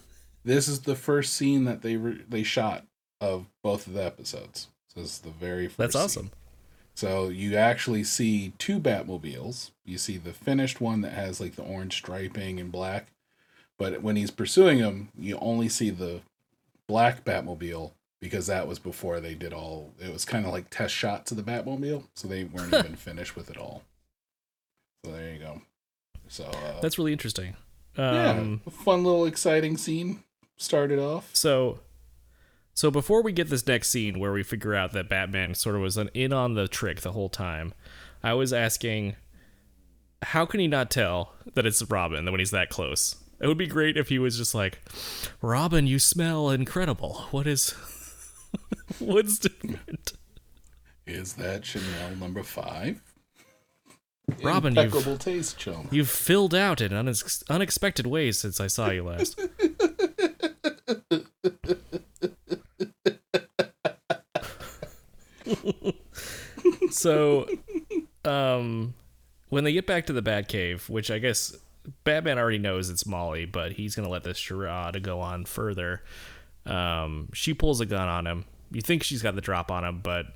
This 0.44 0.68
is 0.68 0.82
the 0.82 0.96
first 0.96 1.34
scene 1.34 1.66
that 1.66 1.82
they 1.82 1.96
re- 1.96 2.24
they 2.28 2.44
shot 2.44 2.86
of 3.22 3.48
both 3.64 3.88
of 3.88 3.94
the 3.94 4.04
episodes. 4.04 4.68
So 4.94 5.02
this 5.02 5.14
is 5.14 5.20
the 5.20 5.30
very 5.30 5.68
first. 5.68 5.78
That's 5.78 5.94
scene. 5.94 6.04
awesome. 6.04 6.32
So 6.96 7.30
you 7.30 7.56
actually 7.56 8.04
see 8.04 8.54
two 8.58 8.80
Batmobiles. 8.80 9.72
You 9.86 9.98
see 9.98 10.18
the 10.18 10.34
finished 10.34 10.80
one 10.80 11.02
that 11.02 11.14
has 11.14 11.40
like 11.42 11.56
the 11.56 11.64
orange 11.64 11.96
striping 11.96 12.60
and 12.60 12.72
black. 12.72 13.08
But 13.80 14.02
when 14.04 14.16
he's 14.16 14.32
pursuing 14.32 14.78
him, 14.78 15.10
you 15.18 15.38
only 15.40 15.70
see 15.70 15.90
the 15.90 16.22
black 16.88 17.24
Batmobile 17.24 17.92
because 18.22 18.48
that 18.48 18.68
was 18.68 18.80
before 18.80 19.20
they 19.20 19.34
did 19.34 19.52
all. 19.52 19.92
It 20.00 20.14
was 20.14 20.24
kind 20.24 20.46
of 20.46 20.52
like 20.52 20.70
test 20.70 20.94
shots 20.94 21.32
of 21.32 21.38
the 21.38 21.44
Batmobile, 21.44 22.04
so 22.16 22.28
they 22.28 22.44
weren't 22.44 22.74
even 22.74 22.96
finished 22.96 23.36
with 23.36 23.50
it 23.50 23.58
all. 23.58 23.84
So 25.04 25.12
there 25.12 25.34
you 25.34 25.40
go. 25.40 25.62
So 26.28 26.46
uh, 26.46 26.80
That's 26.82 26.98
really 26.98 27.12
interesting. 27.12 27.56
Yeah, 27.98 28.32
Um, 28.32 28.62
a 28.66 28.72
fun 28.72 29.04
little 29.04 29.26
exciting 29.26 29.78
scene 29.78 30.24
started 30.58 31.00
off. 31.00 31.30
So, 31.34 31.80
so 32.74 32.90
before 32.90 33.22
we 33.22 33.32
get 33.32 33.50
this 33.50 33.66
next 33.68 33.90
scene 33.90 34.20
where 34.20 34.32
we 34.34 34.44
figure 34.44 34.74
out 34.74 34.94
that 34.94 35.10
Batman 35.10 35.54
sort 35.56 35.76
of 35.76 35.82
was 35.82 35.98
an 35.98 36.10
in 36.14 36.34
on 36.34 36.56
the 36.56 36.68
trick 36.68 37.02
the 37.02 37.12
whole 37.12 37.30
time, 37.30 37.74
I 38.24 38.34
was 38.34 38.52
asking, 38.54 39.16
how 40.24 40.46
can 40.46 40.60
he 40.60 40.68
not 40.68 40.90
tell 40.90 41.34
that 41.54 41.66
it's 41.66 41.84
Robin 41.90 42.26
when 42.26 42.40
he's 42.40 42.52
that 42.52 42.70
close? 42.70 43.18
It 43.40 43.48
would 43.48 43.58
be 43.58 43.68
great 43.68 43.98
if 43.98 44.10
he 44.10 44.20
was 44.20 44.38
just 44.38 44.56
like, 44.56 44.80
Robin, 45.42 45.86
you 45.86 46.00
smell 46.00 46.50
incredible. 46.50 47.26
What 47.32 47.46
is, 47.46 47.72
what's 49.00 49.38
different? 49.38 50.14
Is 51.06 51.34
that 51.34 51.66
Chanel 51.66 52.16
number 52.16 52.44
five? 52.44 53.02
Robin, 54.42 54.78
impeccable 54.78 55.14
you've, 55.14 55.20
taste, 55.20 55.58
chum. 55.58 55.88
you've 55.92 56.10
filled 56.10 56.56
out 56.56 56.80
in 56.82 56.92
unex- 56.92 57.44
unexpected 57.50 58.08
ways 58.08 58.40
since 58.40 58.60
I 58.60 58.68
saw 58.68 58.90
you 58.90 59.04
last. 59.04 59.40
so, 66.92 67.48
um, 68.24 68.94
when 69.50 69.64
they 69.64 69.74
get 69.74 69.86
back 69.86 70.06
to 70.08 70.14
the 70.14 70.22
Batcave, 70.22 70.90
which 70.90 71.12
I 71.12 71.20
guess 71.20 71.56
Batman 72.04 72.40
already 72.40 72.58
knows 72.60 72.90
it's 72.90 73.06
Molly, 73.06 73.46
but 73.46 73.74
he's 73.74 73.96
gonna 73.96 74.10
let 74.10 74.24
this 74.24 74.38
charade 74.38 75.02
go 75.04 75.20
on 75.20 75.46
further. 75.46 76.02
Um, 76.66 77.30
she 77.34 77.54
pulls 77.54 77.82
a 77.82 77.86
gun 77.86 78.08
on 78.08 78.26
him. 78.26 78.46
You 78.72 78.82
think 78.82 79.04
she's 79.04 79.22
got 79.22 79.36
the 79.36 79.42
drop 79.42 79.70
on 79.70 79.84
him, 79.84 80.00
but 80.02 80.28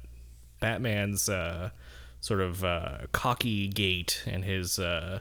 Batman's 0.60 1.30
uh, 1.30 1.70
sort 2.20 2.42
of 2.42 2.64
uh, 2.64 3.00
cocky 3.12 3.68
gait 3.68 4.24
and 4.26 4.44
his 4.44 4.80
uh, 4.80 5.20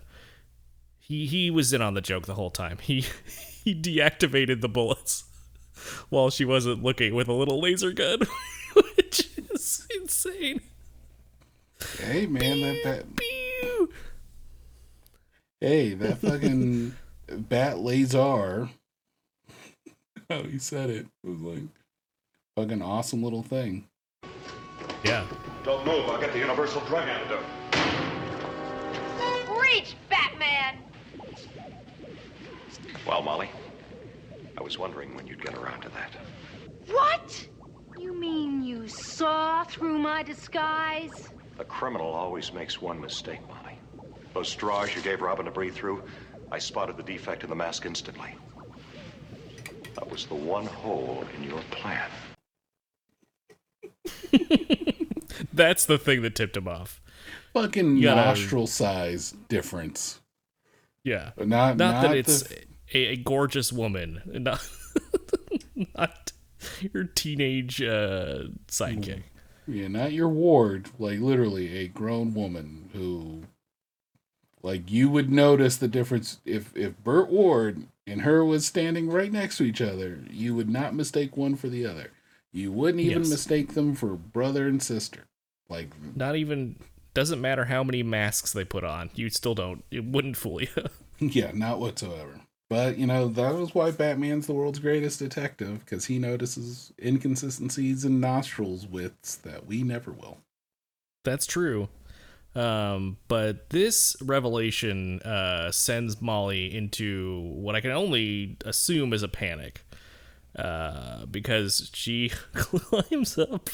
he 0.99 1.27
he 1.27 1.51
was 1.51 1.73
in 1.73 1.83
on 1.83 1.95
the 1.95 2.01
joke 2.01 2.27
the 2.27 2.35
whole 2.35 2.51
time. 2.51 2.79
He 2.83 3.05
he 3.65 3.75
deactivated 3.75 4.61
the 4.61 4.69
bullets 4.69 5.25
while 6.09 6.31
she 6.31 6.45
wasn't 6.45 6.83
looking 6.83 7.15
with 7.15 7.29
a 7.29 7.33
little 7.33 7.61
laser 7.61 7.93
gun, 7.93 8.21
which 8.75 9.29
is 9.51 9.87
insane. 9.95 10.61
Hey 11.99 12.27
man, 12.27 12.61
that 12.61 12.83
bat. 12.85 13.05
Hey, 15.61 15.95
that 15.95 16.19
fucking 16.19 16.95
bat 17.29 17.79
laser. 17.79 18.69
How 20.29 20.43
he 20.43 20.59
said 20.59 20.91
it. 20.91 21.07
It 21.25 21.29
was 21.29 21.41
like 21.41 21.63
fucking 22.57 22.83
awesome 22.83 23.23
little 23.23 23.43
thing. 23.43 23.89
Yeah. 25.05 25.27
Don't 25.65 25.85
move. 25.85 26.09
I'll 26.09 26.21
get 26.21 26.33
the 26.33 26.39
universal 26.39 26.81
drug 26.83 27.09
antidote. 27.09 27.45
Reach, 29.61 29.97
Batman! 30.09 30.79
Well, 33.07 33.23
Molly, 33.23 33.51
I 34.57 34.63
was 34.63 34.79
wondering 34.79 35.15
when 35.15 35.27
you'd 35.27 35.43
get 35.43 35.55
around 35.55 35.83
to 35.83 35.89
that. 35.91 36.13
What? 36.87 37.47
You 37.99 38.13
mean 38.13 38.63
you 38.63 38.87
saw 38.87 39.65
through 39.65 39.99
my 39.99 40.23
disguise? 40.23 41.31
A 41.59 41.65
criminal 41.65 42.09
always 42.13 42.53
makes 42.53 42.81
one 42.81 43.01
mistake, 43.01 43.41
Molly. 43.49 43.79
Those 44.35 44.49
straws 44.49 44.95
you 44.95 45.03
gave 45.03 45.21
Robin 45.21 45.47
to 45.47 45.51
breathe 45.51 45.75
through, 45.75 46.03
I 46.53 46.59
spotted 46.59 46.97
the 46.97 47.03
defect 47.03 47.43
in 47.43 47.51
the 47.51 47.57
mask 47.57 47.87
instantly. 47.87 48.35
That 49.95 50.11
was 50.11 50.27
the 50.27 50.35
one 50.35 50.67
hole 50.67 51.25
in 51.37 51.43
your 51.43 51.61
plan. 51.71 52.11
That's 55.53 55.85
the 55.87 55.99
thing 55.99 56.23
that 56.23 56.35
tipped 56.35 56.57
him 56.57 56.69
off. 56.69 57.01
Fucking 57.53 58.01
gotta- 58.01 58.21
nostril 58.29 58.67
size 58.67 59.35
difference. 59.49 60.21
Yeah. 61.05 61.31
But 61.37 61.49
not- 61.49 61.77
not, 61.77 62.03
that 62.03 62.09
not 62.09 62.17
it's 62.17 62.43
the- 62.43 62.65
a, 62.95 62.99
a 63.13 63.17
gorgeous 63.17 63.73
woman, 63.73 64.23
not 64.27 64.67
not 65.97 66.33
your 66.81 67.05
teenage 67.05 67.83
uh, 67.83 68.45
sidekick. 68.69 69.23
Yeah, 69.69 69.89
not 69.89 70.13
your 70.13 70.29
ward, 70.29 70.91
like 70.99 71.19
literally 71.19 71.79
a 71.79 71.89
grown 71.89 72.33
woman 72.35 72.91
who 72.93 73.43
like 74.63 74.91
you 74.91 75.09
would 75.11 75.31
notice 75.31 75.77
the 75.77 75.89
difference 75.89 76.39
if 76.45 76.77
if 76.77 76.97
Burt 77.03 77.29
Ward 77.29 77.87
and 78.07 78.23
her 78.23 78.45
was 78.45 78.65
standing 78.65 79.09
right 79.11 79.33
next 79.33 79.57
to 79.59 79.65
each 79.65 79.81
other, 79.83 80.21
you 80.31 80.55
would 80.55 80.69
not 80.69 80.95
mistake 80.95 81.37
one 81.37 81.57
for 81.57 81.69
the 81.69 81.85
other. 81.85 82.13
You 82.53 82.73
wouldn't 82.73 83.01
even 83.03 83.23
Yes. 83.23 83.31
mistake 83.31 83.75
them 83.75 83.95
for 83.95 84.17
brother 84.17 84.67
and 84.67 84.83
sister. 84.83 85.25
Like 85.69 85.91
Not 86.15 86.37
even 86.37 86.77
doesn't 87.15 87.41
matter 87.41 87.65
how 87.65 87.83
many 87.83 88.03
masks 88.03 88.53
they 88.53 88.65
put 88.65 88.85
on, 88.85 89.11
you 89.15 89.31
still 89.31 89.55
don't. 89.55 89.85
It 89.91 90.05
wouldn't 90.05 90.37
fool 90.37 90.63
you. 90.63 90.69
yeah, 91.19 91.51
not 91.55 91.81
whatsoever. 91.81 92.41
But 92.69 92.99
you 92.99 93.07
know 93.07 93.29
that 93.29 93.55
was 93.55 93.75
why 93.75 93.91
Batman's 93.93 94.47
the 94.47 94.53
world's 94.53 94.81
greatest 94.81 95.19
detective 95.21 95.81
because 95.85 96.07
he 96.07 96.19
notices 96.19 96.93
inconsistencies 97.03 98.05
in 98.05 98.19
nostrils 98.21 98.87
widths 98.87 99.37
that 99.37 99.67
we 99.67 99.83
never 99.83 100.11
will. 100.13 100.39
That's 101.25 101.47
true. 101.47 101.89
Um, 102.55 103.19
but 103.29 103.71
this 103.71 104.17
revelation 104.23 105.21
uh, 105.21 105.71
sends 105.71 106.21
Molly 106.23 106.75
into 106.75 107.41
what 107.55 107.77
I 107.77 107.81
can 107.81 107.91
only 107.91 108.57
assume 108.65 109.13
is 109.13 109.23
a 109.23 109.29
panic. 109.29 109.83
Uh, 110.57 111.27
because 111.27 111.91
she 111.93 112.31
climbs 112.55 113.37
up 113.39 113.69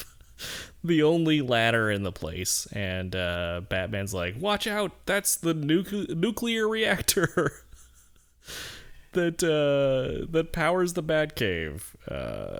the 0.83 1.01
only 1.01 1.41
ladder 1.41 1.89
in 1.89 2.03
the 2.03 2.11
place, 2.11 2.67
and 2.73 3.15
uh, 3.15 3.61
Batman's 3.69 4.13
like, 4.13 4.35
"Watch 4.39 4.67
out! 4.67 4.91
That's 5.05 5.35
the 5.37 5.53
nucle- 5.55 6.13
nuclear 6.15 6.67
reactor 6.67 7.53
that 9.13 9.43
uh, 9.43 10.25
that 10.31 10.51
powers 10.51 10.93
the 10.93 11.03
Batcave." 11.03 11.83
Uh, 12.07 12.59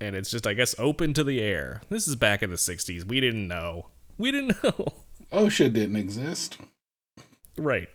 and 0.00 0.16
it's 0.16 0.30
just, 0.30 0.46
I 0.46 0.52
guess, 0.54 0.74
open 0.78 1.14
to 1.14 1.24
the 1.24 1.40
air. 1.40 1.80
This 1.88 2.06
is 2.06 2.16
back 2.16 2.42
in 2.42 2.50
the 2.50 2.56
'60s. 2.56 3.04
We 3.04 3.20
didn't 3.20 3.48
know. 3.48 3.86
We 4.18 4.30
didn't 4.30 4.62
know. 4.64 4.92
OSHA 5.32 5.72
didn't 5.72 5.96
exist. 5.96 6.58
Right. 7.56 7.88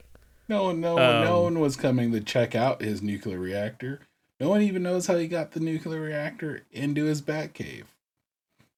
No 0.47 0.63
one, 0.63 0.81
no 0.81 0.95
one, 0.95 1.21
no 1.21 1.37
Um, 1.37 1.43
one 1.43 1.59
was 1.59 1.75
coming 1.75 2.11
to 2.13 2.21
check 2.21 2.55
out 2.55 2.81
his 2.81 3.03
nuclear 3.03 3.37
reactor. 3.37 3.99
No 4.39 4.49
one 4.49 4.61
even 4.61 4.83
knows 4.83 5.07
how 5.07 5.17
he 5.17 5.27
got 5.27 5.51
the 5.51 5.59
nuclear 5.59 5.99
reactor 5.99 6.63
into 6.71 7.05
his 7.05 7.21
Batcave. 7.21 7.85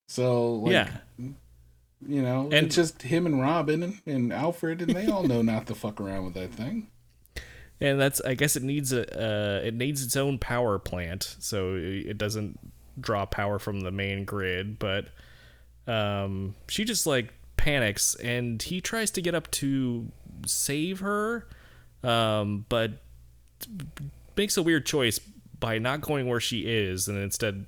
So, 0.08 0.56
like, 0.56 0.72
Yeah. 0.74 0.98
you 1.20 2.22
know, 2.22 2.44
And- 2.46 2.66
it's 2.68 2.76
just 2.76 3.04
him 3.04 3.26
and 3.26 3.40
Robin 3.40 3.84
and, 3.84 4.02
and 4.06 4.34
Alfred, 4.34 4.82
and 4.82 4.96
they 4.96 5.08
all 5.08 5.24
know 5.24 5.42
not 5.42 5.68
to 5.68 5.76
fuck 5.76 6.02
around 6.02 6.26
with 6.26 6.34
that 6.34 6.52
thing. 6.54 6.88
and 7.80 8.00
that's 8.00 8.22
I 8.22 8.36
guess 8.36 8.56
it 8.56 8.62
needs 8.62 8.94
a 8.94 9.02
uh, 9.20 9.62
it 9.66 9.74
needs 9.74 10.04
its 10.06 10.16
own 10.16 10.38
power 10.38 10.78
plant, 10.78 11.36
so 11.40 11.74
it 11.76 12.16
doesn't 12.18 12.60
draw 13.00 13.26
power 13.26 13.58
from 13.58 13.80
the 13.82 13.90
main 13.92 14.24
grid. 14.24 14.78
But 14.78 15.08
um, 15.88 16.54
she 16.68 16.84
just 16.86 17.08
like 17.08 17.34
panics, 17.58 18.14
and 18.16 18.62
he 18.62 18.82
tries 18.82 19.10
to 19.12 19.22
get 19.22 19.34
up 19.34 19.50
to 19.52 20.12
save 20.46 21.00
her, 21.00 21.48
um, 22.04 22.66
but 22.70 23.02
makes 24.38 24.58
a 24.58 24.64
weird 24.64 24.86
choice 24.86 25.20
by 25.62 25.78
not 25.80 26.02
going 26.02 26.28
where 26.28 26.42
she 26.42 26.62
is, 26.62 27.08
and 27.08 27.18
instead 27.18 27.66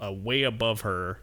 uh, 0.00 0.12
way 0.12 0.44
above 0.44 0.82
her, 0.82 1.18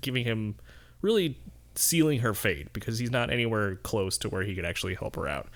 giving 0.00 0.24
him 0.24 0.56
really 1.02 1.38
sealing 1.76 2.18
her 2.20 2.34
fate 2.34 2.72
because 2.72 2.98
he's 2.98 3.12
not 3.12 3.30
anywhere 3.30 3.76
close 3.76 4.18
to 4.18 4.28
where 4.28 4.42
he 4.42 4.56
could 4.56 4.64
actually 4.64 4.94
help 4.94 5.14
her 5.14 5.28
out. 5.28 5.46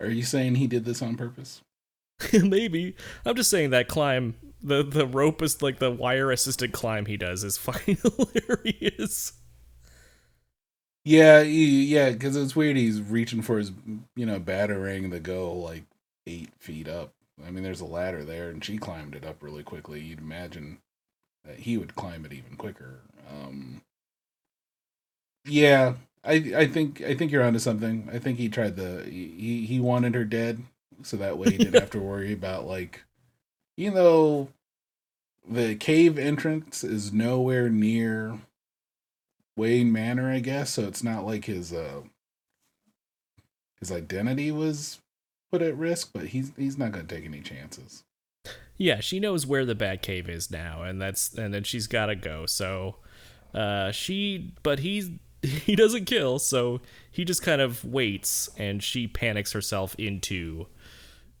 Are 0.00 0.08
you 0.08 0.22
saying 0.22 0.54
he 0.54 0.66
did 0.66 0.86
this 0.86 1.02
on 1.02 1.16
purpose? 1.16 1.60
Maybe. 2.32 2.96
I'm 3.26 3.36
just 3.36 3.50
saying 3.50 3.70
that 3.70 3.88
climb, 3.88 4.34
the 4.62 4.82
the 4.82 5.06
rope 5.06 5.42
is 5.42 5.60
like 5.60 5.78
the 5.78 5.90
wire 5.90 6.30
assisted 6.30 6.72
climb 6.72 7.06
he 7.06 7.16
does 7.16 7.44
is 7.44 7.56
fucking 7.58 7.98
hilarious. 7.98 9.34
Yeah, 11.04 11.42
yeah, 11.42 12.10
because 12.10 12.34
it's 12.34 12.56
weird. 12.56 12.76
He's 12.76 13.02
reaching 13.02 13.42
for 13.42 13.58
his, 13.58 13.72
you 14.16 14.24
know, 14.24 14.40
batarang 14.40 15.10
to 15.10 15.20
go 15.20 15.52
like 15.52 15.84
eight 16.26 16.48
feet 16.58 16.88
up. 16.88 17.12
I 17.44 17.50
mean, 17.50 17.64
there's 17.64 17.80
a 17.80 17.86
ladder 17.86 18.24
there, 18.24 18.50
and 18.50 18.64
she 18.64 18.78
climbed 18.78 19.14
it 19.14 19.24
up 19.24 19.42
really 19.42 19.62
quickly. 19.62 20.00
You'd 20.00 20.20
imagine 20.20 20.78
that 21.44 21.60
he 21.60 21.78
would 21.78 21.94
climb 21.96 22.24
it 22.24 22.32
even 22.32 22.56
quicker. 22.56 23.02
Um, 23.30 23.82
yeah, 25.44 25.94
I, 26.24 26.34
I 26.56 26.66
think, 26.66 27.02
I 27.02 27.14
think 27.14 27.30
you're 27.32 27.44
onto 27.44 27.58
something. 27.58 28.08
I 28.12 28.18
think 28.18 28.38
he 28.38 28.48
tried 28.48 28.76
the, 28.76 29.04
he, 29.04 29.66
he 29.66 29.80
wanted 29.80 30.14
her 30.14 30.24
dead, 30.24 30.62
so 31.02 31.16
that 31.16 31.38
way 31.38 31.50
he 31.50 31.58
didn't 31.58 31.80
have 31.80 31.90
to 31.90 31.98
worry 32.00 32.32
about 32.32 32.66
like, 32.66 33.04
you 33.76 33.90
know, 33.90 34.48
the 35.48 35.74
cave 35.76 36.18
entrance 36.18 36.84
is 36.84 37.12
nowhere 37.12 37.68
near 37.68 38.40
Wayne 39.56 39.92
Manor, 39.92 40.30
I 40.30 40.40
guess. 40.40 40.70
So 40.70 40.84
it's 40.84 41.02
not 41.02 41.24
like 41.26 41.46
his 41.46 41.72
uh 41.72 42.02
his 43.78 43.92
identity 43.92 44.50
was 44.50 45.00
put 45.54 45.62
at 45.62 45.76
risk, 45.76 46.10
but 46.12 46.26
he's 46.26 46.50
he's 46.56 46.76
not 46.76 46.90
gonna 46.90 47.04
take 47.04 47.24
any 47.24 47.40
chances. 47.40 48.02
Yeah, 48.76 48.98
she 48.98 49.20
knows 49.20 49.46
where 49.46 49.64
the 49.64 49.76
Batcave 49.76 50.28
is 50.28 50.50
now, 50.50 50.82
and 50.82 51.00
that's 51.00 51.32
and 51.32 51.54
then 51.54 51.62
she's 51.62 51.86
got 51.86 52.06
to 52.06 52.16
go. 52.16 52.44
So, 52.46 52.96
uh, 53.54 53.92
she 53.92 54.52
but 54.64 54.80
he's 54.80 55.10
he 55.42 55.76
doesn't 55.76 56.06
kill, 56.06 56.40
so 56.40 56.80
he 57.08 57.24
just 57.24 57.42
kind 57.42 57.60
of 57.60 57.84
waits, 57.84 58.50
and 58.58 58.82
she 58.82 59.06
panics 59.06 59.52
herself 59.52 59.94
into 59.96 60.66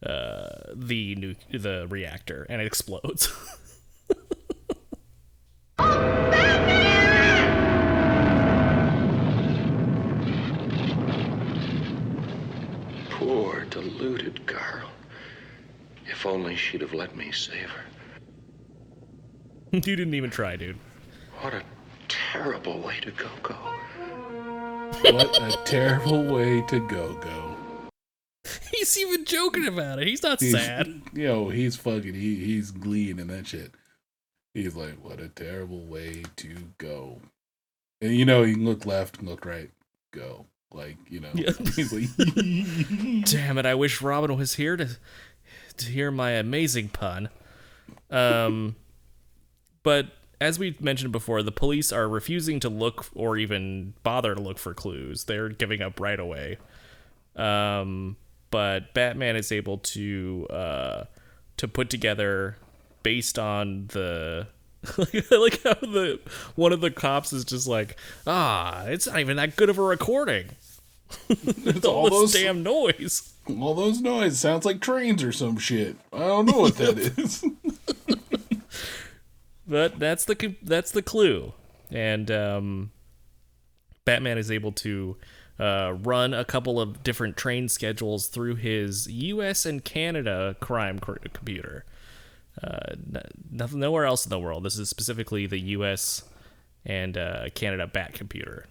uh 0.06 0.48
the 0.72 1.16
nu- 1.16 1.34
the 1.50 1.88
reactor, 1.88 2.46
and 2.48 2.62
it 2.62 2.66
explodes. 2.66 3.32
Poor, 13.24 13.64
deluded 13.70 14.44
girl. 14.44 14.90
If 16.24 16.30
only 16.30 16.56
she'd 16.56 16.80
have 16.80 16.94
let 16.94 17.14
me 17.14 17.30
save 17.32 17.68
her. 17.68 17.84
you 19.72 19.80
didn't 19.80 20.14
even 20.14 20.30
try, 20.30 20.56
dude. 20.56 20.78
What 21.40 21.52
a 21.52 21.62
terrible 22.08 22.80
way 22.80 22.98
to 23.00 23.10
go, 23.10 23.28
go. 23.42 23.54
What 25.02 25.36
a 25.42 25.54
terrible 25.66 26.24
way 26.24 26.62
to 26.68 26.80
go 26.88 27.12
go. 27.20 27.56
He's 28.70 28.96
even 28.96 29.26
joking 29.26 29.66
about 29.66 29.98
it. 29.98 30.08
He's 30.08 30.22
not 30.22 30.40
He's, 30.40 30.52
sad. 30.52 31.02
Yo, 31.12 31.50
he's 31.50 31.76
fucking 31.76 32.14
he, 32.14 32.36
he's 32.36 32.70
gleeing 32.70 33.18
in 33.18 33.26
that 33.26 33.46
shit. 33.46 33.72
He's 34.54 34.74
like, 34.74 34.94
what 35.04 35.20
a 35.20 35.28
terrible 35.28 35.84
way 35.84 36.22
to 36.36 36.54
go. 36.78 37.20
And 38.00 38.16
you 38.16 38.24
know, 38.24 38.44
he 38.44 38.54
can 38.54 38.64
look 38.64 38.86
left, 38.86 39.18
and 39.18 39.28
look 39.28 39.44
right, 39.44 39.70
go. 40.10 40.46
Like, 40.72 40.96
you 41.08 41.20
know. 41.20 41.30
Yeah. 41.34 41.52
He's 41.76 41.92
like 41.92 42.08
Damn 43.26 43.58
it! 43.58 43.66
I 43.66 43.76
wish 43.76 44.02
Robin 44.02 44.36
was 44.36 44.54
here 44.54 44.76
to 44.76 44.88
to 45.78 45.86
hear 45.86 46.10
my 46.10 46.32
amazing 46.32 46.88
pun. 46.88 47.28
Um, 48.10 48.76
but 49.82 50.06
as 50.40 50.58
we 50.58 50.76
mentioned 50.80 51.12
before, 51.12 51.42
the 51.42 51.52
police 51.52 51.92
are 51.92 52.08
refusing 52.08 52.60
to 52.60 52.68
look 52.68 53.06
or 53.14 53.36
even 53.36 53.94
bother 54.02 54.34
to 54.34 54.40
look 54.40 54.58
for 54.58 54.74
clues. 54.74 55.24
They're 55.24 55.48
giving 55.48 55.80
up 55.82 56.00
right 56.00 56.18
away. 56.18 56.58
Um, 57.36 58.16
but 58.50 58.94
Batman 58.94 59.36
is 59.36 59.50
able 59.50 59.78
to 59.78 60.46
uh, 60.50 61.04
to 61.56 61.68
put 61.68 61.90
together 61.90 62.56
based 63.02 63.38
on 63.38 63.88
the. 63.88 64.48
Like 64.98 65.62
how 65.62 65.72
the 65.80 66.20
one 66.56 66.74
of 66.74 66.82
the 66.82 66.90
cops 66.90 67.32
is 67.32 67.46
just 67.46 67.66
like, 67.66 67.96
ah, 68.26 68.84
it's 68.84 69.06
not 69.06 69.18
even 69.18 69.38
that 69.38 69.56
good 69.56 69.70
of 69.70 69.78
a 69.78 69.82
recording. 69.82 70.50
It's 71.28 71.84
all, 71.86 71.94
all 71.94 72.04
this 72.10 72.32
those- 72.32 72.32
damn 72.42 72.62
noise. 72.62 73.32
all 73.48 73.74
those 73.74 74.00
noise 74.00 74.38
sounds 74.38 74.64
like 74.64 74.80
trains 74.80 75.22
or 75.22 75.32
some 75.32 75.58
shit. 75.58 75.96
I 76.12 76.18
don't 76.20 76.46
know 76.46 76.58
what 76.60 76.76
that 76.76 76.98
is. 77.18 77.44
But 79.66 79.98
that's 79.98 80.26
the 80.26 80.56
that's 80.62 80.90
the 80.90 81.00
clue, 81.02 81.54
and 81.90 82.30
um, 82.30 82.90
Batman 84.04 84.36
is 84.36 84.50
able 84.50 84.72
to 84.72 85.16
uh, 85.58 85.94
run 86.02 86.34
a 86.34 86.44
couple 86.44 86.78
of 86.78 87.02
different 87.02 87.38
train 87.38 87.68
schedules 87.70 88.26
through 88.26 88.56
his 88.56 89.06
U.S. 89.06 89.64
and 89.64 89.82
Canada 89.82 90.54
crime 90.60 90.98
cr- 90.98 91.14
computer. 91.32 91.86
Uh, 92.62 92.94
nothing, 93.50 93.80
nowhere 93.80 94.04
else 94.04 94.26
in 94.26 94.30
the 94.30 94.38
world. 94.38 94.64
This 94.64 94.78
is 94.78 94.90
specifically 94.90 95.46
the 95.46 95.58
U.S. 95.60 96.22
and 96.84 97.16
uh, 97.16 97.48
Canada 97.54 97.86
Bat 97.86 98.12
computer. 98.12 98.66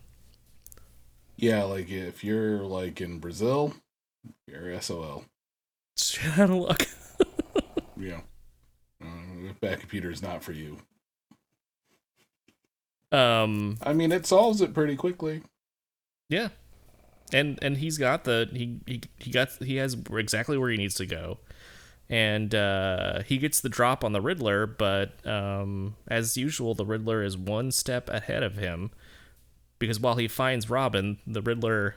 Yeah, 1.35 1.63
like 1.63 1.89
if 1.89 2.23
you're 2.23 2.59
like 2.59 3.01
in 3.01 3.19
Brazil, 3.19 3.73
you're 4.47 4.79
SOL. 4.81 5.25
Shit 5.97 6.37
out 6.39 6.49
of 6.49 6.55
luck. 6.57 6.87
Yeah. 7.97 8.21
Uh, 9.01 9.53
Bat 9.61 9.79
computer 9.79 10.11
is 10.11 10.21
not 10.21 10.43
for 10.43 10.51
you. 10.51 10.77
Um, 13.11 13.77
I 13.81 13.93
mean, 13.93 14.11
it 14.11 14.25
solves 14.25 14.61
it 14.61 14.73
pretty 14.73 14.95
quickly. 14.95 15.43
Yeah, 16.29 16.49
and 17.31 17.59
and 17.61 17.77
he's 17.77 17.97
got 17.97 18.23
the 18.23 18.49
he 18.51 18.79
he 18.87 19.01
he 19.17 19.31
got 19.31 19.49
he 19.61 19.75
has 19.75 19.95
exactly 20.11 20.57
where 20.57 20.69
he 20.69 20.77
needs 20.77 20.95
to 20.95 21.05
go, 21.05 21.37
and 22.09 22.55
uh, 22.55 23.21
he 23.23 23.37
gets 23.37 23.61
the 23.61 23.69
drop 23.69 24.03
on 24.03 24.13
the 24.13 24.21
Riddler. 24.21 24.65
But 24.65 25.25
um, 25.27 25.95
as 26.07 26.37
usual, 26.37 26.73
the 26.73 26.85
Riddler 26.85 27.21
is 27.23 27.37
one 27.37 27.71
step 27.71 28.09
ahead 28.09 28.41
of 28.41 28.55
him 28.55 28.91
because 29.79 29.99
while 29.99 30.15
he 30.15 30.27
finds 30.27 30.69
Robin, 30.69 31.17
the 31.25 31.41
Riddler 31.41 31.95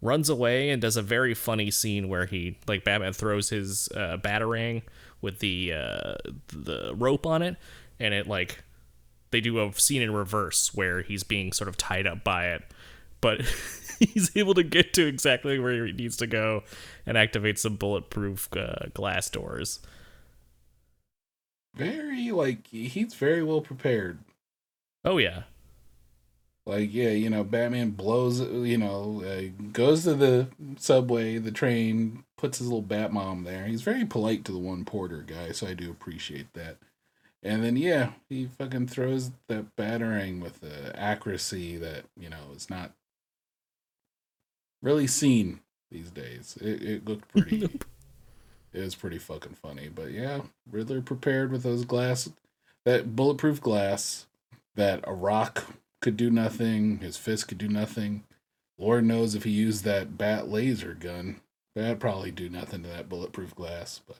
runs 0.00 0.28
away 0.28 0.70
and 0.70 0.80
does 0.80 0.96
a 0.96 1.02
very 1.02 1.34
funny 1.34 1.70
scene 1.70 2.08
where 2.08 2.26
he 2.26 2.58
like 2.66 2.84
Batman 2.84 3.12
throws 3.12 3.50
his 3.50 3.88
uh, 3.94 4.16
batarang 4.18 4.82
with 5.20 5.40
the 5.40 5.72
uh, 5.72 6.14
the 6.48 6.94
rope 6.94 7.26
on 7.26 7.42
it, 7.42 7.56
and 7.98 8.14
it 8.14 8.26
like 8.26 8.62
they 9.30 9.40
do 9.40 9.60
a 9.60 9.72
scene 9.74 10.02
in 10.02 10.12
reverse 10.12 10.74
where 10.74 11.02
he's 11.02 11.22
being 11.22 11.52
sort 11.52 11.68
of 11.68 11.76
tied 11.76 12.06
up 12.06 12.24
by 12.24 12.48
it, 12.48 12.62
but 13.20 13.40
he's 13.98 14.30
able 14.36 14.54
to 14.54 14.62
get 14.62 14.92
to 14.94 15.06
exactly 15.06 15.58
where 15.58 15.86
he 15.86 15.92
needs 15.92 16.16
to 16.18 16.26
go 16.26 16.62
and 17.04 17.18
activate 17.18 17.58
some 17.58 17.76
bulletproof 17.76 18.48
uh, 18.56 18.86
glass 18.94 19.28
doors. 19.28 19.80
Very 21.74 22.30
like 22.30 22.66
he's 22.68 23.14
very 23.14 23.42
well 23.42 23.60
prepared. 23.60 24.18
Oh 25.04 25.18
yeah, 25.18 25.44
Like 26.68 26.92
yeah, 26.92 27.08
you 27.08 27.30
know, 27.30 27.44
Batman 27.44 27.92
blows, 27.92 28.40
you 28.40 28.76
know, 28.76 29.22
uh, 29.24 29.50
goes 29.72 30.04
to 30.04 30.12
the 30.12 30.48
subway, 30.76 31.38
the 31.38 31.50
train, 31.50 32.24
puts 32.36 32.58
his 32.58 32.66
little 32.66 32.82
bat 32.82 33.10
mom 33.10 33.44
there. 33.44 33.64
He's 33.64 33.80
very 33.80 34.04
polite 34.04 34.44
to 34.44 34.52
the 34.52 34.58
one 34.58 34.84
porter 34.84 35.24
guy, 35.26 35.52
so 35.52 35.66
I 35.66 35.72
do 35.72 35.90
appreciate 35.90 36.52
that. 36.52 36.76
And 37.42 37.64
then 37.64 37.78
yeah, 37.78 38.10
he 38.28 38.46
fucking 38.46 38.88
throws 38.88 39.30
that 39.48 39.76
batarang 39.76 40.42
with 40.42 40.60
the 40.60 40.92
accuracy 40.94 41.78
that 41.78 42.04
you 42.18 42.28
know 42.28 42.52
is 42.54 42.68
not 42.68 42.92
really 44.82 45.06
seen 45.06 45.60
these 45.90 46.10
days. 46.10 46.58
It, 46.60 46.82
it 46.82 47.08
looked 47.08 47.28
pretty. 47.34 47.64
it 48.74 48.80
was 48.80 48.94
pretty 48.94 49.18
fucking 49.18 49.54
funny, 49.54 49.88
but 49.88 50.10
yeah, 50.10 50.42
Riddler 50.70 51.00
prepared 51.00 51.50
with 51.50 51.62
those 51.62 51.86
glass, 51.86 52.30
that 52.84 53.16
bulletproof 53.16 53.58
glass, 53.58 54.26
that 54.74 55.00
a 55.04 55.14
rock 55.14 55.64
could 56.00 56.16
do 56.16 56.30
nothing, 56.30 56.98
his 56.98 57.16
fist 57.16 57.48
could 57.48 57.58
do 57.58 57.68
nothing. 57.68 58.24
Lord 58.78 59.04
knows 59.04 59.34
if 59.34 59.44
he 59.44 59.50
used 59.50 59.84
that 59.84 60.16
bat 60.16 60.48
laser 60.48 60.94
gun, 60.94 61.40
that'd 61.74 62.00
probably 62.00 62.30
do 62.30 62.48
nothing 62.48 62.82
to 62.82 62.88
that 62.88 63.08
bulletproof 63.08 63.54
glass, 63.54 64.00
but 64.06 64.16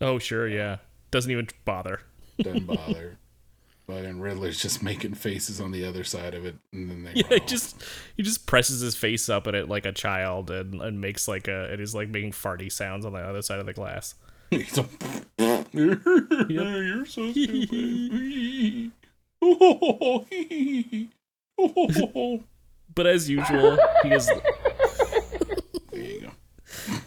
oh 0.00 0.18
sure, 0.18 0.46
yeah, 0.48 0.78
doesn't 1.10 1.30
even 1.30 1.48
bother. 1.64 2.00
doesn't 2.38 2.66
bother. 2.66 3.16
but 3.86 4.04
and 4.04 4.22
Riddler's 4.22 4.60
just 4.60 4.82
making 4.82 5.14
faces 5.14 5.60
on 5.60 5.70
the 5.70 5.84
other 5.86 6.04
side 6.04 6.34
of 6.34 6.44
it, 6.44 6.56
and 6.72 6.90
then 6.90 7.04
they 7.04 7.12
Yeah, 7.14 7.26
he 7.30 7.40
just 7.40 7.82
he 8.16 8.22
just 8.22 8.46
presses 8.46 8.80
his 8.80 8.96
face 8.96 9.28
up 9.30 9.46
at 9.46 9.54
it 9.54 9.68
like 9.68 9.86
a 9.86 9.92
child 9.92 10.50
and, 10.50 10.80
and 10.82 11.00
makes 11.00 11.26
like 11.26 11.48
a 11.48 11.72
it 11.72 11.80
is 11.80 11.94
like 11.94 12.08
making 12.10 12.32
farty 12.32 12.70
sounds 12.70 13.06
on 13.06 13.12
the 13.14 13.20
other 13.20 13.40
side 13.42 13.60
of 13.60 13.66
the 13.66 13.72
glass. 13.72 14.14
He's 14.50 14.76
a, 14.76 14.86
You're 15.72 17.06
so 17.06 17.32
stupid. 17.32 18.92
Oh, 19.40 20.26
But 22.94 23.06
as 23.06 23.28
usual, 23.30 23.78
he 24.02 24.10
is 24.12 24.26
there 25.92 26.00
you 26.02 26.20
go. 26.20 26.30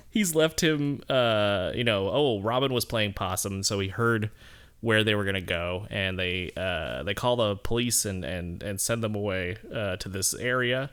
he's 0.09 0.33
left 0.33 0.61
him 0.63 1.01
uh 1.09 1.71
you 1.75 1.83
know 1.83 2.09
oh 2.09 2.41
robin 2.41 2.73
was 2.73 2.85
playing 2.85 3.13
possum 3.13 3.61
so 3.63 3.79
he 3.79 3.89
heard 3.89 4.31
where 4.81 5.03
they 5.03 5.13
were 5.15 5.25
gonna 5.25 5.41
go 5.41 5.85
and 5.89 6.17
they 6.17 6.51
uh 6.57 7.03
they 7.03 7.13
call 7.13 7.35
the 7.35 7.55
police 7.57 8.05
and 8.05 8.23
and 8.25 8.63
and 8.63 8.79
send 8.81 9.03
them 9.03 9.13
away 9.15 9.57
uh 9.73 9.95
to 9.97 10.09
this 10.09 10.33
area 10.35 10.89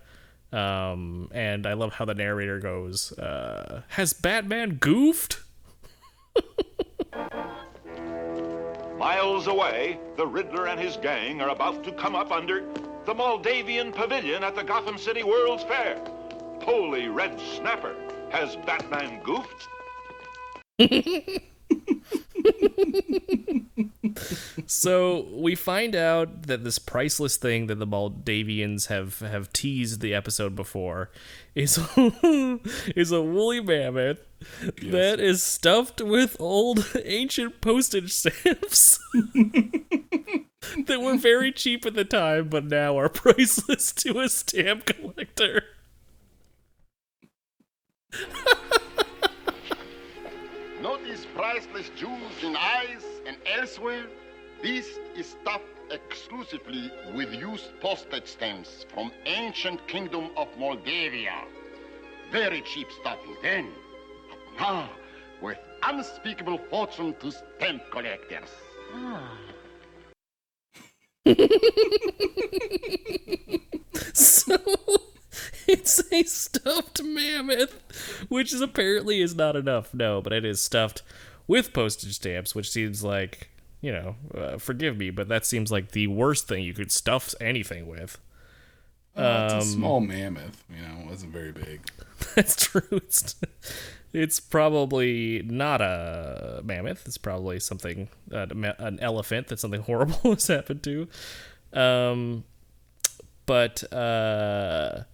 um 0.52 1.28
and 1.32 1.66
i 1.66 1.72
love 1.72 1.94
how 1.94 2.04
the 2.04 2.14
narrator 2.14 2.58
goes 2.58 3.12
uh 3.18 3.80
has 3.88 4.12
batman 4.12 4.74
goofed 4.76 5.40
Miles 8.98 9.46
away, 9.48 9.98
the 10.16 10.24
Riddler 10.26 10.68
and 10.68 10.78
his 10.78 10.96
gang 10.96 11.40
are 11.40 11.48
about 11.48 11.82
to 11.84 11.92
come 11.92 12.14
up 12.14 12.30
under 12.30 12.62
the 13.04 13.14
Moldavian 13.14 13.92
Pavilion 13.92 14.44
at 14.44 14.54
the 14.54 14.62
Gotham 14.62 14.96
City 14.96 15.22
World's 15.22 15.64
Fair. 15.64 16.02
Holy 16.62 17.08
red 17.08 17.40
snapper! 17.40 17.96
Has 18.30 18.56
Batman 18.64 19.20
goofed? 19.22 19.68
so 24.66 25.28
we 25.32 25.54
find 25.54 25.94
out 25.94 26.44
that 26.44 26.64
this 26.64 26.78
priceless 26.78 27.36
thing 27.36 27.66
that 27.66 27.78
the 27.78 27.86
Moldavians 27.86 28.86
have 28.86 29.20
have 29.20 29.52
teased 29.52 30.00
the 30.00 30.14
episode 30.14 30.54
before 30.54 31.10
is 31.54 31.78
is 32.96 33.12
a 33.12 33.22
woolly 33.22 33.60
mammoth 33.60 34.18
that 34.82 35.20
is 35.20 35.42
stuffed 35.42 36.00
with 36.00 36.36
old 36.40 36.90
ancient 37.04 37.60
postage 37.60 38.12
stamps 38.12 38.98
that 40.86 41.00
were 41.00 41.16
very 41.16 41.50
cheap 41.52 41.86
at 41.86 41.94
the 41.94 42.04
time 42.04 42.48
but 42.48 42.64
now 42.64 42.98
are 42.98 43.08
priceless 43.10 43.92
to 43.92 44.20
a 44.20 44.28
stamp 44.28 44.84
collector. 44.86 45.64
Notice 50.82 51.26
priceless 51.34 51.90
jewels 51.96 52.42
in 52.42 52.56
eyes 52.56 53.04
and 53.26 53.36
elsewhere? 53.46 54.06
This 54.62 54.98
is 55.16 55.36
stuffed 55.40 55.64
exclusively 55.90 56.90
with 57.14 57.32
used 57.32 57.78
postage 57.80 58.26
stamps 58.26 58.84
from 58.92 59.12
ancient 59.24 59.86
kingdom 59.88 60.30
of 60.36 60.48
Moldavia. 60.58 61.44
Very 62.30 62.62
cheap 62.62 62.88
stuff 63.00 63.18
then, 63.42 63.70
but 64.28 64.38
now 64.60 64.90
worth 65.40 65.58
unspeakable 65.82 66.58
fortune 66.70 67.14
to 67.20 67.30
stamp 67.32 67.82
collectors. 67.90 68.50
Ah. 68.94 69.51
so 74.12 74.56
it's 75.66 76.02
a 76.12 76.22
stuffed 76.24 77.02
mammoth, 77.02 78.26
which 78.28 78.52
is 78.52 78.60
apparently 78.60 79.20
is 79.20 79.34
not 79.34 79.56
enough. 79.56 79.94
No, 79.94 80.20
but 80.20 80.32
it 80.32 80.44
is 80.44 80.62
stuffed 80.62 81.02
with 81.46 81.72
postage 81.72 82.14
stamps, 82.14 82.54
which 82.54 82.70
seems 82.70 83.04
like 83.04 83.48
you 83.80 83.92
know, 83.92 84.14
uh, 84.36 84.58
forgive 84.58 84.96
me, 84.96 85.10
but 85.10 85.28
that 85.28 85.44
seems 85.44 85.72
like 85.72 85.90
the 85.90 86.06
worst 86.06 86.46
thing 86.46 86.62
you 86.62 86.72
could 86.72 86.92
stuff 86.92 87.34
anything 87.40 87.86
with. 87.88 88.18
Uh, 89.16 89.44
it's 89.44 89.54
a 89.54 89.56
Um, 89.58 89.62
small 89.62 90.00
mammoth, 90.00 90.62
you 90.70 90.80
know, 90.80 91.00
it 91.02 91.06
wasn't 91.06 91.32
very 91.32 91.52
big. 91.52 91.80
That's 92.36 92.54
true. 92.56 92.82
It's 92.92 93.34
it's 94.12 94.40
probably 94.40 95.42
not 95.44 95.80
a 95.80 96.60
mammoth. 96.64 97.06
It's 97.06 97.18
probably 97.18 97.60
something 97.60 98.08
uh, 98.30 98.46
an 98.78 98.98
elephant 99.00 99.48
that 99.48 99.58
something 99.58 99.82
horrible 99.84 100.34
has 100.34 100.46
happened 100.46 100.82
to. 100.84 101.08
Um, 101.72 102.44
but 103.46 103.90
uh, 103.92 105.04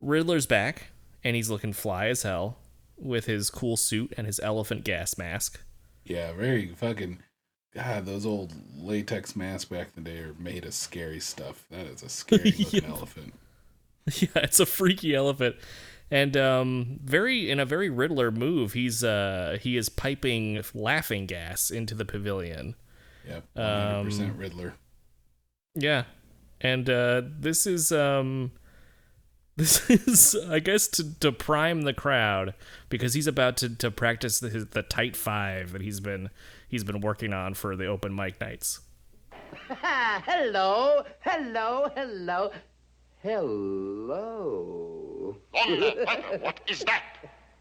Riddler's 0.00 0.46
back, 0.46 0.88
and 1.24 1.36
he's 1.36 1.50
looking 1.50 1.72
fly 1.72 2.06
as 2.06 2.22
hell 2.22 2.58
with 2.96 3.26
his 3.26 3.50
cool 3.50 3.76
suit 3.76 4.12
and 4.16 4.26
his 4.26 4.40
elephant 4.40 4.84
gas 4.84 5.18
mask. 5.18 5.60
Yeah, 6.04 6.32
very 6.32 6.68
fucking. 6.68 7.20
God, 7.74 8.04
those 8.04 8.26
old 8.26 8.52
latex 8.76 9.36
masks 9.36 9.66
back 9.66 9.90
in 9.96 10.02
the 10.02 10.10
day 10.10 10.18
are 10.18 10.34
made 10.38 10.64
of 10.64 10.74
scary 10.74 11.20
stuff. 11.20 11.64
That 11.70 11.86
is 11.86 12.02
a 12.02 12.08
scary 12.08 12.50
looking 12.58 12.84
elephant. 12.84 13.34
Yeah, 14.16 14.28
it's 14.36 14.58
a 14.58 14.66
freaky 14.66 15.14
elephant. 15.14 15.56
And 16.10 16.36
um 16.36 16.98
very 17.04 17.50
in 17.50 17.60
a 17.60 17.64
very 17.64 17.88
Riddler 17.88 18.30
move, 18.30 18.72
he's 18.72 19.04
uh 19.04 19.58
he 19.60 19.76
is 19.76 19.88
piping 19.88 20.62
laughing 20.74 21.26
gas 21.26 21.70
into 21.70 21.94
the 21.94 22.04
pavilion. 22.04 22.74
Yep, 23.28 23.44
Um, 23.56 24.08
100% 24.08 24.38
Riddler. 24.38 24.74
Yeah. 25.74 26.04
And 26.60 26.90
uh 26.90 27.22
this 27.24 27.66
is 27.66 27.92
um 27.92 28.52
this 29.56 29.88
is 29.90 30.34
I 30.48 30.58
guess 30.58 30.88
to 30.88 31.14
to 31.20 31.30
prime 31.32 31.82
the 31.82 31.92
crowd 31.94 32.54
because 32.88 33.14
he's 33.14 33.26
about 33.28 33.56
to 33.58 33.68
to 33.76 33.90
practice 33.90 34.40
the 34.40 34.48
the 34.48 34.82
tight 34.82 35.16
5 35.16 35.72
that 35.72 35.82
he's 35.82 36.00
been 36.00 36.30
he's 36.66 36.82
been 36.82 37.00
working 37.00 37.32
on 37.32 37.54
for 37.54 37.76
the 37.76 37.86
open 37.86 38.14
mic 38.14 38.40
nights. 38.40 38.80
hello, 39.68 41.04
hello, 41.20 41.90
hello, 41.94 42.50
hello. 43.22 45.09
What 45.52 46.60
is 46.68 46.80
that? 46.84 47.02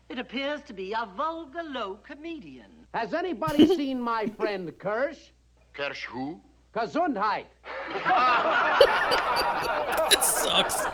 It 0.09 0.19
appears 0.19 0.61
to 0.63 0.73
be 0.73 0.93
a 0.93 1.07
vulgar 1.15 1.63
low 1.63 1.95
comedian. 2.03 2.65
Has 2.93 3.13
anybody 3.13 3.67
seen 3.75 4.01
my 4.01 4.27
friend 4.27 4.71
Kirsch? 4.79 5.19
Kirsch 5.73 6.05
who? 6.05 6.41
Gesundheit. 6.75 7.45
sucks. 10.21 10.85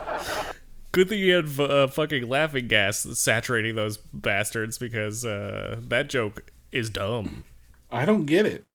Good 0.91 1.09
thing 1.09 1.19
you 1.19 1.33
had 1.35 1.59
uh, 1.59 1.87
fucking 1.87 2.27
laughing 2.29 2.67
gas 2.67 2.99
saturating 3.19 3.75
those 3.75 3.97
bastards 3.97 4.77
because 4.77 5.25
uh, 5.25 5.77
that 5.87 6.09
joke 6.09 6.51
is 6.71 6.89
dumb. 6.89 7.43
I 7.91 8.05
don't 8.05 8.25
get 8.25 8.45
it. 8.45 8.65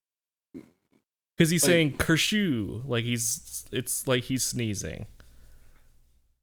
Because 1.36 1.50
he's 1.50 1.62
Like- 1.62 1.68
saying 1.70 1.96
kershew, 1.96 2.82
like 2.86 3.04
he's 3.04 3.64
it's 3.72 4.06
like 4.06 4.24
he's 4.24 4.44
sneezing. 4.44 5.06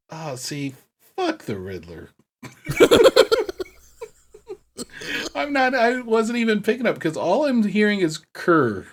Oh, 0.09 0.35
see, 0.35 0.73
fuck 1.17 1.43
the 1.43 1.57
Riddler. 1.57 2.09
I'm 5.35 5.51
not. 5.53 5.75
I 5.75 6.01
wasn't 6.01 6.39
even 6.39 6.61
picking 6.61 6.87
up 6.87 6.95
because 6.95 7.17
all 7.17 7.45
I'm 7.45 7.63
hearing 7.63 7.99
is 7.99 8.21
Kerr. 8.33 8.87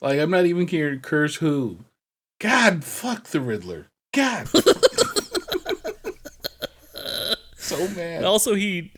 Like 0.00 0.20
I'm 0.20 0.30
not 0.30 0.46
even 0.46 0.68
hearing 0.68 1.00
Kerr's 1.00 1.36
who. 1.36 1.78
God, 2.38 2.84
fuck 2.84 3.24
the 3.24 3.40
Riddler. 3.40 3.86
God. 4.12 4.48
so 7.56 7.88
mad. 7.88 8.16
And 8.16 8.24
also, 8.24 8.54
he 8.54 8.92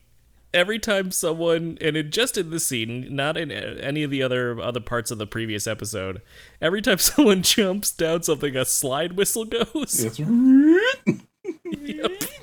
every 0.54 0.78
time 0.78 1.10
someone 1.10 1.76
and 1.80 1.96
it 1.96 2.10
just 2.10 2.38
in 2.38 2.50
this 2.50 2.66
scene, 2.66 3.14
not 3.14 3.36
in 3.36 3.50
any 3.50 4.02
of 4.02 4.10
the 4.10 4.22
other 4.22 4.60
other 4.60 4.80
parts 4.80 5.10
of 5.10 5.18
the 5.18 5.26
previous 5.26 5.66
episode, 5.66 6.22
every 6.60 6.82
time 6.82 6.98
someone 6.98 7.42
jumps 7.42 7.92
down 7.92 8.22
something, 8.22 8.56
a 8.56 8.64
slide 8.64 9.14
whistle 9.14 9.44
goes. 9.44 10.04
It's 10.04 10.18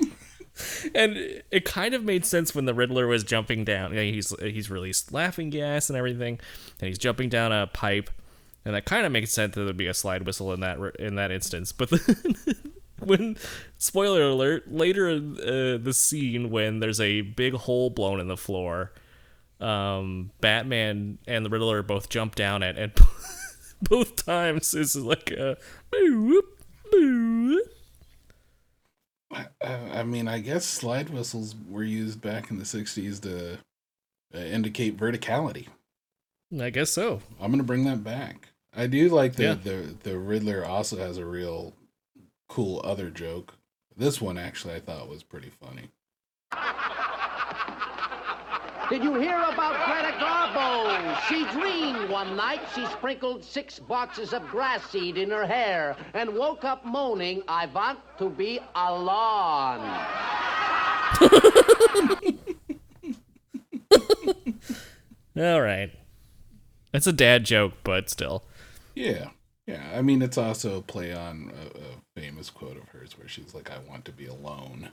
and 0.96 1.44
it 1.52 1.66
kind 1.66 1.94
of 1.94 2.04
made 2.04 2.26
sense 2.26 2.56
when 2.56 2.66
the 2.66 2.74
Riddler 2.74 3.06
was 3.06 3.24
jumping 3.24 3.66
down. 3.66 3.94
He's 3.94 4.34
he's 4.40 4.70
released 4.72 5.14
laughing 5.14 5.50
gas 5.50 5.90
and 5.90 5.98
everything, 5.98 6.40
and 6.80 6.88
he's 6.88 6.98
jumping 6.98 7.30
down 7.30 7.52
a 7.52 7.68
pipe, 7.68 8.10
and 8.64 8.74
that 8.74 8.86
kind 8.86 9.06
of 9.06 9.12
makes 9.12 9.32
sense 9.32 9.56
that 9.56 9.64
there'd 9.64 9.78
be 9.78 9.88
a 9.88 9.94
slide 9.94 10.26
whistle 10.26 10.54
in 10.54 10.62
that 10.62 10.80
in 10.98 11.16
that 11.16 11.32
instance. 11.32 11.72
But 11.72 11.90
then, 11.90 12.36
when 13.00 13.38
spoiler 13.78 14.24
alert, 14.24 14.72
later 14.72 15.10
uh, 15.10 15.78
the 15.78 15.94
scene 15.94 16.50
when 16.50 16.80
there's 16.80 17.02
a 17.02 17.22
big 17.22 17.54
hole 17.54 17.90
blown 17.90 18.20
in 18.20 18.28
the 18.28 18.38
floor, 18.38 18.94
um, 19.60 20.32
Batman 20.40 21.18
and 21.28 21.46
the 21.46 21.50
Riddler 21.50 21.84
both 21.84 22.10
jump 22.10 22.36
down 22.36 22.64
it, 22.64 22.78
and 22.78 22.94
both 23.82 24.26
times 24.26 24.74
is 24.74 24.96
like 24.96 25.32
a. 25.32 25.58
I 29.64 30.04
mean, 30.04 30.28
I 30.28 30.40
guess 30.40 30.66
slide 30.66 31.10
whistles 31.10 31.56
were 31.70 31.84
used 31.84 32.22
back 32.22 32.50
in 32.52 32.58
the 32.58 32.64
'60s 32.66 33.22
to 33.22 33.58
uh, 34.34 34.38
indicate 34.38 34.98
verticality. 34.98 35.68
I 36.60 36.70
guess 36.70 36.92
so. 36.92 37.22
I'm 37.42 37.52
gonna 37.52 37.64
bring 37.64 37.86
that 37.86 38.04
back. 38.04 38.50
I 38.76 38.88
do 38.88 39.10
like 39.10 39.36
the 39.36 39.44
Yeah. 39.44 39.54
the 39.56 39.96
the 40.04 40.18
Riddler 40.18 40.64
also 40.66 40.98
has 40.98 41.18
a 41.18 41.26
real 41.26 41.74
cool 42.48 42.82
other 42.84 43.10
joke. 43.10 43.56
This 43.98 44.22
one 44.22 44.38
actually 44.38 44.76
I 44.76 44.80
thought 44.80 45.10
was 45.10 45.24
pretty 45.24 45.52
funny. 45.62 45.90
Did 48.90 49.04
you 49.04 49.16
hear 49.16 49.42
about 49.52 49.84
Greta 49.88 50.16
Garbo? 50.20 51.20
She 51.28 51.44
dreamed 51.58 52.08
one 52.08 52.36
night 52.36 52.62
she 52.76 52.86
sprinkled 52.86 53.44
six 53.44 53.80
boxes 53.80 54.32
of 54.32 54.48
grass 54.48 54.88
seed 54.92 55.18
in 55.18 55.32
her 55.32 55.44
hair 55.46 55.96
and 56.14 56.36
woke 56.36 56.64
up 56.64 56.86
moaning, 56.86 57.42
I 57.48 57.66
want 57.66 57.98
to 58.20 58.30
be 58.30 58.60
alone. 58.76 59.80
All 65.38 65.62
right, 65.62 65.92
that's 66.92 67.08
a 67.08 67.14
dad 67.14 67.44
joke, 67.44 67.74
but 67.84 68.10
still. 68.12 68.44
Yeah, 68.94 69.30
yeah. 69.66 69.82
I 69.96 70.04
mean, 70.04 70.22
it's 70.22 70.38
also 70.38 70.78
a 70.78 70.82
play 70.82 71.12
on 71.12 71.52
a, 71.54 71.80
a 71.80 72.22
famous 72.22 72.52
quote 72.52 72.78
of 72.78 72.88
hers 72.90 73.18
where 73.18 73.28
she's 73.28 73.56
like, 73.56 73.72
"I 73.72 73.80
want 73.80 74.06
to 74.06 74.12
be 74.12 74.28
alone." 74.28 74.92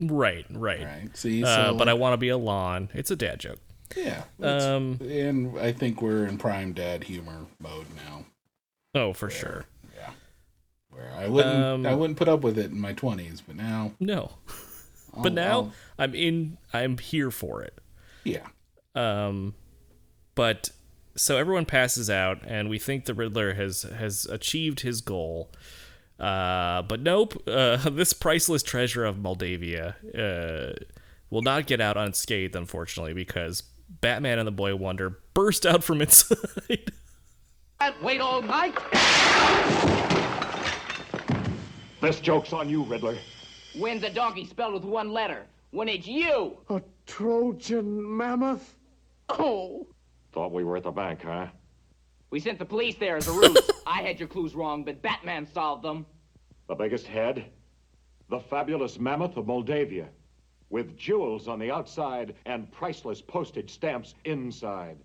Right, 0.00 0.46
right. 0.50 0.84
Right. 0.84 1.16
See, 1.16 1.42
uh, 1.44 1.70
so, 1.70 1.74
but 1.76 1.88
I 1.88 1.94
want 1.94 2.12
to 2.12 2.16
be 2.18 2.28
a 2.28 2.36
lawn. 2.38 2.88
It's 2.94 3.10
a 3.10 3.16
dad 3.16 3.40
joke. 3.40 3.58
Yeah. 3.96 4.24
Um. 4.40 4.98
and 5.00 5.58
I 5.58 5.72
think 5.72 6.02
we're 6.02 6.26
in 6.26 6.38
prime 6.38 6.72
dad 6.72 7.04
humor 7.04 7.46
mode 7.58 7.86
now. 7.96 8.24
Oh, 8.94 9.12
for 9.12 9.30
sure. 9.30 9.64
Yeah. 9.96 10.10
Where 10.90 11.10
I 11.16 11.26
wouldn't, 11.28 11.64
Um, 11.64 11.86
I 11.86 11.94
wouldn't 11.94 12.18
put 12.18 12.28
up 12.28 12.42
with 12.42 12.58
it 12.58 12.70
in 12.70 12.80
my 12.80 12.92
twenties, 12.92 13.40
but 13.40 13.56
now, 13.56 13.92
No. 13.98 14.32
I'll- 15.14 15.22
but 15.22 15.32
now 15.32 15.50
I'll- 15.50 15.72
I'm 15.98 16.14
in. 16.14 16.58
I'm 16.72 16.98
here 16.98 17.30
for 17.30 17.62
it. 17.62 17.78
yeah, 18.24 18.46
Um, 18.94 19.54
but 20.34 20.70
so 21.16 21.36
everyone 21.38 21.64
passes 21.64 22.08
out, 22.10 22.38
and 22.46 22.68
we 22.68 22.78
think 22.78 23.06
the 23.06 23.14
Riddler 23.14 23.54
has 23.54 23.82
has 23.82 24.26
achieved 24.26 24.80
his 24.80 25.00
goal. 25.00 25.50
Uh, 26.18 26.82
but 26.82 27.00
nope. 27.00 27.42
Uh, 27.46 27.76
this 27.90 28.12
priceless 28.12 28.62
treasure 28.62 29.04
of 29.04 29.18
Moldavia 29.18 29.96
uh, 30.16 30.72
will 31.30 31.42
not 31.42 31.66
get 31.66 31.80
out 31.80 31.96
unscathed, 31.96 32.56
unfortunately, 32.56 33.14
because 33.14 33.62
Batman 33.88 34.38
and 34.38 34.46
the 34.46 34.52
Boy 34.52 34.74
Wonder 34.74 35.20
burst 35.34 35.64
out 35.64 35.84
from 35.84 36.00
inside. 36.02 36.92
Can't 37.80 38.02
wait 38.02 38.20
all 38.20 38.42
night? 38.42 38.74
This 42.00 42.20
joke's 42.20 42.52
on 42.52 42.68
you, 42.68 42.84
Riddler. 42.84 43.16
When's 43.76 44.02
a 44.02 44.10
donkey 44.10 44.44
spelled 44.44 44.74
with 44.74 44.84
one 44.84 45.12
letter? 45.12 45.46
When 45.70 45.88
it's 45.88 46.06
you! 46.06 46.58
A 46.70 46.80
Trojan 47.06 48.16
mammoth? 48.16 48.76
Oh! 49.28 49.86
Thought 50.32 50.52
we 50.52 50.64
were 50.64 50.76
at 50.76 50.84
the 50.84 50.90
bank, 50.90 51.22
huh? 51.22 51.46
We 52.30 52.40
sent 52.40 52.58
the 52.58 52.64
police 52.64 52.96
there 52.96 53.16
as 53.16 53.28
a 53.28 53.32
ruse. 53.32 53.70
I 53.88 54.02
had 54.02 54.20
your 54.20 54.28
clues 54.28 54.54
wrong, 54.54 54.84
but 54.84 55.00
Batman 55.00 55.46
solved 55.46 55.82
them. 55.82 56.04
The 56.68 56.74
biggest 56.74 57.06
head? 57.06 57.46
The 58.28 58.38
fabulous 58.38 58.98
mammoth 58.98 59.38
of 59.38 59.46
Moldavia. 59.46 60.10
With 60.68 60.98
jewels 60.98 61.48
on 61.48 61.58
the 61.58 61.70
outside 61.70 62.34
and 62.44 62.70
priceless 62.70 63.22
postage 63.22 63.70
stamps 63.70 64.14
inside. 64.26 64.98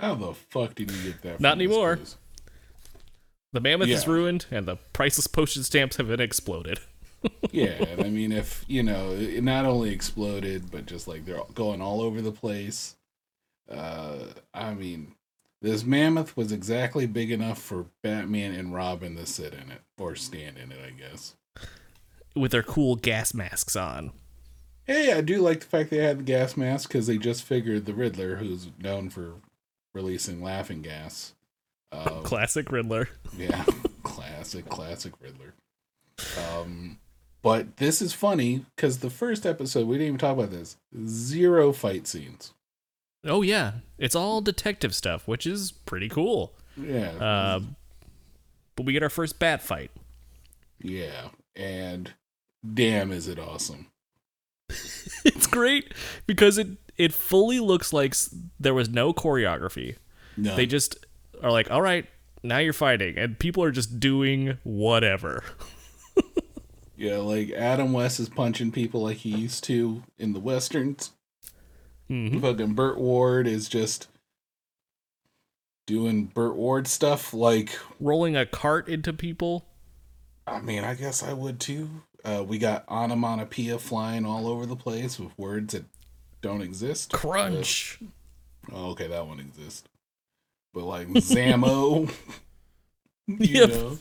how 0.00 0.16
the 0.16 0.34
fuck 0.34 0.74
did 0.74 0.90
you 0.90 1.12
get 1.12 1.22
that? 1.22 1.40
Not 1.40 1.52
from 1.52 1.58
this 1.60 1.68
anymore. 1.68 1.96
quiz? 1.96 2.16
The 3.52 3.60
mammoth 3.60 3.88
is 3.88 4.08
ruined, 4.08 4.46
and 4.50 4.66
the 4.66 4.76
priceless 4.92 5.28
postage 5.28 5.66
stamps 5.66 5.98
have 5.98 6.08
been 6.08 6.20
exploded. 6.20 6.80
yeah, 7.52 7.84
and 7.84 8.02
I 8.02 8.08
mean, 8.08 8.32
if 8.32 8.64
you 8.66 8.82
know, 8.82 9.12
it 9.12 9.44
not 9.44 9.66
only 9.66 9.90
exploded, 9.90 10.72
but 10.72 10.86
just 10.86 11.06
like 11.06 11.26
they're 11.26 11.42
going 11.54 11.80
all 11.80 12.00
over 12.00 12.20
the 12.20 12.32
place. 12.32 12.96
Uh, 13.70 14.24
I 14.52 14.74
mean, 14.74 15.14
this 15.62 15.84
mammoth 15.84 16.36
was 16.36 16.52
exactly 16.52 17.06
big 17.06 17.30
enough 17.30 17.58
for 17.58 17.86
Batman 18.02 18.52
and 18.52 18.74
Robin 18.74 19.16
to 19.16 19.24
sit 19.24 19.54
in 19.54 19.70
it 19.70 19.80
or 19.98 20.14
stand 20.16 20.58
in 20.58 20.72
it, 20.72 20.78
I 20.84 20.90
guess. 20.90 21.34
with 22.34 22.50
their 22.50 22.62
cool 22.62 22.96
gas 22.96 23.32
masks 23.32 23.76
on. 23.76 24.12
Hey, 24.84 25.12
I 25.12 25.20
do 25.20 25.40
like 25.40 25.60
the 25.60 25.66
fact 25.66 25.90
they 25.90 25.98
had 25.98 26.18
the 26.18 26.24
gas 26.24 26.56
mask 26.56 26.88
because 26.88 27.06
they 27.06 27.16
just 27.16 27.44
figured 27.44 27.86
the 27.86 27.94
Riddler, 27.94 28.36
who's 28.36 28.68
known 28.80 29.10
for 29.10 29.34
releasing 29.94 30.42
laughing 30.42 30.82
gas. 30.82 31.34
Uh, 31.92 32.20
Classic 32.24 32.70
Riddler. 32.72 33.08
Yeah, 33.36 33.64
classic, 34.02 34.68
classic 34.68 35.12
Riddler. 35.20 35.54
Um, 36.36 36.98
but 37.42 37.76
this 37.76 38.02
is 38.02 38.12
funny 38.12 38.64
because 38.74 38.98
the 38.98 39.10
first 39.10 39.46
episode 39.46 39.86
we 39.86 39.96
didn't 39.96 40.08
even 40.08 40.18
talk 40.18 40.36
about 40.36 40.50
this. 40.50 40.76
Zero 41.06 41.72
fight 41.72 42.06
scenes. 42.08 42.52
Oh 43.24 43.42
yeah, 43.42 43.72
it's 43.98 44.14
all 44.14 44.40
detective 44.40 44.94
stuff, 44.94 45.28
which 45.28 45.46
is 45.46 45.72
pretty 45.72 46.08
cool. 46.08 46.54
Yeah. 46.76 47.10
Uh, 47.10 47.60
but 48.76 48.86
we 48.86 48.92
get 48.92 49.02
our 49.02 49.10
first 49.10 49.38
bat 49.38 49.62
fight. 49.62 49.90
Yeah, 50.80 51.28
and 51.54 52.12
damn, 52.74 53.12
is 53.12 53.28
it 53.28 53.38
awesome! 53.38 53.86
it's 54.68 55.46
great 55.46 55.92
because 56.26 56.58
it 56.58 56.68
it 56.96 57.12
fully 57.12 57.60
looks 57.60 57.92
like 57.92 58.14
there 58.58 58.74
was 58.74 58.88
no 58.88 59.12
choreography. 59.12 59.96
None. 60.36 60.56
They 60.56 60.66
just 60.66 61.06
are 61.42 61.50
like, 61.50 61.70
all 61.70 61.82
right, 61.82 62.06
now 62.42 62.58
you're 62.58 62.72
fighting, 62.72 63.18
and 63.18 63.38
people 63.38 63.62
are 63.62 63.70
just 63.70 64.00
doing 64.00 64.58
whatever. 64.64 65.44
Yeah, 67.02 67.16
like 67.16 67.50
Adam 67.50 67.92
West 67.92 68.20
is 68.20 68.28
punching 68.28 68.70
people 68.70 69.02
like 69.02 69.16
he 69.16 69.30
used 69.30 69.64
to 69.64 70.04
in 70.18 70.34
the 70.34 70.38
westerns. 70.38 71.10
Mhm. 72.12 72.40
Fucking 72.42 72.74
Burt 72.74 72.98
Ward 72.98 73.46
is 73.46 73.68
just 73.68 74.08
doing 75.86 76.26
Burt 76.26 76.54
Ward 76.56 76.86
stuff. 76.86 77.32
Like, 77.32 77.78
Rolling 77.98 78.36
a 78.36 78.44
cart 78.44 78.88
into 78.88 79.12
people. 79.12 79.66
I 80.46 80.60
mean, 80.60 80.84
I 80.84 80.94
guess 80.94 81.22
I 81.22 81.32
would 81.32 81.58
too. 81.58 82.02
Uh, 82.24 82.44
we 82.46 82.58
got 82.58 82.84
onomatopoeia 82.88 83.78
flying 83.78 84.26
all 84.26 84.46
over 84.46 84.66
the 84.66 84.76
place 84.76 85.18
with 85.18 85.36
words 85.38 85.72
that 85.72 85.84
don't 86.40 86.60
exist. 86.62 87.12
Crunch. 87.12 87.98
Oh, 88.70 88.90
okay, 88.90 89.06
that 89.08 89.26
one 89.26 89.40
exists. 89.40 89.84
But 90.74 90.84
like 90.84 91.08
Zamo, 91.08 92.12
you 93.26 93.36
Yep. 93.38 93.68
know, 93.70 93.98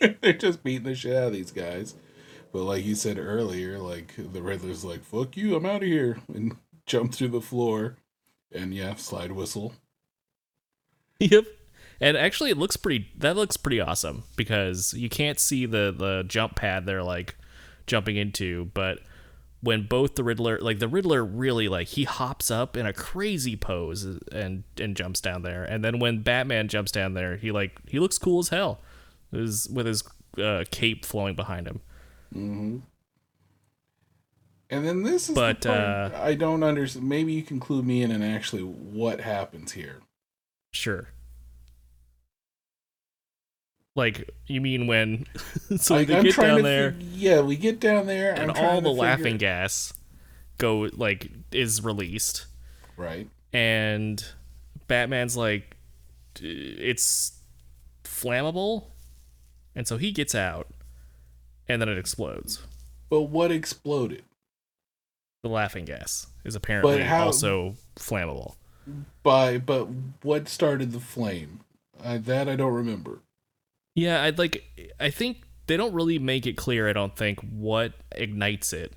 they're 0.20 0.32
just 0.32 0.62
beating 0.62 0.84
the 0.84 0.94
shit 0.94 1.14
out 1.16 1.28
of 1.28 1.32
these 1.32 1.50
guys. 1.50 1.94
But 2.52 2.62
like 2.62 2.84
you 2.84 2.94
said 2.94 3.18
earlier, 3.18 3.78
like 3.78 4.14
the 4.16 4.42
Riddler's 4.42 4.84
like, 4.84 5.04
"Fuck 5.04 5.36
you, 5.36 5.56
I'm 5.56 5.66
out 5.66 5.82
of 5.82 5.88
here," 5.88 6.18
and 6.34 6.56
jump 6.86 7.14
through 7.14 7.28
the 7.28 7.40
floor, 7.40 7.96
and 8.52 8.74
yeah, 8.74 8.94
slide 8.94 9.32
whistle. 9.32 9.74
Yep. 11.20 11.44
And 12.00 12.16
actually, 12.16 12.50
it 12.50 12.58
looks 12.58 12.76
pretty. 12.76 13.10
That 13.16 13.36
looks 13.36 13.56
pretty 13.56 13.80
awesome 13.80 14.22
because 14.36 14.94
you 14.94 15.08
can't 15.08 15.40
see 15.40 15.66
the 15.66 15.94
the 15.96 16.24
jump 16.26 16.56
pad 16.56 16.86
they're 16.86 17.02
like 17.02 17.36
jumping 17.86 18.16
into, 18.16 18.66
but 18.74 19.00
when 19.60 19.86
both 19.86 20.14
the 20.14 20.22
Riddler, 20.22 20.58
like 20.60 20.78
the 20.78 20.88
Riddler, 20.88 21.24
really 21.24 21.68
like 21.68 21.88
he 21.88 22.04
hops 22.04 22.50
up 22.50 22.76
in 22.76 22.86
a 22.86 22.92
crazy 22.92 23.56
pose 23.56 24.04
and 24.04 24.62
and 24.80 24.96
jumps 24.96 25.20
down 25.20 25.42
there, 25.42 25.64
and 25.64 25.84
then 25.84 25.98
when 25.98 26.22
Batman 26.22 26.68
jumps 26.68 26.92
down 26.92 27.14
there, 27.14 27.36
he 27.36 27.50
like 27.50 27.80
he 27.88 27.98
looks 27.98 28.18
cool 28.18 28.38
as 28.38 28.50
hell, 28.50 28.80
Is 29.32 29.68
with 29.68 29.86
his 29.86 30.04
uh, 30.40 30.64
cape 30.70 31.04
flowing 31.04 31.34
behind 31.34 31.66
him. 31.66 31.80
Mm-hmm. 32.34 32.78
And 34.70 34.86
then 34.86 35.02
this 35.02 35.28
is 35.30 35.34
But, 35.34 35.62
the 35.62 35.68
part 35.70 36.12
uh, 36.14 36.20
I 36.22 36.34
don't 36.34 36.62
understand. 36.62 37.08
Maybe 37.08 37.32
you 37.32 37.42
can 37.42 37.58
clue 37.58 37.82
me 37.82 38.02
in 38.02 38.10
and 38.10 38.22
actually 38.22 38.62
what 38.62 39.20
happens 39.20 39.72
here. 39.72 40.00
Sure. 40.72 41.08
Like 43.96 44.30
you 44.46 44.60
mean 44.60 44.86
when 44.86 45.26
so 45.78 45.94
Like, 45.96 46.06
they 46.08 46.16
I'm 46.18 46.24
get 46.24 46.36
down 46.36 46.56
to 46.58 46.62
there. 46.62 46.92
fig- 46.92 47.02
yeah, 47.14 47.40
we 47.40 47.56
get 47.56 47.80
down 47.80 48.06
there, 48.06 48.32
and 48.32 48.52
I'm 48.52 48.64
all 48.64 48.76
to 48.76 48.82
the 48.84 48.92
laughing 48.92 49.24
figure- 49.24 49.38
gas 49.38 49.92
go 50.58 50.88
like 50.92 51.30
is 51.52 51.82
released 51.84 52.46
Right. 52.96 53.28
and 53.52 54.24
batman's 54.88 55.36
like 55.36 55.76
it's 56.40 57.38
flammable 58.02 58.86
and 59.76 59.86
so 59.86 59.98
he 59.98 60.10
gets 60.10 60.34
out 60.34 60.66
and 61.68 61.80
then 61.80 61.88
it 61.88 61.98
explodes. 61.98 62.62
But 63.10 63.22
what 63.22 63.50
exploded? 63.50 64.24
The 65.42 65.48
laughing 65.48 65.84
gas 65.84 66.26
is 66.44 66.54
apparently 66.54 67.02
how- 67.02 67.26
also 67.26 67.76
flammable. 67.96 68.54
By 69.22 69.58
but 69.58 69.88
what 70.22 70.48
started 70.48 70.92
the 70.92 71.00
flame? 71.00 71.60
I, 72.02 72.16
that 72.18 72.48
I 72.48 72.56
don't 72.56 72.72
remember. 72.72 73.20
Yeah, 73.94 74.22
I'd 74.22 74.38
like. 74.38 74.64
I 74.98 75.10
think 75.10 75.42
they 75.66 75.76
don't 75.76 75.92
really 75.92 76.18
make 76.18 76.46
it 76.46 76.56
clear. 76.56 76.88
I 76.88 76.92
don't 76.94 77.14
think 77.14 77.40
what 77.40 77.92
ignites 78.12 78.72
it. 78.72 78.94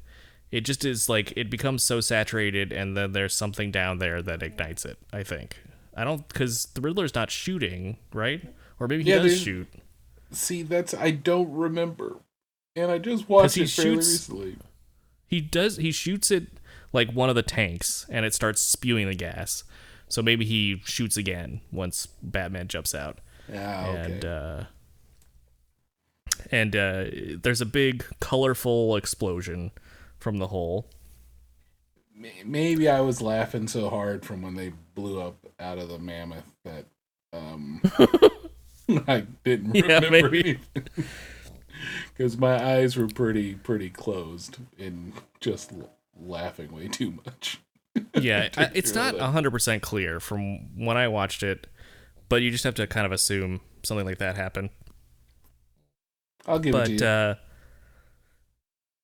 It 0.49 0.61
just 0.61 0.85
is 0.85 1.10
like 1.10 1.34
it 1.35 1.49
becomes 1.49 1.84
so 1.84 1.99
saturated, 1.99 2.72
and 2.72 2.95
then 2.95 3.11
there's 3.11 3.34
something 3.35 3.72
down 3.72 3.98
there 3.99 4.22
that 4.22 4.41
ignites 4.43 4.85
it. 4.85 4.98
I 5.11 5.23
think. 5.23 5.57
I 5.95 6.03
don't 6.06 6.26
because 6.27 6.65
the 6.73 6.81
Riddler's 6.81 7.15
not 7.15 7.30
shooting, 7.30 7.98
right? 8.14 8.41
Or 8.80 8.88
maybe 8.88 9.03
he 9.03 9.10
Yeah, 9.10 9.19
does 9.19 9.41
shoot. 9.41 9.68
See, 10.31 10.61
that's 10.64 10.93
I 10.93 11.11
don't 11.11 11.52
remember, 11.52 12.18
and 12.76 12.91
I 12.91 12.98
just 12.98 13.27
watched 13.30 13.56
he 13.56 13.64
it 13.64 13.69
fairly 13.69 13.95
shoots- 13.95 14.07
recently. 14.30 14.56
He 15.27 15.39
does. 15.41 15.77
He 15.77 15.91
shoots 15.91 16.30
it 16.30 16.48
like 16.91 17.11
one 17.14 17.30
of 17.30 17.35
the 17.35 17.43
tanks, 17.43 18.06
and 18.10 18.26
it 18.26 18.34
starts 18.34 18.61
spewing 18.61 19.07
the 19.07 19.15
gas. 19.15 19.64
So 20.10 20.22
maybe 20.22 20.43
he 20.43 20.81
shoots 20.84 21.15
again 21.15 21.61
once 21.72 22.06
Batman 22.22 22.68
jumps 22.68 22.93
out. 22.93 23.19
Ah, 23.53 23.88
okay. 23.88 24.11
And 24.11 24.26
uh, 24.26 24.64
and 26.52 26.76
uh, 26.76 27.06
there's 27.41 27.61
a 27.61 27.65
big 27.65 28.03
colorful 28.19 28.98
explosion 28.98 29.72
from 30.19 30.38
the 30.38 30.48
hole. 30.48 30.89
Maybe 32.45 32.88
I 32.89 32.99
was 33.02 33.22
laughing 33.22 33.68
so 33.68 33.89
hard 33.89 34.26
from 34.26 34.41
when 34.41 34.56
they 34.56 34.73
blew 34.93 35.22
up 35.22 35.38
out 35.60 35.77
of 35.80 35.88
the 35.89 35.98
mammoth 35.98 36.43
that 36.65 36.85
um 37.34 37.81
I 39.07 39.26
didn't 39.43 39.73
Yeah, 39.76 39.99
remember 39.99 40.30
maybe. 40.30 40.60
Because 42.13 42.38
my 42.38 42.63
eyes 42.63 42.97
were 42.97 43.07
pretty 43.07 43.55
pretty 43.55 43.89
closed 43.89 44.57
and 44.79 45.13
just 45.39 45.71
laughing 46.19 46.73
way 46.73 46.88
too 46.88 47.11
much. 47.25 47.59
yeah, 48.13 48.47
it's 48.73 48.95
not 48.95 49.17
that. 49.17 49.33
100% 49.33 49.81
clear 49.81 50.21
from 50.21 50.77
when 50.77 50.95
I 50.95 51.09
watched 51.09 51.43
it, 51.43 51.67
but 52.29 52.41
you 52.41 52.49
just 52.49 52.63
have 52.63 52.75
to 52.75 52.88
kind 52.88 53.05
of 53.05 53.11
assume 53.11 53.59
something 53.83 54.05
like 54.05 54.19
that 54.19 54.38
happened. 54.38 54.69
I'll 56.47 56.59
give 56.59 56.71
but, 56.71 56.89
it 56.89 56.97
to 56.99 57.03
you. 57.03 57.09
uh 57.09 57.35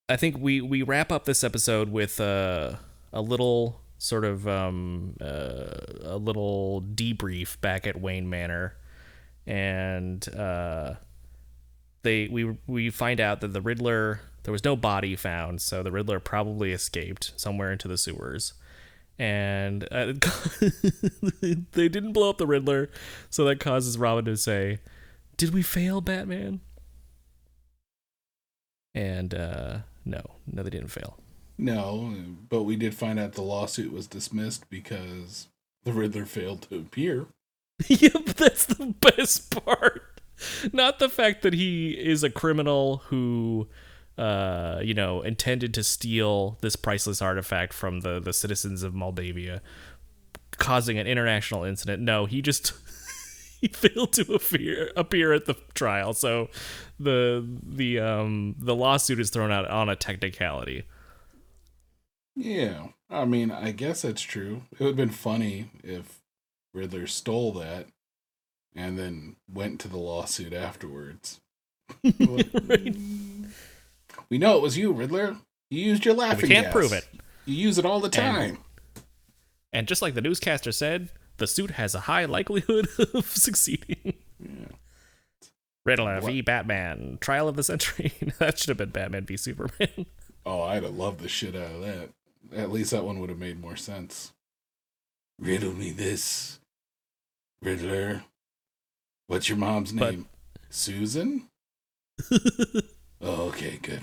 I 0.09 0.15
think 0.15 0.37
we 0.39 0.61
we 0.61 0.83
wrap 0.83 1.11
up 1.11 1.25
this 1.25 1.43
episode 1.43 1.89
with 1.89 2.21
uh, 2.21 2.75
a 3.11 3.21
little 3.21 3.81
sort 3.97 4.23
of 4.23 4.47
um, 4.47 5.15
uh, 5.19 5.79
a 6.01 6.17
little 6.17 6.81
debrief 6.81 7.59
back 7.59 7.85
at 7.85 7.99
Wayne 7.99 8.29
Manor, 8.29 8.77
and 9.45 10.27
uh, 10.33 10.93
they 12.03 12.27
we 12.27 12.57
we 12.67 12.89
find 12.89 13.19
out 13.19 13.41
that 13.41 13.53
the 13.53 13.61
Riddler 13.61 14.21
there 14.43 14.51
was 14.51 14.63
no 14.63 14.75
body 14.77 15.15
found, 15.15 15.61
so 15.61 15.83
the 15.83 15.91
Riddler 15.91 16.19
probably 16.19 16.71
escaped 16.71 17.33
somewhere 17.35 17.71
into 17.71 17.89
the 17.89 17.97
sewers. 17.97 18.53
And 19.19 19.87
uh, 19.91 20.13
they 21.41 21.89
didn't 21.89 22.13
blow 22.13 22.29
up 22.29 22.37
the 22.37 22.47
Riddler, 22.47 22.89
so 23.29 23.43
that 23.45 23.59
causes 23.59 23.97
Robin 23.97 24.25
to 24.25 24.37
say, 24.37 24.79
"Did 25.35 25.53
we 25.53 25.63
fail, 25.63 26.01
Batman?" 26.01 26.61
And 28.95 29.33
uh, 29.33 29.79
no, 30.05 30.21
no, 30.51 30.63
they 30.63 30.69
didn't 30.69 30.91
fail. 30.91 31.17
No, 31.57 32.13
but 32.47 32.63
we 32.63 32.75
did 32.75 32.95
find 32.95 33.19
out 33.19 33.33
the 33.33 33.41
lawsuit 33.41 33.91
was 33.91 34.07
dismissed 34.07 34.69
because 34.69 35.47
the 35.83 35.91
Riddler 35.91 36.25
failed 36.25 36.61
to 36.63 36.77
appear. 36.77 37.25
yep, 37.87 38.25
that's 38.25 38.65
the 38.65 38.93
best 39.01 39.51
part. 39.65 40.16
Not 40.73 40.99
the 40.99 41.09
fact 41.09 41.41
that 41.41 41.53
he 41.53 41.91
is 41.91 42.23
a 42.23 42.29
criminal 42.29 42.97
who, 43.07 43.67
uh, 44.17 44.79
you 44.83 44.93
know, 44.93 45.21
intended 45.21 45.73
to 45.75 45.83
steal 45.83 46.57
this 46.61 46.75
priceless 46.75 47.21
artifact 47.21 47.73
from 47.73 48.01
the 48.01 48.19
the 48.19 48.33
citizens 48.33 48.83
of 48.83 48.93
Moldavia, 48.93 49.61
causing 50.51 50.97
an 50.97 51.07
international 51.07 51.63
incident. 51.63 52.01
No, 52.01 52.25
he 52.25 52.41
just 52.41 52.73
he 53.61 53.67
failed 53.67 54.13
to 54.13 54.33
appear 54.33 54.91
appear 54.95 55.33
at 55.33 55.45
the 55.45 55.55
trial, 55.73 56.13
so 56.13 56.49
the 56.99 57.45
the 57.63 57.99
um 57.99 58.55
the 58.57 58.75
lawsuit 58.75 59.19
is 59.19 59.29
thrown 59.29 59.51
out 59.51 59.67
on 59.69 59.89
a 59.89 59.95
technicality. 59.95 60.83
Yeah, 62.35 62.89
I 63.09 63.25
mean, 63.25 63.49
I 63.49 63.71
guess 63.71 64.03
that's 64.03 64.21
true. 64.21 64.61
It 64.73 64.79
would 64.79 64.89
have 64.89 64.95
been 64.95 65.09
funny 65.09 65.71
if 65.83 66.21
Riddler 66.71 67.07
stole 67.07 67.51
that 67.53 67.87
and 68.77 68.97
then 68.97 69.35
went 69.51 69.81
to 69.81 69.89
the 69.89 69.97
lawsuit 69.97 70.53
afterwards. 70.53 71.41
We 74.29 74.37
know 74.37 74.57
it 74.57 74.61
was 74.61 74.77
you, 74.77 74.91
Riddler. 74.91 75.37
You 75.69 75.81
used 75.85 76.05
your 76.05 76.13
laughing 76.13 76.49
we 76.49 76.55
can't 76.55 76.65
gas. 76.65 76.73
prove 76.73 76.91
it. 76.91 77.07
You 77.45 77.55
use 77.55 77.77
it 77.77 77.85
all 77.85 77.99
the 77.99 78.09
time. 78.09 78.57
And 79.71 79.87
just 79.87 80.01
like 80.01 80.15
the 80.15 80.21
newscaster 80.21 80.71
said, 80.71 81.09
the 81.37 81.47
suit 81.47 81.71
has 81.71 81.95
a 81.95 82.01
high 82.01 82.25
likelihood 82.25 82.87
of 83.13 83.27
succeeding. 83.27 84.13
Riddler 85.85 86.19
v. 86.19 86.41
Batman, 86.41 87.17
trial 87.21 87.47
of 87.47 87.55
the 87.55 87.63
century. 87.63 88.11
that 88.39 88.59
should 88.59 88.69
have 88.69 88.77
been 88.77 88.89
Batman 88.89 89.25
v 89.25 89.37
Superman. 89.37 90.05
Oh, 90.45 90.61
I'd 90.61 90.83
have 90.83 90.95
loved 90.95 91.21
the 91.21 91.29
shit 91.29 91.55
out 91.55 91.71
of 91.71 91.81
that. 91.81 92.09
At 92.55 92.71
least 92.71 92.91
that 92.91 93.05
one 93.05 93.19
would 93.19 93.29
have 93.29 93.39
made 93.39 93.61
more 93.61 93.75
sense. 93.75 94.33
Riddle 95.39 95.73
me 95.73 95.91
this, 95.91 96.59
Riddler. 97.61 98.23
What's 99.27 99.49
your 99.49 99.57
mom's 99.57 99.91
But- 99.91 100.11
name? 100.11 100.25
Susan? 100.69 101.49
oh, 103.21 103.47
okay, 103.49 103.79
good. 103.81 104.01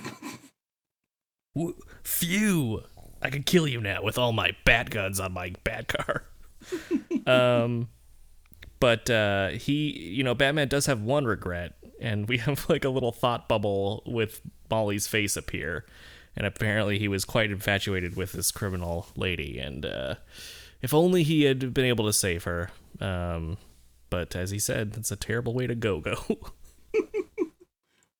Phew! 2.02 2.82
I 3.22 3.30
could 3.30 3.46
kill 3.46 3.66
you 3.66 3.80
now 3.80 4.02
with 4.02 4.18
all 4.18 4.32
my 4.32 4.52
bat 4.64 4.90
guns 4.90 5.18
on 5.20 5.32
my 5.32 5.55
bat 5.64 5.88
car. 5.88 6.24
um, 7.26 7.88
but 8.80 9.09
uh, 9.09 9.48
he, 9.51 9.92
you 9.92 10.22
know, 10.22 10.34
Batman 10.34 10.68
does 10.68 10.86
have 10.86 11.01
one 11.02 11.24
regret, 11.24 11.74
and 12.01 12.28
we 12.28 12.38
have 12.46 12.68
like 12.68 12.84
a 12.84 12.90
little 12.90 13.12
thought 13.12 13.48
bubble 13.48 14.02
with 14.06 14.40
Molly's 14.70 15.06
face 15.06 15.36
appear, 15.36 15.84
and 16.36 16.46
apparently 16.46 16.98
he 16.98 17.09
was 17.09 17.24
quite 17.24 17.51
infatuated 17.51 18.16
with 18.16 18.32
this 18.32 18.51
criminal 18.51 19.06
lady, 19.16 19.59
and 19.59 19.86
uh, 19.86 20.14
if 20.82 20.92
only 20.92 21.22
he 21.22 21.44
had 21.44 21.72
been 21.72 21.86
able 21.86 22.06
to 22.06 22.12
save 22.12 22.44
her. 22.44 22.70
Um, 23.01 23.59
but 24.15 24.36
as 24.36 24.53
he 24.53 24.61
said, 24.61 24.93
that's 24.93 25.11
a 25.11 25.16
terrible 25.16 25.53
way 25.53 25.66
to 25.66 25.74
go. 25.74 25.99
Go. 25.99 26.15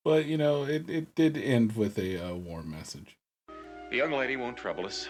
But, 0.03 0.25
you 0.27 0.37
know, 0.37 0.65
it, 0.65 0.87
it 0.87 1.15
did 1.15 1.35
end 1.35 1.75
with 1.75 1.97
a 1.97 2.23
uh, 2.23 2.35
warm 2.35 2.69
message. 2.69 3.17
The 3.89 3.97
young 3.97 4.11
lady 4.11 4.35
won't 4.35 4.55
trouble 4.55 4.85
us. 4.85 5.09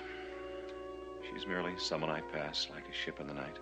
She's 1.22 1.46
merely 1.46 1.74
someone 1.78 2.10
I 2.10 2.22
pass 2.22 2.70
like 2.74 2.86
a 2.90 2.94
ship 2.94 3.20
in 3.20 3.28
the 3.28 3.34
night. 3.34 3.58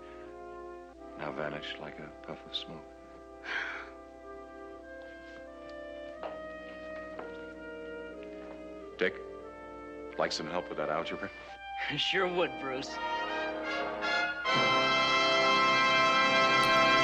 Now 1.18 1.32
vanished 1.32 1.80
like 1.82 1.98
a 1.98 2.08
puff 2.28 2.38
of 2.48 2.56
smoke. 2.56 2.86
Dick, 9.00 9.16
like 10.20 10.32
some 10.32 10.45
help 10.45 10.70
with 10.70 10.78
that 10.78 10.90
algebra? 10.90 11.32
Sure 11.98 12.28
would, 12.28 12.52
Bruce. 12.62 12.91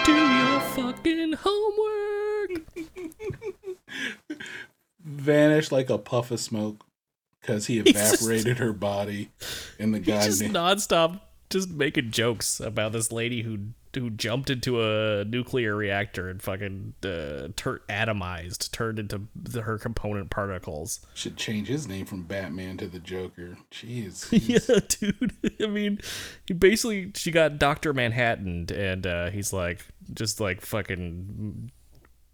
Do 0.10 0.16
your 0.16 0.60
fucking 0.62 1.34
homework. 1.44 2.62
Vanished 5.04 5.72
like 5.72 5.90
a 5.90 5.98
puff 5.98 6.32
of 6.32 6.40
smoke 6.40 6.86
because 7.42 7.68
he 7.68 7.76
He's 7.84 7.94
just- 7.94 8.16
evaporated 8.22 8.58
her 8.58 8.74
body 8.74 9.32
in 9.78 9.92
the 9.92 10.00
He's 10.00 10.40
just 10.40 10.42
nonstop 10.42 11.22
just 11.50 11.70
making 11.70 12.12
jokes 12.12 12.60
about 12.60 12.92
this 12.92 13.12
lady 13.12 13.42
who 13.44 13.60
who 13.96 14.12
jumped 14.12 14.52
into 14.52 14.84
a 14.84 15.26
nuclear 15.26 15.76
reactor 15.76 16.30
and 16.30 16.44
fucking 16.44 16.94
uh, 17.04 17.48
tur- 17.56 17.82
atomized, 17.90 18.70
turned 18.72 19.00
into 19.00 19.22
the, 19.36 19.64
her 19.64 19.80
component 19.80 20.30
particles. 20.30 21.00
Should 21.16 21.38
change 21.38 21.68
his 21.70 21.88
name 21.88 22.06
from 22.06 22.22
Batman 22.22 22.78
to 22.78 22.86
the 22.88 23.00
Joker. 23.00 23.58
Jeez. 23.72 24.28
yeah, 24.32 24.80
dude. 24.88 25.34
I 25.64 25.66
mean, 25.66 26.00
he 26.46 26.54
basically 26.54 27.12
she 27.16 27.32
got 27.32 27.58
Doctor 27.58 27.92
Manhattan, 27.92 28.68
and 28.72 29.08
uh, 29.08 29.32
he's 29.32 29.52
like 29.52 29.84
just 30.14 30.40
like 30.40 30.62
fucking 30.62 31.72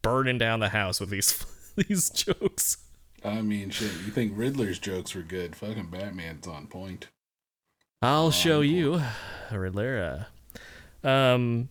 burning 0.02 0.38
down 0.38 0.60
the 0.60 0.70
house 0.70 1.00
with 1.00 1.10
these 1.10 1.46
these 1.76 2.10
jokes. 2.10 2.78
I 3.24 3.42
mean, 3.42 3.72
shit. 3.72 3.92
You 4.06 4.12
think 4.12 4.34
Riddler's 4.36 4.80
jokes 4.80 5.16
were 5.16 5.24
good? 5.24 5.56
Fucking 5.56 5.88
Batman's 5.88 6.48
on 6.48 6.68
point. 6.68 7.08
I'll 8.02 8.32
show 8.32 8.62
you, 8.62 9.02
Riddler. 9.52 10.28
Uh, 11.04 11.08
um, 11.08 11.70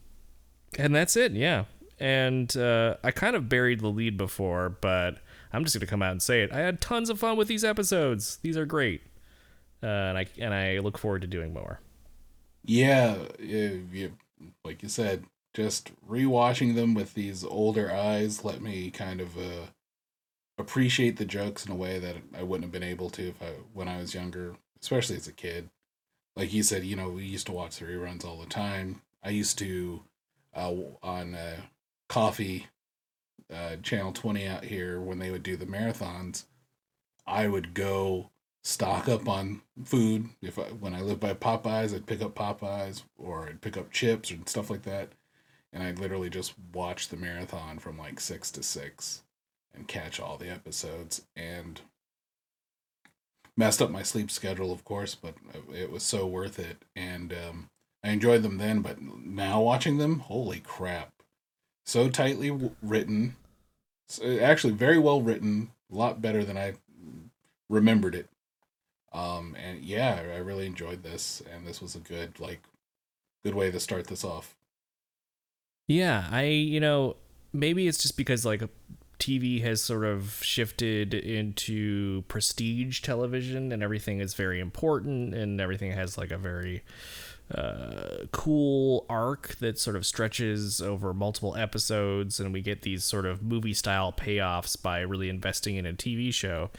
and 0.79 0.95
that's 0.95 1.17
it. 1.17 1.33
Yeah. 1.33 1.65
And 2.01 2.55
uh, 2.57 2.97
I 3.05 3.13
kind 3.13 3.37
of 3.37 3.49
buried 3.49 3.81
the 3.81 3.89
lead 3.89 4.17
before, 4.17 4.69
but 4.69 5.19
I'm 5.53 5.63
just 5.63 5.77
gonna 5.77 5.87
come 5.87 6.03
out 6.03 6.11
and 6.11 6.23
say 6.23 6.43
it. 6.43 6.53
I 6.53 6.59
had 6.59 6.81
tons 6.81 7.09
of 7.09 7.21
fun 7.21 7.37
with 7.37 7.47
these 7.47 7.63
episodes. 7.63 8.39
These 8.43 8.57
are 8.57 8.67
great, 8.67 9.03
uh, 9.83 9.87
and 9.87 10.19
I 10.19 10.27
and 10.39 10.53
I 10.53 10.81
look 10.81 10.99
forward 10.99 11.23
to 11.23 11.29
doing 11.29 11.55
more. 11.55 11.81
Yeah, 12.65 13.17
yeah, 13.39 13.71
yeah, 13.93 14.09
like 14.65 14.83
you 14.83 14.89
said, 14.89 15.25
just 15.55 15.93
rewatching 16.07 16.75
them 16.75 16.95
with 16.95 17.15
these 17.15 17.45
older 17.45 17.93
eyes 17.93 18.45
let 18.45 18.61
me 18.61 18.91
kind 18.91 19.21
of 19.21 19.39
uh 19.39 19.67
appreciate 20.59 21.17
the 21.17 21.25
jokes 21.25 21.67
in 21.67 21.73
a 21.73 21.77
way 21.77 21.99
that 21.99 22.17
I 22.37 22.43
wouldn't 22.43 22.65
have 22.65 22.73
been 22.73 22.89
able 22.89 23.11
to 23.11 23.29
if 23.29 23.43
I 23.43 23.53
when 23.73 23.89
I 23.89 23.99
was 23.99 24.15
younger, 24.15 24.57
especially 24.81 25.17
as 25.17 25.27
a 25.29 25.33
kid. 25.33 25.71
Like 26.37 26.53
you 26.53 26.63
said, 26.63 26.85
you 26.85 26.97
know, 26.97 27.11
we 27.11 27.25
used 27.25 27.47
to 27.47 27.53
watch 27.53 27.79
the 27.79 27.87
reruns 27.87 28.25
all 28.25 28.39
the 28.39 28.47
time. 28.47 29.03
I 29.23 29.31
used 29.31 29.59
to 29.59 30.03
uh, 30.55 30.73
on 31.03 31.35
uh, 31.35 31.57
Coffee 32.09 32.67
uh, 33.53 33.77
Channel 33.83 34.13
Twenty 34.13 34.47
out 34.47 34.65
here 34.65 35.01
when 35.01 35.19
they 35.19 35.31
would 35.31 35.43
do 35.43 35.57
the 35.57 35.67
marathons. 35.67 36.45
I 37.27 37.49
would 37.49 37.75
go 37.75 38.31
stock 38.63 39.09
up 39.09 39.29
on 39.29 39.63
food. 39.85 40.29
If 40.43 40.59
I, 40.59 40.63
when 40.65 40.95
I 40.95 41.01
lived 41.01 41.21
by 41.21 41.35
Popeyes, 41.35 41.95
I'd 41.95 42.07
pick 42.07 42.23
up 42.23 42.35
Popeyes 42.35 43.03
or 43.17 43.49
I'd 43.49 43.61
pick 43.61 43.77
up 43.77 43.91
chips 43.91 44.31
and 44.31 44.49
stuff 44.49 44.71
like 44.71 44.83
that, 44.83 45.11
and 45.75 45.83
I'd 45.83 45.99
literally 45.99 46.31
just 46.31 46.55
watch 46.73 47.09
the 47.09 47.17
marathon 47.17 47.79
from 47.79 47.99
like 47.99 48.21
six 48.21 48.51
to 48.53 48.63
six 48.63 49.23
and 49.75 49.89
catch 49.89 50.21
all 50.21 50.39
the 50.39 50.49
episodes 50.49 51.23
and 51.35 51.81
messed 53.57 53.83
up 53.83 53.91
my 53.91 54.03
sleep 54.03 54.31
schedule 54.31 54.73
of 54.73 54.85
course 54.85 55.15
but 55.17 55.35
it 55.75 55.91
was 55.91 56.05
so 56.05 56.27
worth 56.27 56.59
it. 56.59 56.85
And 56.95 57.33
um, 57.33 57.71
i 58.05 58.11
enjoyed 58.11 58.43
them 58.43 58.59
then 58.59 58.81
but 58.81 59.03
now 59.03 59.61
watching 59.61 59.99
them 59.99 60.21
holy 60.21 60.61
crap. 60.61 61.13
So 61.85 62.09
tightly 62.09 62.49
w- 62.49 62.77
written 62.81 63.37
so 64.09 64.39
actually 64.39 64.75
very 64.75 64.99
well 64.99 65.21
written 65.21 65.73
a 65.93 65.97
lot 65.97 66.23
better 66.23 66.45
than 66.45 66.57
i 66.57 66.75
remembered 67.69 68.15
it. 68.15 68.29
Um, 69.13 69.57
and 69.61 69.85
yeah 69.85 70.23
i 70.33 70.39
really 70.39 70.67
enjoyed 70.67 71.03
this 71.03 71.43
and 71.53 71.67
this 71.67 71.83
was 71.83 71.97
a 71.97 72.01
good 72.01 72.39
like 72.39 72.63
good 73.45 73.55
way 73.57 73.73
to 73.73 73.81
start 73.81 74.07
this 74.07 74.25
off 74.25 74.55
Yeah, 75.87 76.27
I 76.31 76.45
you 76.45 76.81
know 76.81 77.17
maybe 77.53 77.87
it's 77.87 77.99
just 77.99 78.17
because 78.17 78.45
like 78.45 78.63
TV 79.19 79.63
has 79.63 79.83
sort 79.83 80.05
of 80.05 80.41
shifted 80.43 81.15
into 81.15 82.23
prestige 82.23 83.01
television 83.01 83.71
and 83.73 83.83
everything 83.83 84.21
is 84.21 84.35
very 84.35 84.61
important 84.61 85.35
and 85.35 85.61
everything 85.61 85.93
has 85.93 86.19
like 86.19 86.31
a 86.31 86.39
very 86.39 86.83
uh, 87.55 88.25
cool 88.33 89.05
arc 89.09 89.57
that 89.57 89.79
sort 89.79 89.97
of 89.97 90.07
stretches 90.07 90.81
over 90.81 91.13
multiple 91.13 91.55
episodes 91.57 92.41
and 92.41 92.53
we 92.53 92.63
get 92.63 92.83
these 92.83 93.05
sort 93.05 93.27
of 93.27 93.43
movie 93.43 93.75
style 93.75 94.13
payoffs 94.13 94.81
by 94.81 95.01
really 95.01 95.29
investing 95.29 95.77
in 95.77 95.87
a 95.87 95.93
TV 95.93 96.33
show. 96.33 96.71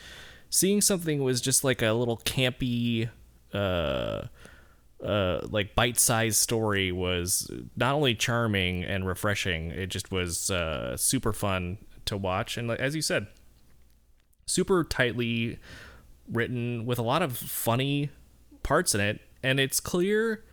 Seeing 0.49 0.81
something 0.81 1.23
was 1.23 1.41
just 1.41 1.63
like 1.63 1.81
a 1.81 1.91
little 1.93 2.17
campy 2.17 3.09
uh 3.53 4.23
uh, 5.03 5.39
like 5.49 5.75
bite-sized 5.75 6.37
story 6.37 6.91
was 6.91 7.51
not 7.75 7.93
only 7.93 8.15
charming 8.15 8.83
and 8.83 9.07
refreshing, 9.07 9.71
it 9.71 9.87
just 9.87 10.11
was 10.11 10.49
uh, 10.49 10.95
super 10.97 11.33
fun 11.33 11.77
to 12.05 12.17
watch. 12.17 12.57
And 12.57 12.71
as 12.71 12.95
you 12.95 13.01
said, 13.01 13.27
super 14.45 14.83
tightly 14.83 15.59
written 16.31 16.85
with 16.85 16.99
a 16.99 17.03
lot 17.03 17.21
of 17.21 17.35
funny 17.37 18.09
parts 18.63 18.95
in 18.95 19.01
it. 19.01 19.21
And 19.43 19.59
it's 19.59 19.79
clear, 19.79 20.43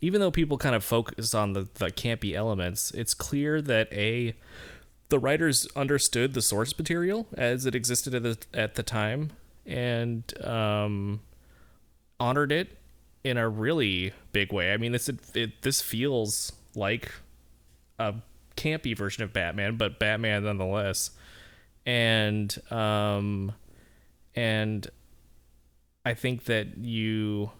even 0.00 0.20
though 0.20 0.30
people 0.30 0.58
kind 0.58 0.74
of 0.74 0.82
focus 0.82 1.34
on 1.34 1.52
the, 1.52 1.68
the 1.74 1.86
campy 1.86 2.34
elements, 2.34 2.90
it's 2.92 3.14
clear 3.14 3.60
that 3.62 3.92
a 3.92 4.34
the 5.08 5.18
writers 5.18 5.68
understood 5.76 6.32
the 6.32 6.40
source 6.40 6.76
material 6.78 7.26
as 7.36 7.66
it 7.66 7.74
existed 7.74 8.14
at 8.14 8.22
the 8.22 8.38
at 8.54 8.76
the 8.76 8.82
time 8.82 9.30
and 9.66 10.32
um, 10.42 11.20
honored 12.18 12.50
it 12.50 12.78
in 13.24 13.36
a 13.36 13.48
really 13.48 14.12
big 14.32 14.52
way. 14.52 14.72
I 14.72 14.76
mean, 14.76 14.92
this 14.92 15.08
it, 15.34 15.62
this 15.62 15.80
feels 15.80 16.52
like 16.74 17.10
a 17.98 18.14
campy 18.56 18.96
version 18.96 19.22
of 19.22 19.32
Batman, 19.32 19.76
but 19.76 19.98
Batman 19.98 20.44
nonetheless. 20.44 21.10
And 21.86 22.56
um, 22.70 23.52
and 24.34 24.88
I 26.04 26.14
think 26.14 26.44
that 26.44 26.78
you 26.78 27.50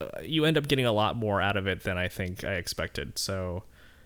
uh, 0.00 0.06
you 0.22 0.44
end 0.44 0.56
up 0.56 0.68
getting 0.68 0.86
a 0.86 0.92
lot 0.92 1.16
more 1.16 1.40
out 1.40 1.56
of 1.56 1.66
it 1.66 1.82
than 1.82 1.98
I 1.98 2.08
think 2.08 2.44
I 2.44 2.54
expected. 2.54 3.18
So, 3.18 3.64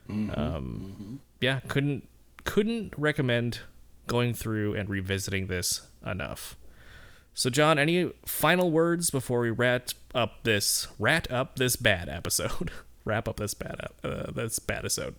Mhm, 0.09 0.37
um, 0.37 1.21
yeah, 1.41 1.61
couldn't 1.69 2.09
couldn't 2.45 2.95
recommend 2.97 3.61
going 4.09 4.35
through 4.35 4.75
and 4.75 4.89
revisiting 4.89 5.47
this 5.47 5.87
enough. 6.05 6.57
So, 7.35 7.49
John, 7.51 7.79
any 7.79 8.13
final 8.27 8.71
words 8.71 9.11
before 9.11 9.41
we 9.41 9.51
wrap 9.51 9.89
up 10.15 10.43
this 10.43 10.89
rat 10.99 11.31
up 11.31 11.57
this 11.57 11.77
bad 11.77 12.09
episode? 12.09 12.71
wrap 13.05 13.29
up 13.29 13.37
this 13.37 13.55
bad 13.55 13.89
uh, 14.05 14.31
this 14.31 14.59
bad 14.59 14.81
episode. 14.81 15.15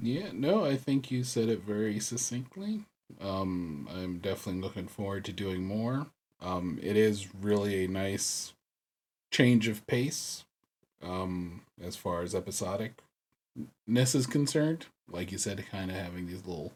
Yeah, 0.00 0.28
no, 0.32 0.64
I 0.64 0.76
think 0.76 1.10
you 1.10 1.24
said 1.24 1.48
it 1.48 1.62
very 1.64 1.98
succinctly. 1.98 2.84
Um, 3.20 3.88
I'm 3.92 4.18
definitely 4.18 4.60
looking 4.60 4.86
forward 4.86 5.24
to 5.24 5.32
doing 5.32 5.64
more. 5.64 6.06
Um, 6.40 6.78
it 6.82 6.96
is 6.96 7.34
really 7.34 7.84
a 7.84 7.88
nice 7.88 8.52
change 9.32 9.66
of 9.66 9.86
pace, 9.86 10.44
um, 11.02 11.62
as 11.82 11.96
far 11.96 12.22
as 12.22 12.34
episodicness 12.34 12.94
is 13.88 14.26
concerned. 14.26 14.86
Like 15.10 15.32
you 15.32 15.38
said, 15.38 15.64
kind 15.70 15.90
of 15.90 15.96
having 15.96 16.26
these 16.26 16.46
little 16.46 16.72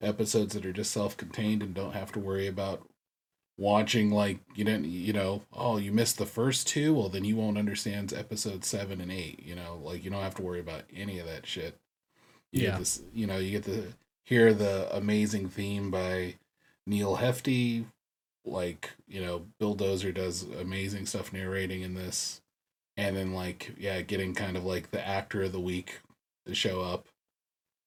episodes 0.00 0.54
that 0.54 0.66
are 0.66 0.72
just 0.72 0.92
self-contained 0.92 1.62
and 1.62 1.74
don't 1.74 1.94
have 1.94 2.12
to 2.12 2.20
worry 2.20 2.46
about 2.46 2.86
watching 3.58 4.10
like 4.10 4.38
you 4.54 4.64
didn't 4.64 4.86
you 4.86 5.12
know 5.12 5.42
oh 5.52 5.76
you 5.76 5.92
missed 5.92 6.18
the 6.18 6.26
first 6.26 6.66
two? 6.66 6.94
Well 6.94 7.08
then 7.08 7.24
you 7.24 7.36
won't 7.36 7.58
understand 7.58 8.12
episode 8.12 8.64
seven 8.64 9.00
and 9.00 9.12
eight 9.12 9.42
you 9.44 9.54
know? 9.54 9.80
Like 9.82 10.04
you 10.04 10.10
don't 10.10 10.22
have 10.22 10.34
to 10.36 10.42
worry 10.42 10.60
about 10.60 10.82
any 10.94 11.18
of 11.18 11.26
that 11.26 11.46
shit. 11.46 11.78
You 12.52 12.64
Yeah. 12.64 12.78
this 12.78 13.02
you 13.14 13.26
know 13.26 13.38
you 13.38 13.50
get 13.50 13.64
to 13.64 13.92
hear 14.24 14.52
the 14.54 14.94
amazing 14.96 15.48
theme 15.48 15.90
by 15.90 16.36
Neal 16.86 17.16
Hefti 17.18 17.84
like 18.44 18.90
you 19.06 19.20
know 19.20 19.46
Bill 19.58 19.74
Dozier 19.74 20.12
does 20.12 20.42
amazing 20.42 21.06
stuff 21.06 21.32
narrating 21.32 21.82
in 21.82 21.94
this. 21.94 22.40
And 22.96 23.16
then 23.16 23.32
like 23.34 23.72
yeah 23.78 24.00
getting 24.02 24.34
kind 24.34 24.56
of 24.56 24.64
like 24.64 24.90
the 24.90 25.06
actor 25.06 25.42
of 25.44 25.52
the 25.52 25.60
week 25.60 26.00
to 26.46 26.54
show 26.54 26.82
up 26.82 27.06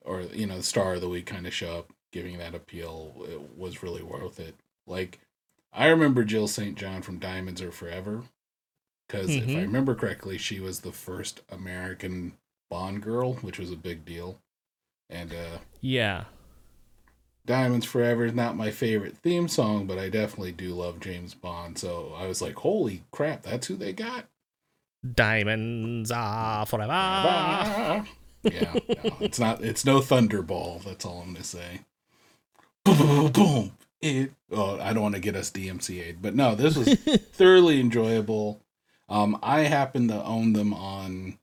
or 0.01 0.21
you 0.21 0.45
know 0.45 0.57
the 0.57 0.63
star 0.63 0.93
of 0.95 1.01
the 1.01 1.09
week 1.09 1.25
kind 1.25 1.45
of 1.47 1.53
show 1.53 1.79
up 1.79 1.93
giving 2.11 2.37
that 2.37 2.55
appeal 2.55 3.13
it 3.29 3.57
was 3.57 3.83
really 3.83 4.01
worth 4.03 4.39
it. 4.39 4.55
Like 4.87 5.19
i 5.75 5.87
remember 5.87 6.23
jill 6.23 6.47
st 6.47 6.75
john 6.77 7.01
from 7.01 7.19
diamonds 7.19 7.61
are 7.61 7.71
forever 7.71 8.23
because 9.07 9.29
if 9.35 9.49
i 9.55 9.59
Mhm. 9.59 9.61
remember 9.61 9.95
correctly 9.95 10.37
she 10.37 10.59
was 10.59 10.79
the 10.81 10.91
first 10.91 11.41
american 11.49 12.33
bond 12.69 13.01
girl 13.01 13.33
which 13.35 13.59
was 13.59 13.71
a 13.71 13.75
big 13.77 14.05
deal 14.05 14.39
and 15.09 15.31
uh 15.33 15.59
Yeah. 15.81 16.25
diamonds 17.45 17.85
forever 17.85 18.25
is 18.25 18.33
not 18.33 18.57
my 18.57 18.71
favorite 18.71 19.17
theme 19.17 19.47
song 19.47 19.85
but 19.85 19.99
i 19.99 20.09
definitely 20.09 20.51
do 20.51 20.73
love 20.73 20.99
james 20.99 21.33
bond 21.35 21.77
so 21.77 22.13
i 22.17 22.25
was 22.25 22.41
like 22.41 22.55
holy 22.55 23.03
crap 23.11 23.43
that's 23.43 23.67
who 23.67 23.75
they 23.75 23.93
got 23.93 24.25
Diamonds 25.13 26.09
are 26.09 26.65
forever. 26.65 26.89
yeah, 28.41 28.73
no, 29.03 29.17
it's 29.21 29.37
not. 29.37 29.63
It's 29.63 29.85
no 29.85 29.99
Thunderball. 29.99 30.83
That's 30.83 31.05
all 31.05 31.21
I'm 31.21 31.33
gonna 31.33 31.43
say. 31.43 31.81
Boom, 32.83 32.97
boom, 32.97 33.07
boom, 33.07 33.31
boom. 33.31 33.71
It. 34.05 34.31
Oh, 34.51 34.79
I 34.79 34.93
don't 34.93 35.01
want 35.01 35.15
to 35.15 35.21
get 35.21 35.35
us 35.35 35.49
DMCA'd, 35.49 36.21
but 36.21 36.35
no, 36.35 36.53
this 36.53 36.77
was 36.77 36.93
thoroughly 37.33 37.79
enjoyable. 37.79 38.61
Um, 39.09 39.39
I 39.41 39.61
happen 39.61 40.07
to 40.09 40.23
own 40.23 40.53
them 40.53 40.73
on 40.73 41.39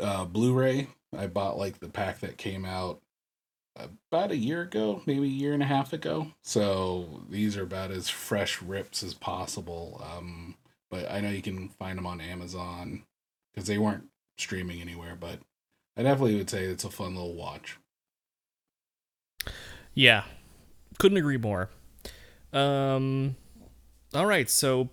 uh, 0.00 0.24
Blu-ray. 0.24 0.88
I 1.16 1.26
bought 1.28 1.56
like 1.56 1.78
the 1.78 1.88
pack 1.88 2.20
that 2.20 2.36
came 2.36 2.64
out 2.64 3.00
about 3.76 4.32
a 4.32 4.36
year 4.36 4.62
ago, 4.62 5.02
maybe 5.06 5.26
a 5.26 5.30
year 5.30 5.54
and 5.54 5.62
a 5.62 5.66
half 5.66 5.92
ago. 5.92 6.28
So 6.42 7.22
these 7.28 7.56
are 7.56 7.62
about 7.62 7.90
as 7.90 8.08
fresh 8.08 8.60
rips 8.60 9.02
as 9.02 9.14
possible. 9.14 10.04
Um, 10.04 10.56
but 10.90 11.10
I 11.10 11.20
know 11.20 11.30
you 11.30 11.42
can 11.42 11.68
find 11.68 11.96
them 11.96 12.06
on 12.06 12.20
Amazon 12.20 13.04
because 13.52 13.68
they 13.68 13.78
weren't 13.78 14.08
streaming 14.36 14.80
anywhere. 14.80 15.16
But 15.18 15.38
I 15.96 16.02
definitely 16.02 16.36
would 16.36 16.50
say 16.50 16.64
it's 16.64 16.84
a 16.84 16.90
fun 16.90 17.14
little 17.14 17.34
watch. 17.34 17.78
Yeah. 19.94 20.24
Couldn't 21.00 21.18
agree 21.18 21.38
more. 21.38 21.70
Um 22.52 23.36
all 24.14 24.26
right, 24.26 24.50
so 24.50 24.90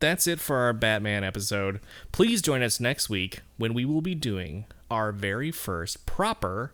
that's 0.00 0.26
it 0.26 0.38
for 0.38 0.56
our 0.56 0.72
Batman 0.72 1.24
episode. 1.24 1.80
Please 2.12 2.40
join 2.40 2.62
us 2.62 2.78
next 2.78 3.10
week 3.10 3.40
when 3.56 3.74
we 3.74 3.84
will 3.84 4.00
be 4.00 4.14
doing 4.14 4.64
our 4.90 5.12
very 5.12 5.50
first 5.50 6.06
proper 6.06 6.72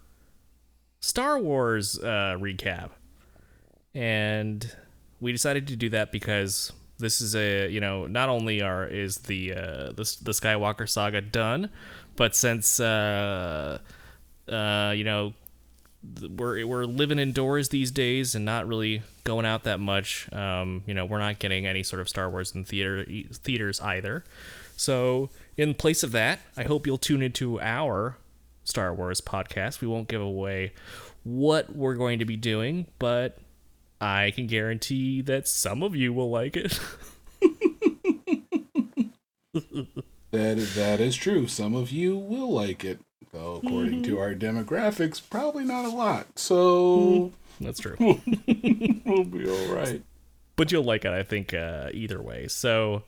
Star 1.00 1.38
Wars 1.38 1.98
uh, 1.98 2.36
recap. 2.38 2.90
And 3.94 4.70
we 5.20 5.32
decided 5.32 5.66
to 5.68 5.76
do 5.76 5.88
that 5.90 6.12
because 6.12 6.72
this 6.98 7.20
is 7.20 7.34
a, 7.34 7.68
you 7.68 7.80
know, 7.80 8.06
not 8.06 8.28
only 8.28 8.60
are 8.60 8.86
is 8.86 9.18
the 9.18 9.52
uh, 9.52 9.92
the, 9.92 10.16
the 10.22 10.32
Skywalker 10.32 10.88
saga 10.88 11.20
done, 11.20 11.70
but 12.16 12.36
since 12.36 12.78
uh 12.80 13.78
uh 14.48 14.92
you 14.94 15.04
know 15.04 15.32
we're 16.28 16.66
we're 16.66 16.84
living 16.84 17.18
indoors 17.18 17.68
these 17.68 17.90
days 17.90 18.34
and 18.34 18.44
not 18.44 18.66
really 18.66 19.02
going 19.24 19.46
out 19.46 19.64
that 19.64 19.80
much. 19.80 20.32
Um, 20.32 20.82
you 20.86 20.94
know, 20.94 21.04
we're 21.04 21.18
not 21.18 21.38
getting 21.38 21.66
any 21.66 21.82
sort 21.82 22.00
of 22.00 22.08
Star 22.08 22.30
Wars 22.30 22.54
in 22.54 22.64
theater 22.64 23.04
theaters 23.32 23.80
either. 23.80 24.24
So, 24.76 25.30
in 25.56 25.74
place 25.74 26.02
of 26.02 26.12
that, 26.12 26.40
I 26.56 26.64
hope 26.64 26.86
you'll 26.86 26.98
tune 26.98 27.22
into 27.22 27.60
our 27.60 28.18
Star 28.64 28.92
Wars 28.92 29.20
podcast. 29.20 29.80
We 29.80 29.88
won't 29.88 30.08
give 30.08 30.20
away 30.22 30.72
what 31.22 31.74
we're 31.74 31.94
going 31.94 32.18
to 32.18 32.24
be 32.24 32.36
doing, 32.36 32.86
but 32.98 33.38
I 34.00 34.32
can 34.32 34.46
guarantee 34.46 35.22
that 35.22 35.48
some 35.48 35.82
of 35.82 35.94
you 35.94 36.12
will 36.12 36.30
like 36.30 36.56
it. 36.56 36.78
That 40.34 40.56
that 40.74 40.98
is 40.98 41.14
true. 41.14 41.46
Some 41.46 41.76
of 41.76 41.92
you 41.92 42.16
will 42.16 42.52
like 42.52 42.84
it, 42.84 42.98
though. 43.34 43.56
According 43.62 44.02
to 44.04 44.18
our 44.18 44.34
demographics, 44.34 45.20
probably 45.28 45.64
not 45.64 45.84
a 45.84 45.88
lot. 45.94 46.38
So 46.38 47.32
That's 47.60 47.80
true. 47.80 47.96
we'll 47.98 49.24
be 49.24 49.48
all 49.50 49.74
right. 49.74 50.02
but 50.56 50.72
you'll 50.72 50.84
like 50.84 51.04
it, 51.04 51.12
I 51.12 51.22
think, 51.22 51.52
uh, 51.52 51.90
either 51.92 52.22
way. 52.22 52.48
So 52.48 53.02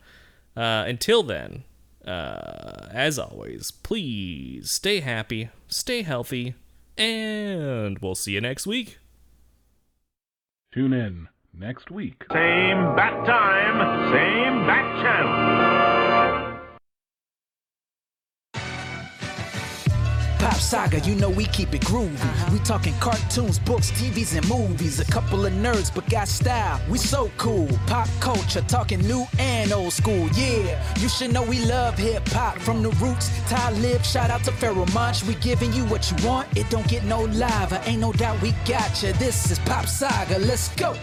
uh, 0.57 0.85
until 0.86 1.23
then, 1.23 1.65
uh, 2.07 2.89
as 2.93 3.19
always, 3.19 3.70
please 3.70 4.70
stay 4.70 5.01
happy, 5.01 5.48
stay 5.69 6.03
healthy, 6.03 6.55
and 6.98 7.98
we'll 8.01 8.15
see 8.15 8.32
you 8.32 8.40
next 8.40 8.66
week. 8.66 8.98
Tune 10.73 10.93
in 10.93 11.28
next 11.55 11.90
week. 11.90 12.24
Same 12.31 12.94
bat 12.94 13.24
time, 13.27 14.12
same 14.12 14.66
bat 14.66 15.03
channel. 15.03 15.95
Pop 20.57 20.62
Saga, 20.62 21.01
you 21.01 21.15
know 21.16 21.28
we 21.28 21.45
keep 21.45 21.74
it 21.74 21.83
groovy. 21.83 22.51
We 22.51 22.59
talking 22.61 22.95
cartoons, 22.99 23.59
books, 23.59 23.91
TVs, 23.91 24.35
and 24.39 24.49
movies. 24.49 25.01
A 25.01 25.05
couple 25.05 25.45
of 25.45 25.53
nerds, 25.53 25.95
but 25.95 26.09
got 26.09 26.28
style. 26.28 26.81
We 26.89 26.97
so 26.97 27.31
cool. 27.37 27.69
Pop 27.87 28.09
culture, 28.20 28.62
talking 28.62 29.01
new 29.01 29.27
and 29.39 29.70
old 29.70 29.93
school. 29.93 30.31
Yeah, 30.31 30.83
you 30.99 31.11
should 31.11 31.35
know 31.35 31.43
we 31.43 31.62
love 31.66 31.99
hip 31.99 32.27
hop 32.28 32.59
from 32.59 32.83
the 32.83 32.89
roots. 32.93 33.28
Ty 33.51 33.70
Talib, 33.70 34.03
shout 34.03 34.31
out 34.31 34.45
to 34.45 34.51
Pharoahe 34.51 34.91
Monch. 34.95 35.24
We 35.24 35.35
giving 35.35 35.74
you 35.74 35.85
what 35.85 36.11
you 36.11 36.27
want. 36.27 36.49
It 36.57 36.70
don't 36.70 36.89
get 36.89 37.05
no 37.05 37.24
lava. 37.24 37.83
Ain't 37.85 38.01
no 38.01 38.15
doubt 38.15 38.41
we 38.41 38.53
got 38.65 39.03
you. 39.03 39.12
This 39.12 39.51
is 39.51 39.59
Pop 39.59 39.85
Saga. 39.85 40.39
Let's 40.39 40.74
go. 40.77 40.97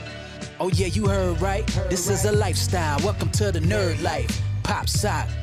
Oh 0.59 0.69
yeah, 0.69 0.87
you 0.87 1.07
heard 1.07 1.39
right. 1.39 1.67
This 1.91 2.09
is 2.09 2.25
a 2.25 2.31
lifestyle. 2.31 2.97
Welcome 3.03 3.29
to 3.33 3.51
the 3.51 3.59
nerd 3.59 4.01
life. 4.01 4.41
Pop 4.63 4.89
Saga. 4.89 5.42